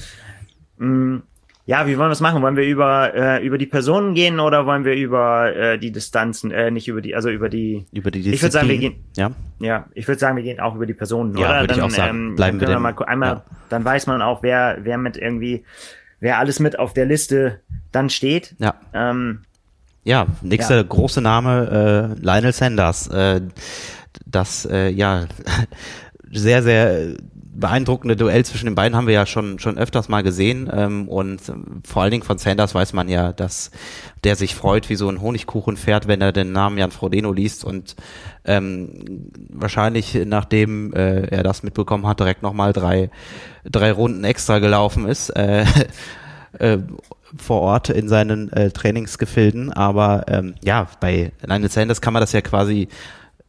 Mm, 0.78 1.22
ja, 1.65 1.87
wie 1.87 1.97
wollen 1.97 2.09
wir 2.09 2.13
es 2.13 2.21
machen? 2.21 2.43
Wollen 2.43 2.57
wir 2.57 2.65
über 2.67 3.15
äh, 3.15 3.45
über 3.47 3.57
die 3.57 3.67
Personen 3.67 4.15
gehen 4.15 4.41
oder 4.41 4.67
wollen 4.67 4.85
wir 4.85 4.95
über 4.95 5.55
äh, 5.55 5.79
die 5.79 5.93
Distanzen, 5.93 6.51
äh, 6.51 6.71
nicht 6.71 6.89
über 6.89 7.01
die, 7.01 7.15
also 7.15 7.31
über 7.31 7.49
die 7.49 7.87
über 7.93 8.11
die 8.11 8.19
Disziplin. 8.23 8.35
Ich 8.35 8.43
würde 8.43 8.53
sagen, 8.53 8.69
wir 8.69 8.79
gehen. 8.79 9.05
Ja. 9.17 9.31
Ja, 9.61 9.87
ich 9.95 10.09
würde 10.09 10.19
sagen, 10.19 10.37
wir 10.37 10.43
gehen 10.43 10.59
auch 10.61 10.75
über 10.75 10.87
die 10.87 10.95
Personen. 10.95 11.37
Ja, 11.37 11.61
würde 11.61 11.75
ich 11.75 11.79
dann, 11.79 11.87
auch 11.87 11.91
sagen. 11.95 12.11
Ähm, 12.31 12.35
Bleiben 12.37 12.61
wir 12.61 12.67
dem- 12.67 12.83
mal 12.83 12.95
einmal, 13.07 13.29
ja. 13.29 13.45
dann 13.69 13.85
weiß 13.85 14.07
man 14.09 14.23
auch, 14.23 14.43
wer 14.43 14.79
wer 14.83 14.99
mit 14.99 15.17
irgendwie, 15.17 15.65
wer 16.21 16.39
alles 16.39 16.59
mit 16.59 16.79
auf 16.79 16.95
der 16.95 17.07
Liste 17.07 17.61
dann 17.93 18.11
steht. 18.11 18.55
Ja. 18.59 18.75
Ähm, 18.93 19.43
Ja, 20.05 20.27
nächster 20.43 20.79
Ja. 20.79 20.83
große 20.83 21.21
Name, 21.21 22.17
äh, 22.19 22.21
Lionel 22.25 22.53
Sanders. 22.53 23.07
Äh, 23.07 23.41
das, 24.27 24.67
äh, 24.67 24.89
ja, 24.89 25.27
sehr, 26.33 26.63
sehr 26.65 27.15
beeindruckende 27.55 28.16
Duell 28.16 28.44
zwischen 28.44 28.66
den 28.66 28.74
beiden 28.74 28.96
haben 28.96 29.07
wir 29.07 29.14
ja 29.14 29.26
schon, 29.26 29.59
schon 29.59 29.76
öfters 29.76 30.09
mal 30.09 30.22
gesehen. 30.22 30.70
Ähm, 30.72 31.09
und 31.09 31.40
vor 31.84 32.03
allen 32.03 32.11
Dingen 32.11 32.22
von 32.22 32.38
Sanders 32.38 32.74
weiß 32.74 32.92
man 32.94 33.09
ja, 33.09 33.32
dass 33.32 33.70
der 34.24 34.36
sich 34.36 34.55
freut 34.55 34.88
wie 34.88 34.96
so 34.96 35.09
ein 35.09 35.20
Honigkuchenpferd, 35.20 36.09
wenn 36.09 36.20
er 36.20 36.32
den 36.32 36.53
Namen 36.53 36.78
Jan 36.78 36.90
Frodeno 36.90 37.32
liest 37.32 37.64
und 37.64 37.94
ähm, 38.44 39.30
wahrscheinlich 39.50 40.18
nachdem 40.24 40.94
äh, 40.94 41.26
er 41.26 41.42
das 41.42 41.62
mitbekommen 41.62 42.07
hat, 42.07 42.20
direkt 42.20 42.42
nochmal 42.42 42.72
drei, 42.72 43.11
drei 43.64 43.92
Runden 43.92 44.24
extra 44.24 44.59
gelaufen 44.59 45.07
ist. 45.07 45.30
Äh, 45.30 45.64
äh, 46.59 46.78
vor 47.36 47.61
Ort 47.61 47.88
in 47.88 48.09
seinen 48.09 48.53
äh, 48.53 48.70
Trainingsgefilden. 48.70 49.72
Aber 49.72 50.24
ähm, 50.28 50.55
ja, 50.62 50.86
bei 51.00 51.32
Lionel 51.42 51.70
Sanders 51.70 52.00
kann 52.00 52.12
man 52.12 52.20
das 52.20 52.32
ja 52.32 52.40
quasi 52.40 52.88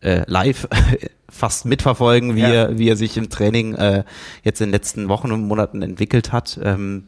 äh, 0.01 0.23
live 0.27 0.67
fast 1.33 1.65
mitverfolgen, 1.65 2.35
wie, 2.35 2.41
Ja. 2.41 2.49
er, 2.49 2.77
wie 2.77 2.87
er 2.89 2.95
sich 2.95 3.17
im 3.17 3.29
Training 3.29 3.75
äh, 3.75 4.03
jetzt 4.43 4.61
in 4.61 4.67
den 4.67 4.73
letzten 4.73 5.09
Wochen 5.09 5.31
und 5.31 5.47
Monaten 5.47 5.81
entwickelt 5.81 6.31
hat. 6.31 6.59
Ähm, 6.63 7.05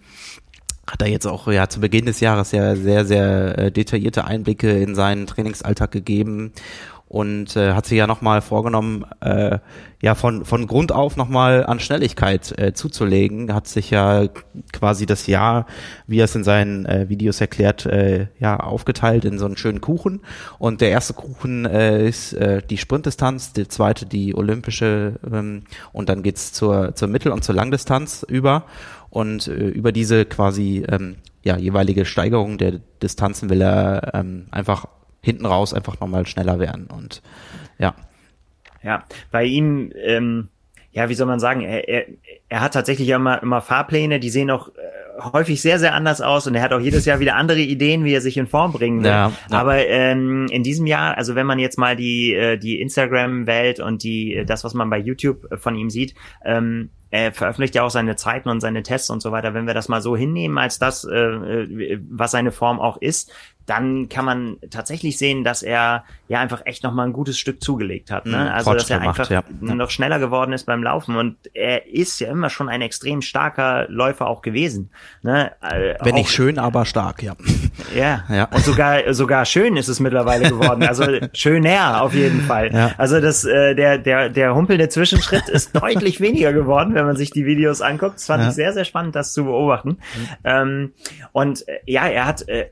hat 0.87 1.01
er 1.01 1.07
jetzt 1.07 1.25
auch 1.25 1.47
ja 1.47 1.67
zu 1.67 1.79
Beginn 1.79 2.05
des 2.05 2.19
Jahres 2.19 2.51
ja 2.51 2.75
sehr, 2.75 3.05
sehr 3.05 3.57
äh, 3.57 3.71
detaillierte 3.71 4.25
Einblicke 4.25 4.69
in 4.71 4.93
seinen 4.93 5.25
Trainingsalltag 5.25 5.91
gegeben 5.91 6.51
und 7.15 7.55
äh, 7.55 7.71
hat 7.71 7.85
sich 7.85 7.97
ja 7.97 8.07
nochmal 8.07 8.41
vorgenommen, 8.41 9.05
äh, 9.21 9.59
ja 10.01 10.15
von, 10.15 10.43
von 10.43 10.67
Grund 10.67 10.91
auf 10.91 11.15
nochmal 11.15 11.65
an 11.65 11.79
Schnelligkeit 11.79 12.53
äh, 12.59 12.73
zuzulegen, 12.73 13.53
hat 13.53 13.69
sich 13.69 13.89
ja 13.89 14.27
quasi 14.73 15.05
das 15.05 15.25
Jahr, 15.25 15.65
wie 16.07 16.19
er 16.19 16.25
es 16.25 16.35
in 16.35 16.43
seinen 16.43 16.85
äh, 16.85 17.07
Videos 17.07 17.39
erklärt, 17.39 17.85
äh, 17.85 18.27
ja 18.37 18.59
aufgeteilt 18.59 19.23
in 19.23 19.39
so 19.39 19.45
einen 19.45 19.55
schönen 19.55 19.79
Kuchen. 19.79 20.23
Und 20.59 20.81
der 20.81 20.89
erste 20.89 21.13
Kuchen 21.13 21.65
äh, 21.65 22.05
ist 22.05 22.33
äh, 22.33 22.61
die 22.69 22.77
Sprintdistanz, 22.77 23.53
der 23.53 23.69
zweite 23.69 24.05
die 24.05 24.35
olympische 24.35 25.13
ähm, 25.25 25.63
und 25.93 26.09
dann 26.09 26.21
geht's 26.21 26.51
zur, 26.51 26.95
zur 26.95 27.07
Mittel- 27.07 27.31
und 27.31 27.45
zur 27.45 27.55
Langdistanz 27.55 28.25
über. 28.27 28.65
Und 29.09 29.47
äh, 29.47 29.69
über 29.69 29.93
diese 29.93 30.25
quasi 30.25 30.83
ähm, 30.89 31.15
ja, 31.43 31.55
jeweilige 31.55 32.03
Steigerung 32.03 32.57
der 32.57 32.73
Distanzen 33.01 33.49
will 33.49 33.61
er 33.61 34.11
ähm, 34.13 34.47
einfach 34.51 34.87
hinten 35.25 35.45
raus 35.47 35.73
einfach 35.73 35.99
nochmal 35.99 36.27
schneller 36.27 36.59
werden. 36.59 36.87
Und 36.87 37.21
ja, 37.79 37.95
Ja, 38.83 39.03
bei 39.31 39.43
ihm, 39.43 39.91
ähm, 39.95 40.49
ja, 40.91 41.09
wie 41.09 41.15
soll 41.15 41.25
man 41.25 41.39
sagen, 41.39 41.61
er, 41.61 41.89
er, 41.89 42.05
er 42.47 42.61
hat 42.61 42.73
tatsächlich 42.73 43.09
immer, 43.09 43.41
immer 43.41 43.61
Fahrpläne, 43.61 44.19
die 44.19 44.29
sehen 44.29 44.51
auch 44.51 44.69
äh, 44.69 45.21
häufig 45.33 45.61
sehr, 45.61 45.79
sehr 45.79 45.95
anders 45.95 46.21
aus 46.21 46.45
und 46.45 46.53
er 46.55 46.61
hat 46.61 46.71
auch 46.71 46.79
jedes 46.79 47.05
Jahr 47.05 47.19
wieder 47.19 47.35
andere 47.35 47.59
Ideen, 47.59 48.03
wie 48.05 48.13
er 48.13 48.21
sich 48.21 48.37
in 48.37 48.45
Form 48.47 48.71
bringen 48.71 49.03
will. 49.03 49.09
Ja, 49.09 49.31
ja. 49.49 49.57
Aber 49.57 49.85
ähm, 49.87 50.45
in 50.51 50.61
diesem 50.61 50.85
Jahr, 50.85 51.17
also 51.17 51.33
wenn 51.35 51.47
man 51.47 51.57
jetzt 51.57 51.77
mal 51.77 51.95
die, 51.95 52.33
äh, 52.33 52.57
die 52.57 52.79
Instagram-Welt 52.79 53.79
und 53.79 54.03
die, 54.03 54.35
äh, 54.35 54.45
das, 54.45 54.63
was 54.63 54.75
man 54.75 54.89
bei 54.89 54.99
YouTube 54.99 55.51
äh, 55.51 55.57
von 55.57 55.75
ihm 55.75 55.89
sieht, 55.89 56.13
ähm, 56.45 56.91
er 57.11 57.31
veröffentlicht 57.31 57.75
ja 57.75 57.83
auch 57.83 57.89
seine 57.89 58.15
Zeiten 58.17 58.49
und 58.49 58.59
seine 58.59 58.83
Tests 58.83 59.09
und 59.09 59.21
so 59.21 59.31
weiter. 59.31 59.53
Wenn 59.53 59.67
wir 59.67 59.73
das 59.73 59.87
mal 59.87 60.01
so 60.01 60.17
hinnehmen 60.17 60.57
als 60.57 60.79
das, 60.79 61.05
äh, 61.05 61.15
äh, 61.15 61.99
was 62.09 62.31
seine 62.31 62.51
Form 62.51 62.79
auch 62.79 62.97
ist, 62.97 63.31
dann 63.65 64.09
kann 64.09 64.25
man 64.25 64.57
tatsächlich 64.69 65.17
sehen, 65.17 65.43
dass 65.43 65.63
er 65.63 66.03
ja 66.27 66.39
einfach 66.39 66.61
echt 66.65 66.83
noch 66.83 66.93
mal 66.93 67.03
ein 67.05 67.13
gutes 67.13 67.37
Stück 67.39 67.61
zugelegt 67.63 68.11
hat. 68.11 68.25
Ne? 68.25 68.31
Mhm, 68.37 68.47
Also 68.51 68.73
dass 68.73 68.89
er 68.89 69.01
Fortschritt 69.01 69.05
macht, 69.05 69.31
einfach 69.31 69.67
ja. 69.67 69.75
Noch 69.75 69.89
schneller 69.89 70.19
geworden 70.19 70.53
ist 70.53 70.65
beim 70.65 70.83
Laufen 70.83 71.15
und 71.15 71.37
er 71.53 71.87
ist 71.87 72.19
ja 72.19 72.29
immer 72.29 72.49
schon 72.49 72.69
ein 72.69 72.81
extrem 72.81 73.21
starker 73.21 73.85
Läufer 73.89 74.27
auch 74.27 74.41
gewesen. 74.41 74.91
Ne? 75.23 75.51
Äh, 75.61 75.95
wenn 76.01 76.13
auch, 76.13 76.17
nicht 76.17 76.29
schön, 76.31 76.59
aber 76.59 76.85
stark, 76.85 77.23
ja. 77.23 77.35
ja. 77.95 78.23
Ja. 78.29 78.45
Und 78.45 78.63
sogar 78.63 79.13
sogar 79.13 79.45
schön 79.45 79.77
ist 79.77 79.87
es 79.87 79.99
mittlerweile 79.99 80.49
geworden. 80.49 80.83
Also 80.83 81.05
schöner 81.33 82.01
auf 82.01 82.13
jeden 82.13 82.41
Fall. 82.41 82.73
Ja. 82.73 82.91
Also 82.97 83.19
das 83.19 83.45
äh, 83.45 83.75
der 83.75 83.97
der 83.97 84.29
der 84.29 84.55
humpelnde 84.55 84.89
Zwischenschritt 84.89 85.49
ist 85.49 85.75
deutlich 85.81 86.21
weniger 86.21 86.53
geworden, 86.53 86.93
wenn 86.95 87.05
man 87.05 87.15
sich 87.15 87.31
die 87.31 87.45
Videos 87.45 87.81
anguckt. 87.81 88.15
Das 88.15 88.25
fand 88.25 88.43
Ja. 88.43 88.49
ich 88.49 88.55
sehr 88.55 88.73
sehr 88.73 88.85
spannend, 88.85 89.15
das 89.15 89.33
zu 89.33 89.45
beobachten. 89.45 89.97
Ähm, 90.43 90.93
und 91.31 91.67
äh, 91.67 91.79
ja, 91.85 92.05
er 92.07 92.25
hat 92.25 92.47
äh, 92.47 92.67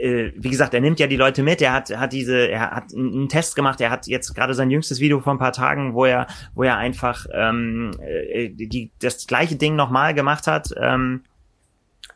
äh, 0.00 0.32
wie 0.36 0.50
gesagt, 0.50 0.74
er 0.74 0.80
nimmt 0.80 1.00
ja 1.00 1.06
die 1.06 1.16
Leute 1.16 1.42
mit. 1.42 1.60
Er 1.62 1.72
hat, 1.72 1.96
hat 1.96 2.12
diese, 2.12 2.48
er 2.48 2.70
hat 2.70 2.94
einen 2.94 3.28
Test 3.28 3.56
gemacht. 3.56 3.80
Er 3.80 3.90
hat 3.90 4.06
jetzt 4.06 4.34
gerade 4.34 4.54
sein 4.54 4.70
jüngstes 4.70 5.00
Video 5.00 5.20
vor 5.20 5.34
ein 5.34 5.38
paar 5.38 5.52
Tagen, 5.52 5.94
wo 5.94 6.04
er, 6.04 6.26
wo 6.54 6.62
er 6.62 6.76
einfach 6.76 7.26
ähm, 7.32 7.92
äh, 8.00 8.48
die, 8.50 8.90
das 9.00 9.26
gleiche 9.26 9.56
Ding 9.56 9.76
nochmal 9.76 10.14
gemacht 10.14 10.46
hat. 10.46 10.74
Ähm, 10.80 11.24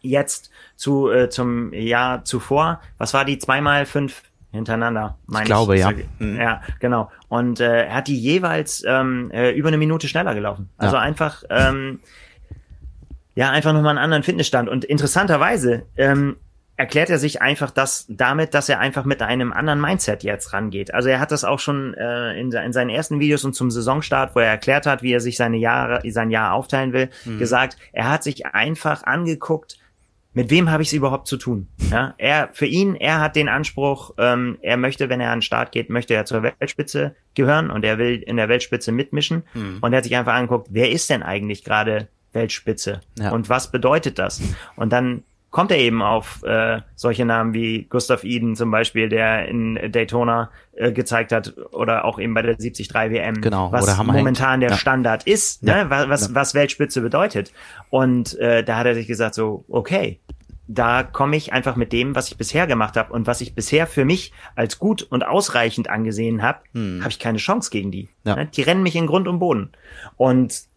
jetzt 0.01 0.51
zu 0.77 1.11
äh, 1.11 1.29
zum 1.29 1.73
Jahr 1.73 2.25
zuvor. 2.25 2.81
Was 2.99 3.14
war 3.14 3.25
die 3.25 3.39
zweimal 3.39 3.87
fünf 3.87 4.23
hintereinander? 4.53 5.19
Meine 5.27 5.47
glaube, 5.47 5.79
ja. 5.79 5.91
Ist 5.91 6.05
Mhm. 6.19 6.37
Ja, 6.37 6.62
genau. 6.81 7.11
Und 7.29 7.61
äh, 7.61 7.87
er 7.87 7.95
hat 7.95 8.09
die 8.09 8.19
jeweils 8.19 8.85
ähm, 8.87 9.31
äh, 9.33 9.51
über 9.51 9.69
eine 9.69 9.79
Minute 9.79 10.09
schneller 10.09 10.35
gelaufen. 10.35 10.71
Also 10.79 10.97
Ja. 10.97 11.03
einfach 11.03 11.43
ähm, 11.51 12.01
ja 13.35 13.51
einfach 13.51 13.73
nochmal 13.73 13.91
einen 13.91 13.99
anderen 14.05 14.23
Fitnessstand. 14.23 14.69
Und 14.69 14.85
interessanterweise 14.85 15.87
ähm, 15.97 16.37
erklärt 16.79 17.11
er 17.11 17.18
sich 17.18 17.43
einfach 17.43 17.70
das 17.70 18.07
damit, 18.09 18.55
dass 18.55 18.68
er 18.68 18.79
einfach 18.79 19.05
mit 19.05 19.20
einem 19.20 19.53
anderen 19.53 19.81
Mindset 19.81 20.22
jetzt 20.22 20.53
rangeht. 20.53 20.95
Also 20.95 21.09
er 21.09 21.18
hat 21.20 21.33
das 21.33 21.45
auch 21.45 21.59
schon 21.59 21.93
äh, 21.95 22.39
in, 22.41 22.53
in 22.53 22.72
seinen 22.72 22.89
ersten 22.89 23.18
Videos 23.20 23.45
und 23.45 23.53
zum 23.55 23.70
Saisonstart, 23.70 24.35
wo 24.35 24.41
er 24.41 24.47
erklärt 24.47 24.87
hat, 24.87 25.03
wie 25.03 25.12
er 25.12 25.20
sich 25.20 25.37
seine 25.37 25.57
Jahre, 25.59 26.01
sein 26.11 26.31
Jahr 26.31 26.55
aufteilen 26.55 26.93
will, 26.93 27.11
gesagt, 27.39 27.76
er 27.93 28.09
hat 28.09 28.22
sich 28.22 28.47
einfach 28.47 29.03
angeguckt, 29.03 29.76
mit 30.35 30.51
wem 30.51 30.70
habe 30.70 30.83
ich 30.83 30.91
es 30.91 30.93
überhaupt 30.93 31.26
zu 31.26 31.37
tun? 31.37 31.66
Ja, 31.91 32.14
er 32.16 32.51
für 32.53 32.66
ihn, 32.66 32.95
er 32.95 33.20
hat 33.20 33.35
den 33.35 33.49
Anspruch, 33.49 34.14
ähm, 34.18 34.59
er 34.62 34.76
möchte, 34.76 35.09
wenn 35.09 35.20
er 35.20 35.33
an 35.33 35.39
den 35.39 35.43
Start 35.43 35.72
geht, 35.72 35.91
möchte 35.91 36.14
er 36.14 36.26
zur 36.26 36.45
Weltspitze 36.45 37.16
gehören 37.35 37.70
und 37.70 37.85
er 37.85 37.99
will 37.99 38.22
in 38.22 38.37
der 38.37 38.49
Weltspitze 38.49 38.93
mitmischen. 38.93 39.43
Und 39.81 39.93
er 39.93 39.97
hat 39.97 40.05
sich 40.05 40.14
einfach 40.14 40.35
angeguckt, 40.35 40.68
wer 40.70 40.93
ist 40.93 41.11
denn 41.11 41.24
eigentlich 41.24 41.64
gerade 41.64 42.07
Weltspitze 42.33 43.01
Ja. 43.18 43.33
und 43.33 43.49
was 43.49 43.72
bedeutet 43.72 44.20
das? 44.20 44.41
Und 44.76 44.93
dann 44.93 45.24
kommt 45.51 45.70
er 45.70 45.78
eben 45.78 46.03
auf 46.03 46.42
äh, 46.42 46.80
solche 46.94 47.24
Namen 47.24 47.55
wie 47.55 47.84
Gustav 47.84 48.22
Iden 48.24 48.55
zum 48.55 48.70
Beispiel, 48.70 49.09
der 49.09 49.49
in 49.49 49.78
Daytona 49.90 50.51
äh, 50.74 50.92
gezeigt 50.92 51.32
hat 51.32 51.55
oder 51.72 52.05
auch 52.05 52.18
eben 52.18 52.34
bei 52.34 52.42
der 52.42 52.55
73 52.57 52.92
WM, 52.92 53.40
Genau, 53.40 53.72
was 53.72 53.96
momentan 54.03 54.61
der 54.61 54.70
Ja. 54.70 54.76
Standard 54.76 55.24
ist, 55.26 55.62
Ja. 55.62 55.84
ne? 55.84 55.90
was, 55.90 56.09
was, 56.09 56.34
was 56.34 56.55
Weltspitze 56.55 57.01
bedeutet. 57.01 57.53
Und 57.90 58.38
äh, 58.38 58.62
da 58.62 58.76
hat 58.76 58.86
er 58.86 58.94
sich 58.94 59.07
gesagt 59.07 59.34
so, 59.34 59.64
okay, 59.68 60.20
da 60.70 61.03
komme 61.03 61.34
ich 61.34 61.55
einfach 61.55 61.76
mit 61.76 61.94
dem, 61.94 62.14
was 62.14 62.28
ich 62.28 62.36
bisher 62.36 62.66
gemacht 62.66 62.99
habe 62.99 63.11
und 63.14 63.26
was 63.26 63.40
ich 63.40 63.55
bisher 63.55 63.86
für 63.86 64.05
mich 64.05 64.34
als 64.55 64.78
gut 64.78 65.03
und 65.03 65.26
ausreichend 65.26 65.88
angesehen 65.88 66.42
habe, 66.42 66.59
Hm. 66.74 66.99
habe 67.01 67.09
ich 67.11 67.18
keine 67.18 67.38
Chance 67.38 67.70
gegen 67.70 67.90
die. 67.90 68.11
Ja. 68.24 68.36
Ne? 68.36 68.46
Die 68.55 68.61
rennen 68.61 68.82
mich 68.82 68.94
in 68.94 69.07
Grund 69.07 69.28
und 69.28 69.38
Boden. 69.38 69.70
Und 70.18 70.68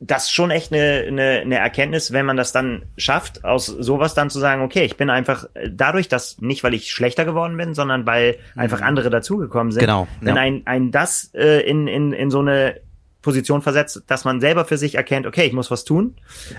das 0.00 0.24
ist 0.24 0.32
schon 0.32 0.50
echt 0.52 0.72
eine, 0.72 1.04
eine, 1.08 1.40
eine 1.40 1.56
Erkenntnis, 1.58 2.12
wenn 2.12 2.24
man 2.24 2.36
das 2.36 2.52
dann 2.52 2.84
schafft, 2.96 3.44
aus 3.44 3.66
sowas 3.66 4.14
dann 4.14 4.30
zu 4.30 4.38
sagen, 4.38 4.62
okay, 4.62 4.84
ich 4.84 4.96
bin 4.96 5.10
einfach 5.10 5.46
äh, 5.54 5.68
dadurch, 5.72 6.08
dass 6.08 6.38
nicht, 6.40 6.62
weil 6.62 6.74
ich 6.74 6.92
schlechter 6.92 7.24
geworden 7.24 7.56
bin, 7.56 7.74
sondern 7.74 8.06
weil 8.06 8.36
einfach 8.54 8.80
andere 8.80 9.10
dazugekommen 9.10 9.72
sind. 9.72 9.82
Mhm. 9.82 9.86
Genau, 9.86 10.08
Wenn 10.20 10.36
ja. 10.36 10.42
ein, 10.42 10.62
ein 10.66 10.90
das 10.92 11.30
äh, 11.34 11.60
in, 11.68 11.88
in, 11.88 12.12
in 12.12 12.30
so 12.30 12.38
eine 12.40 12.80
Position 13.22 13.60
versetzt, 13.60 14.02
dass 14.06 14.24
man 14.24 14.40
selber 14.40 14.64
für 14.64 14.78
sich 14.78 14.94
erkennt, 14.94 15.26
okay, 15.26 15.44
ich 15.46 15.52
muss 15.52 15.70
was 15.70 15.84
tun. 15.84 16.14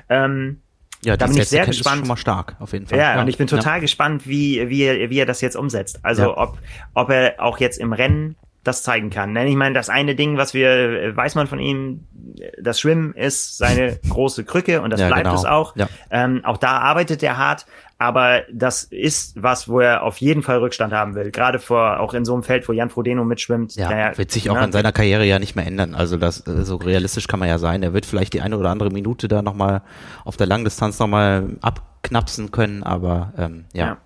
Ähm, 0.09 0.59
Ja, 1.05 1.15
Da 1.15 1.27
bin 1.27 1.37
ich 1.37 1.47
sehr 1.47 1.63
Selbsterkenntnis 1.65 1.77
ist 1.77 1.83
gespannt. 1.83 1.99
schon 2.01 2.07
mal 2.09 2.17
stark, 2.17 2.55
auf 2.59 2.73
jeden 2.73 2.87
Fall. 2.87 2.99
ja, 2.99 3.21
und 3.21 3.29
ich 3.29 3.37
bin 3.37 3.47
total 3.47 3.79
gespannt, 3.79 4.27
wie, 4.27 4.67
wie, 4.69 4.83
er, 4.83 5.09
wie 5.09 5.17
er 5.17 5.25
das 5.25 5.39
jetzt 5.39 5.55
umsetzt. 5.55 5.99
Also 6.03 6.23
Ja. 6.23 6.37
ob, 6.37 6.57
ob 6.93 7.09
er 7.09 7.35
auch 7.37 7.57
jetzt 7.59 7.77
im 7.79 7.93
Rennen 7.93 8.35
das 8.64 8.84
zeigen 8.84 9.10
kann. 9.10 9.34
Denn 9.34 9.47
ich 9.47 9.55
meine, 9.55 9.74
das 9.74 9.89
eine 9.89 10.16
Ding, 10.16 10.38
was 10.38 10.53
wir, 10.53 10.70
äh, 10.70 11.16
weiß 11.16 11.36
man 11.36 11.47
von 11.47 11.60
ihm, 11.60 12.05
das 12.62 12.80
Schwimmen 12.80 13.14
ist 13.14 13.57
seine 13.57 13.99
große 14.10 14.43
Krücke 14.43 14.82
und 14.82 14.89
das 14.91 14.99
Ja, 14.99 15.07
bleibt 15.07 15.24
genau. 15.24 15.36
es 15.36 15.45
auch. 15.45 15.76
Ja. 15.76 15.88
Ähm, 16.12 16.43
auch 16.43 16.57
da 16.57 16.80
arbeitet 16.80 17.24
er 17.24 17.38
hart, 17.38 17.66
aber 17.97 18.43
das 18.51 18.84
ist 18.84 19.41
was, 19.41 19.70
wo 19.70 19.80
er 19.80 20.03
auf 20.03 20.18
jeden 20.18 20.43
Fall 20.43 20.60
Rückstand 20.60 20.93
haben 20.93 21.16
will. 21.16 21.32
Gerade 21.32 21.60
vor, 21.60 21.99
auch 21.99 22.14
in 22.14 22.26
so 22.26 22.34
einem 22.34 22.43
Feld, 22.43 22.68
wo 22.68 22.74
Jan 22.74 22.89
Frodeno 22.89 23.24
mitschwimmt. 23.24 23.76
Ja, 23.76 23.89
der, 23.89 24.18
wird 24.18 24.32
sich 24.32 24.49
auch 24.49 24.55
ne, 24.55 24.66
in 24.66 24.72
seiner 24.72 24.91
Karriere 24.91 25.26
ja 25.26 25.39
nicht 25.39 25.55
mehr 25.55 25.66
ändern. 25.66 25.95
Also 25.95 26.18
das 26.18 26.45
äh, 26.45 26.64
so 26.64 26.76
realistisch 26.78 27.28
kann 27.28 27.39
man 27.39 27.49
ja 27.49 27.60
sein. 27.60 27.82
Er 27.82 27.93
wird 27.93 28.05
vielleicht 28.05 28.34
die 28.34 28.41
eine 28.41 28.57
oder 28.57 28.70
andere 28.70 28.89
Minute 28.89 29.28
da 29.28 29.41
nochmal 29.41 29.82
auf 30.26 30.38
der 30.38 30.47
Langdistanz 30.47 30.99
nochmal 30.99 31.57
abknapsen 31.62 32.51
können, 32.51 32.84
aber 32.84 33.34
ähm, 33.38 33.66
ja. 33.74 33.86
Ja. 33.86 33.97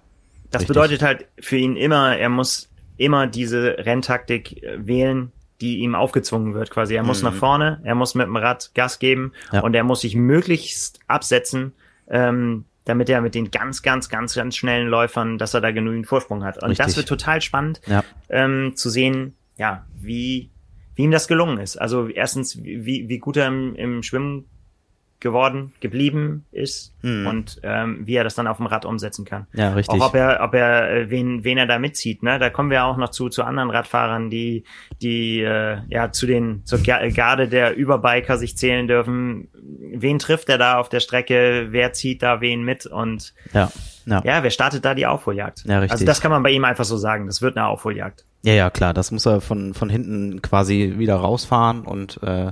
Das 0.50 0.62
Richtig. 0.62 0.76
bedeutet 0.76 1.02
halt 1.02 1.26
für 1.40 1.58
ihn 1.58 1.76
immer, 1.76 2.16
er 2.16 2.30
muss 2.30 2.70
immer 2.98 3.28
diese 3.28 3.78
Renntaktik 3.80 4.64
äh, 4.64 4.86
wählen, 4.88 5.32
die 5.62 5.78
ihm 5.80 5.96
aufgezwungen 5.96 6.54
wird 6.54 6.72
quasi. 6.72 6.96
Er 6.96 7.04
muss 7.04 7.22
nach 7.22 7.34
vorne, 7.34 7.80
er 7.84 7.96
muss 7.96 8.16
mit 8.16 8.26
dem 8.28 8.36
Rad 8.36 8.72
Gas 8.76 9.00
geben 9.00 9.32
Ja. 9.52 9.62
und 9.62 9.74
er 9.76 9.84
muss 9.84 10.02
sich 10.02 10.16
möglichst 10.16 11.00
absetzen, 11.08 11.72
ähm, 12.10 12.66
damit 12.86 13.08
er 13.10 13.22
mit 13.22 13.34
den 13.34 13.50
ganz, 13.50 13.82
ganz, 13.82 14.10
ganz, 14.10 14.34
ganz 14.36 14.58
schnellen 14.58 14.90
Läufern, 14.90 15.38
dass 15.38 15.54
er 15.54 15.62
da 15.62 15.72
genügend 15.72 16.06
Vorsprung 16.08 16.44
hat. 16.44 16.58
Und 16.62 16.70
Richtig. 16.72 16.86
das 16.86 16.98
wird 16.98 17.08
total 17.08 17.42
spannend 17.42 17.80
Ja. 17.88 18.04
ähm, 18.30 18.74
zu 18.76 18.90
sehen, 18.90 19.36
ja, 19.56 19.86
wie, 19.96 20.50
wie 20.96 21.04
ihm 21.04 21.12
das 21.12 21.30
gelungen 21.30 21.60
ist. 21.60 21.78
Also 21.78 22.10
erstens, 22.10 22.62
wie, 22.62 23.08
wie 23.08 23.20
gut 23.20 23.38
er 23.38 23.48
im, 23.48 23.76
im 23.76 24.04
Schwimmen 24.04 24.46
geworden, 25.24 25.74
geblieben 25.80 26.46
ist 26.52 26.94
Mhm. 27.02 27.26
und 27.28 27.60
ähm, 27.64 28.02
wie 28.06 28.14
er 28.16 28.24
das 28.24 28.36
dann 28.36 28.46
auf 28.46 28.58
dem 28.58 28.68
Rad 28.68 28.86
umsetzen 28.86 29.26
kann. 29.26 29.48
Ja, 29.54 29.74
richtig. 29.74 30.00
Auch 30.00 30.10
ob 30.10 30.16
er, 30.16 30.40
ob 30.44 30.54
er, 30.54 30.90
äh, 30.92 31.10
wen, 31.10 31.44
wen 31.44 31.58
er 31.58 31.66
da 31.66 31.80
mitzieht, 31.80 32.22
ne? 32.22 32.38
Da 32.38 32.50
kommen 32.52 32.70
wir 32.70 32.86
auch 32.86 32.96
noch 32.98 33.10
zu, 33.10 33.28
zu 33.30 33.44
anderen 33.44 33.72
Radfahrern, 33.72 34.30
die, 34.30 34.64
die 35.02 35.42
äh, 35.42 35.78
ja 35.90 36.12
zu 36.12 36.28
den 36.28 36.62
zur 36.66 36.80
Ga- 36.80 37.10
Garde 37.10 37.48
der 37.48 37.76
Überbiker 37.76 38.38
sich 38.38 38.56
zählen 38.58 38.88
dürfen. 38.88 39.48
Wen 39.96 40.20
trifft 40.20 40.48
er 40.50 40.58
da 40.60 40.78
auf 40.78 40.88
der 40.90 41.00
Strecke? 41.00 41.68
Wer 41.72 41.94
zieht 41.94 42.22
da 42.22 42.40
wen 42.42 42.64
mit? 42.64 42.86
Und 42.86 43.34
ja, 43.54 43.72
ja. 44.06 44.22
ja, 44.24 44.44
wer 44.44 44.52
startet 44.52 44.86
da 44.86 44.94
die 44.94 45.08
Aufholjagd? 45.08 45.64
Ja, 45.66 45.80
richtig. 45.80 45.92
Also 45.94 46.06
das 46.06 46.22
kann 46.22 46.32
man 46.32 46.44
bei 46.44 46.52
ihm 46.52 46.64
einfach 46.66 46.86
so 46.86 46.98
sagen. 46.98 47.26
Das 47.26 47.42
wird 47.42 47.58
eine 47.58 47.66
Aufholjagd. 47.68 48.26
Ja, 48.46 48.54
ja, 48.54 48.70
klar, 48.70 48.94
das 48.94 49.12
muss 49.12 49.26
er 49.26 49.40
von, 49.40 49.74
von 49.74 49.90
hinten 49.90 50.42
quasi 50.42 50.96
wieder 50.98 51.16
rausfahren 51.16 51.84
und 51.84 52.22
äh, 52.24 52.52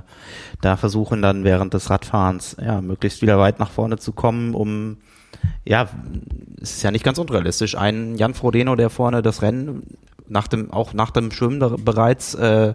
da 0.62 0.76
versuchen 0.78 1.20
dann 1.20 1.44
während 1.44 1.74
des 1.74 1.90
Radfahrens 1.90 2.56
ja 2.58 2.80
möglichst 2.80 3.20
wieder 3.20 3.38
weit 3.38 3.58
nach 3.58 3.70
vorne 3.70 3.98
zu 3.98 4.12
kommen, 4.12 4.54
um 4.54 4.96
ja, 5.64 5.88
es 6.60 6.76
ist 6.76 6.82
ja 6.82 6.90
nicht 6.90 7.04
ganz 7.04 7.18
unrealistisch. 7.18 7.76
Ein 7.76 8.16
Jan 8.16 8.32
Frodeno, 8.32 8.74
der 8.74 8.88
vorne 8.88 9.20
das 9.20 9.42
Rennen 9.42 9.82
nach 10.28 10.48
dem, 10.48 10.70
auch 10.72 10.94
nach 10.94 11.10
dem 11.10 11.30
Schwimmen 11.30 11.84
bereits 11.84 12.34
äh, 12.34 12.74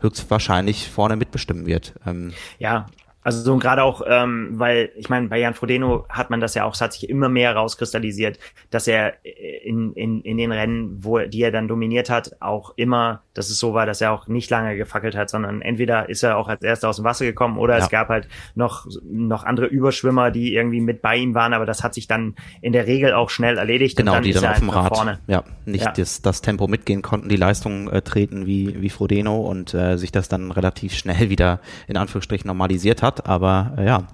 höchstwahrscheinlich 0.00 0.90
vorne 0.90 1.16
mitbestimmen 1.16 1.66
wird. 1.66 1.94
Ähm, 2.04 2.32
Ja, 2.58 2.86
also 3.22 3.42
so 3.42 3.56
gerade 3.58 3.82
auch, 3.82 4.02
ähm, 4.06 4.50
weil 4.52 4.90
ich 4.96 5.08
meine, 5.08 5.28
bei 5.28 5.38
Jan 5.38 5.54
Frodeno 5.54 6.06
hat 6.08 6.30
man 6.30 6.40
das 6.40 6.54
ja 6.54 6.64
auch, 6.64 6.74
es 6.74 6.80
hat 6.80 6.94
sich 6.94 7.08
immer 7.08 7.28
mehr 7.28 7.54
rauskristallisiert, 7.54 8.38
dass 8.70 8.88
er 8.88 9.14
in, 9.24 9.92
in, 9.92 10.22
in 10.22 10.38
den 10.38 10.52
Rennen, 10.52 11.04
wo 11.04 11.18
die 11.18 11.42
er 11.42 11.50
dann 11.50 11.68
dominiert 11.68 12.08
hat, 12.08 12.36
auch 12.40 12.72
immer, 12.76 13.22
dass 13.40 13.50
es 13.50 13.58
so 13.58 13.74
war, 13.74 13.86
dass 13.86 14.00
er 14.00 14.12
auch 14.12 14.28
nicht 14.28 14.50
lange 14.50 14.76
gefackelt 14.76 15.16
hat, 15.16 15.30
sondern 15.30 15.62
entweder 15.62 16.08
ist 16.08 16.22
er 16.22 16.36
auch 16.36 16.48
als 16.48 16.62
erster 16.62 16.88
aus 16.90 16.96
dem 16.96 17.04
Wasser 17.04 17.24
gekommen 17.24 17.56
oder 17.58 17.78
Ja. 17.78 17.84
es 17.84 17.90
gab 17.90 18.08
halt 18.10 18.28
noch, 18.54 18.86
noch 19.02 19.44
andere 19.44 19.66
Überschwimmer, 19.66 20.30
die 20.30 20.54
irgendwie 20.54 20.80
mit 20.80 21.00
bei 21.02 21.16
ihm 21.16 21.34
waren, 21.34 21.54
aber 21.54 21.66
das 21.66 21.82
hat 21.82 21.94
sich 21.94 22.06
dann 22.06 22.34
in 22.60 22.72
der 22.72 22.86
Regel 22.86 23.14
auch 23.14 23.30
schnell 23.30 23.56
erledigt. 23.58 23.98
und 23.98 24.06
genau, 24.06 24.20
die 24.20 24.30
ist 24.30 24.42
dann 24.42 24.52
auf 24.52 24.58
dem 24.58 24.68
Rad 24.70 24.94
Vorne. 24.94 25.18
ja, 25.26 25.42
nicht 25.64 25.84
Ja. 25.84 25.92
Das, 25.92 26.20
das 26.22 26.42
Tempo 26.42 26.68
mitgehen 26.68 27.02
konnten, 27.02 27.28
die 27.28 27.36
Leistung 27.36 27.88
äh, 27.88 28.02
treten 28.02 28.46
wie, 28.46 28.80
wie 28.80 28.90
Frodeno 28.90 29.40
und 29.40 29.72
äh, 29.74 29.96
sich 29.96 30.12
das 30.12 30.28
dann 30.28 30.50
relativ 30.50 30.94
schnell 30.94 31.30
wieder 31.30 31.60
in 31.88 31.96
Anführungsstrichen 31.96 32.46
normalisiert 32.46 33.02
hat. 33.02 33.26
Aber 33.26 33.72
äh, 33.78 33.86
ja, 33.86 34.06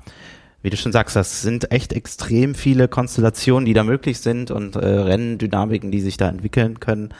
wie 0.62 0.70
du 0.70 0.76
schon 0.76 0.90
sagst, 0.92 1.14
das 1.14 1.42
sind 1.42 1.70
echt 1.70 1.92
extrem 1.92 2.54
viele 2.54 2.88
Konstellationen, 2.88 3.66
die 3.66 3.74
da 3.74 3.84
möglich 3.84 4.18
sind 4.20 4.50
und 4.50 4.74
äh, 4.74 4.78
Renndynamiken, 4.84 5.90
die 5.90 6.00
sich 6.00 6.16
da 6.16 6.28
entwickeln 6.28 6.80
können. 6.80 7.10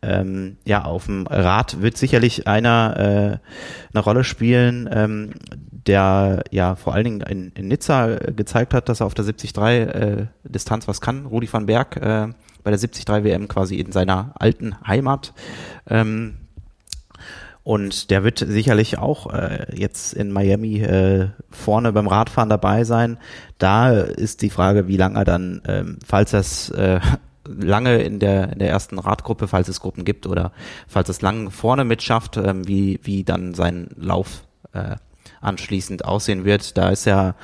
Ähm, 0.00 0.58
ja, 0.64 0.84
auf 0.84 1.06
dem 1.06 1.26
Rad 1.26 1.82
wird 1.82 1.96
sicherlich 1.96 2.46
einer 2.46 3.40
äh, 3.42 3.92
eine 3.92 4.04
Rolle 4.04 4.22
spielen, 4.22 4.88
ähm, 4.92 5.30
der 5.88 6.44
ja 6.50 6.76
vor 6.76 6.94
allen 6.94 7.04
Dingen 7.04 7.20
in, 7.22 7.52
in 7.52 7.68
Nizza 7.68 8.10
äh, 8.10 8.32
gezeigt 8.32 8.74
hat, 8.74 8.88
dass 8.88 9.00
er 9.00 9.06
auf 9.06 9.14
der 9.14 9.24
73 9.24 9.56
äh, 9.56 10.26
Distanz 10.44 10.86
was 10.86 11.00
kann. 11.00 11.26
Rudi 11.26 11.52
van 11.52 11.66
Berg 11.66 11.96
äh, 11.96 12.28
bei 12.62 12.70
der 12.70 12.78
73 12.78 13.06
WM 13.24 13.48
quasi 13.48 13.76
in 13.76 13.90
seiner 13.90 14.34
alten 14.38 14.76
Heimat. 14.86 15.32
Ähm, 15.88 16.36
und 17.64 18.10
der 18.10 18.24
wird 18.24 18.38
sicherlich 18.38 18.98
auch 18.98 19.30
äh, 19.32 19.66
jetzt 19.74 20.14
in 20.14 20.32
Miami 20.32 20.80
äh, 20.80 21.28
vorne 21.50 21.92
beim 21.92 22.06
Radfahren 22.06 22.48
dabei 22.48 22.84
sein. 22.84 23.18
Da 23.58 23.90
ist 23.90 24.40
die 24.40 24.48
Frage, 24.48 24.88
wie 24.88 24.96
lange 24.96 25.18
er 25.18 25.24
dann, 25.26 25.60
ähm, 25.66 25.98
falls 26.06 26.30
das 26.30 26.70
äh, 26.70 27.00
lange 27.48 28.02
in 28.02 28.18
der, 28.18 28.52
in 28.52 28.58
der 28.58 28.68
ersten 28.68 28.98
Radgruppe, 28.98 29.48
falls 29.48 29.68
es 29.68 29.80
Gruppen 29.80 30.04
gibt 30.04 30.26
oder 30.26 30.52
falls 30.86 31.08
es 31.08 31.22
lang 31.22 31.50
vorne 31.50 31.84
mitschafft, 31.84 32.36
ähm, 32.36 32.66
wie, 32.66 33.00
wie 33.02 33.24
dann 33.24 33.54
sein 33.54 33.88
Lauf 33.96 34.42
äh, 34.72 34.96
anschließend 35.40 36.04
aussehen 36.04 36.44
wird. 36.44 36.76
Da 36.76 36.90
ist 36.90 37.04
ja, 37.04 37.34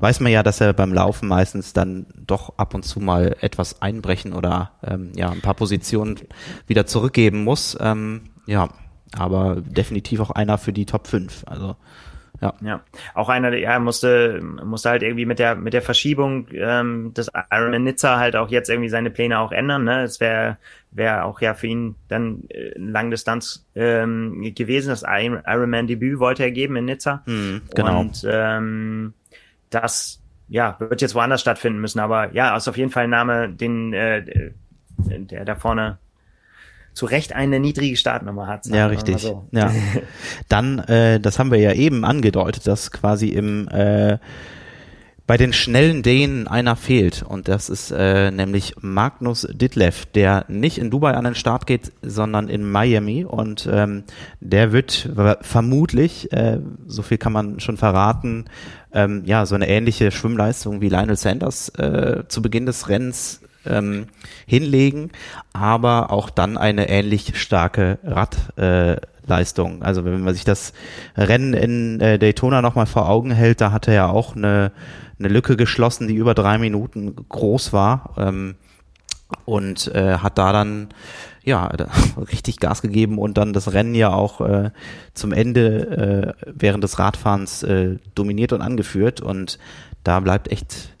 weiß 0.00 0.20
man 0.20 0.32
ja, 0.32 0.42
dass 0.42 0.60
er 0.60 0.72
beim 0.72 0.92
Laufen 0.92 1.28
meistens 1.28 1.72
dann 1.72 2.06
doch 2.14 2.58
ab 2.58 2.74
und 2.74 2.84
zu 2.84 3.00
mal 3.00 3.36
etwas 3.40 3.80
einbrechen 3.82 4.32
oder 4.32 4.72
ähm, 4.82 5.12
ja 5.14 5.30
ein 5.30 5.40
paar 5.40 5.54
Positionen 5.54 6.16
wieder 6.66 6.86
zurückgeben 6.86 7.44
muss. 7.44 7.76
Ähm, 7.80 8.30
ja, 8.46 8.68
aber 9.16 9.56
definitiv 9.60 10.20
auch 10.20 10.30
einer 10.30 10.58
für 10.58 10.72
die 10.72 10.86
Top 10.86 11.06
5. 11.06 11.44
Also 11.46 11.76
ja. 12.40 12.54
Ja, 12.60 12.80
auch 13.14 13.28
einer, 13.28 13.50
der 13.50 13.60
ja, 13.60 13.78
musste, 13.78 14.40
musste 14.42 14.90
halt 14.90 15.02
irgendwie 15.02 15.26
mit 15.26 15.38
der, 15.38 15.54
mit 15.54 15.72
der 15.72 15.82
Verschiebung 15.82 16.48
ähm, 16.52 17.14
des 17.14 17.30
Ironman 17.50 17.84
Nizza 17.84 18.18
halt 18.18 18.36
auch 18.36 18.48
jetzt 18.48 18.68
irgendwie 18.70 18.88
seine 18.88 19.10
Pläne 19.10 19.38
auch 19.38 19.52
ändern. 19.52 19.84
Ne? 19.84 20.02
Es 20.02 20.20
wäre 20.20 20.58
wäre 20.90 21.24
auch 21.24 21.40
ja 21.40 21.54
für 21.54 21.66
ihn 21.66 21.96
dann 22.08 22.44
äh, 22.48 22.72
Langdistanz 22.76 23.66
ähm, 23.74 24.54
gewesen. 24.54 24.90
Das 24.90 25.02
Iron- 25.02 25.42
Ironman-Debüt 25.46 26.18
wollte 26.18 26.44
er 26.44 26.50
geben 26.52 26.76
in 26.76 26.84
Nizza. 26.84 27.22
Hm, 27.26 27.62
genau. 27.74 28.00
Und 28.00 28.26
ähm, 28.28 29.14
das 29.70 30.20
ja, 30.48 30.76
wird 30.78 31.02
jetzt 31.02 31.14
woanders 31.14 31.40
stattfinden 31.40 31.80
müssen. 31.80 32.00
Aber 32.00 32.32
ja, 32.32 32.56
ist 32.56 32.68
auf 32.68 32.76
jeden 32.76 32.90
Fall 32.90 33.04
ein 33.04 33.10
Name, 33.10 33.48
den 33.48 33.92
äh, 33.92 34.52
der 34.98 35.44
da 35.44 35.56
vorne 35.56 35.98
zu 36.94 37.06
Recht 37.06 37.34
eine 37.34 37.60
niedrige 37.60 37.96
Startnummer 37.96 38.46
hat. 38.46 38.66
Ja, 38.66 38.86
richtig. 38.86 39.18
so. 39.18 39.46
Ja. 39.50 39.70
Dann, 40.48 40.78
äh, 40.78 41.20
das 41.20 41.38
haben 41.38 41.50
wir 41.50 41.58
ja 41.58 41.72
eben 41.72 42.04
angedeutet, 42.04 42.66
dass 42.66 42.90
quasi 42.90 43.28
im 43.28 43.68
äh, 43.68 44.18
bei 45.26 45.38
den 45.38 45.54
schnellen 45.54 46.02
Dänen 46.02 46.46
einer 46.48 46.76
fehlt 46.76 47.22
und 47.22 47.48
das 47.48 47.70
ist 47.70 47.90
äh, 47.90 48.30
nämlich 48.30 48.74
Magnus 48.82 49.48
Ditlev, 49.50 50.04
der 50.04 50.44
nicht 50.48 50.76
in 50.76 50.90
Dubai 50.90 51.14
an 51.14 51.24
den 51.24 51.34
Start 51.34 51.66
geht, 51.66 51.92
sondern 52.02 52.48
in 52.48 52.70
Miami 52.70 53.24
und 53.24 53.66
ähm, 53.72 54.04
der 54.40 54.72
wird 54.72 55.08
vermutlich, 55.40 56.30
äh, 56.32 56.58
so 56.86 57.00
viel 57.00 57.16
kann 57.16 57.32
man 57.32 57.58
schon 57.58 57.78
verraten, 57.78 58.44
ähm, 58.92 59.22
ja 59.24 59.46
so 59.46 59.54
eine 59.54 59.66
ähnliche 59.66 60.10
Schwimmleistung 60.10 60.82
wie 60.82 60.90
Lionel 60.90 61.16
Sanders 61.16 61.70
äh, 61.70 62.24
zu 62.28 62.42
Beginn 62.42 62.66
des 62.66 62.90
Rennens 62.90 63.40
ähm, 63.66 64.06
hinlegen, 64.46 65.10
aber 65.52 66.10
auch 66.10 66.30
dann 66.30 66.56
eine 66.56 66.88
ähnlich 66.88 67.38
starke 67.40 67.98
Radleistung. 68.04 69.82
Äh, 69.82 69.84
also 69.84 70.04
wenn 70.04 70.22
man 70.22 70.34
sich 70.34 70.44
das 70.44 70.72
Rennen 71.16 71.54
in 71.54 72.00
äh, 72.00 72.18
Daytona 72.18 72.62
nochmal 72.62 72.86
vor 72.86 73.08
Augen 73.08 73.30
hält, 73.30 73.60
da 73.60 73.72
hatte 73.72 73.92
er 73.92 74.10
auch 74.10 74.36
eine, 74.36 74.72
eine 75.18 75.28
Lücke 75.28 75.56
geschlossen, 75.56 76.08
die 76.08 76.14
über 76.14 76.34
drei 76.34 76.58
Minuten 76.58 77.14
groß 77.28 77.72
war 77.72 78.14
ähm, 78.16 78.56
und 79.44 79.88
äh, 79.94 80.18
hat 80.18 80.38
da 80.38 80.52
dann 80.52 80.88
ja 81.42 81.66
richtig 82.32 82.58
Gas 82.58 82.82
gegeben 82.82 83.18
und 83.18 83.38
dann 83.38 83.52
das 83.52 83.72
Rennen 83.72 83.94
ja 83.94 84.12
auch 84.12 84.40
äh, 84.40 84.70
zum 85.12 85.32
Ende 85.32 86.34
äh, 86.46 86.52
während 86.54 86.84
des 86.84 86.98
Radfahrens 86.98 87.62
äh, 87.62 87.96
dominiert 88.14 88.52
und 88.52 88.62
angeführt 88.62 89.20
und 89.20 89.58
da 90.02 90.20
bleibt 90.20 90.50
echt 90.50 90.93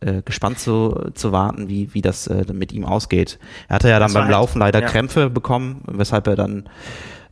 äh, 0.00 0.22
gespannt 0.22 0.58
zu, 0.58 1.10
zu 1.14 1.32
warten, 1.32 1.68
wie, 1.68 1.92
wie 1.94 2.02
das 2.02 2.26
äh, 2.26 2.44
mit 2.52 2.72
ihm 2.72 2.84
ausgeht. 2.84 3.38
Er 3.68 3.76
hatte 3.76 3.88
ja 3.88 3.98
dann 3.98 4.12
beim 4.12 4.24
halt- 4.24 4.32
Laufen 4.32 4.58
leider 4.60 4.80
ja. 4.80 4.86
Krämpfe 4.86 5.30
bekommen, 5.30 5.82
weshalb 5.86 6.26
er 6.26 6.36
dann 6.36 6.68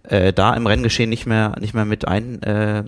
äh, 0.02 0.32
da 0.32 0.54
im 0.54 0.66
Renngeschehen 0.66 1.10
nicht 1.10 1.26
mehr 1.26 1.54
nicht 1.60 1.74
mehr 1.74 1.84
mit 1.84 2.06
ein 2.08 2.42
äh, 2.42 2.80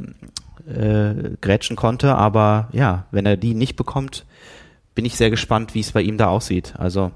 äh, 0.69 1.37
grätschen 1.41 1.77
konnte. 1.77 2.15
Aber 2.15 2.69
ja, 2.73 3.07
wenn 3.11 3.27
er 3.27 3.37
die 3.37 3.55
nicht 3.55 3.77
bekommt, 3.77 4.25
bin 4.95 5.05
ich 5.05 5.17
sehr 5.17 5.31
gespannt, 5.31 5.75
wie 5.75 5.81
es 5.81 5.93
bei 5.93 6.03
ihm 6.03 6.19
da 6.19 6.27
aussieht. 6.27 6.75
Also 6.77 7.13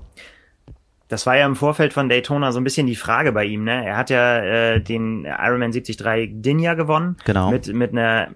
Das 1.08 1.26
war 1.26 1.36
ja 1.36 1.46
im 1.46 1.56
Vorfeld 1.56 1.92
von 1.92 2.08
Daytona 2.08 2.52
so 2.52 2.60
ein 2.60 2.64
bisschen 2.64 2.86
die 2.86 2.96
Frage 2.96 3.32
bei 3.32 3.44
ihm, 3.44 3.64
ne? 3.64 3.84
Er 3.84 3.96
hat 3.96 4.08
ja 4.08 4.38
äh, 4.38 4.80
den 4.80 5.24
Ironman 5.24 5.72
73 5.72 5.96
Dinja 6.42 6.74
gewonnen. 6.74 7.16
Genau. 7.24 7.50
Mit, 7.50 7.66
mit 7.74 7.92
einer 7.92 8.28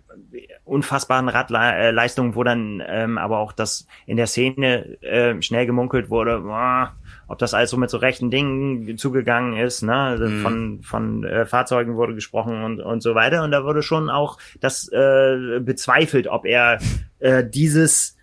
unfassbaren 0.67 1.29
Radleistung, 1.29 2.35
wo 2.35 2.43
dann 2.43 2.83
ähm, 2.87 3.17
aber 3.19 3.39
auch 3.39 3.53
das 3.53 3.87
in 4.05 4.17
der 4.19 4.27
Szene 4.27 5.01
äh, 5.03 5.41
schnell 5.41 5.65
gemunkelt 5.65 6.11
wurde, 6.11 6.41
boah, 6.41 6.93
ob 7.29 7.39
das 7.39 7.55
alles 7.55 7.71
so 7.71 7.77
mit 7.77 7.89
so 7.89 7.97
rechten 7.99 8.31
Dingen 8.31 8.99
zugegangen 8.99 9.57
ist, 9.57 9.83
ne? 9.83 9.95
Also 9.95 10.27
Mhm. 10.27 10.43
Von, 10.43 10.81
von 10.83 11.25
äh, 11.25 11.47
Fahrzeugen 11.47 11.97
wurde 11.97 12.15
gesprochen 12.15 12.63
und, 12.65 12.81
und 12.81 13.01
so 13.03 13.15
weiter. 13.15 13.43
Und 13.45 13.53
da 13.53 13.65
wurde 13.65 13.83
schon 13.83 14.11
auch 14.11 14.39
das 14.61 14.89
äh, 14.93 15.61
bezweifelt, 15.61 16.27
ob 16.29 16.45
er 16.45 16.79
äh, 17.21 17.43
dieses 17.49 18.17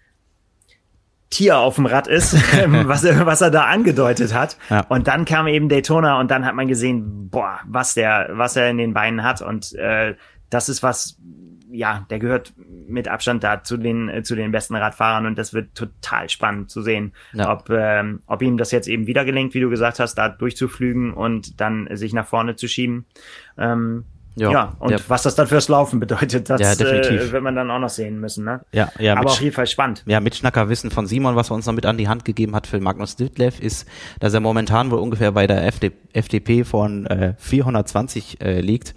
Tier 1.30 1.58
auf 1.58 1.76
dem 1.76 1.86
Rad 1.88 2.08
ist, 2.08 2.34
was, 2.88 3.04
er- 3.04 3.26
was 3.26 3.42
er 3.42 3.50
da 3.52 3.64
angedeutet 3.66 4.34
hat. 4.34 4.58
Ja. 4.70 4.82
Und 4.90 5.08
dann 5.08 5.26
kam 5.26 5.48
eben 5.48 5.68
Daytona 5.70 6.20
und 6.20 6.30
dann 6.30 6.46
hat 6.46 6.56
man 6.56 6.68
gesehen, 6.68 7.30
boah, 7.30 7.60
was 7.66 7.94
der, 7.96 8.30
was 8.34 8.56
er 8.56 8.70
in 8.70 8.78
den 8.78 8.94
Beinen 8.94 9.24
hat. 9.24 9.42
Und 9.42 9.74
äh, 9.76 10.16
das 10.50 10.70
ist 10.70 10.84
was, 10.84 11.18
ja, 11.74 12.06
der 12.10 12.20
gehört 12.20 12.54
mit 12.88 13.08
Abstand 13.08 13.44
da 13.44 13.64
zu 13.64 13.78
den, 13.78 14.08
äh, 14.08 14.24
zu 14.24 14.36
den 14.36 14.52
besten 14.52 14.76
Radfahrern 14.76 15.26
und 15.26 15.38
das 15.38 15.54
wird 15.54 15.74
total 15.76 16.30
spannend 16.30 16.70
zu 16.70 16.82
sehen, 16.82 17.14
Ja. 17.34 17.52
ob, 17.52 17.70
ähm, 17.70 18.22
ob 18.28 18.42
ihm 18.44 18.58
das 18.58 18.72
jetzt 18.72 18.88
eben 18.88 19.08
wieder 19.08 19.26
gelingt, 19.26 19.54
wie 19.56 19.60
du 19.60 19.70
gesagt 19.70 20.00
hast, 20.00 20.16
da 20.16 20.30
durchzuflügen 20.30 21.14
und 21.14 21.60
dann 21.60 21.90
sich 21.98 22.14
nach 22.14 22.28
vorne 22.28 22.56
zu 22.56 22.68
schieben. 22.68 23.06
Ähm, 23.58 24.06
Ja, 24.36 24.52
ja 24.52 24.74
und 24.80 24.90
der, 24.90 25.00
was 25.10 25.22
das 25.22 25.36
dann 25.36 25.46
fürs 25.46 25.68
Laufen 25.68 26.00
bedeutet, 26.00 26.50
das 26.50 26.60
ja, 26.60 26.86
äh, 26.88 27.32
wird 27.32 27.44
man 27.44 27.56
dann 27.56 27.70
auch 27.70 27.78
noch 27.78 27.90
sehen 27.90 28.20
müssen. 28.20 28.46
Ne? 28.46 28.62
Ja, 28.72 28.92
ja, 28.98 29.16
aber 29.16 29.30
auf 29.30 29.42
jeden 29.42 29.54
Fall 29.54 29.68
spannend. 29.68 30.04
Ja, 30.08 30.20
Mitschnacker-Wissen 30.20 30.90
von 30.90 31.06
Simon, 31.06 31.36
was 31.36 31.52
er 31.52 31.56
uns 31.56 31.68
noch 31.68 31.74
mit 31.74 31.86
an 31.86 31.98
die 31.98 32.08
Hand 32.08 32.26
gegeben 32.26 32.56
hat 32.56 32.66
für 32.66 32.80
Magnus 32.80 33.16
Ditlev, 33.16 33.60
ist, 33.60 33.88
dass 34.20 34.34
er 34.34 34.40
momentan 34.40 34.90
wohl 34.90 34.98
ungefähr 34.98 35.32
bei 35.32 35.46
der 35.46 35.68
FD, 35.68 35.92
FDP 36.14 36.64
von 36.64 37.06
äh, 37.06 37.36
420 37.38 38.42
äh, 38.42 38.60
liegt. 38.62 38.96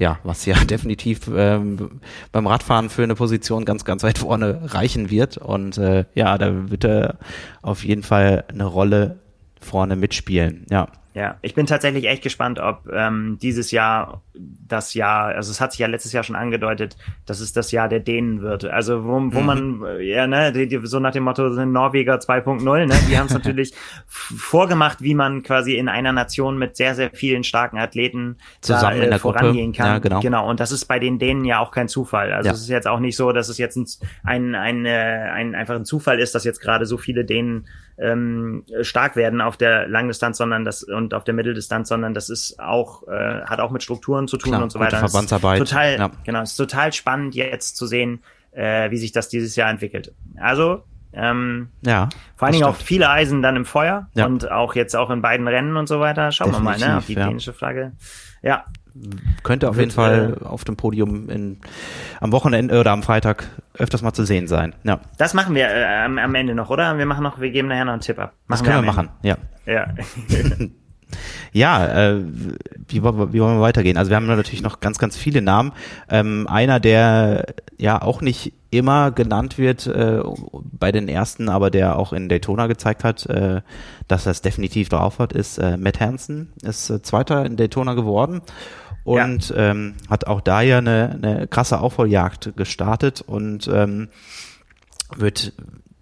Ja, 0.00 0.18
was 0.24 0.46
ja 0.46 0.54
definitiv 0.64 1.30
ähm, 1.32 2.00
beim 2.32 2.46
Radfahren 2.46 2.88
für 2.88 3.02
eine 3.02 3.14
Position 3.14 3.66
ganz, 3.66 3.84
ganz 3.84 4.02
weit 4.02 4.18
vorne 4.18 4.72
reichen 4.72 5.10
wird. 5.10 5.36
Und 5.36 5.76
äh, 5.76 6.06
ja, 6.14 6.38
da 6.38 6.70
wird 6.70 6.84
er 6.84 7.18
auf 7.60 7.84
jeden 7.84 8.02
Fall 8.02 8.44
eine 8.48 8.64
Rolle 8.64 9.18
vorne 9.60 9.96
mitspielen. 9.96 10.64
Ja. 10.70 10.88
Ja, 11.12 11.38
ich 11.42 11.54
bin 11.54 11.66
tatsächlich 11.66 12.06
echt 12.06 12.22
gespannt, 12.22 12.60
ob 12.60 12.88
ähm, 12.92 13.38
dieses 13.42 13.72
Jahr 13.72 14.22
das 14.68 14.94
Jahr, 14.94 15.34
also 15.34 15.50
es 15.50 15.60
hat 15.60 15.72
sich 15.72 15.80
ja 15.80 15.88
letztes 15.88 16.12
Jahr 16.12 16.22
schon 16.22 16.36
angedeutet, 16.36 16.96
dass 17.26 17.40
es 17.40 17.52
das 17.52 17.72
Jahr 17.72 17.88
der 17.88 18.00
Dänen 18.00 18.42
wird. 18.42 18.64
Also 18.64 19.04
wo, 19.04 19.14
wo 19.14 19.40
mhm. 19.40 19.46
man, 19.46 19.84
ja, 20.00 20.26
ne, 20.26 20.52
die, 20.52 20.68
die, 20.68 20.80
so 20.84 21.00
nach 21.00 21.12
dem 21.12 21.24
Motto 21.24 21.52
sind 21.52 21.72
Norweger 21.72 22.16
2.0, 22.16 22.86
ne, 22.86 22.94
die 23.08 23.18
haben 23.18 23.26
es 23.26 23.32
natürlich 23.34 23.74
vorgemacht, 24.08 25.02
wie 25.02 25.14
man 25.14 25.42
quasi 25.42 25.74
in 25.74 25.88
einer 25.88 26.12
Nation 26.12 26.58
mit 26.58 26.76
sehr, 26.76 26.94
sehr 26.94 27.10
vielen 27.10 27.42
starken 27.42 27.78
Athleten 27.78 28.36
zusammen 28.60 28.98
da, 28.98 29.02
äh, 29.02 29.04
in 29.04 29.10
der 29.10 29.18
vorangehen 29.18 29.72
Gruppe. 29.72 29.78
kann. 29.78 29.86
Ja, 29.86 29.98
genau. 29.98 30.20
genau. 30.20 30.48
Und 30.48 30.60
das 30.60 30.70
ist 30.70 30.84
bei 30.86 31.00
den 31.00 31.18
Dänen 31.18 31.44
ja 31.44 31.58
auch 31.58 31.72
kein 31.72 31.88
Zufall. 31.88 32.32
Also 32.32 32.48
ja. 32.48 32.54
es 32.54 32.60
ist 32.60 32.68
jetzt 32.68 32.86
auch 32.86 33.00
nicht 33.00 33.16
so, 33.16 33.32
dass 33.32 33.48
es 33.48 33.58
jetzt 33.58 33.76
ein, 33.76 33.86
ein, 34.22 34.54
ein, 34.54 34.86
äh, 34.86 35.30
ein 35.34 35.54
einfach 35.56 35.74
ein 35.74 35.84
Zufall 35.84 36.20
ist, 36.20 36.34
dass 36.34 36.44
jetzt 36.44 36.60
gerade 36.60 36.86
so 36.86 36.96
viele 36.96 37.24
Dänen 37.24 37.66
ähm, 37.98 38.64
stark 38.80 39.14
werden 39.16 39.40
auf 39.40 39.56
der 39.56 39.86
Langdistanz, 39.86 40.38
sondern 40.38 40.64
das 40.64 40.86
und 41.00 41.14
auf 41.14 41.24
der 41.24 41.34
Mitteldistanz, 41.34 41.88
sondern 41.88 42.14
das 42.14 42.28
ist 42.28 42.60
auch 42.60 43.06
äh, 43.08 43.42
hat 43.44 43.60
auch 43.60 43.70
mit 43.70 43.82
Strukturen 43.82 44.28
zu 44.28 44.36
tun 44.36 44.52
Klar, 44.52 44.62
und 44.62 44.70
so 44.70 44.78
weiter. 44.78 44.98
Verbandsarbeit. 44.98 45.58
Total, 45.58 45.98
ja. 45.98 46.10
genau, 46.24 46.42
es 46.42 46.50
ist 46.50 46.56
total 46.56 46.92
spannend 46.92 47.34
jetzt 47.34 47.76
zu 47.76 47.86
sehen, 47.86 48.22
äh, 48.52 48.90
wie 48.90 48.98
sich 48.98 49.12
das 49.12 49.28
dieses 49.28 49.56
Jahr 49.56 49.70
entwickelt. 49.70 50.14
Also 50.36 50.84
ähm, 51.12 51.70
ja, 51.84 52.08
vor 52.36 52.46
allen 52.46 52.52
Dingen 52.52 52.66
auch 52.66 52.76
viele 52.76 53.10
Eisen 53.10 53.42
dann 53.42 53.56
im 53.56 53.64
Feuer 53.64 54.08
ja. 54.14 54.26
und 54.26 54.50
auch 54.50 54.76
jetzt 54.76 54.94
auch 54.94 55.10
in 55.10 55.22
beiden 55.22 55.48
Rennen 55.48 55.76
und 55.76 55.88
so 55.88 55.98
weiter. 55.98 56.30
Schauen 56.30 56.52
Definitiv, 56.52 56.80
wir 56.80 56.86
mal, 56.86 56.92
ne, 56.92 56.98
auf 56.98 57.06
die 57.06 57.14
ja. 57.14 57.26
dänische 57.26 57.52
Flagge. 57.52 57.92
Ja, 58.42 58.64
könnte 59.42 59.68
auf 59.68 59.78
jeden 59.78 59.90
Fall 59.90 60.38
äh, 60.40 60.44
auf 60.44 60.64
dem 60.64 60.76
Podium 60.76 61.28
in, 61.28 61.60
am 62.20 62.32
Wochenende 62.32 62.78
oder 62.78 62.92
am 62.92 63.02
Freitag 63.02 63.48
öfters 63.74 64.02
mal 64.02 64.12
zu 64.12 64.24
sehen 64.24 64.48
sein. 64.48 64.74
Ja. 64.84 65.00
Das 65.18 65.34
machen 65.34 65.54
wir 65.54 65.68
äh, 65.68 66.04
am, 66.04 66.18
am, 66.18 66.34
Ende 66.34 66.54
noch, 66.54 66.70
oder? 66.70 66.98
Wir 66.98 67.06
machen 67.06 67.22
noch, 67.22 67.40
wir 67.40 67.50
geben 67.50 67.68
nachher 67.68 67.84
noch 67.84 67.92
einen 67.92 68.02
Tipp 68.02 68.18
ab. 68.18 68.32
Machen 68.46 68.48
das 68.48 68.62
können 68.62 68.76
wir, 68.76 68.82
wir 68.82 68.86
machen, 68.86 69.08
ja. 69.22 69.36
Ja. 69.66 69.86
ja, 71.52 71.86
äh, 71.86 72.20
wie, 72.88 73.02
wie 73.02 73.02
wollen 73.02 73.32
wir 73.32 73.60
weitergehen? 73.60 73.96
Also 73.96 74.10
wir 74.10 74.16
haben 74.16 74.26
natürlich 74.26 74.62
noch 74.62 74.80
ganz, 74.80 74.98
ganz 74.98 75.16
viele 75.16 75.42
Namen. 75.42 75.72
Ähm, 76.08 76.46
einer, 76.48 76.80
der 76.80 77.54
ja 77.78 78.00
auch 78.00 78.20
nicht 78.20 78.52
immer 78.70 79.10
genannt 79.10 79.58
wird 79.58 79.86
äh, 79.86 80.20
bei 80.52 80.92
den 80.92 81.08
ersten, 81.08 81.48
aber 81.48 81.70
der 81.70 81.98
auch 81.98 82.12
in 82.12 82.28
Daytona 82.28 82.66
gezeigt 82.66 83.04
hat, 83.04 83.26
äh, 83.26 83.62
dass 84.08 84.26
es 84.26 84.42
definitiv 84.42 84.88
drauf 84.88 85.18
hat, 85.18 85.32
ist 85.32 85.58
äh, 85.58 85.76
Matt 85.76 86.00
Hansen, 86.00 86.52
ist 86.62 86.90
äh, 86.90 87.02
Zweiter 87.02 87.44
in 87.44 87.56
Daytona 87.56 87.94
geworden 87.94 88.42
und 89.04 89.50
ja. 89.50 89.70
ähm, 89.70 89.94
hat 90.08 90.26
auch 90.26 90.40
da 90.40 90.60
ja 90.60 90.78
eine, 90.78 91.18
eine 91.22 91.48
krasse 91.48 91.80
Aufholjagd 91.80 92.56
gestartet 92.56 93.22
und 93.22 93.68
ähm, 93.72 94.08
wird 95.16 95.52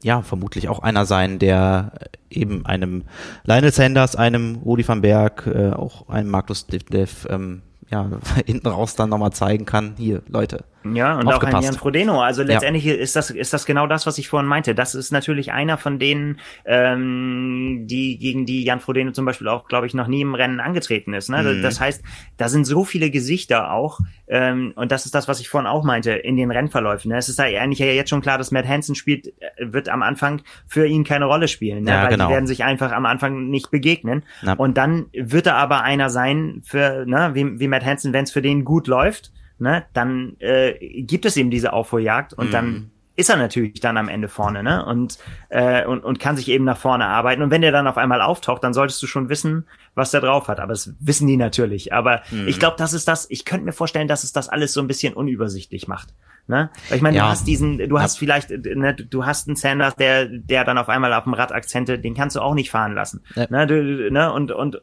ja 0.03 0.23
vermutlich 0.23 0.69
auch 0.69 0.81
einer 0.81 1.07
sein, 1.07 1.39
der 1.39 1.93
eben 2.31 2.67
einem 2.67 3.05
Lionel 3.45 3.73
Sanders, 3.73 4.17
einem 4.17 4.57
Rudi 4.57 4.87
van 4.87 5.01
Berg, 5.01 5.47
äh, 5.47 5.71
auch 5.71 6.09
einem 6.09 6.31
Markus 6.31 6.67
Dev 6.67 7.27
ähm, 7.29 7.63
ja, 7.91 8.11
hinten 8.47 8.69
raus 8.69 8.97
dann 8.97 9.11
nochmal 9.11 9.33
zeigen 9.33 9.65
kann, 9.65 9.95
hier, 9.97 10.23
Leute, 10.29 10.65
ja, 10.85 11.19
und 11.19 11.27
auch 11.27 11.43
ein 11.43 11.61
Jan 11.61 11.75
Frodeno. 11.75 12.23
Also 12.23 12.43
letztendlich 12.43 12.85
ja. 12.85 12.95
ist 12.95 13.17
das 13.17 13.31
ist 13.31 13.53
das 13.53 13.67
genau 13.67 13.87
das, 13.87 14.07
was 14.07 14.19
ich 14.19 14.29
vorhin 14.29 14.49
meinte. 14.49 14.75
Das 14.75 14.95
ist 14.95 15.11
natürlich 15.11 15.53
einer 15.53 15.77
von 15.77 15.99
denen, 15.99 16.39
ähm, 16.65 17.85
die 17.87 18.19
gegen 18.19 18.47
die 18.47 18.65
Jan 18.65 18.81
Frodeno 18.81 19.11
zum 19.11 19.25
Beispiel 19.25 19.49
auch, 19.49 19.67
glaube 19.67 19.87
ich, 19.87 19.95
noch 19.95 20.07
nie 20.07 20.21
im 20.21 20.35
Rennen 20.35 20.61
angetreten 20.61 21.15
ist. 21.15 21.31
Ne? 21.31 21.43
Mhm. 21.43 21.63
Das 21.63 21.81
heißt, 21.81 22.03
da 22.37 22.49
sind 22.49 22.65
so 22.65 22.85
viele 22.85 23.11
Gesichter 23.11 23.73
auch, 23.73 23.99
ähm, 24.29 24.73
und 24.77 24.93
das 24.93 25.05
ist 25.05 25.15
das, 25.15 25.27
was 25.27 25.41
ich 25.41 25.49
vorhin 25.49 25.67
auch 25.67 25.85
meinte 25.85 26.13
in 26.13 26.37
den 26.37 26.51
Rennverläufen. 26.51 27.11
Ne? 27.11 27.19
Es 27.19 27.29
ist 27.29 27.39
ja 27.39 27.45
eigentlich 27.45 27.81
ja 27.81 27.87
jetzt 27.87 28.11
schon 28.11 28.21
klar, 28.21 28.39
dass 28.39 28.53
Matt 28.53 28.67
Hansen 28.69 28.95
spielt, 28.95 29.27
äh, 29.27 29.33
wird 29.59 29.89
am 29.89 30.03
Anfang 30.03 30.43
für 30.67 30.87
ihn 30.87 31.03
keine 31.03 31.25
Rolle 31.25 31.49
spielen, 31.49 31.85
ne? 31.85 31.91
ja, 31.91 32.03
weil 32.03 32.11
genau. 32.11 32.29
die 32.29 32.35
werden 32.35 32.47
sich 32.47 32.63
einfach 32.63 32.93
am 32.93 33.07
Anfang 33.07 33.49
nicht 33.49 33.71
begegnen. 33.71 34.23
Ja. 34.43 34.53
Und 34.55 34.79
dann 34.79 35.07
wird 35.13 35.47
er 35.47 35.57
aber 35.57 35.83
einer 35.83 36.09
sein 36.09 36.63
für, 36.65 37.05
ne, 37.05 37.31
wie, 37.35 37.59
wie 37.59 37.69
Matt 37.69 37.85
Hansen, 37.85 38.13
wenn 38.13 38.25
es 38.25 38.31
für 38.31 38.43
den 38.43 38.65
gut 38.65 38.87
läuft 38.87 39.33
ne, 39.59 39.85
dann 39.93 40.37
äh, 40.39 41.03
gibt 41.03 41.25
es 41.25 41.37
eben 41.37 41.51
diese 41.51 41.73
Aufholjagd 41.73 42.33
und 42.35 42.49
mhm. 42.49 42.53
dann 42.53 42.91
ist 43.19 43.31
er 43.31 43.37
natürlich 43.37 43.81
dann 43.81 43.97
am 43.97 44.09
Ende 44.09 44.29
vorne, 44.29 44.63
ne? 44.63 44.87
Und, 44.87 45.19
äh, 45.49 45.85
und, 45.85 46.05
und 46.05 46.21
kann 46.21 46.37
sich 46.37 46.49
eben 46.49 46.65
nach 46.65 46.79
vorne 46.79 47.05
arbeiten. 47.05 47.43
Und 47.43 47.51
wenn 47.51 47.63
der 47.63 47.73
dann 47.73 47.89
auf 47.89 47.97
einmal 47.97 48.21
auftaucht, 48.21 48.63
dann 48.63 48.73
solltest 48.73 49.03
du 49.03 49.09
schon 49.09 49.29
wissen, 49.29 49.67
was 49.97 50.13
der 50.13 50.21
drauf 50.21 50.47
hat. 50.47 50.61
Aber 50.61 50.73
das 50.73 50.95
wissen 51.01 51.27
die 51.27 51.37
natürlich. 51.37 51.93
Aber 51.93 52.23
mhm. 52.31 52.47
ich 52.47 52.61
glaube, 52.61 52.77
das 52.79 52.93
ist 52.93 53.09
das, 53.09 53.29
ich 53.29 53.45
könnte 53.45 53.65
mir 53.65 53.73
vorstellen, 53.73 54.07
dass 54.07 54.23
es 54.23 54.33
das 54.33 54.49
alles 54.49 54.73
so 54.73 54.81
ein 54.81 54.87
bisschen 54.87 55.15
unübersichtlich 55.15 55.89
macht. 55.89 56.15
Ne? 56.47 56.71
Weil 56.89 56.97
ich 56.97 57.03
meine, 57.03 57.17
ja. 57.17 57.25
du 57.25 57.31
hast 57.31 57.49
diesen, 57.49 57.79
du 57.89 58.01
hast 58.01 58.19
vielleicht, 58.19 58.51
ne, 58.51 58.95
du 58.95 59.27
hast 59.27 59.49
einen 59.49 59.57
Sanders, 59.57 59.97
der, 59.97 60.27
der 60.27 60.65
dann 60.65 60.79
auf 60.79 60.89
einmal 60.89 61.13
auf 61.13 61.25
dem 61.25 61.35
Rad 61.35 61.51
Akzente, 61.51 61.99
den 61.99 62.15
kannst 62.15 62.37
du 62.37 62.41
auch 62.41 62.55
nicht 62.55 62.71
fahren 62.71 62.95
lassen. 62.95 63.25
Ja. 63.35 63.49
Ne? 63.51 63.67
Du, 63.67 64.13
ne? 64.13 64.33
Und, 64.33 64.53
und 64.53 64.81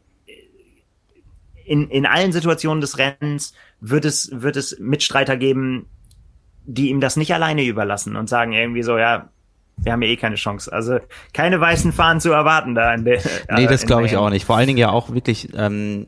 in, 1.66 1.90
in 1.90 2.06
allen 2.06 2.32
Situationen 2.32 2.82
des 2.82 2.98
Rennens 2.98 3.54
wird 3.82 4.06
es, 4.06 4.30
wird 4.32 4.56
es 4.56 4.78
Mitstreiter 4.80 5.36
geben, 5.38 5.88
die 6.66 6.90
ihm 6.90 7.02
das 7.02 7.18
nicht 7.18 7.34
alleine 7.34 7.64
überlassen 7.64 8.16
und 8.16 8.30
sagen 8.30 8.54
irgendwie 8.54 8.84
so, 8.84 8.98
ja, 8.98 9.30
wir 9.78 9.92
haben 9.92 10.02
ja 10.02 10.10
eh 10.10 10.16
keine 10.16 10.36
Chance. 10.36 10.72
Also 10.72 11.00
keine 11.34 11.60
weißen 11.60 11.92
Fahnen 11.92 12.22
zu 12.22 12.32
erwarten 12.32 12.76
da. 12.76 12.94
In 12.94 13.04
der, 13.04 13.22
nee, 13.56 13.68
das 13.68 13.86
glaube 13.86 14.06
ich 14.06 14.16
auch 14.16 14.30
nicht. 14.30 14.46
Vor 14.46 14.56
allen 14.56 14.68
Dingen 14.68 14.80
ja 14.80 14.90
auch 14.90 15.14
wirklich 15.14 15.50
ähm, 15.56 16.08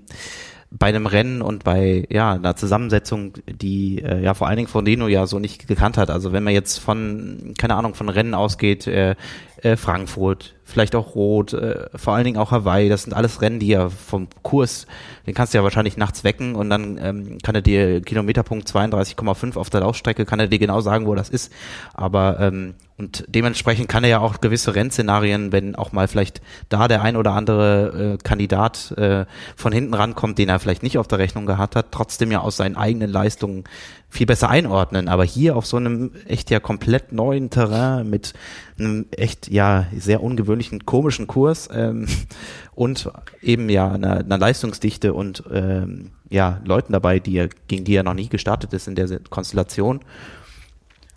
bei 0.71 0.88
einem 0.88 1.05
Rennen 1.05 1.41
und 1.41 1.63
bei 1.63 2.05
ja 2.09 2.34
einer 2.34 2.55
Zusammensetzung, 2.55 3.34
die 3.47 4.01
äh, 4.01 4.21
ja 4.21 4.34
vor 4.34 4.47
allen 4.47 4.57
Dingen 4.57 4.69
von 4.69 4.85
Dino 4.85 5.07
ja 5.07 5.25
so 5.25 5.39
nicht 5.39 5.67
gekannt 5.67 5.97
hat. 5.97 6.09
Also 6.09 6.31
wenn 6.31 6.43
man 6.43 6.53
jetzt 6.53 6.77
von 6.77 7.53
keine 7.57 7.75
Ahnung 7.75 7.93
von 7.93 8.09
Rennen 8.09 8.34
ausgeht, 8.34 8.88
äh, 8.88 9.15
äh, 9.61 9.75
Frankfurt, 9.75 10.55
vielleicht 10.68 10.95
auch 10.95 11.15
Rot, 11.15 11.53
äh, 11.53 11.85
vor 11.95 12.14
allen 12.14 12.26
Dingen 12.26 12.38
auch 12.38 12.52
Hawaii. 12.52 12.89
Das 12.89 13.03
sind 13.03 13.14
alles 13.14 13.41
Rennen, 13.41 13.60
die 13.60 13.68
ja 13.68 13.89
vom 13.89 14.27
Kurs, 14.44 14.85
den 15.26 15.34
kannst 15.34 15.53
du 15.53 15.57
ja 15.57 15.64
wahrscheinlich 15.64 15.98
nachts 15.98 16.23
wecken 16.23 16.56
und 16.56 16.69
dann 16.69 16.99
ähm, 17.02 17.38
kann 17.41 17.56
er 17.56 17.61
dir 17.61 18.02
Kilometerpunkt 18.02 18.68
32,5 18.68 19.56
auf 19.57 19.69
der 19.69 19.80
Laufstrecke, 19.80 20.26
kann 20.26 20.39
er 20.39 20.48
dir 20.48 20.60
genau 20.60 20.81
sagen, 20.81 21.07
wo 21.07 21.15
das 21.15 21.30
ist. 21.30 21.52
Aber 21.94 22.39
ähm, 22.39 22.76
und 22.98 23.26
dementsprechend 23.27 23.88
kann 23.88 24.03
er 24.03 24.10
ja 24.10 24.19
auch 24.19 24.41
gewisse 24.41 24.73
Rennszenarien, 24.73 25.52
wenn 25.52 25.76
auch 25.76 25.91
mal 25.91 26.07
vielleicht 26.07 26.41
da 26.68 26.88
der 26.88 27.03
ein 27.03 27.15
oder 27.15 27.34
andere 27.34 28.15
äh, 28.15 28.23
Kandidat 28.23 28.91
äh, 28.98 29.26
von 29.56 29.72
hinten 29.72 29.94
rankommt, 29.94 30.39
den 30.39 30.49
er 30.49 30.60
vielleicht 30.60 30.81
nicht 30.81 30.98
auf 30.98 31.07
der 31.07 31.19
Rechnung 31.19 31.45
gehabt 31.45 31.76
hat, 31.76 31.91
trotzdem 31.91 32.31
ja 32.31 32.41
aus 32.41 32.57
seinen 32.57 32.76
eigenen 32.76 33.11
Leistungen 33.11 33.65
viel 34.09 34.25
besser 34.25 34.49
einordnen. 34.49 35.07
Aber 35.07 35.23
hier 35.23 35.55
auf 35.55 35.65
so 35.65 35.77
einem 35.77 36.11
echt 36.27 36.49
ja 36.49 36.59
komplett 36.59 37.11
neuen 37.11 37.49
Terrain 37.49 38.09
mit 38.09 38.34
einem 38.79 39.05
echt 39.11 39.49
ja 39.49 39.88
sehr 39.95 40.23
ungewöhnlichen 40.23 40.85
komischen 40.85 41.27
Kurs 41.27 41.69
ähm, 41.71 42.07
und 42.75 43.09
eben 43.41 43.69
ja 43.69 43.91
einer, 43.91 44.19
einer 44.19 44.38
Leistungsdichte 44.38 45.13
und 45.13 45.43
ähm, 45.51 46.11
ja 46.29 46.61
Leuten 46.65 46.93
dabei, 46.93 47.19
die 47.19 47.38
er, 47.38 47.49
gegen 47.67 47.84
die 47.84 47.95
er 47.95 48.03
noch 48.03 48.13
nie 48.13 48.29
gestartet 48.29 48.73
ist 48.73 48.88
in 48.88 48.95
der 48.95 49.19
Konstellation. 49.29 50.01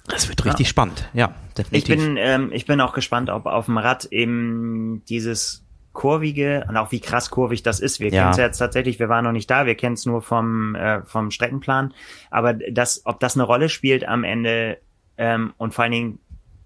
Das 0.08 0.28
wird 0.28 0.44
richtig 0.44 0.66
ja. 0.66 0.70
spannend, 0.70 1.08
ja, 1.12 1.34
definitiv. 1.56 1.94
Ich 1.94 2.04
bin, 2.04 2.16
ähm, 2.16 2.50
ich 2.52 2.66
bin 2.66 2.80
auch 2.80 2.94
gespannt, 2.94 3.30
ob 3.30 3.46
auf 3.46 3.66
dem 3.66 3.78
Rad 3.78 4.06
eben 4.06 5.02
dieses 5.08 5.64
kurvige 5.92 6.64
und 6.68 6.76
auch 6.76 6.92
wie 6.92 7.00
krass 7.00 7.30
kurvig 7.30 7.62
das 7.62 7.80
ist. 7.80 8.00
Wir 8.00 8.08
ja. 8.08 8.20
kennen 8.20 8.30
es 8.30 8.36
ja 8.36 8.44
jetzt 8.44 8.58
tatsächlich, 8.58 8.98
wir 8.98 9.08
waren 9.08 9.24
noch 9.24 9.32
nicht 9.32 9.50
da, 9.50 9.66
wir 9.66 9.74
kennen 9.74 9.94
es 9.94 10.06
nur 10.06 10.22
vom, 10.22 10.74
äh, 10.74 11.02
vom 11.04 11.30
Streckenplan. 11.30 11.94
Aber 12.30 12.54
das, 12.54 13.02
ob 13.04 13.20
das 13.20 13.36
eine 13.36 13.44
Rolle 13.44 13.68
spielt 13.68 14.06
am 14.06 14.24
Ende 14.24 14.78
ähm, 15.16 15.52
und 15.58 15.74
vor 15.74 15.84
allen 15.84 15.92
Dingen, 15.92 16.18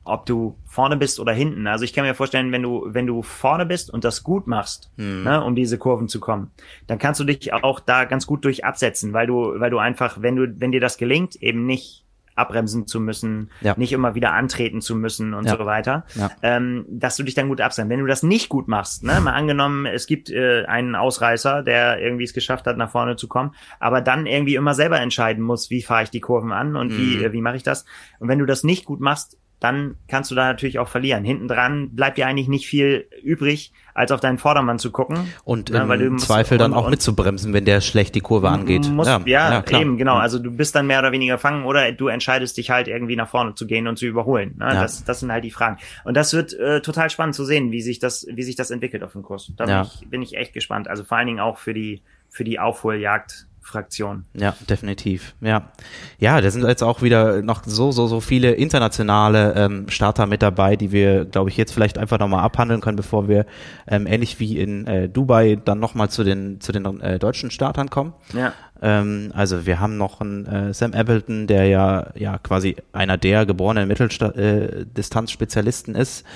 ob 0.05 0.27
du 0.27 0.59
vorne 0.67 0.99
bist 0.99 1.19
oder 1.19 1.33
hinten. 1.33 1.67
Also 1.67 1.85
ich 1.85 1.95
kann 1.95 2.05
mir 2.05 2.15
vorstellen, 2.15 2.53
wenn 2.53 2.63
du, 2.63 2.85
wenn 2.87 3.07
du 3.07 3.23
vorne 3.23 3.65
bist 3.65 3.91
und 3.91 4.05
das 4.05 4.23
gut 4.23 4.47
machst, 4.47 4.91
hm. 4.97 5.25
ne, 5.25 5.43
um 5.43 5.55
diese 5.55 5.79
Kurven 5.79 6.09
zu 6.09 6.21
kommen, 6.21 6.51
dann 6.87 6.99
kannst 6.99 7.21
du 7.21 7.25
dich 7.25 7.53
auch 7.55 7.81
da 7.81 8.05
ganz 8.05 8.27
gut 8.27 8.45
durch 8.45 8.65
absetzen, 8.65 9.15
weil 9.15 9.27
du, 9.27 9.59
weil 9.59 9.71
du 9.71 9.79
einfach, 9.79 10.21
wenn 10.21 10.37
du, 10.37 10.61
wenn 10.61 10.73
dir 10.73 10.81
das 10.81 10.99
gelingt, 10.99 11.37
eben 11.37 11.65
nicht 11.65 12.04
abbremsen 12.35 12.87
zu 12.87 13.01
müssen, 13.01 13.51
ja. 13.61 13.75
nicht 13.77 13.93
immer 13.93 14.15
wieder 14.15 14.33
antreten 14.33 14.81
zu 14.81 14.97
müssen 14.97 15.35
und 15.35 15.47
ja. 15.47 15.57
so 15.57 15.67
weiter, 15.67 16.05
ja. 16.15 16.31
ähm, 16.43 16.85
dass 16.89 17.17
du 17.17 17.23
dich 17.23 17.35
dann 17.35 17.49
gut 17.49 17.61
absendest. 17.61 17.91
Wenn 17.91 18.01
du 18.01 18.07
das 18.07 18.23
nicht 18.23 18.49
gut 18.49 18.69
machst, 18.69 19.05
ne, 19.05 19.21
mal 19.21 19.33
angenommen, 19.33 19.87
es 19.87 20.07
gibt 20.07 20.31
äh, 20.31 20.65
einen 20.67 20.95
Ausreißer, 20.95 21.63
der 21.63 22.01
irgendwie 22.01 22.25
es 22.25 22.35
geschafft 22.35 22.67
hat, 22.67 22.77
nach 22.77 22.91
vorne 22.91 23.17
zu 23.17 23.29
kommen, 23.29 23.55
aber 23.79 24.01
dann 24.01 24.27
irgendwie 24.27 24.57
immer 24.57 24.75
selber 24.75 25.01
entscheiden 25.01 25.45
muss, 25.45 25.71
wie 25.71 25.83
fahre 25.83 26.05
ich 26.05 26.11
die 26.11 26.21
Kurven 26.21 26.53
an 26.53 26.77
und 26.77 26.93
mhm. 26.93 26.97
wie, 26.97 27.25
äh, 27.25 27.33
wie 27.33 27.43
mache 27.43 27.57
ich 27.57 27.63
das. 27.63 27.85
Und 28.19 28.29
wenn 28.29 28.39
du 28.39 28.47
das 28.47 28.65
nicht 28.65 28.85
gut 28.85 29.01
machst, 29.01 29.39
dann 29.61 29.97
kannst 30.09 30.31
du 30.31 30.35
da 30.35 30.45
natürlich 30.45 30.79
auch 30.79 30.89
verlieren. 30.89 31.25
Hinten 31.25 31.49
dran 31.49 31.95
bleibt 31.95 32.19
dir 32.19 32.27
eigentlich 32.27 32.49
nicht 32.49 32.67
viel 32.67 33.09
übrig, 33.23 33.73
als 33.95 34.11
auf 34.11 34.21
deinen 34.21 34.39
Vordermann 34.39 34.81
zu 34.81 34.91
gucken. 34.91 35.33
Und 35.45 35.71
ja, 35.71 35.83
im 35.83 36.13
musst, 36.13 36.27
Zweifel 36.27 36.59
dann 36.59 36.75
auch 36.75 36.91
mitzubremsen, 36.91 37.53
wenn 37.55 37.65
der 37.65 37.81
schlecht 37.81 38.15
die 38.17 38.21
Kurve 38.21 38.51
angeht. 38.51 38.91
Musst, 38.91 39.09
ja, 39.09 39.21
ja, 39.25 39.65
ja 39.67 39.79
eben, 39.79 39.97
genau. 39.97 40.17
Also 40.17 40.41
du 40.41 40.51
bist 40.51 40.75
dann 40.75 40.89
mehr 40.89 40.99
oder 40.99 41.13
weniger 41.13 41.39
fangen 41.39 41.65
oder 41.65 41.93
du 41.93 42.09
entscheidest 42.09 42.57
dich 42.57 42.71
halt 42.71 42.89
irgendwie 42.89 43.15
nach 43.15 43.29
vorne 43.29 43.55
zu 43.55 43.67
gehen 43.67 43.87
und 43.87 43.97
zu 43.97 44.07
überholen. 44.07 44.57
Ne? 44.59 44.69
Das, 44.71 45.05
das 45.05 45.21
sind 45.21 45.31
halt 45.31 45.45
die 45.45 45.53
Fragen. 45.53 45.79
Und 46.05 46.17
das 46.17 46.33
wird 46.33 46.53
äh, 46.55 46.83
total 46.83 47.09
spannend 47.09 47.37
zu 47.37 47.45
sehen, 47.45 47.71
wie 47.71 47.83
sich 47.83 48.01
das, 48.01 48.27
wie 48.29 48.43
sich 48.43 48.57
das 48.57 48.73
entwickelt 48.73 49.05
auf 49.05 49.13
dem 49.13 49.23
Kurs. 49.23 49.53
Da 49.57 49.65
bin, 49.65 49.83
ich, 49.83 50.11
bin 50.11 50.23
ich 50.23 50.37
echt 50.37 50.53
gespannt. 50.53 50.89
Also 50.89 51.05
vor 51.05 51.17
allen 51.17 51.29
Dingen 51.29 51.41
auch 51.41 51.59
für 51.59 51.73
die, 51.73 52.03
für 52.29 52.43
die 52.43 52.59
Aufholjagd 52.59 53.47
Fraktion. 53.65 54.27
Ja, 54.35 54.55
definitiv. 54.69 55.35
Ja, 55.41 55.73
ja, 56.19 56.41
da 56.41 56.51
sind 56.51 56.65
jetzt 56.65 56.83
auch 56.83 57.01
wieder 57.01 57.41
noch 57.41 57.63
so 57.65 57.93
so 57.93 58.07
so 58.07 58.21
viele 58.21 58.53
internationale 58.53 59.55
ähm, 59.55 59.89
Starter 59.89 60.27
mit 60.27 60.43
dabei, 60.43 60.77
die 60.77 60.93
wir, 60.93 61.25
glaube 61.25 61.49
ich, 61.49 61.57
jetzt 61.57 61.73
vielleicht 61.73 61.97
einfach 61.97 62.19
nochmal 62.19 62.45
abhandeln 62.45 62.83
können, 62.83 62.97
bevor 62.97 63.27
wir 63.27 63.47
ähm, 63.89 64.07
ähnlich 64.07 64.39
wie 64.39 64.59
in 64.59 64.87
äh, 64.87 65.09
Dubai 65.09 65.57
dann 65.57 65.81
nochmal 65.81 66.11
zu 66.11 66.25
den 66.25 66.61
zu 66.61 66.73
den 66.73 67.01
äh, 67.01 67.19
deutschen 67.19 67.51
Startern 67.51 67.89
kommen. 67.89 68.13
Ja. 68.35 68.53
Ähm, 68.83 69.33
also 69.35 69.65
wir 69.65 69.81
haben 69.81 69.97
noch 69.97 70.21
einen 70.21 70.45
äh, 70.45 70.75
Sam 70.75 70.93
Appleton, 70.93 71.47
der 71.47 71.65
ja 71.65 72.09
ja 72.15 72.37
quasi 72.37 72.77
einer 72.93 73.17
der 73.17 73.47
geborenen 73.47 73.89
Mitteldistanzspezialisten 73.89 75.95
äh, 75.95 76.03
ist, 76.03 76.27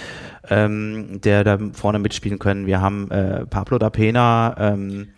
ähm, 0.48 1.20
der 1.22 1.44
da 1.44 1.58
vorne 1.74 1.98
mitspielen 1.98 2.38
können. 2.38 2.66
Wir 2.66 2.80
haben 2.80 3.10
äh, 3.10 3.44
Pablo 3.44 3.78
da 3.78 3.90
Pena. 3.90 4.56
Ähm, 4.58 5.08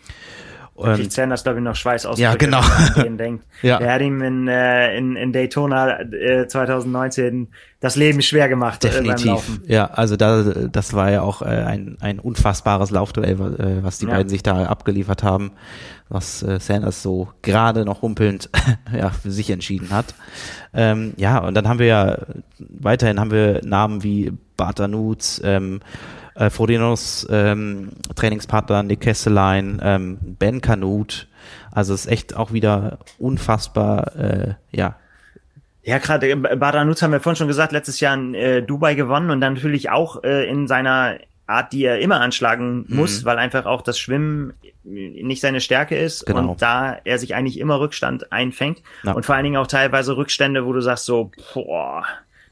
da 0.83 0.95
kriegt 0.95 1.13
Sanders, 1.13 1.43
glaube 1.43 1.59
ich, 1.59 1.65
noch 1.65 1.77
Schweiß 1.77 2.07
aus. 2.07 2.19
Ja, 2.19 2.35
genau. 2.35 2.61
denkt. 2.97 3.45
ja. 3.63 3.79
Der 3.79 3.93
hat 3.93 4.01
ihm 4.01 4.23
in, 4.23 4.49
äh, 4.49 4.97
in, 4.97 5.17
in 5.17 5.33
Daytona 5.33 6.01
äh, 6.01 6.47
2019 6.47 7.49
das 7.81 7.97
Leben 7.97 8.23
schwer 8.23 8.49
gemacht. 8.49 8.85
Äh, 8.85 8.91
Definitiv. 8.91 9.61
Äh, 9.67 9.75
ja, 9.75 9.87
also 9.87 10.17
da, 10.17 10.43
das 10.43 10.93
war 10.93 11.11
ja 11.11 11.23
auch 11.23 11.43
äh, 11.43 11.47
ein, 11.47 11.97
ein 12.01 12.19
unfassbares 12.19 12.91
Laufduell, 12.91 13.33
äh, 13.33 13.83
was 13.83 13.99
die 13.99 14.07
ja. 14.07 14.13
beiden 14.13 14.29
sich 14.29 14.43
da 14.43 14.65
abgeliefert 14.65 15.23
haben, 15.23 15.53
was 16.09 16.43
äh, 16.43 16.61
Sanders 16.61 17.03
so 17.03 17.29
gerade 17.43 17.85
noch 17.85 18.03
humpelnd 18.03 18.51
ja, 18.97 19.11
für 19.11 19.31
sich 19.31 19.51
entschieden 19.51 19.91
hat. 19.91 20.15
Ähm, 20.75 21.15
ja, 21.17 21.39
und 21.39 21.55
dann 21.55 21.69
haben 21.69 21.79
wir 21.79 21.87
ja 21.87 22.19
weiterhin 22.59 23.19
haben 23.19 23.31
wir 23.31 23.61
Namen 23.65 24.03
wie 24.03 24.33
Bartanutz, 24.57 25.41
ähm, 25.43 25.81
äh, 26.41 26.51
Frodinos 26.51 27.27
ähm, 27.31 27.91
Trainingspartner 28.17 28.83
Nick 28.83 29.03
Kesselein, 29.03 29.81
ähm, 29.83 30.19
Ben 30.21 30.61
Kanut. 30.61 31.29
Also 31.71 31.95
es 31.95 32.07
ist 32.07 32.13
echt 32.13 32.37
auch 32.37 32.53
wieder 32.53 32.99
unfassbar, 33.19 34.17
äh, 34.17 34.55
ja. 34.71 34.97
Ja, 35.83 35.99
gerade 35.99 36.31
äh, 36.31 36.35
Badanutz 36.35 37.03
haben 37.03 37.13
wir 37.13 37.21
vorhin 37.21 37.37
schon 37.37 37.49
gesagt, 37.49 37.73
letztes 37.73 38.01
Jahr 38.01 38.15
in 38.15 38.35
äh, 38.35 38.63
Dubai 38.63 38.95
gewonnen 38.95 39.31
und 39.31 39.41
dann 39.41 39.55
natürlich 39.55 39.91
auch 39.91 40.25
äh, 40.25 40.49
in 40.49 40.67
seiner 40.67 41.19
Art, 41.47 41.73
die 41.73 41.85
er 41.85 41.99
immer 41.99 42.21
anschlagen 42.21 42.87
mhm. 42.89 42.97
muss, 42.97 43.23
mhm. 43.23 43.27
weil 43.27 43.39
einfach 43.39 43.67
auch 43.67 43.83
das 43.83 43.99
Schwimmen 43.99 44.55
nicht 44.83 45.43
seine 45.43 45.61
Stärke 45.61 45.97
ist 45.97 46.25
genau. 46.25 46.53
und 46.53 46.63
da 46.63 46.99
er 47.05 47.19
sich 47.19 47.35
eigentlich 47.35 47.59
immer 47.59 47.81
Rückstand 47.81 48.33
einfängt 48.33 48.83
ja. 49.03 49.13
und 49.13 49.27
vor 49.27 49.35
allen 49.35 49.45
Dingen 49.45 49.57
auch 49.57 49.67
teilweise 49.67 50.17
Rückstände, 50.17 50.65
wo 50.65 50.73
du 50.73 50.81
sagst 50.81 51.05
so, 51.05 51.33
boah, 51.53 52.05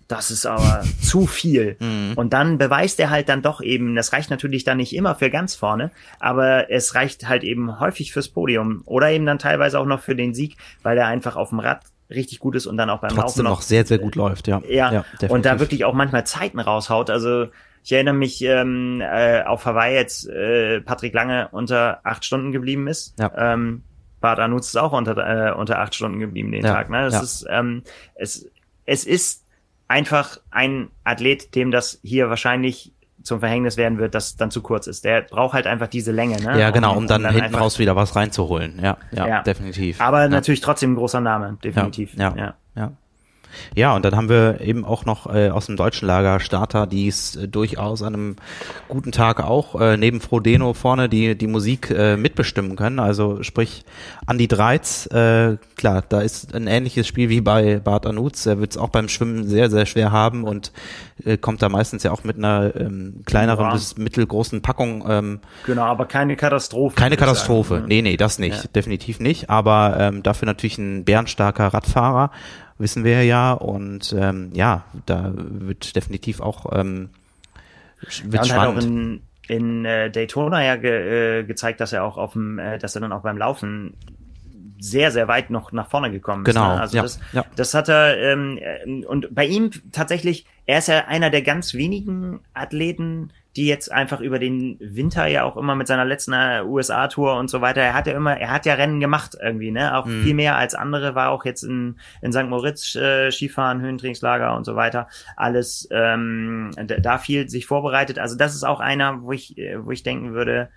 das 0.08 0.30
ist 0.30 0.46
aber 0.46 0.84
zu 1.00 1.26
viel. 1.26 1.76
Mhm. 1.88 2.14
Und 2.16 2.32
dann 2.32 2.58
beweist 2.58 2.98
er 2.98 3.10
halt 3.10 3.28
dann 3.28 3.42
doch 3.42 3.60
eben, 3.60 3.94
das 3.94 4.12
reicht 4.12 4.30
natürlich 4.30 4.64
dann 4.64 4.78
nicht 4.78 4.94
immer 4.94 5.14
für 5.14 5.30
ganz 5.30 5.54
vorne, 5.54 5.90
aber 6.18 6.70
es 6.70 6.94
reicht 6.94 7.28
halt 7.28 7.44
eben 7.44 7.78
häufig 7.78 8.12
fürs 8.12 8.28
Podium 8.28 8.82
oder 8.84 9.10
eben 9.10 9.26
dann 9.26 9.38
teilweise 9.38 9.78
auch 9.78 9.84
noch 9.86 10.00
für 10.00 10.16
den 10.16 10.34
Sieg, 10.34 10.56
weil 10.82 10.98
er 10.98 11.06
einfach 11.06 11.36
auf 11.36 11.50
dem 11.50 11.60
Rad 11.60 11.82
richtig 12.10 12.40
gut 12.40 12.56
ist 12.56 12.66
und 12.66 12.76
dann 12.76 12.90
auch 12.90 13.00
beim 13.00 13.10
Trotzdem 13.10 13.22
Laufen 13.22 13.44
noch, 13.44 13.50
noch 13.58 13.62
sehr, 13.62 13.86
sehr 13.86 13.98
gut 13.98 14.16
läuft, 14.16 14.48
ja. 14.48 14.60
Ja, 14.68 15.04
ja 15.20 15.28
und 15.28 15.44
da 15.44 15.60
wirklich 15.60 15.84
auch 15.84 15.94
manchmal 15.94 16.26
Zeiten 16.26 16.58
raushaut. 16.58 17.10
Also 17.10 17.46
ich 17.84 17.92
erinnere 17.92 18.14
mich 18.14 18.42
ähm, 18.42 19.00
äh, 19.00 19.42
auf 19.42 19.64
Hawaii 19.66 19.94
jetzt 19.94 20.28
äh, 20.28 20.80
Patrick 20.80 21.14
Lange 21.14 21.48
unter 21.52 22.00
acht 22.04 22.24
Stunden 22.24 22.52
geblieben 22.52 22.88
ist. 22.88 23.14
Ja. 23.18 23.30
Ähm, 23.36 23.82
Bart 24.20 24.40
Anutz 24.40 24.68
ist 24.68 24.76
auch 24.76 24.92
unter, 24.92 25.16
äh, 25.16 25.52
unter 25.52 25.78
acht 25.78 25.94
Stunden 25.94 26.18
geblieben 26.18 26.50
den 26.50 26.64
ja. 26.64 26.72
Tag. 26.72 26.90
Ne? 26.90 27.02
Das 27.02 27.14
ja. 27.14 27.20
ist, 27.20 27.46
ähm, 27.48 27.82
es, 28.14 28.50
es 28.84 29.04
ist 29.04 29.44
einfach 29.88 30.38
ein 30.50 30.90
Athlet, 31.04 31.54
dem 31.54 31.70
das 31.70 31.98
hier 32.02 32.28
wahrscheinlich 32.28 32.92
zum 33.22 33.40
Verhängnis 33.40 33.76
werden 33.76 33.98
wird, 33.98 34.14
das 34.14 34.36
dann 34.36 34.50
zu 34.50 34.62
kurz 34.62 34.86
ist. 34.86 35.04
Der 35.04 35.22
braucht 35.22 35.54
halt 35.54 35.66
einfach 35.66 35.88
diese 35.88 36.12
Länge. 36.12 36.40
Ne? 36.40 36.58
Ja, 36.58 36.70
genau, 36.70 36.92
um, 36.92 36.98
um 36.98 37.06
dann, 37.06 37.22
dann, 37.22 37.34
hinten 37.34 37.54
raus 37.54 37.78
wieder 37.78 37.96
was 37.96 38.14
reinzuholen. 38.14 38.78
Ja, 38.80 38.96
ja, 39.10 39.26
ja. 39.26 39.42
definitiv. 39.42 40.00
Aber 40.00 40.22
ja. 40.22 40.28
natürlich 40.28 40.60
trotzdem 40.60 40.92
ein 40.92 40.96
großer 40.96 41.20
Name, 41.20 41.58
definitiv. 41.62 42.14
Ja, 42.14 42.34
ja. 42.36 42.54
ja. 42.76 42.92
Ja, 43.74 43.94
und 43.94 44.04
dann 44.04 44.16
haben 44.16 44.28
wir 44.28 44.60
eben 44.60 44.84
auch 44.84 45.04
noch 45.04 45.32
äh, 45.32 45.50
aus 45.50 45.66
dem 45.66 45.76
deutschen 45.76 46.06
Lager 46.06 46.40
Starter, 46.40 46.86
die 46.86 47.08
es 47.08 47.36
äh, 47.36 47.48
durchaus 47.48 48.02
an 48.02 48.14
einem 48.14 48.36
guten 48.88 49.12
Tag 49.12 49.42
auch 49.42 49.80
äh, 49.80 49.96
neben 49.96 50.20
Frodeno 50.20 50.74
vorne 50.74 51.08
die 51.08 51.36
die 51.36 51.46
Musik 51.46 51.90
äh, 51.90 52.16
mitbestimmen 52.16 52.76
können. 52.76 52.98
Also 52.98 53.42
sprich 53.42 53.84
Andi 54.26 54.48
Dreiz, 54.48 55.06
äh, 55.06 55.56
klar, 55.76 56.02
da 56.08 56.20
ist 56.20 56.54
ein 56.54 56.66
ähnliches 56.66 57.06
Spiel 57.06 57.28
wie 57.28 57.40
bei 57.40 57.78
Bart 57.78 58.06
Anutz. 58.06 58.46
Er 58.46 58.60
wird 58.60 58.72
es 58.72 58.76
auch 58.76 58.88
beim 58.88 59.08
Schwimmen 59.08 59.46
sehr 59.46 59.70
sehr 59.70 59.86
schwer 59.86 60.12
haben 60.12 60.44
und 60.44 60.72
äh, 61.24 61.36
kommt 61.36 61.62
da 61.62 61.68
meistens 61.68 62.02
ja 62.02 62.12
auch 62.12 62.24
mit 62.24 62.36
einer 62.36 62.74
ähm, 62.76 63.22
kleineren 63.24 63.66
ja. 63.66 63.72
bis 63.72 63.96
mittelgroßen 63.96 64.62
Packung. 64.62 65.04
Ähm, 65.08 65.40
genau, 65.66 65.82
aber 65.82 66.06
keine 66.06 66.36
Katastrophe. 66.36 66.96
Keine 66.96 67.16
Katastrophe. 67.16 67.76
Sagen. 67.76 67.88
Nee, 67.88 68.02
nee, 68.02 68.16
das 68.16 68.38
nicht, 68.38 68.64
ja. 68.64 68.70
definitiv 68.74 69.20
nicht. 69.20 69.50
Aber 69.50 69.96
ähm, 69.98 70.22
dafür 70.22 70.46
natürlich 70.46 70.78
ein 70.78 71.04
bärenstarker 71.04 71.68
Radfahrer 71.68 72.30
wissen 72.78 73.04
wir 73.04 73.24
ja. 73.24 73.52
Und 73.52 74.14
ähm, 74.16 74.50
ja, 74.54 74.84
da 75.06 75.32
wird 75.34 75.94
definitiv 75.96 76.40
auch 76.40 76.66
ähm, 76.72 77.10
wird 78.24 78.46
ja, 78.46 78.54
spannend. 78.54 78.76
Hat 78.76 78.84
auch 78.84 78.88
in, 78.88 79.22
in 79.48 79.84
äh, 79.84 80.10
Daytona 80.10 80.64
ja 80.64 80.76
ge, 80.76 81.40
äh, 81.40 81.44
gezeigt, 81.44 81.80
dass 81.80 81.92
er 81.92 82.04
auch 82.04 82.16
auf 82.16 82.32
dem, 82.32 82.58
äh, 82.58 82.78
dass 82.78 82.94
er 82.94 83.00
dann 83.00 83.12
auch 83.12 83.22
beim 83.22 83.38
Laufen 83.38 83.94
sehr, 84.80 85.10
sehr 85.10 85.26
weit 85.28 85.50
noch 85.50 85.72
nach 85.72 85.88
vorne 85.88 86.10
gekommen 86.10 86.44
ist. 86.44 86.54
Genau. 86.54 86.74
Ne? 86.74 86.80
Also 86.80 86.96
ja, 86.96 87.02
das, 87.02 87.20
ja. 87.32 87.44
das 87.56 87.74
hat 87.74 87.88
er, 87.88 88.16
ähm, 88.18 88.58
äh, 88.58 89.04
und 89.06 89.34
bei 89.34 89.44
ihm 89.44 89.70
tatsächlich, 89.92 90.46
er 90.66 90.78
ist 90.78 90.88
ja 90.88 91.06
einer 91.06 91.30
der 91.30 91.42
ganz 91.42 91.74
wenigen 91.74 92.40
Athleten, 92.54 93.32
die 93.56 93.66
jetzt 93.66 93.90
einfach 93.90 94.20
über 94.20 94.38
den 94.38 94.76
Winter 94.78 95.26
ja 95.26 95.42
auch 95.42 95.56
immer 95.56 95.74
mit 95.74 95.86
seiner 95.86 96.04
letzten 96.04 96.32
äh, 96.32 96.62
USA-Tour 96.64 97.36
und 97.36 97.48
so 97.48 97.60
weiter, 97.60 97.80
er 97.80 97.94
hat 97.94 98.06
ja 98.06 98.12
immer, 98.14 98.36
er 98.36 98.50
hat 98.50 98.66
ja 98.66 98.74
Rennen 98.74 99.00
gemacht 99.00 99.36
irgendwie, 99.40 99.70
ne? 99.70 99.96
Auch 99.96 100.06
mhm. 100.06 100.22
viel 100.22 100.34
mehr 100.34 100.56
als 100.56 100.74
andere, 100.74 101.14
war 101.14 101.30
auch 101.30 101.44
jetzt 101.44 101.62
in, 101.62 101.98
in 102.20 102.32
St. 102.32 102.44
Moritz 102.44 102.94
äh, 102.94 103.30
Skifahren, 103.30 103.80
Höhentrainingslager 103.80 104.54
und 104.54 104.64
so 104.64 104.76
weiter. 104.76 105.08
Alles 105.36 105.88
ähm, 105.90 106.70
da 106.76 107.18
viel 107.18 107.48
sich 107.48 107.66
vorbereitet. 107.66 108.18
Also 108.18 108.36
das 108.36 108.54
ist 108.54 108.64
auch 108.64 108.80
einer, 108.80 109.22
wo 109.22 109.32
ich, 109.32 109.56
äh, 109.58 109.84
wo 109.84 109.90
ich 109.90 110.02
denken 110.02 110.34
würde, 110.34 110.68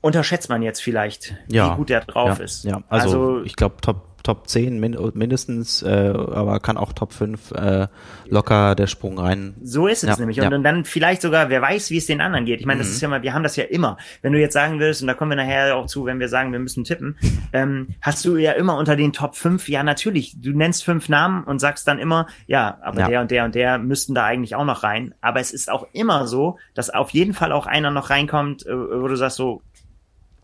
unterschätzt 0.00 0.48
man 0.48 0.62
jetzt 0.62 0.80
vielleicht, 0.80 1.34
ja, 1.48 1.72
wie 1.72 1.76
gut 1.76 1.88
der 1.88 2.00
drauf 2.00 2.38
ja, 2.38 2.44
ist. 2.44 2.64
Ja, 2.64 2.82
also, 2.88 3.06
also 3.08 3.42
ich 3.42 3.56
glaube 3.56 3.76
Top 3.80 4.13
Top 4.24 4.48
10 4.48 4.80
min 4.80 4.96
mindestens, 5.12 5.82
äh, 5.82 5.86
aber 5.88 6.58
kann 6.58 6.78
auch 6.78 6.94
Top 6.94 7.12
5 7.12 7.50
äh, 7.50 7.88
locker 8.26 8.74
der 8.74 8.86
Sprung 8.86 9.18
rein. 9.18 9.54
So 9.62 9.86
ist 9.86 10.02
es 10.02 10.08
ja, 10.08 10.16
nämlich. 10.16 10.40
Und, 10.40 10.50
ja. 10.50 10.56
und, 10.56 10.64
dann 10.64 10.86
vielleicht 10.86 11.20
sogar, 11.20 11.50
wer 11.50 11.60
weiß, 11.60 11.90
wie 11.90 11.98
es 11.98 12.06
den 12.06 12.22
anderen 12.22 12.46
geht. 12.46 12.60
Ich 12.60 12.66
meine, 12.66 12.78
das 12.78 12.88
mhm. 12.88 12.94
ist 12.94 13.00
ja 13.02 13.08
mal, 13.08 13.22
wir 13.22 13.34
haben 13.34 13.42
das 13.42 13.56
ja 13.56 13.64
immer. 13.64 13.98
Wenn 14.22 14.32
du 14.32 14.40
jetzt 14.40 14.54
sagen 14.54 14.80
willst, 14.80 15.02
und 15.02 15.08
da 15.08 15.14
kommen 15.14 15.32
wir 15.32 15.36
nachher 15.36 15.76
auch 15.76 15.84
zu, 15.84 16.06
wenn 16.06 16.20
wir 16.20 16.30
sagen, 16.30 16.52
wir 16.52 16.58
müssen 16.58 16.84
tippen, 16.84 17.18
ähm, 17.52 17.88
hast 18.00 18.24
du 18.24 18.38
ja 18.38 18.52
immer 18.52 18.78
unter 18.78 18.96
den 18.96 19.12
Top 19.12 19.36
5, 19.36 19.68
ja 19.68 19.82
natürlich, 19.82 20.40
du 20.40 20.52
nennst 20.52 20.84
fünf 20.84 21.10
Namen 21.10 21.44
und 21.44 21.58
sagst 21.58 21.86
dann 21.86 21.98
immer, 21.98 22.26
ja, 22.46 22.78
aber 22.80 23.00
ja. 23.00 23.08
der 23.08 23.20
und 23.20 23.30
der 23.30 23.44
und 23.44 23.54
der 23.54 23.78
müssten 23.78 24.14
da 24.14 24.24
eigentlich 24.24 24.54
auch 24.54 24.64
noch 24.64 24.82
rein. 24.82 25.14
Aber 25.20 25.40
es 25.40 25.52
ist 25.52 25.70
auch 25.70 25.86
immer 25.92 26.26
so, 26.26 26.58
dass 26.72 26.88
auf 26.88 27.10
jeden 27.10 27.34
Fall 27.34 27.52
auch 27.52 27.66
einer 27.66 27.90
noch 27.90 28.08
reinkommt, 28.08 28.64
äh, 28.64 28.74
wo 28.74 29.06
du 29.06 29.16
sagst 29.16 29.36
so, 29.36 29.60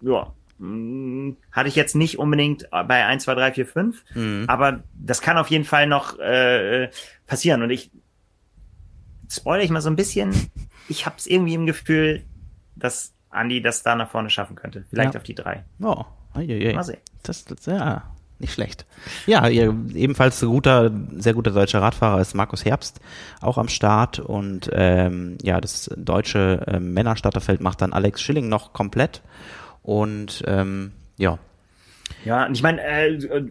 ja, 0.02 0.34
hm, 0.60 1.38
hatte 1.50 1.68
ich 1.68 1.74
jetzt 1.74 1.96
nicht 1.96 2.18
unbedingt 2.18 2.68
bei 2.70 3.06
1, 3.06 3.24
2, 3.24 3.34
3, 3.34 3.52
4, 3.52 3.66
5, 3.66 4.04
mhm. 4.14 4.44
aber 4.46 4.84
das 4.94 5.22
kann 5.22 5.38
auf 5.38 5.48
jeden 5.48 5.64
Fall 5.64 5.86
noch 5.86 6.18
äh, 6.18 6.90
passieren. 7.26 7.62
Und 7.62 7.70
ich 7.70 7.90
spoilere 9.30 9.64
ich 9.64 9.70
mal 9.70 9.80
so 9.80 9.88
ein 9.88 9.96
bisschen, 9.96 10.34
ich 10.88 11.06
habe 11.06 11.16
es 11.18 11.26
irgendwie 11.26 11.54
im 11.54 11.66
Gefühl, 11.66 12.24
dass 12.76 13.14
Andy 13.32 13.62
das 13.62 13.82
da 13.82 13.94
nach 13.94 14.10
vorne 14.10 14.28
schaffen 14.28 14.54
könnte. 14.54 14.84
Vielleicht 14.90 15.14
ja. 15.14 15.20
auf 15.20 15.24
die 15.24 15.34
3. 15.34 15.64
Oh, 15.82 16.04
ei, 16.34 16.40
ei, 16.42 16.68
ei. 16.68 16.74
mal 16.74 16.84
sehen. 16.84 16.98
Das, 17.22 17.44
das, 17.46 17.64
ja, 17.66 18.02
nicht 18.38 18.52
schlecht. 18.52 18.84
Ja, 19.26 19.48
ihr, 19.48 19.74
ebenfalls 19.94 20.40
guter, 20.40 20.90
sehr 21.16 21.34
guter 21.34 21.52
deutscher 21.52 21.80
Radfahrer 21.80 22.20
ist 22.20 22.34
Markus 22.34 22.64
Herbst 22.64 23.00
auch 23.40 23.56
am 23.56 23.68
Start 23.68 24.18
und 24.18 24.68
ähm, 24.72 25.38
ja, 25.42 25.60
das 25.60 25.90
deutsche 25.96 26.64
äh, 26.66 26.80
Männerstarterfeld 26.80 27.60
macht 27.60 27.80
dann 27.80 27.92
Alex 27.92 28.20
Schilling 28.20 28.48
noch 28.48 28.72
komplett 28.72 29.22
und 29.82 30.42
ähm, 30.46 30.92
ja. 31.16 31.38
Ja, 32.24 32.46
und 32.46 32.54
ich 32.54 32.62
meine, 32.62 32.82
äh, 32.82 33.14
äh, 33.14 33.44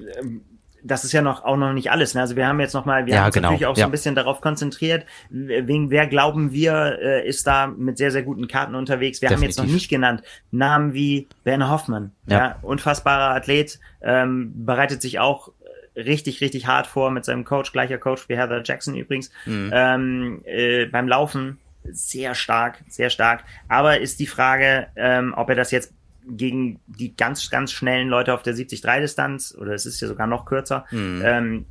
das 0.84 1.04
ist 1.04 1.12
ja 1.12 1.22
noch 1.22 1.44
auch 1.44 1.58
noch 1.58 1.74
nicht 1.74 1.92
alles. 1.92 2.14
Ne? 2.14 2.22
Also 2.22 2.36
wir 2.36 2.48
haben 2.48 2.60
jetzt 2.60 2.74
noch 2.74 2.86
mal, 2.86 3.06
wir 3.06 3.14
ja, 3.14 3.20
haben 3.20 3.26
uns 3.28 3.36
genau. 3.36 3.48
natürlich 3.50 3.66
auch 3.66 3.76
so 3.76 3.84
ein 3.84 3.92
bisschen 3.92 4.16
darauf 4.16 4.42
konzentriert, 4.42 5.06
wegen 5.30 5.90
wer 5.90 6.08
glauben 6.08 6.52
wir 6.52 7.00
äh, 7.02 7.28
ist 7.28 7.46
da 7.48 7.68
mit 7.68 7.98
sehr 7.98 8.12
sehr 8.12 8.24
guten 8.24 8.48
Karten 8.48 8.76
unterwegs. 8.76 9.22
Wir 9.22 9.30
Definitiv. 9.30 9.58
haben 9.58 9.64
jetzt 9.64 9.68
noch 9.68 9.74
nicht 9.74 9.90
genannt 9.90 10.24
Namen 10.52 10.94
wie 10.94 11.28
Ben 11.44 11.70
Hoffmann, 11.70 12.12
ja, 12.28 12.38
ja 12.38 12.60
unfassbarer 12.62 13.36
Athlet, 13.36 13.80
ähm, 14.02 14.54
bereitet 14.66 15.02
sich 15.02 15.20
auch 15.20 15.52
richtig, 15.96 16.42
richtig 16.42 16.68
hart 16.68 16.88
vor 16.88 17.12
mit 17.12 17.26
seinem 17.26 17.44
Coach, 17.44 17.72
gleicher 17.72 17.98
Coach 17.98 18.30
wie 18.30 18.38
Heather 18.38 18.62
Jackson 18.64 18.96
übrigens. 18.96 19.32
Mhm. 19.46 19.72
Ähm, 19.74 20.42
äh, 20.46 20.86
beim 20.86 21.08
Laufen 21.08 21.60
sehr 21.92 22.36
stark, 22.36 22.84
sehr 22.88 23.10
stark. 23.10 23.44
Aber 23.68 24.00
ist 24.00 24.20
die 24.20 24.28
Frage, 24.28 24.88
ähm, 24.96 25.34
ob 25.36 25.50
er 25.50 25.56
das 25.56 25.72
jetzt 25.72 25.94
gegen 26.30 26.80
die 26.88 27.16
ganz, 27.16 27.50
ganz 27.50 27.72
schnellen 27.72 28.08
Leute 28.08 28.34
auf 28.34 28.44
der 28.44 28.54
70-3-Distanz, 28.54 29.56
oder 29.60 29.74
es 29.74 29.86
ist 29.86 30.00
ja 30.02 30.08
sogar 30.08 30.28
noch 30.28 30.46
kürzer, 30.46 30.86
mhm. 30.92 31.22
ähm, 31.24 31.66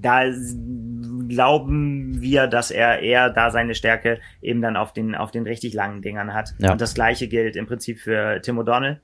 da 0.00 0.24
glauben 1.28 2.20
wir, 2.20 2.46
dass 2.46 2.70
er 2.70 3.00
eher 3.00 3.30
da 3.30 3.50
seine 3.50 3.74
Stärke 3.74 4.20
eben 4.42 4.60
dann 4.60 4.76
auf 4.76 4.92
den, 4.92 5.14
auf 5.14 5.30
den 5.30 5.44
richtig 5.44 5.74
langen 5.74 6.02
Dingern 6.02 6.34
hat. 6.34 6.54
Ja. 6.58 6.72
Und 6.72 6.80
das 6.80 6.94
gleiche 6.94 7.28
gilt 7.28 7.56
im 7.56 7.66
Prinzip 7.66 8.00
für 8.00 8.40
Tim 8.42 8.58
O'Donnell. 8.58 8.98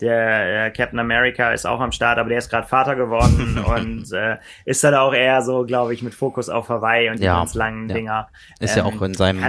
Der 0.00 0.66
äh, 0.66 0.70
Captain 0.70 0.98
America 0.98 1.52
ist 1.52 1.64
auch 1.64 1.80
am 1.80 1.92
Start, 1.92 2.18
aber 2.18 2.28
der 2.28 2.38
ist 2.38 2.50
gerade 2.50 2.66
Vater 2.66 2.96
geworden 2.96 3.58
und 3.64 4.12
äh, 4.12 4.38
ist 4.64 4.82
dann 4.82 4.94
auch 4.94 5.14
eher 5.14 5.42
so, 5.42 5.64
glaube 5.64 5.94
ich, 5.94 6.02
mit 6.02 6.14
Fokus 6.14 6.48
auf 6.48 6.68
Hawaii 6.68 7.08
und 7.10 7.20
die 7.20 7.24
ja, 7.24 7.38
ganz 7.38 7.54
langen 7.54 7.88
ja. 7.88 7.94
Dinger. 7.94 8.28
Ist 8.58 8.76
ähm, 8.76 8.84
ja 8.84 8.92
auch 8.92 9.02
in 9.02 9.14
seinem 9.14 9.42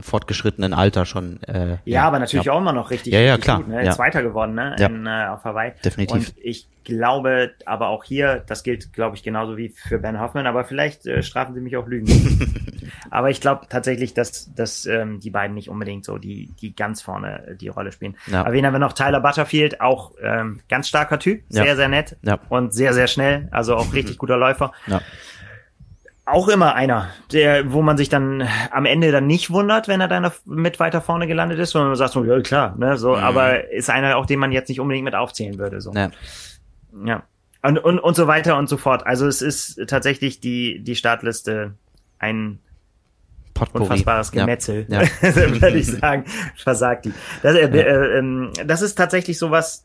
fortgeschrittenen 0.00 0.74
Alter 0.74 1.06
schon. 1.06 1.42
Äh, 1.44 1.70
ja, 1.70 1.78
ja, 1.84 2.04
aber 2.04 2.18
natürlich 2.18 2.46
ja. 2.46 2.52
auch 2.52 2.60
immer 2.60 2.72
noch 2.72 2.90
richtig, 2.90 3.12
ja, 3.12 3.20
ja, 3.20 3.34
richtig 3.34 3.44
klar. 3.44 3.58
gut. 3.58 3.68
Ne? 3.68 3.84
Ja. 3.84 3.92
Zweiter 3.92 4.22
geworden 4.22 4.54
ne? 4.54 4.76
Ja. 4.78 4.86
In, 4.86 5.06
äh, 5.06 5.26
auf 5.30 5.44
Hawaii. 5.44 5.72
Definitiv. 5.84 6.14
Und 6.14 6.34
ich 6.42 6.68
glaube, 6.84 7.52
aber 7.64 7.88
auch 7.88 8.04
hier, 8.04 8.44
das 8.46 8.62
gilt, 8.62 8.92
glaube 8.92 9.16
ich, 9.16 9.22
genauso 9.22 9.56
wie 9.56 9.70
für 9.70 9.98
Ben 9.98 10.20
Hoffman, 10.20 10.46
aber 10.46 10.64
vielleicht 10.64 11.06
äh, 11.06 11.22
strafen 11.22 11.54
sie 11.54 11.60
mich 11.60 11.76
auch 11.76 11.86
Lügen. 11.86 12.90
aber 13.10 13.30
ich 13.30 13.40
glaube 13.40 13.66
tatsächlich, 13.68 14.14
dass, 14.14 14.54
dass 14.54 14.86
ähm, 14.86 15.18
die 15.18 15.30
beiden 15.30 15.54
nicht 15.54 15.68
unbedingt 15.68 16.04
so 16.04 16.18
die, 16.18 16.50
die 16.60 16.76
ganz 16.76 17.02
vorne 17.02 17.48
äh, 17.48 17.56
die 17.56 17.68
Rolle 17.68 17.90
spielen. 17.90 18.16
Ja. 18.26 18.42
Aber 18.42 18.52
wen 18.52 18.64
haben 18.64 18.74
wir 18.74 18.78
noch? 18.78 18.92
Tyler 18.92 19.20
Butterfield, 19.20 19.80
auch 19.80 20.12
ähm, 20.22 20.60
ganz 20.68 20.88
starker 20.88 21.18
Typ, 21.18 21.42
sehr, 21.48 21.76
sehr 21.76 21.88
nett 21.88 22.16
ja. 22.22 22.38
und 22.48 22.72
sehr, 22.72 22.94
sehr 22.94 23.08
schnell, 23.08 23.48
also 23.50 23.76
auch 23.76 23.92
richtig 23.94 24.18
guter 24.18 24.36
Läufer. 24.36 24.72
Ja 24.86 25.00
auch 26.26 26.48
immer 26.48 26.74
einer, 26.74 27.08
der, 27.32 27.72
wo 27.72 27.82
man 27.82 27.96
sich 27.96 28.08
dann 28.08 28.46
am 28.72 28.84
Ende 28.84 29.12
dann 29.12 29.28
nicht 29.28 29.50
wundert, 29.50 29.86
wenn 29.86 30.00
er 30.00 30.08
dann 30.08 30.30
mit 30.44 30.80
weiter 30.80 31.00
vorne 31.00 31.28
gelandet 31.28 31.60
ist, 31.60 31.70
sondern 31.70 31.90
man 31.90 31.96
sagt 31.96 32.12
so, 32.12 32.24
ja 32.24 32.40
klar, 32.40 32.74
ne, 32.76 32.98
so, 32.98 33.16
mhm. 33.16 33.22
aber 33.22 33.70
ist 33.70 33.88
einer 33.88 34.16
auch, 34.16 34.26
den 34.26 34.40
man 34.40 34.50
jetzt 34.50 34.68
nicht 34.68 34.80
unbedingt 34.80 35.04
mit 35.04 35.14
aufzählen 35.14 35.56
würde, 35.58 35.80
so. 35.80 35.92
Ja. 35.92 36.10
ja. 37.04 37.22
Und, 37.62 37.78
und, 37.78 38.00
und 38.00 38.16
so 38.16 38.26
weiter 38.26 38.58
und 38.58 38.68
so 38.68 38.76
fort. 38.76 39.06
Also 39.06 39.26
es 39.26 39.40
ist 39.40 39.80
tatsächlich 39.88 40.40
die, 40.40 40.80
die 40.80 40.96
Startliste 40.96 41.74
ein 42.18 42.58
Potpourri. 43.54 43.84
unfassbares 43.84 44.32
Gemetzel, 44.32 44.86
ja. 44.88 45.02
ja. 45.02 45.08
würde 45.22 45.78
ich 45.78 45.86
sagen, 45.86 46.24
versagt 46.56 47.06
die. 47.06 47.12
Das, 47.42 47.54
äh, 47.54 47.68
äh, 47.68 48.18
äh, 48.18 48.64
das 48.66 48.82
ist 48.82 48.96
tatsächlich 48.96 49.38
sowas, 49.38 49.84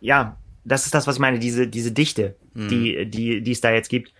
ja, 0.00 0.36
das 0.64 0.84
ist 0.84 0.94
das, 0.94 1.06
was 1.06 1.16
ich 1.16 1.20
meine, 1.20 1.40
diese, 1.40 1.66
diese 1.66 1.92
Dichte, 1.92 2.36
mhm. 2.54 2.68
die, 2.68 3.06
die, 3.06 3.42
die 3.42 3.52
es 3.52 3.60
da 3.60 3.72
jetzt 3.72 3.88
gibt 3.88 4.12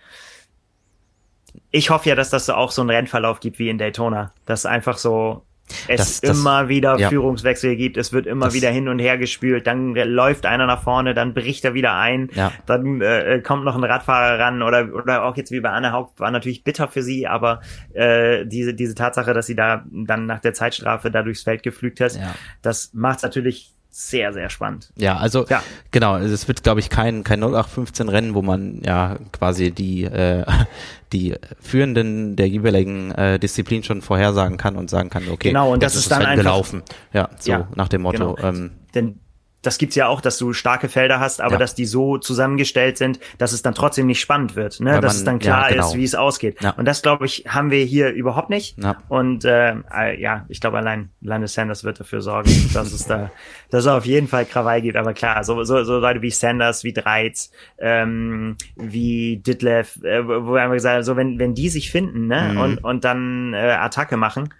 ich 1.77 1.89
hoffe 1.89 2.09
ja, 2.09 2.15
dass 2.15 2.29
das 2.29 2.49
auch 2.49 2.71
so 2.71 2.81
einen 2.81 2.89
Rennverlauf 2.89 3.39
gibt 3.39 3.59
wie 3.59 3.69
in 3.69 3.77
Daytona. 3.77 4.33
Dass 4.45 4.65
einfach 4.65 4.97
so 4.97 5.43
es 5.87 5.97
das, 5.97 6.21
das, 6.21 6.39
immer 6.39 6.69
wieder 6.69 6.97
ja. 6.97 7.09
Führungswechsel 7.09 7.75
gibt, 7.75 7.97
es 7.97 8.13
wird 8.13 8.25
immer 8.25 8.45
das, 8.45 8.53
wieder 8.53 8.69
hin 8.69 8.87
und 8.87 8.99
her 8.99 9.17
gespült, 9.17 9.67
dann 9.67 9.95
läuft 9.95 10.45
einer 10.45 10.65
nach 10.65 10.81
vorne, 10.81 11.13
dann 11.13 11.33
bricht 11.33 11.65
er 11.65 11.73
wieder 11.73 11.93
ein, 11.95 12.29
ja. 12.33 12.53
dann 12.65 13.01
äh, 13.01 13.41
kommt 13.45 13.65
noch 13.65 13.75
ein 13.75 13.83
Radfahrer 13.83 14.39
ran 14.39 14.61
oder 14.61 14.93
oder 14.93 15.25
auch 15.25 15.35
jetzt 15.35 15.51
wie 15.51 15.59
bei 15.59 15.69
Anne 15.69 15.91
Haupt 15.91 16.21
war 16.21 16.31
natürlich 16.31 16.63
bitter 16.63 16.87
für 16.87 17.03
sie, 17.03 17.27
aber 17.27 17.59
äh, 17.93 18.45
diese 18.45 18.73
diese 18.73 18.95
Tatsache, 18.95 19.33
dass 19.33 19.45
sie 19.45 19.55
da 19.55 19.83
dann 19.91 20.25
nach 20.25 20.39
der 20.39 20.53
Zeitstrafe 20.53 21.11
da 21.11 21.21
durchs 21.21 21.43
Feld 21.43 21.63
geflügt 21.63 21.99
hat, 21.99 22.15
ja. 22.15 22.33
das 22.61 22.91
macht 22.93 23.23
natürlich 23.23 23.76
sehr, 23.99 24.31
sehr 24.31 24.51
spannend. 24.51 24.91
Ja, 24.95 25.17
also 25.17 25.47
ja. 25.47 25.63
genau, 25.89 26.13
also 26.13 26.31
es 26.31 26.47
wird, 26.47 26.61
glaube 26.61 26.79
ich, 26.79 26.91
kein, 26.91 27.23
kein 27.23 27.39
0815 27.39 28.09
Rennen, 28.09 28.35
wo 28.35 28.43
man 28.43 28.79
ja 28.85 29.17
quasi 29.31 29.71
die, 29.71 30.03
äh, 30.03 30.45
die 31.13 31.33
Führenden 31.59 32.35
der 32.35 32.47
jeweiligen 32.47 33.11
äh, 33.13 33.39
Disziplin 33.39 33.81
schon 33.81 34.03
vorhersagen 34.03 34.57
kann 34.57 34.75
und 34.75 34.91
sagen 34.91 35.09
kann, 35.09 35.23
okay, 35.29 35.47
genau, 35.49 35.73
und 35.73 35.81
das 35.81 35.95
ist, 35.95 36.01
ist 36.01 36.11
dann 36.11 36.21
einfach, 36.21 36.43
gelaufen. 36.43 36.83
Ja, 37.11 37.29
so 37.39 37.51
ja, 37.51 37.67
nach 37.73 37.87
dem 37.87 38.03
Motto. 38.03 38.35
Genau. 38.35 38.47
Ähm, 38.47 38.71
Denn 38.93 39.19
das 39.61 39.77
gibt's 39.77 39.95
ja 39.95 40.07
auch, 40.07 40.21
dass 40.21 40.37
du 40.37 40.53
starke 40.53 40.87
Felder 40.87 41.19
hast, 41.19 41.41
aber 41.41 41.53
ja. 41.53 41.57
dass 41.57 41.73
die 41.73 41.85
so 41.85 42.17
zusammengestellt 42.17 42.97
sind, 42.97 43.19
dass 43.37 43.53
es 43.53 43.63
dann 43.63 43.73
trotzdem 43.73 44.05
nicht 44.05 44.19
spannend 44.19 44.55
wird, 44.55 44.79
ne? 44.79 44.91
dass 45.01 45.13
man, 45.13 45.15
es 45.15 45.23
dann 45.23 45.39
klar 45.39 45.69
ja, 45.69 45.75
genau. 45.75 45.87
ist, 45.87 45.95
wie 45.95 46.03
es 46.03 46.15
ausgeht. 46.15 46.61
Ja. 46.61 46.71
Und 46.71 46.85
das 46.85 47.01
glaube 47.01 47.25
ich 47.25 47.45
haben 47.47 47.71
wir 47.71 47.83
hier 47.83 48.11
überhaupt 48.11 48.49
nicht. 48.49 48.77
Und 49.09 49.45
äh, 49.45 49.75
äh, 49.93 50.21
ja, 50.21 50.45
ich 50.47 50.61
glaube 50.61 50.77
allein 50.77 51.09
Landis 51.21 51.53
Sanders 51.53 51.83
wird 51.83 51.99
dafür 51.99 52.21
sorgen, 52.21 52.49
dass 52.73 52.93
es 52.93 53.05
da, 53.05 53.31
dass 53.69 53.81
es 53.81 53.87
auf 53.87 54.05
jeden 54.05 54.27
Fall 54.27 54.45
Krawall 54.45 54.81
gibt. 54.81 54.95
Aber 54.95 55.13
klar, 55.13 55.43
so 55.43 55.63
so, 55.63 55.83
so 55.83 55.97
Leute 55.97 56.21
wie 56.21 56.31
Sanders, 56.31 56.83
wie 56.83 56.93
Dreiz, 56.93 57.51
ähm, 57.79 58.57
wie 58.75 59.37
Ditlev, 59.37 59.97
äh, 60.03 60.25
wo 60.25 60.53
wir 60.53 60.69
gesagt 60.69 60.95
haben, 60.95 61.03
so 61.03 61.17
wenn 61.17 61.39
wenn 61.39 61.55
die 61.55 61.69
sich 61.69 61.91
finden, 61.91 62.27
ne? 62.27 62.51
Mhm. 62.53 62.57
Und 62.57 62.83
und 62.83 63.03
dann 63.03 63.53
äh, 63.53 63.71
Attacke 63.71 64.17
machen, 64.17 64.53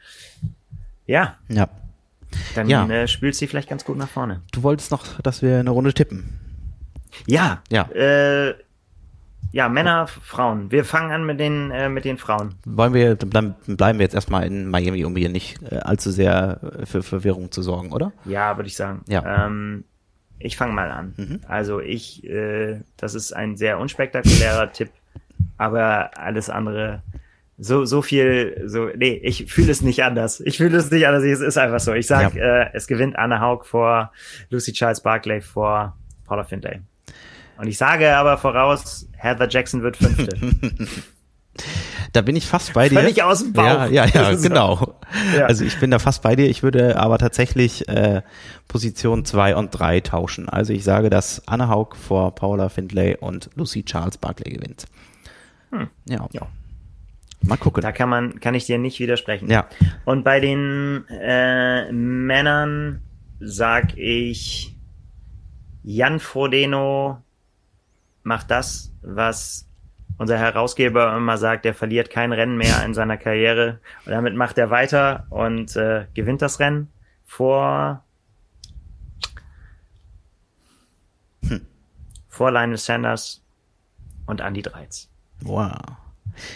ja. 1.06 1.36
Ja. 1.50 1.70
Dann 2.56 2.70
ja. 2.70 2.88
äh, 2.88 3.08
spült 3.08 3.36
sie 3.36 3.48
vielleicht 3.48 3.70
ganz 3.70 3.86
gut 3.86 3.98
nach 3.98 4.10
vorne. 4.10 4.42
Du 4.52 4.64
wolltest 4.64 4.92
noch, 4.92 5.20
dass 5.22 5.42
wir 5.42 5.60
eine 5.60 5.70
Runde 5.70 5.94
tippen. 5.94 6.40
Ja. 7.26 7.62
Ja. 7.70 7.84
Äh, 7.92 8.56
ja, 9.52 9.70
Männer, 9.70 10.08
Frauen. 10.08 10.72
Wir 10.72 10.84
fangen 10.84 11.12
an 11.12 11.26
mit 11.26 11.40
den 11.40 11.72
äh, 11.72 11.90
mit 11.90 12.06
den 12.06 12.18
Frauen. 12.18 12.56
Wollen 12.66 12.94
wir 12.94 13.16
dann 13.16 13.56
bleiben 13.66 13.98
wir 13.98 14.04
jetzt 14.04 14.14
erstmal 14.14 14.46
in 14.46 14.70
Miami, 14.70 15.06
um 15.06 15.16
hier 15.16 15.30
nicht 15.30 15.62
äh, 15.64 15.78
allzu 15.78 16.12
sehr 16.12 16.60
für 16.84 17.02
Verwirrung 17.02 17.52
zu 17.52 17.62
sorgen, 17.62 17.92
oder? 17.92 18.12
Ja, 18.26 18.58
würde 18.58 18.68
ich 18.68 18.76
sagen. 18.76 19.04
Ja. 19.08 19.46
Ähm, 19.46 19.86
ich 20.40 20.58
fange 20.58 20.74
mal 20.74 20.92
an. 20.92 21.14
Mhm. 21.18 21.42
Also 21.48 21.80
ich, 21.80 22.24
äh, 22.26 22.82
das 22.98 23.16
ist 23.16 23.34
ein 23.34 23.58
sehr 23.58 23.80
unspektakulärer 23.80 24.72
Tipp, 24.74 24.92
aber 25.58 26.12
alles 26.18 26.50
andere 26.50 27.02
so, 27.60 27.86
so 27.86 28.02
viel, 28.02 28.64
so, 28.66 28.90
nee, 28.96 29.20
ich 29.24 29.52
fühle 29.52 29.72
es 29.72 29.82
nicht 29.82 30.04
anders. 30.04 30.40
Ich 30.42 30.58
fühle 30.58 30.78
es 30.78 30.92
nicht 30.92 31.08
anders, 31.08 31.24
es 31.24 31.42
ist 31.42 31.58
einfach 31.58 31.80
so. 31.80 31.94
Ich 31.94 32.06
sag, 32.06 32.36
ja. 32.36 32.62
äh, 32.62 32.70
es 32.74 32.88
gewinnt 32.88 33.18
Anna 33.18 33.42
Haug 33.42 33.66
vor 33.66 34.12
Lucy 34.50 34.74
Charles 34.74 35.02
Barclay 35.02 35.42
vor 35.42 35.98
Paula 36.26 36.44
Findlay. 36.44 36.82
Und 37.58 37.68
ich 37.68 37.78
sage 37.78 38.16
aber 38.16 38.38
voraus, 38.38 39.10
Heather 39.18 39.50
Jackson 39.50 39.82
wird 39.82 39.98
Fünfte. 39.98 40.38
da 42.14 42.22
bin 42.22 42.36
ich 42.36 42.46
fast 42.46 42.74
bei 42.74 42.90
dir. 42.90 43.00
Völlig 43.00 43.24
aus 43.24 43.40
dem 43.40 43.54
Bauch. 43.54 43.64
Ja, 43.66 43.88
ja, 43.88 44.06
ja, 44.06 44.36
genau. 44.42 45.00
Ja. 45.36 45.46
Also 45.46 45.66
ich 45.66 45.80
bin 45.80 45.90
da 45.90 45.98
fast 45.98 46.22
bei 46.22 46.36
dir. 46.36 46.48
Ich 46.48 46.62
würde 46.62 46.98
aber 46.98 47.18
tatsächlich 47.18 47.88
äh, 47.88 48.22
Position 48.68 49.26
zwei 49.26 49.56
und 49.56 49.72
drei 49.72 50.00
tauschen. 50.02 50.48
Also 50.48 50.74
ich 50.74 50.84
sage, 50.84 51.10
dass 51.10 51.42
Anna 51.48 51.70
Haug 51.70 51.96
vor 51.96 52.36
Paula 52.36 52.70
Findlay 52.70 53.18
und 53.18 53.50
Lucy 53.56 53.84
Charles 53.84 54.20
Barclay 54.20 54.52
gewinnt. 54.52 54.86
Hm. 55.72 55.88
Ja. 56.06 56.28
ja. 56.32 56.48
Mal 57.42 57.58
gucken. 57.58 57.82
Da 57.82 57.92
kann 57.92 58.10
man, 58.10 58.40
kann 58.40 58.56
ich 58.56 58.66
dir 58.66 58.78
nicht 58.78 59.00
widersprechen. 59.00 59.50
Ja. 59.50 59.68
Und 60.06 60.24
bei 60.24 60.40
den 60.40 61.06
äh, 61.10 61.92
Männern 61.92 63.02
sag 63.40 63.98
ich, 63.98 64.76
Jan 65.84 66.20
Frodeno 66.20 67.22
macht 68.24 68.52
das, 68.52 68.92
was 69.02 69.68
unser 70.18 70.38
Herausgeber 70.38 71.16
immer 71.16 71.38
sagt, 71.38 71.66
er 71.66 71.74
verliert 71.74 72.10
kein 72.10 72.34
Rennen 72.34 72.58
mehr 72.58 72.84
in 72.84 72.94
seiner 72.94 73.18
Karriere. 73.18 73.80
Und 74.06 74.12
damit 74.12 74.36
macht 74.36 74.58
er 74.58 74.70
weiter 74.70 75.28
und 75.30 75.76
äh, 75.76 76.08
gewinnt 76.14 76.42
das 76.42 76.60
Rennen 76.60 76.92
vor 77.24 78.04
hm. 81.48 81.66
vor 82.28 82.52
Lionel 82.52 82.78
Sanders 82.78 83.44
und 84.26 84.42
Andy 84.42 84.64
Dreiz. 84.64 85.10
Wow. 85.42 85.78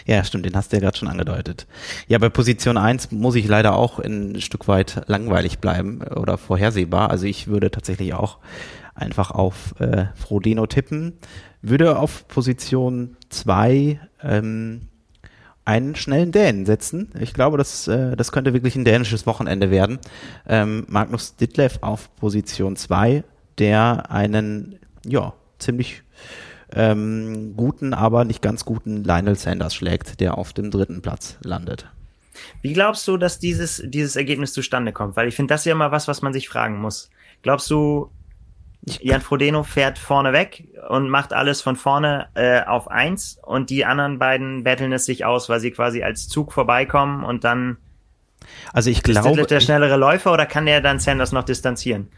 Ja, 0.06 0.24
stimmt, 0.24 0.46
den 0.46 0.54
hast 0.54 0.72
du 0.72 0.76
ja 0.76 0.80
gerade 0.80 0.96
schon 0.96 1.08
angedeutet. 1.08 1.66
Ja, 2.08 2.18
bei 2.18 2.28
Position 2.28 2.76
1 2.76 3.10
muss 3.12 3.34
ich 3.34 3.46
leider 3.46 3.74
auch 3.74 3.98
ein 3.98 4.40
Stück 4.40 4.68
weit 4.68 5.02
langweilig 5.06 5.58
bleiben 5.58 6.02
oder 6.02 6.38
vorhersehbar. 6.38 7.10
Also 7.10 7.26
ich 7.26 7.46
würde 7.48 7.70
tatsächlich 7.70 8.14
auch 8.14 8.38
einfach 8.94 9.30
auf 9.30 9.74
äh, 9.80 10.06
Frodeno 10.14 10.66
tippen. 10.66 11.14
Würde 11.62 11.98
auf 11.98 12.26
Position 12.28 13.16
2 13.30 14.00
ähm, 14.22 14.88
einen 15.64 15.94
schnellen 15.94 16.32
Dänen 16.32 16.66
setzen. 16.66 17.10
Ich 17.20 17.34
glaube, 17.34 17.56
das, 17.56 17.86
äh, 17.86 18.16
das 18.16 18.32
könnte 18.32 18.52
wirklich 18.52 18.74
ein 18.76 18.84
dänisches 18.84 19.26
Wochenende 19.26 19.70
werden. 19.70 19.98
Ähm, 20.48 20.84
Magnus 20.88 21.36
Ditlev 21.36 21.78
auf 21.82 22.14
Position 22.16 22.76
2, 22.76 23.22
der 23.58 24.10
einen, 24.10 24.78
ja, 25.06 25.34
ziemlich 25.58 26.02
ähm, 26.74 27.54
guten, 27.56 27.94
aber 27.94 28.24
nicht 28.24 28.42
ganz 28.42 28.64
guten 28.64 29.04
Lionel 29.04 29.36
Sanders 29.36 29.74
schlägt, 29.74 30.20
der 30.20 30.38
auf 30.38 30.52
dem 30.52 30.70
dritten 30.70 31.02
Platz 31.02 31.38
landet. 31.42 31.88
Wie 32.62 32.72
glaubst 32.72 33.06
du, 33.08 33.16
dass 33.16 33.38
dieses, 33.38 33.82
dieses 33.84 34.16
Ergebnis 34.16 34.52
zustande 34.52 34.92
kommt? 34.92 35.16
Weil 35.16 35.28
ich 35.28 35.36
finde, 35.36 35.52
das 35.52 35.62
ist 35.62 35.66
ja 35.66 35.72
immer 35.72 35.92
was, 35.92 36.08
was 36.08 36.22
man 36.22 36.32
sich 36.32 36.48
fragen 36.48 36.80
muss. 36.80 37.10
Glaubst 37.42 37.70
du, 37.70 38.10
Jan 38.84 39.20
Frodeno 39.20 39.62
fährt 39.62 39.98
vorne 39.98 40.32
weg 40.32 40.68
und 40.88 41.08
macht 41.08 41.32
alles 41.32 41.62
von 41.62 41.76
vorne 41.76 42.28
äh, 42.34 42.62
auf 42.62 42.88
eins 42.88 43.38
und 43.42 43.70
die 43.70 43.84
anderen 43.84 44.18
beiden 44.18 44.64
betteln 44.64 44.92
es 44.92 45.04
sich 45.04 45.24
aus, 45.24 45.48
weil 45.48 45.60
sie 45.60 45.70
quasi 45.70 46.02
als 46.02 46.28
Zug 46.28 46.52
vorbeikommen 46.52 47.22
und 47.22 47.44
dann 47.44 47.76
Also 48.72 48.90
ich 48.90 49.02
glaube. 49.02 49.30
Ist 49.30 49.36
der, 49.36 49.46
der 49.46 49.60
schnellere 49.60 49.96
Läufer 49.96 50.32
oder 50.32 50.46
kann 50.46 50.66
der 50.66 50.80
dann 50.80 50.98
Sanders 50.98 51.32
noch 51.32 51.44
distanzieren? 51.44 52.08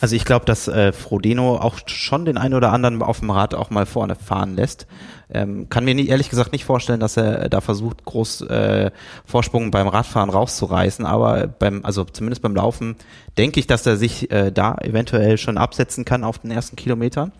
Also 0.00 0.14
ich 0.14 0.24
glaube, 0.24 0.44
dass 0.44 0.68
äh, 0.68 0.92
Frodeno 0.92 1.56
auch 1.56 1.80
schon 1.86 2.24
den 2.24 2.38
einen 2.38 2.54
oder 2.54 2.72
anderen 2.72 3.02
auf 3.02 3.18
dem 3.18 3.30
Rad 3.30 3.54
auch 3.54 3.70
mal 3.70 3.84
vorne 3.84 4.14
fahren 4.14 4.54
lässt. 4.54 4.86
Ähm, 5.30 5.68
kann 5.68 5.84
mir 5.84 5.94
nie, 5.94 6.06
ehrlich 6.06 6.30
gesagt 6.30 6.52
nicht 6.52 6.64
vorstellen, 6.64 7.00
dass 7.00 7.16
er 7.16 7.48
da 7.48 7.60
versucht, 7.60 8.04
groß 8.04 8.42
äh, 8.42 8.90
Vorsprung 9.26 9.70
beim 9.70 9.88
Radfahren 9.88 10.30
rauszureißen, 10.30 11.04
aber 11.04 11.48
beim, 11.48 11.84
also 11.84 12.04
zumindest 12.04 12.42
beim 12.42 12.54
Laufen 12.54 12.96
denke 13.36 13.60
ich, 13.60 13.66
dass 13.66 13.84
er 13.86 13.96
sich 13.96 14.30
äh, 14.30 14.52
da 14.52 14.76
eventuell 14.76 15.36
schon 15.36 15.58
absetzen 15.58 16.04
kann 16.04 16.24
auf 16.24 16.38
den 16.38 16.50
ersten 16.50 16.76
Kilometern. 16.76 17.32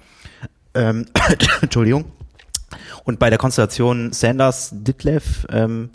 Ähm, 0.75 1.07
Entschuldigung. 1.62 2.07
Und 3.05 3.19
bei 3.19 3.31
der 3.31 3.39
Konstellation 3.39 4.12
Sanders-Ditlev 4.12 5.47
ähm, 5.51 5.91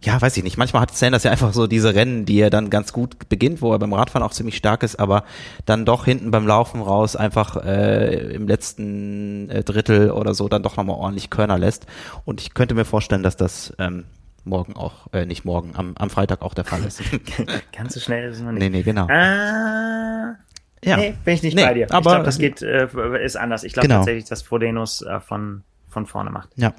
ja, 0.00 0.20
weiß 0.20 0.36
ich 0.36 0.44
nicht. 0.44 0.56
Manchmal 0.56 0.82
hat 0.82 0.94
Sanders 0.94 1.24
ja 1.24 1.32
einfach 1.32 1.52
so 1.52 1.66
diese 1.66 1.94
Rennen, 1.94 2.24
die 2.24 2.38
er 2.38 2.50
dann 2.50 2.70
ganz 2.70 2.92
gut 2.92 3.28
beginnt, 3.28 3.60
wo 3.62 3.72
er 3.72 3.80
beim 3.80 3.92
Radfahren 3.92 4.24
auch 4.24 4.32
ziemlich 4.32 4.56
stark 4.56 4.84
ist, 4.84 4.96
aber 4.96 5.24
dann 5.66 5.84
doch 5.84 6.04
hinten 6.04 6.30
beim 6.30 6.46
Laufen 6.46 6.80
raus 6.80 7.16
einfach 7.16 7.56
äh, 7.64 8.34
im 8.34 8.46
letzten 8.46 9.50
äh, 9.50 9.64
Drittel 9.64 10.12
oder 10.12 10.34
so 10.34 10.48
dann 10.48 10.62
doch 10.62 10.76
nochmal 10.76 10.96
ordentlich 10.96 11.30
Körner 11.30 11.58
lässt. 11.58 11.86
Und 12.24 12.40
ich 12.40 12.54
könnte 12.54 12.74
mir 12.74 12.84
vorstellen, 12.84 13.24
dass 13.24 13.36
das 13.36 13.74
ähm, 13.80 14.04
morgen 14.44 14.76
auch, 14.76 15.12
äh, 15.12 15.26
nicht 15.26 15.44
morgen, 15.44 15.72
am, 15.74 15.94
am 15.98 16.10
Freitag 16.10 16.42
auch 16.42 16.54
der 16.54 16.64
Fall 16.64 16.84
ist. 16.84 17.02
Ganz 17.76 17.94
so 17.94 18.00
schnell 18.00 18.30
ist 18.30 18.36
es 18.36 18.42
noch 18.42 18.52
nicht. 18.52 18.60
Nee, 18.60 18.70
nee, 18.70 18.82
genau. 18.82 19.08
Ah, 19.08 20.36
ja. 20.84 20.96
Nee, 20.96 21.14
bin 21.24 21.34
ich 21.34 21.42
nicht 21.42 21.56
nee, 21.56 21.64
bei 21.64 21.74
dir. 21.74 21.90
Aber, 21.90 21.98
ich 21.98 22.04
glaube, 22.04 22.24
das 22.24 22.38
geht, 22.38 22.62
äh, 22.62 22.86
ist 23.24 23.36
anders. 23.36 23.64
Ich 23.64 23.72
glaube 23.72 23.88
genau. 23.88 23.98
tatsächlich, 23.98 24.26
dass 24.26 24.42
Frodenos 24.42 25.02
äh, 25.02 25.18
von, 25.18 25.64
von 25.88 26.06
vorne 26.06 26.30
macht. 26.30 26.50
Ja 26.54 26.72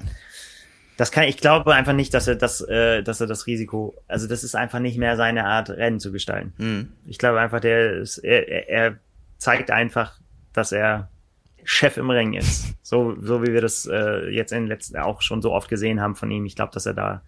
das 1.00 1.10
kann 1.10 1.24
ich 1.24 1.38
glaube 1.38 1.74
einfach 1.74 1.94
nicht, 1.94 2.12
dass 2.12 2.28
er 2.28 2.36
das, 2.36 2.60
äh, 2.60 3.02
dass 3.02 3.22
er 3.22 3.26
das 3.26 3.46
Risiko, 3.46 3.94
also 4.06 4.26
das 4.26 4.44
ist 4.44 4.54
einfach 4.54 4.80
nicht 4.80 4.98
mehr 4.98 5.16
seine 5.16 5.46
Art, 5.46 5.70
Rennen 5.70 5.98
zu 5.98 6.12
gestalten. 6.12 6.52
Mhm. 6.58 6.92
Ich 7.06 7.16
glaube 7.16 7.40
einfach, 7.40 7.58
der 7.58 7.94
ist, 7.94 8.18
er, 8.18 8.68
er 8.68 8.98
zeigt 9.38 9.70
einfach, 9.70 10.20
dass 10.52 10.72
er 10.72 11.08
Chef 11.64 11.96
im 11.96 12.10
Ring 12.10 12.34
ist. 12.34 12.74
So, 12.82 13.16
so 13.22 13.42
wie 13.42 13.54
wir 13.54 13.62
das 13.62 13.86
äh, 13.90 14.28
jetzt 14.28 14.52
in 14.52 14.64
den 14.64 14.66
letzten 14.66 14.98
auch 14.98 15.22
schon 15.22 15.40
so 15.40 15.52
oft 15.52 15.70
gesehen 15.70 16.02
haben 16.02 16.16
von 16.16 16.30
ihm. 16.30 16.44
Ich 16.44 16.54
glaube, 16.54 16.72
dass 16.74 16.84
er 16.84 16.92
da, 16.92 17.22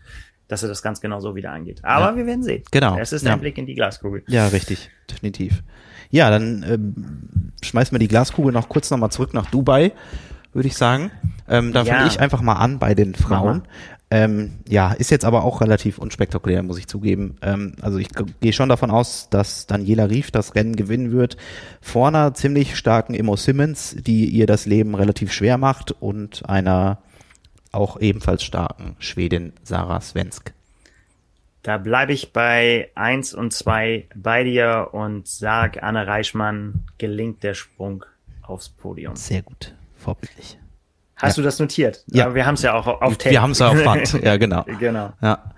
dass 0.49 0.63
er 0.63 0.69
das 0.69 0.83
ganz 0.83 1.01
genau 1.01 1.21
so 1.21 1.35
wieder 1.35 1.53
angeht. 1.53 1.81
Aber 1.83 2.11
ja. 2.11 2.17
wir 2.17 2.27
werden 2.27 2.43
sehen. 2.43 2.65
Genau. 2.73 2.99
Es 2.99 3.15
ist 3.15 3.25
ja. 3.25 3.33
ein 3.33 3.41
Blick 3.41 3.57
in 3.57 3.65
die 3.65 3.75
Glaskugel. 3.75 4.23
Ja, 4.27 4.49
richtig, 4.49 4.91
definitiv. 5.11 5.63
Ja, 6.11 6.29
dann 6.29 6.63
ähm, 6.69 7.53
schmeißen 7.63 7.95
wir 7.95 8.01
die 8.01 8.09
Glaskugel 8.09 8.53
noch 8.53 8.69
kurz 8.69 8.91
nochmal 8.91 9.11
zurück 9.11 9.33
nach 9.33 9.51
Dubai 9.51 9.93
würde 10.53 10.69
ich 10.69 10.77
sagen. 10.77 11.11
Ähm, 11.49 11.73
da 11.73 11.83
ja. 11.83 11.95
fange 11.95 12.09
ich 12.09 12.21
einfach 12.21 12.43
mal 12.43 12.55
an 12.55 12.79
bei 12.79 12.95
den 12.95 13.15
Frauen. 13.15 13.63
Ähm, 14.11 14.59
ja, 14.69 14.93
ist 14.93 15.11
jetzt 15.11 15.25
aber 15.25 15.43
auch 15.43 15.63
relativ 15.63 15.97
unspektakulär, 15.97 16.63
muss 16.63 16.79
ich 16.79 16.87
zugeben. 16.87 17.39
Ähm, 17.41 17.77
also 17.81 17.97
ich 17.97 18.09
gehe 18.41 18.53
schon 18.53 18.69
davon 18.69 18.91
aus, 18.91 19.31
dass 19.31 19.67
Daniela 19.67 20.11
Rief 20.11 20.31
das 20.31 20.55
Rennen 20.55 20.77
gewinnen 20.77 21.13
wird. 21.13 21.39
Vor 21.81 22.09
einer 22.09 22.35
ziemlich 22.35 22.77
starken 22.77 23.15
Immo 23.15 23.37
Simmons, 23.37 23.97
die 23.99 24.27
ihr 24.27 24.47
das 24.47 24.67
Leben 24.67 24.95
relativ 24.95 25.33
schwer 25.33 25.57
macht 25.57 25.93
und 25.93 26.47
einer 26.47 26.99
auch 27.73 27.99
ebenfalls 28.01 28.43
starken 28.43 28.97
Schwedin 28.99 29.55
Sarah 29.63 30.03
Svensk. 30.03 30.53
Da 31.63 31.79
bleibe 31.79 32.13
ich 32.13 32.35
bei 32.35 32.91
eins 32.95 33.33
und 33.33 33.55
zwei 33.55 34.09
bei 34.15 34.45
dir 34.45 34.89
und 34.93 35.27
sag, 35.27 35.83
Anne 35.83 36.07
Reichmann 36.07 36.85
gelingt 36.99 37.43
der 37.43 37.55
Sprung 37.55 38.05
aufs 38.43 38.69
Podium. 38.69 39.17
Sehr 39.17 39.41
gut. 39.41 39.75
Vorbildlich. 40.03 40.59
Hast 41.17 41.37
ja. 41.37 41.43
du 41.43 41.47
das 41.47 41.61
notiert? 41.61 42.05
Ja. 42.09 42.27
Aber 42.27 42.35
wir 42.35 42.45
haben 42.45 42.55
es 42.55 42.63
ja 42.63 42.75
auch 42.75 42.87
auf 42.87 43.17
Tape. 43.17 43.31
Wir 43.31 43.43
haben 43.43 43.53
es 43.53 43.61
ja 43.61 43.69
auf 43.69 43.85
Band. 43.85 44.13
Ja, 44.25 44.37
genau. 44.37 44.65
genau. 44.81 45.13
Ja. 45.23 45.55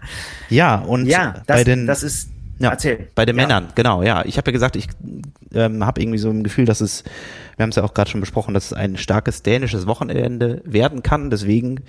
Ja, 0.50 0.76
und 0.76 1.06
ja, 1.06 1.42
das, 1.46 1.56
bei 1.56 1.64
den, 1.64 1.86
das 1.86 2.02
ist, 2.02 2.28
ja, 2.58 2.70
erzähl. 2.70 3.08
Bei 3.14 3.24
den 3.24 3.36
ja. 3.36 3.42
Männern, 3.42 3.68
genau, 3.74 4.02
ja. 4.02 4.22
Ich 4.26 4.36
habe 4.36 4.50
ja 4.50 4.52
gesagt, 4.52 4.76
ich 4.76 4.88
ähm, 5.54 5.86
habe 5.86 6.02
irgendwie 6.02 6.18
so 6.18 6.28
ein 6.28 6.44
Gefühl, 6.44 6.66
dass 6.66 6.82
es, 6.82 7.04
wir 7.56 7.62
haben 7.62 7.70
es 7.70 7.76
ja 7.76 7.82
auch 7.82 7.94
gerade 7.94 8.10
schon 8.10 8.20
besprochen, 8.20 8.52
dass 8.52 8.66
es 8.66 8.72
ein 8.74 8.98
starkes 8.98 9.42
dänisches 9.42 9.86
Wochenende 9.86 10.60
werden 10.66 11.02
kann. 11.02 11.30
Deswegen 11.30 11.80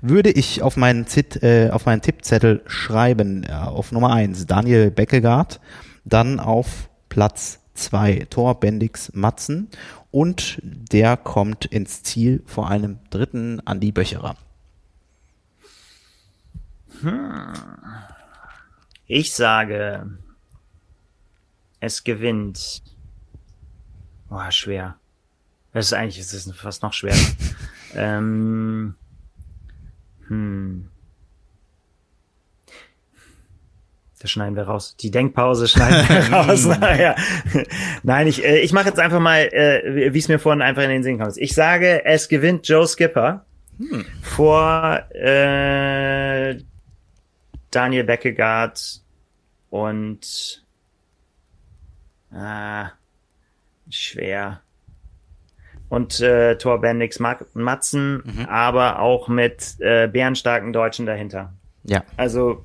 würde 0.00 0.30
ich 0.30 0.62
auf 0.62 0.76
meinen, 0.76 1.08
Zit, 1.08 1.42
äh, 1.42 1.70
auf 1.72 1.86
meinen 1.86 2.02
Tippzettel 2.02 2.62
schreiben, 2.66 3.44
ja, 3.48 3.66
auf 3.66 3.90
Nummer 3.90 4.12
eins 4.12 4.46
Daniel 4.46 4.92
Beckegaard, 4.92 5.60
dann 6.04 6.38
auf 6.38 6.88
Platz 7.08 7.58
zwei 7.74 8.26
Thor 8.30 8.60
Bendix 8.60 9.10
Matzen 9.12 9.68
und 10.14 10.60
der 10.62 11.16
kommt 11.16 11.64
ins 11.64 12.04
Ziel 12.04 12.44
vor 12.46 12.70
einem 12.70 13.00
dritten 13.10 13.60
Andi 13.66 13.90
Böcherer. 13.90 14.36
Hm. 17.00 17.52
Ich 19.08 19.34
sage, 19.34 20.16
es 21.80 22.04
gewinnt. 22.04 22.84
Boah, 24.28 24.52
schwer. 24.52 25.00
Das 25.72 25.86
ist 25.86 25.94
eigentlich, 25.94 26.20
es 26.20 26.32
ist 26.32 26.54
fast 26.54 26.84
noch 26.84 26.92
schwerer. 26.92 27.18
ähm, 27.94 28.94
hm. 30.28 30.90
Das 34.24 34.30
schneiden 34.30 34.56
wir 34.56 34.62
raus. 34.62 34.96
Die 34.96 35.10
Denkpause 35.10 35.68
schneiden 35.68 36.08
wir 36.08 36.32
raus. 36.32 36.64
naja. 36.80 37.14
Nein, 38.04 38.26
ich, 38.26 38.42
äh, 38.42 38.60
ich 38.60 38.72
mache 38.72 38.86
jetzt 38.86 38.98
einfach 38.98 39.20
mal, 39.20 39.40
äh, 39.52 40.14
wie 40.14 40.18
es 40.18 40.28
mir 40.28 40.38
vorhin 40.38 40.62
einfach 40.62 40.82
in 40.82 40.88
den 40.88 41.02
Sinn 41.02 41.18
kommt. 41.18 41.36
Ich 41.36 41.54
sage, 41.54 42.06
es 42.06 42.30
gewinnt 42.30 42.66
Joe 42.66 42.86
Skipper 42.86 43.44
hm. 43.76 44.06
vor 44.22 45.02
äh, 45.14 46.56
Daniel 47.70 48.04
Beckegaard 48.04 49.02
und 49.68 50.64
ah, 52.32 52.92
schwer. 53.90 54.62
Und 55.90 56.18
äh, 56.20 56.56
Thor 56.56 56.80
Bendix 56.80 57.20
Matzen, 57.20 58.22
mhm. 58.24 58.46
aber 58.46 59.00
auch 59.00 59.28
mit 59.28 59.76
äh, 59.80 60.08
bärenstarken 60.08 60.72
Deutschen 60.72 61.04
dahinter. 61.04 61.52
Ja. 61.82 62.02
Also 62.16 62.64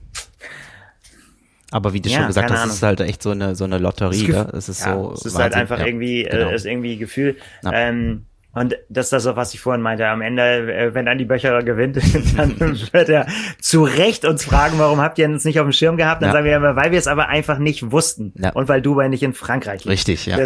aber 1.72 1.94
wie 1.94 2.02
du 2.02 2.10
ja, 2.10 2.20
schon 2.20 2.28
gesagt 2.28 2.52
hast, 2.52 2.60
Ahnung. 2.60 2.74
ist 2.74 2.84
halt 2.84 3.02
echt 3.02 3.22
so 3.22 3.32
eine 3.32 3.56
so 3.56 3.64
eine 3.64 3.78
Lotterie. 3.78 4.24
Es, 4.24 4.28
ne? 4.28 4.50
es 4.54 4.70
ist 4.70 4.86
ja, 4.86 4.94
so. 4.94 5.14
Es 5.14 5.26
ist 5.26 5.36
halt 5.36 5.54
Wahnsinn. 5.54 5.56
halt 5.56 5.56
einfach 5.56 5.80
ja, 5.80 5.86
irgendwie, 5.86 6.26
äh, 6.26 6.30
genau. 6.30 6.50
ist 6.50 6.66
irgendwie 6.66 6.98
Gefühl. 6.98 7.38
Ja. 7.64 7.72
Ähm, 7.74 8.26
und 8.52 8.76
das 8.90 9.06
ist 9.08 9.14
das 9.14 9.28
auch, 9.28 9.36
was 9.36 9.54
ich 9.54 9.60
vorhin 9.60 9.82
meinte. 9.82 10.08
Am 10.08 10.22
Ende, 10.22 10.74
äh, 10.74 10.94
wenn 10.96 11.08
Andi 11.08 11.26
Böcherer 11.26 11.62
gewinnt, 11.62 11.98
dann 12.38 12.60
wird 12.60 13.10
er 13.10 13.28
zu 13.62 13.84
Recht 13.84 14.26
uns 14.26 14.44
fragen, 14.44 14.80
warum 14.80 15.00
habt 15.00 15.20
ihr 15.20 15.28
uns 15.28 15.46
nicht 15.46 15.60
auf 15.60 15.68
dem 15.68 15.72
Schirm 15.72 15.98
gehabt? 15.98 16.24
Dann 16.24 16.30
ja. 16.30 16.34
sagen 16.34 16.46
wir 16.46 16.56
immer, 16.56 16.76
weil 16.76 16.92
wir 16.92 16.98
es 16.98 17.08
aber 17.08 17.28
einfach 17.30 17.60
nicht 17.60 17.92
wussten. 17.92 18.34
Ja. 18.38 18.50
Und 18.54 18.68
weil 18.68 18.82
Dubai 18.82 19.08
nicht 19.08 19.22
in 19.22 19.34
Frankreich 19.34 19.86
liegt. 19.86 19.92
Richtig, 19.92 20.26
ja. 20.26 20.38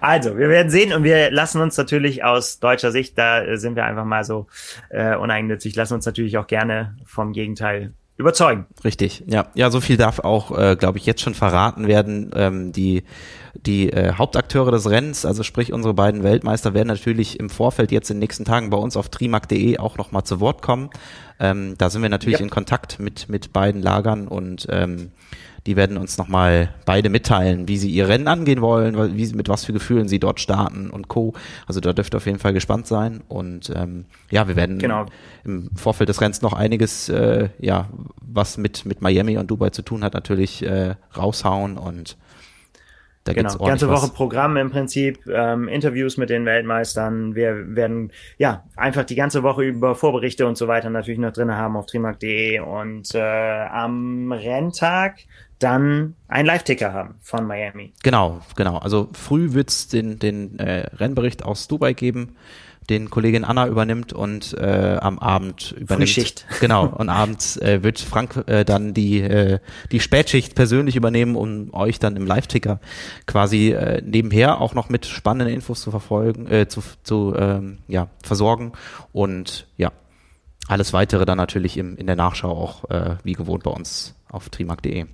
also, 0.00 0.38
wir 0.38 0.48
werden 0.48 0.70
sehen 0.70 0.94
und 0.94 1.04
wir 1.04 1.30
lassen 1.30 1.60
uns 1.60 1.76
natürlich 1.76 2.24
aus 2.24 2.58
deutscher 2.58 2.90
Sicht, 2.90 3.18
da 3.18 3.58
sind 3.58 3.76
wir 3.76 3.84
einfach 3.84 4.06
mal 4.06 4.24
so 4.24 4.46
äh, 4.88 5.14
uneigennützig, 5.14 5.76
lassen 5.76 5.92
uns 5.94 6.06
natürlich 6.06 6.38
auch 6.38 6.46
gerne 6.46 6.96
vom 7.04 7.34
Gegenteil 7.34 7.92
überzeugen. 8.16 8.66
Richtig, 8.84 9.24
ja. 9.26 9.46
Ja, 9.54 9.70
so 9.70 9.80
viel 9.80 9.96
darf 9.96 10.20
auch, 10.20 10.56
äh, 10.56 10.76
glaube 10.76 10.98
ich, 10.98 11.06
jetzt 11.06 11.20
schon 11.20 11.34
verraten 11.34 11.88
werden. 11.88 12.30
Ähm, 12.34 12.72
die 12.72 13.04
die 13.54 13.92
äh, 13.92 14.14
Hauptakteure 14.14 14.70
des 14.70 14.90
Rennens, 14.90 15.24
also 15.24 15.42
sprich 15.42 15.72
unsere 15.72 15.94
beiden 15.94 16.22
Weltmeister, 16.22 16.74
werden 16.74 16.88
natürlich 16.88 17.38
im 17.38 17.50
Vorfeld 17.50 17.92
jetzt 17.92 18.10
in 18.10 18.16
den 18.16 18.20
nächsten 18.20 18.44
Tagen 18.44 18.70
bei 18.70 18.76
uns 18.76 18.96
auf 18.96 19.08
trimark.de 19.08 19.78
auch 19.78 19.96
nochmal 19.96 20.24
zu 20.24 20.40
Wort 20.40 20.60
kommen. 20.60 20.90
Ähm, 21.38 21.76
da 21.78 21.90
sind 21.90 22.02
wir 22.02 22.08
natürlich 22.08 22.40
ja. 22.40 22.44
in 22.44 22.50
Kontakt 22.50 22.98
mit, 22.98 23.28
mit 23.28 23.52
beiden 23.52 23.80
Lagern 23.80 24.28
und 24.28 24.66
ähm, 24.70 25.12
die 25.66 25.76
werden 25.76 25.96
uns 25.96 26.18
nochmal 26.18 26.74
beide 26.84 27.08
mitteilen, 27.08 27.68
wie 27.68 27.78
sie 27.78 27.90
ihr 27.90 28.08
Rennen 28.08 28.28
angehen 28.28 28.60
wollen, 28.60 29.16
wie, 29.16 29.32
mit 29.34 29.48
was 29.48 29.64
für 29.64 29.72
Gefühlen 29.72 30.08
sie 30.08 30.18
dort 30.18 30.40
starten 30.40 30.90
und 30.90 31.08
Co. 31.08 31.32
Also 31.66 31.80
da 31.80 31.92
dürft 31.92 32.14
ihr 32.14 32.18
auf 32.18 32.26
jeden 32.26 32.38
Fall 32.38 32.52
gespannt 32.52 32.86
sein. 32.86 33.22
Und 33.28 33.72
ähm, 33.74 34.04
ja, 34.30 34.46
wir 34.46 34.56
werden 34.56 34.78
genau. 34.78 35.06
im 35.44 35.70
Vorfeld 35.74 36.10
des 36.10 36.20
Rennens 36.20 36.42
noch 36.42 36.52
einiges, 36.52 37.08
äh, 37.08 37.48
ja, 37.58 37.88
was 38.20 38.58
mit, 38.58 38.84
mit 38.84 39.00
Miami 39.00 39.38
und 39.38 39.50
Dubai 39.50 39.70
zu 39.70 39.82
tun 39.82 40.04
hat, 40.04 40.12
natürlich 40.12 40.62
äh, 40.62 40.96
raushauen 41.16 41.78
und 41.78 42.18
da 43.24 43.32
genau, 43.32 43.56
ganze 43.56 43.88
Woche 43.88 44.02
was. 44.02 44.12
Programm 44.12 44.58
im 44.58 44.70
Prinzip, 44.70 45.26
ähm, 45.26 45.66
Interviews 45.66 46.18
mit 46.18 46.28
den 46.28 46.44
Weltmeistern. 46.44 47.34
Wir 47.34 47.74
werden 47.74 48.12
ja 48.36 48.64
einfach 48.76 49.04
die 49.04 49.14
ganze 49.14 49.42
Woche 49.42 49.64
über 49.64 49.94
Vorberichte 49.94 50.46
und 50.46 50.58
so 50.58 50.68
weiter 50.68 50.90
natürlich 50.90 51.18
noch 51.18 51.32
drin 51.32 51.50
haben 51.50 51.74
auf 51.74 51.86
trimark.de 51.86 52.60
und 52.60 53.14
äh, 53.14 53.20
am 53.20 54.30
Renntag 54.30 55.20
dann 55.64 56.14
einen 56.28 56.46
Live-Ticker 56.46 56.92
haben 56.92 57.14
von 57.22 57.46
Miami. 57.46 57.92
Genau, 58.02 58.40
genau. 58.54 58.78
Also 58.78 59.08
früh 59.12 59.54
wird's 59.54 59.88
den, 59.88 60.18
den 60.18 60.58
äh, 60.58 60.86
Rennbericht 60.96 61.44
aus 61.44 61.68
Dubai 61.68 61.94
geben, 61.94 62.36
den 62.90 63.08
Kollegin 63.08 63.44
Anna 63.44 63.66
übernimmt 63.66 64.12
und 64.12 64.52
äh, 64.58 64.98
am 65.00 65.18
Abend 65.18 65.72
übernimmt. 65.72 66.10
Frühschicht. 66.10 66.46
Genau, 66.60 66.86
und 66.86 67.08
abends 67.08 67.56
äh, 67.56 67.82
wird 67.82 67.98
Frank 67.98 68.44
äh, 68.46 68.64
dann 68.64 68.92
die, 68.92 69.20
äh, 69.22 69.58
die 69.90 70.00
Spätschicht 70.00 70.54
persönlich 70.54 70.96
übernehmen, 70.96 71.34
um 71.34 71.72
euch 71.72 71.98
dann 71.98 72.14
im 72.16 72.26
Live-Ticker 72.26 72.80
quasi 73.26 73.70
äh, 73.70 74.02
nebenher 74.04 74.60
auch 74.60 74.74
noch 74.74 74.90
mit 74.90 75.06
spannenden 75.06 75.54
Infos 75.54 75.80
zu 75.80 75.90
verfolgen, 75.90 76.46
äh, 76.46 76.68
zu, 76.68 76.82
zu 77.04 77.34
ähm, 77.38 77.78
ja, 77.88 78.08
versorgen. 78.22 78.72
Und 79.12 79.66
ja, 79.78 79.92
Alles 80.68 80.92
weitere 80.92 81.24
dann 81.24 81.38
natürlich 81.38 81.78
im, 81.78 81.96
in 81.96 82.06
der 82.06 82.16
Nachschau 82.16 82.50
auch 82.50 82.84
wie 83.22 83.32
gewohnt 83.32 83.64
bei 83.64 83.70
uns 83.70 84.14
auf 84.28 84.48
trimark.de. 84.50 85.06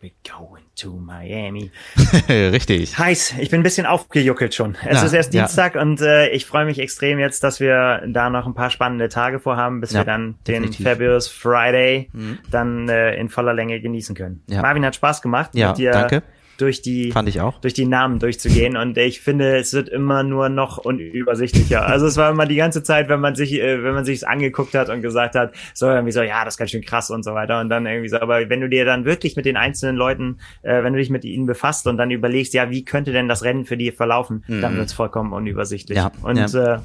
We're 0.00 0.12
going 0.22 0.62
to 0.76 0.92
Miami. 0.96 1.72
Richtig. 2.28 2.96
Heiß. 2.98 3.34
Ich 3.40 3.50
bin 3.50 3.60
ein 3.60 3.62
bisschen 3.64 3.84
aufgejuckelt 3.84 4.54
schon. 4.54 4.76
Es 4.86 5.00
Ja, 5.00 5.06
ist 5.06 5.12
erst 5.12 5.34
ja. 5.34 5.42
Dienstag 5.42 5.74
und 5.74 6.00
äh, 6.00 6.28
ich 6.28 6.46
freue 6.46 6.64
mich 6.66 6.78
extrem 6.78 7.18
jetzt, 7.18 7.42
dass 7.42 7.58
wir 7.58 8.02
da 8.06 8.30
noch 8.30 8.46
ein 8.46 8.54
paar 8.54 8.70
spannende 8.70 9.08
Tage 9.08 9.40
vorhaben, 9.40 9.80
bis 9.80 9.90
Ja, 9.92 10.00
wir 10.00 10.04
dann 10.04 10.36
den 10.46 10.62
definitiv. 10.62 10.86
Fabulous 10.86 11.26
Friday 11.26 12.10
dann 12.50 12.88
äh, 12.88 13.16
in 13.16 13.28
voller 13.28 13.54
Länge 13.54 13.80
genießen 13.80 14.14
können. 14.14 14.40
Ja. 14.48 14.62
Marvin 14.62 14.84
hat 14.86 14.94
Spaß 14.94 15.20
gemacht, 15.20 15.50
Ja, 15.54 15.68
mit 15.70 15.78
dir 15.78 15.90
danke. 15.90 16.22
Durch 16.58 16.82
die 16.82 17.12
Fand 17.12 17.28
ich 17.28 17.40
auch. 17.40 17.60
durch 17.60 17.72
die 17.72 17.86
Namen 17.86 18.18
durchzugehen 18.18 18.76
und 18.76 18.98
ich 18.98 19.20
finde, 19.20 19.56
es 19.56 19.72
wird 19.72 19.88
immer 19.88 20.22
nur 20.22 20.48
noch 20.48 20.78
unübersichtlicher. 20.78 21.86
Also 21.86 22.06
es 22.06 22.16
war 22.16 22.30
immer 22.30 22.46
die 22.46 22.56
ganze 22.56 22.82
Zeit, 22.82 23.08
wenn 23.08 23.20
man 23.20 23.34
sich, 23.34 23.54
äh, 23.54 23.82
wenn 23.82 23.94
man 23.94 24.04
sich 24.04 24.26
angeguckt 24.28 24.74
hat 24.74 24.90
und 24.90 25.00
gesagt 25.00 25.34
hat, 25.34 25.52
so 25.72 25.86
irgendwie 25.86 26.12
so, 26.12 26.22
ja, 26.22 26.44
das 26.44 26.54
ist 26.54 26.58
ganz 26.58 26.70
schön 26.72 26.82
krass 26.82 27.10
und 27.10 27.24
so 27.24 27.34
weiter 27.34 27.60
und 27.60 27.68
dann 27.68 27.86
irgendwie 27.86 28.08
so, 28.08 28.20
aber 28.20 28.48
wenn 28.50 28.60
du 28.60 28.68
dir 28.68 28.84
dann 28.84 29.04
wirklich 29.04 29.36
mit 29.36 29.46
den 29.46 29.56
einzelnen 29.56 29.96
Leuten, 29.96 30.38
äh, 30.62 30.82
wenn 30.82 30.92
du 30.92 30.98
dich 30.98 31.10
mit 31.10 31.24
ihnen 31.24 31.46
befasst 31.46 31.86
und 31.86 31.96
dann 31.96 32.10
überlegst, 32.10 32.52
ja, 32.54 32.70
wie 32.70 32.84
könnte 32.84 33.12
denn 33.12 33.28
das 33.28 33.44
Rennen 33.44 33.64
für 33.64 33.76
die 33.76 33.90
verlaufen, 33.92 34.44
dann 34.48 34.76
wird's 34.76 34.92
vollkommen 34.92 35.32
unübersichtlich. 35.32 35.96
Ja, 35.96 36.10
und 36.22 36.36
ja. 36.36 36.74
Äh, 36.74 36.78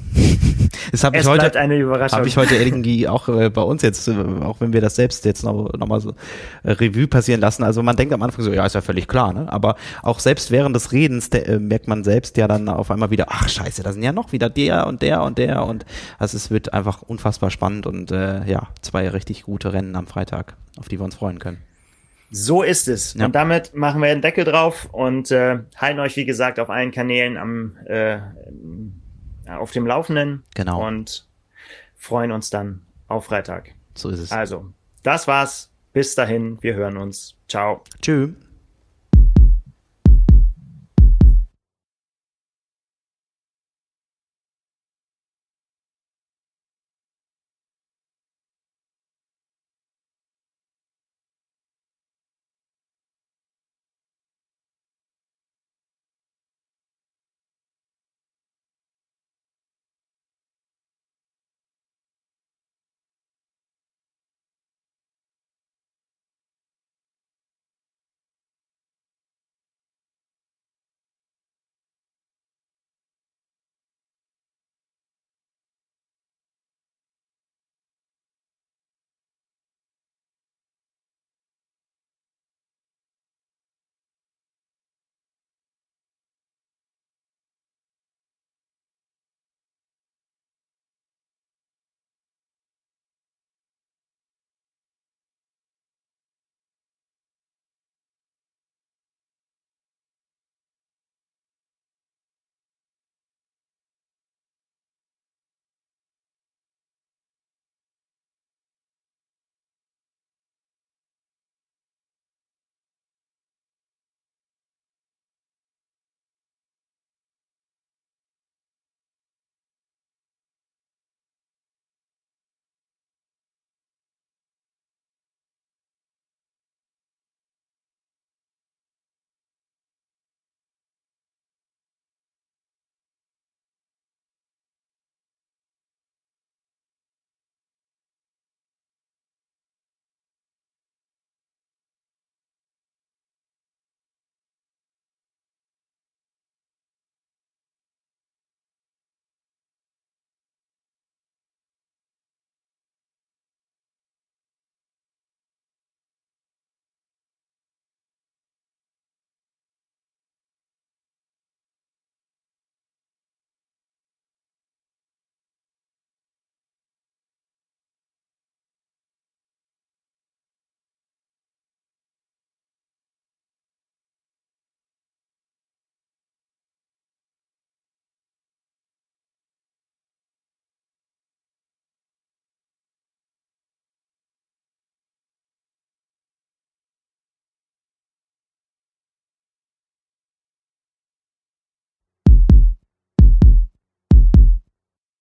Das 0.92 1.04
habe 1.04 1.16
ich 1.16 1.22
es 1.22 1.28
heute 1.28 1.58
eine 1.58 1.76
Überraschung. 1.76 2.18
Habe 2.18 2.28
ich 2.28 2.36
heute 2.36 2.56
irgendwie 2.56 3.08
auch 3.08 3.28
äh, 3.28 3.50
bei 3.50 3.62
uns 3.62 3.82
jetzt, 3.82 4.06
äh, 4.08 4.14
auch 4.42 4.60
wenn 4.60 4.72
wir 4.72 4.80
das 4.80 4.96
selbst 4.96 5.24
jetzt 5.24 5.42
noch, 5.42 5.72
noch 5.72 5.86
mal 5.86 6.00
so 6.00 6.14
äh, 6.62 6.72
Revue 6.72 7.06
passieren 7.06 7.40
lassen. 7.40 7.64
Also 7.64 7.82
man 7.82 7.96
denkt 7.96 8.12
am 8.12 8.22
Anfang 8.22 8.44
so, 8.44 8.52
ja, 8.52 8.64
ist 8.66 8.74
ja 8.74 8.80
völlig 8.80 9.08
klar, 9.08 9.32
ne? 9.32 9.50
Aber 9.64 9.76
auch 10.02 10.20
selbst 10.20 10.50
während 10.50 10.76
des 10.76 10.92
Redens 10.92 11.30
der, 11.30 11.48
äh, 11.48 11.58
merkt 11.58 11.88
man 11.88 12.04
selbst 12.04 12.36
ja 12.36 12.46
dann 12.46 12.68
auf 12.68 12.90
einmal 12.90 13.10
wieder, 13.10 13.26
ach 13.28 13.48
scheiße, 13.48 13.82
da 13.82 13.92
sind 13.92 14.02
ja 14.02 14.12
noch 14.12 14.32
wieder 14.32 14.50
der 14.50 14.86
und 14.86 15.02
der 15.02 15.22
und 15.22 15.38
der 15.38 15.64
und 15.64 15.86
also 16.18 16.36
es 16.36 16.50
wird 16.50 16.72
einfach 16.72 17.02
unfassbar 17.02 17.50
spannend 17.50 17.86
und 17.86 18.10
äh, 18.10 18.44
ja, 18.44 18.68
zwei 18.82 19.08
richtig 19.08 19.44
gute 19.44 19.72
Rennen 19.72 19.96
am 19.96 20.06
Freitag, 20.06 20.56
auf 20.78 20.88
die 20.88 20.98
wir 20.98 21.04
uns 21.04 21.14
freuen 21.14 21.38
können. 21.38 21.62
So 22.30 22.62
ist 22.62 22.88
es. 22.88 23.14
Ja. 23.14 23.26
Und 23.26 23.34
damit 23.34 23.74
machen 23.74 24.00
wir 24.00 24.08
den 24.08 24.20
Deckel 24.20 24.44
drauf 24.44 24.88
und 24.92 25.30
äh, 25.30 25.60
halten 25.76 26.00
euch, 26.00 26.16
wie 26.16 26.24
gesagt, 26.24 26.58
auf 26.58 26.68
allen 26.68 26.90
Kanälen 26.90 27.36
am 27.36 27.76
äh, 27.86 28.18
auf 29.48 29.70
dem 29.72 29.86
Laufenden. 29.86 30.42
Genau. 30.54 30.86
Und 30.86 31.26
freuen 31.96 32.32
uns 32.32 32.50
dann 32.50 32.82
auf 33.08 33.26
Freitag. 33.26 33.74
So 33.94 34.08
ist 34.08 34.18
es. 34.18 34.32
Also, 34.32 34.72
das 35.02 35.28
war's. 35.28 35.70
Bis 35.92 36.16
dahin, 36.16 36.58
wir 36.60 36.74
hören 36.74 36.96
uns. 36.96 37.36
Ciao. 37.48 37.82
Tschüss. 38.02 38.30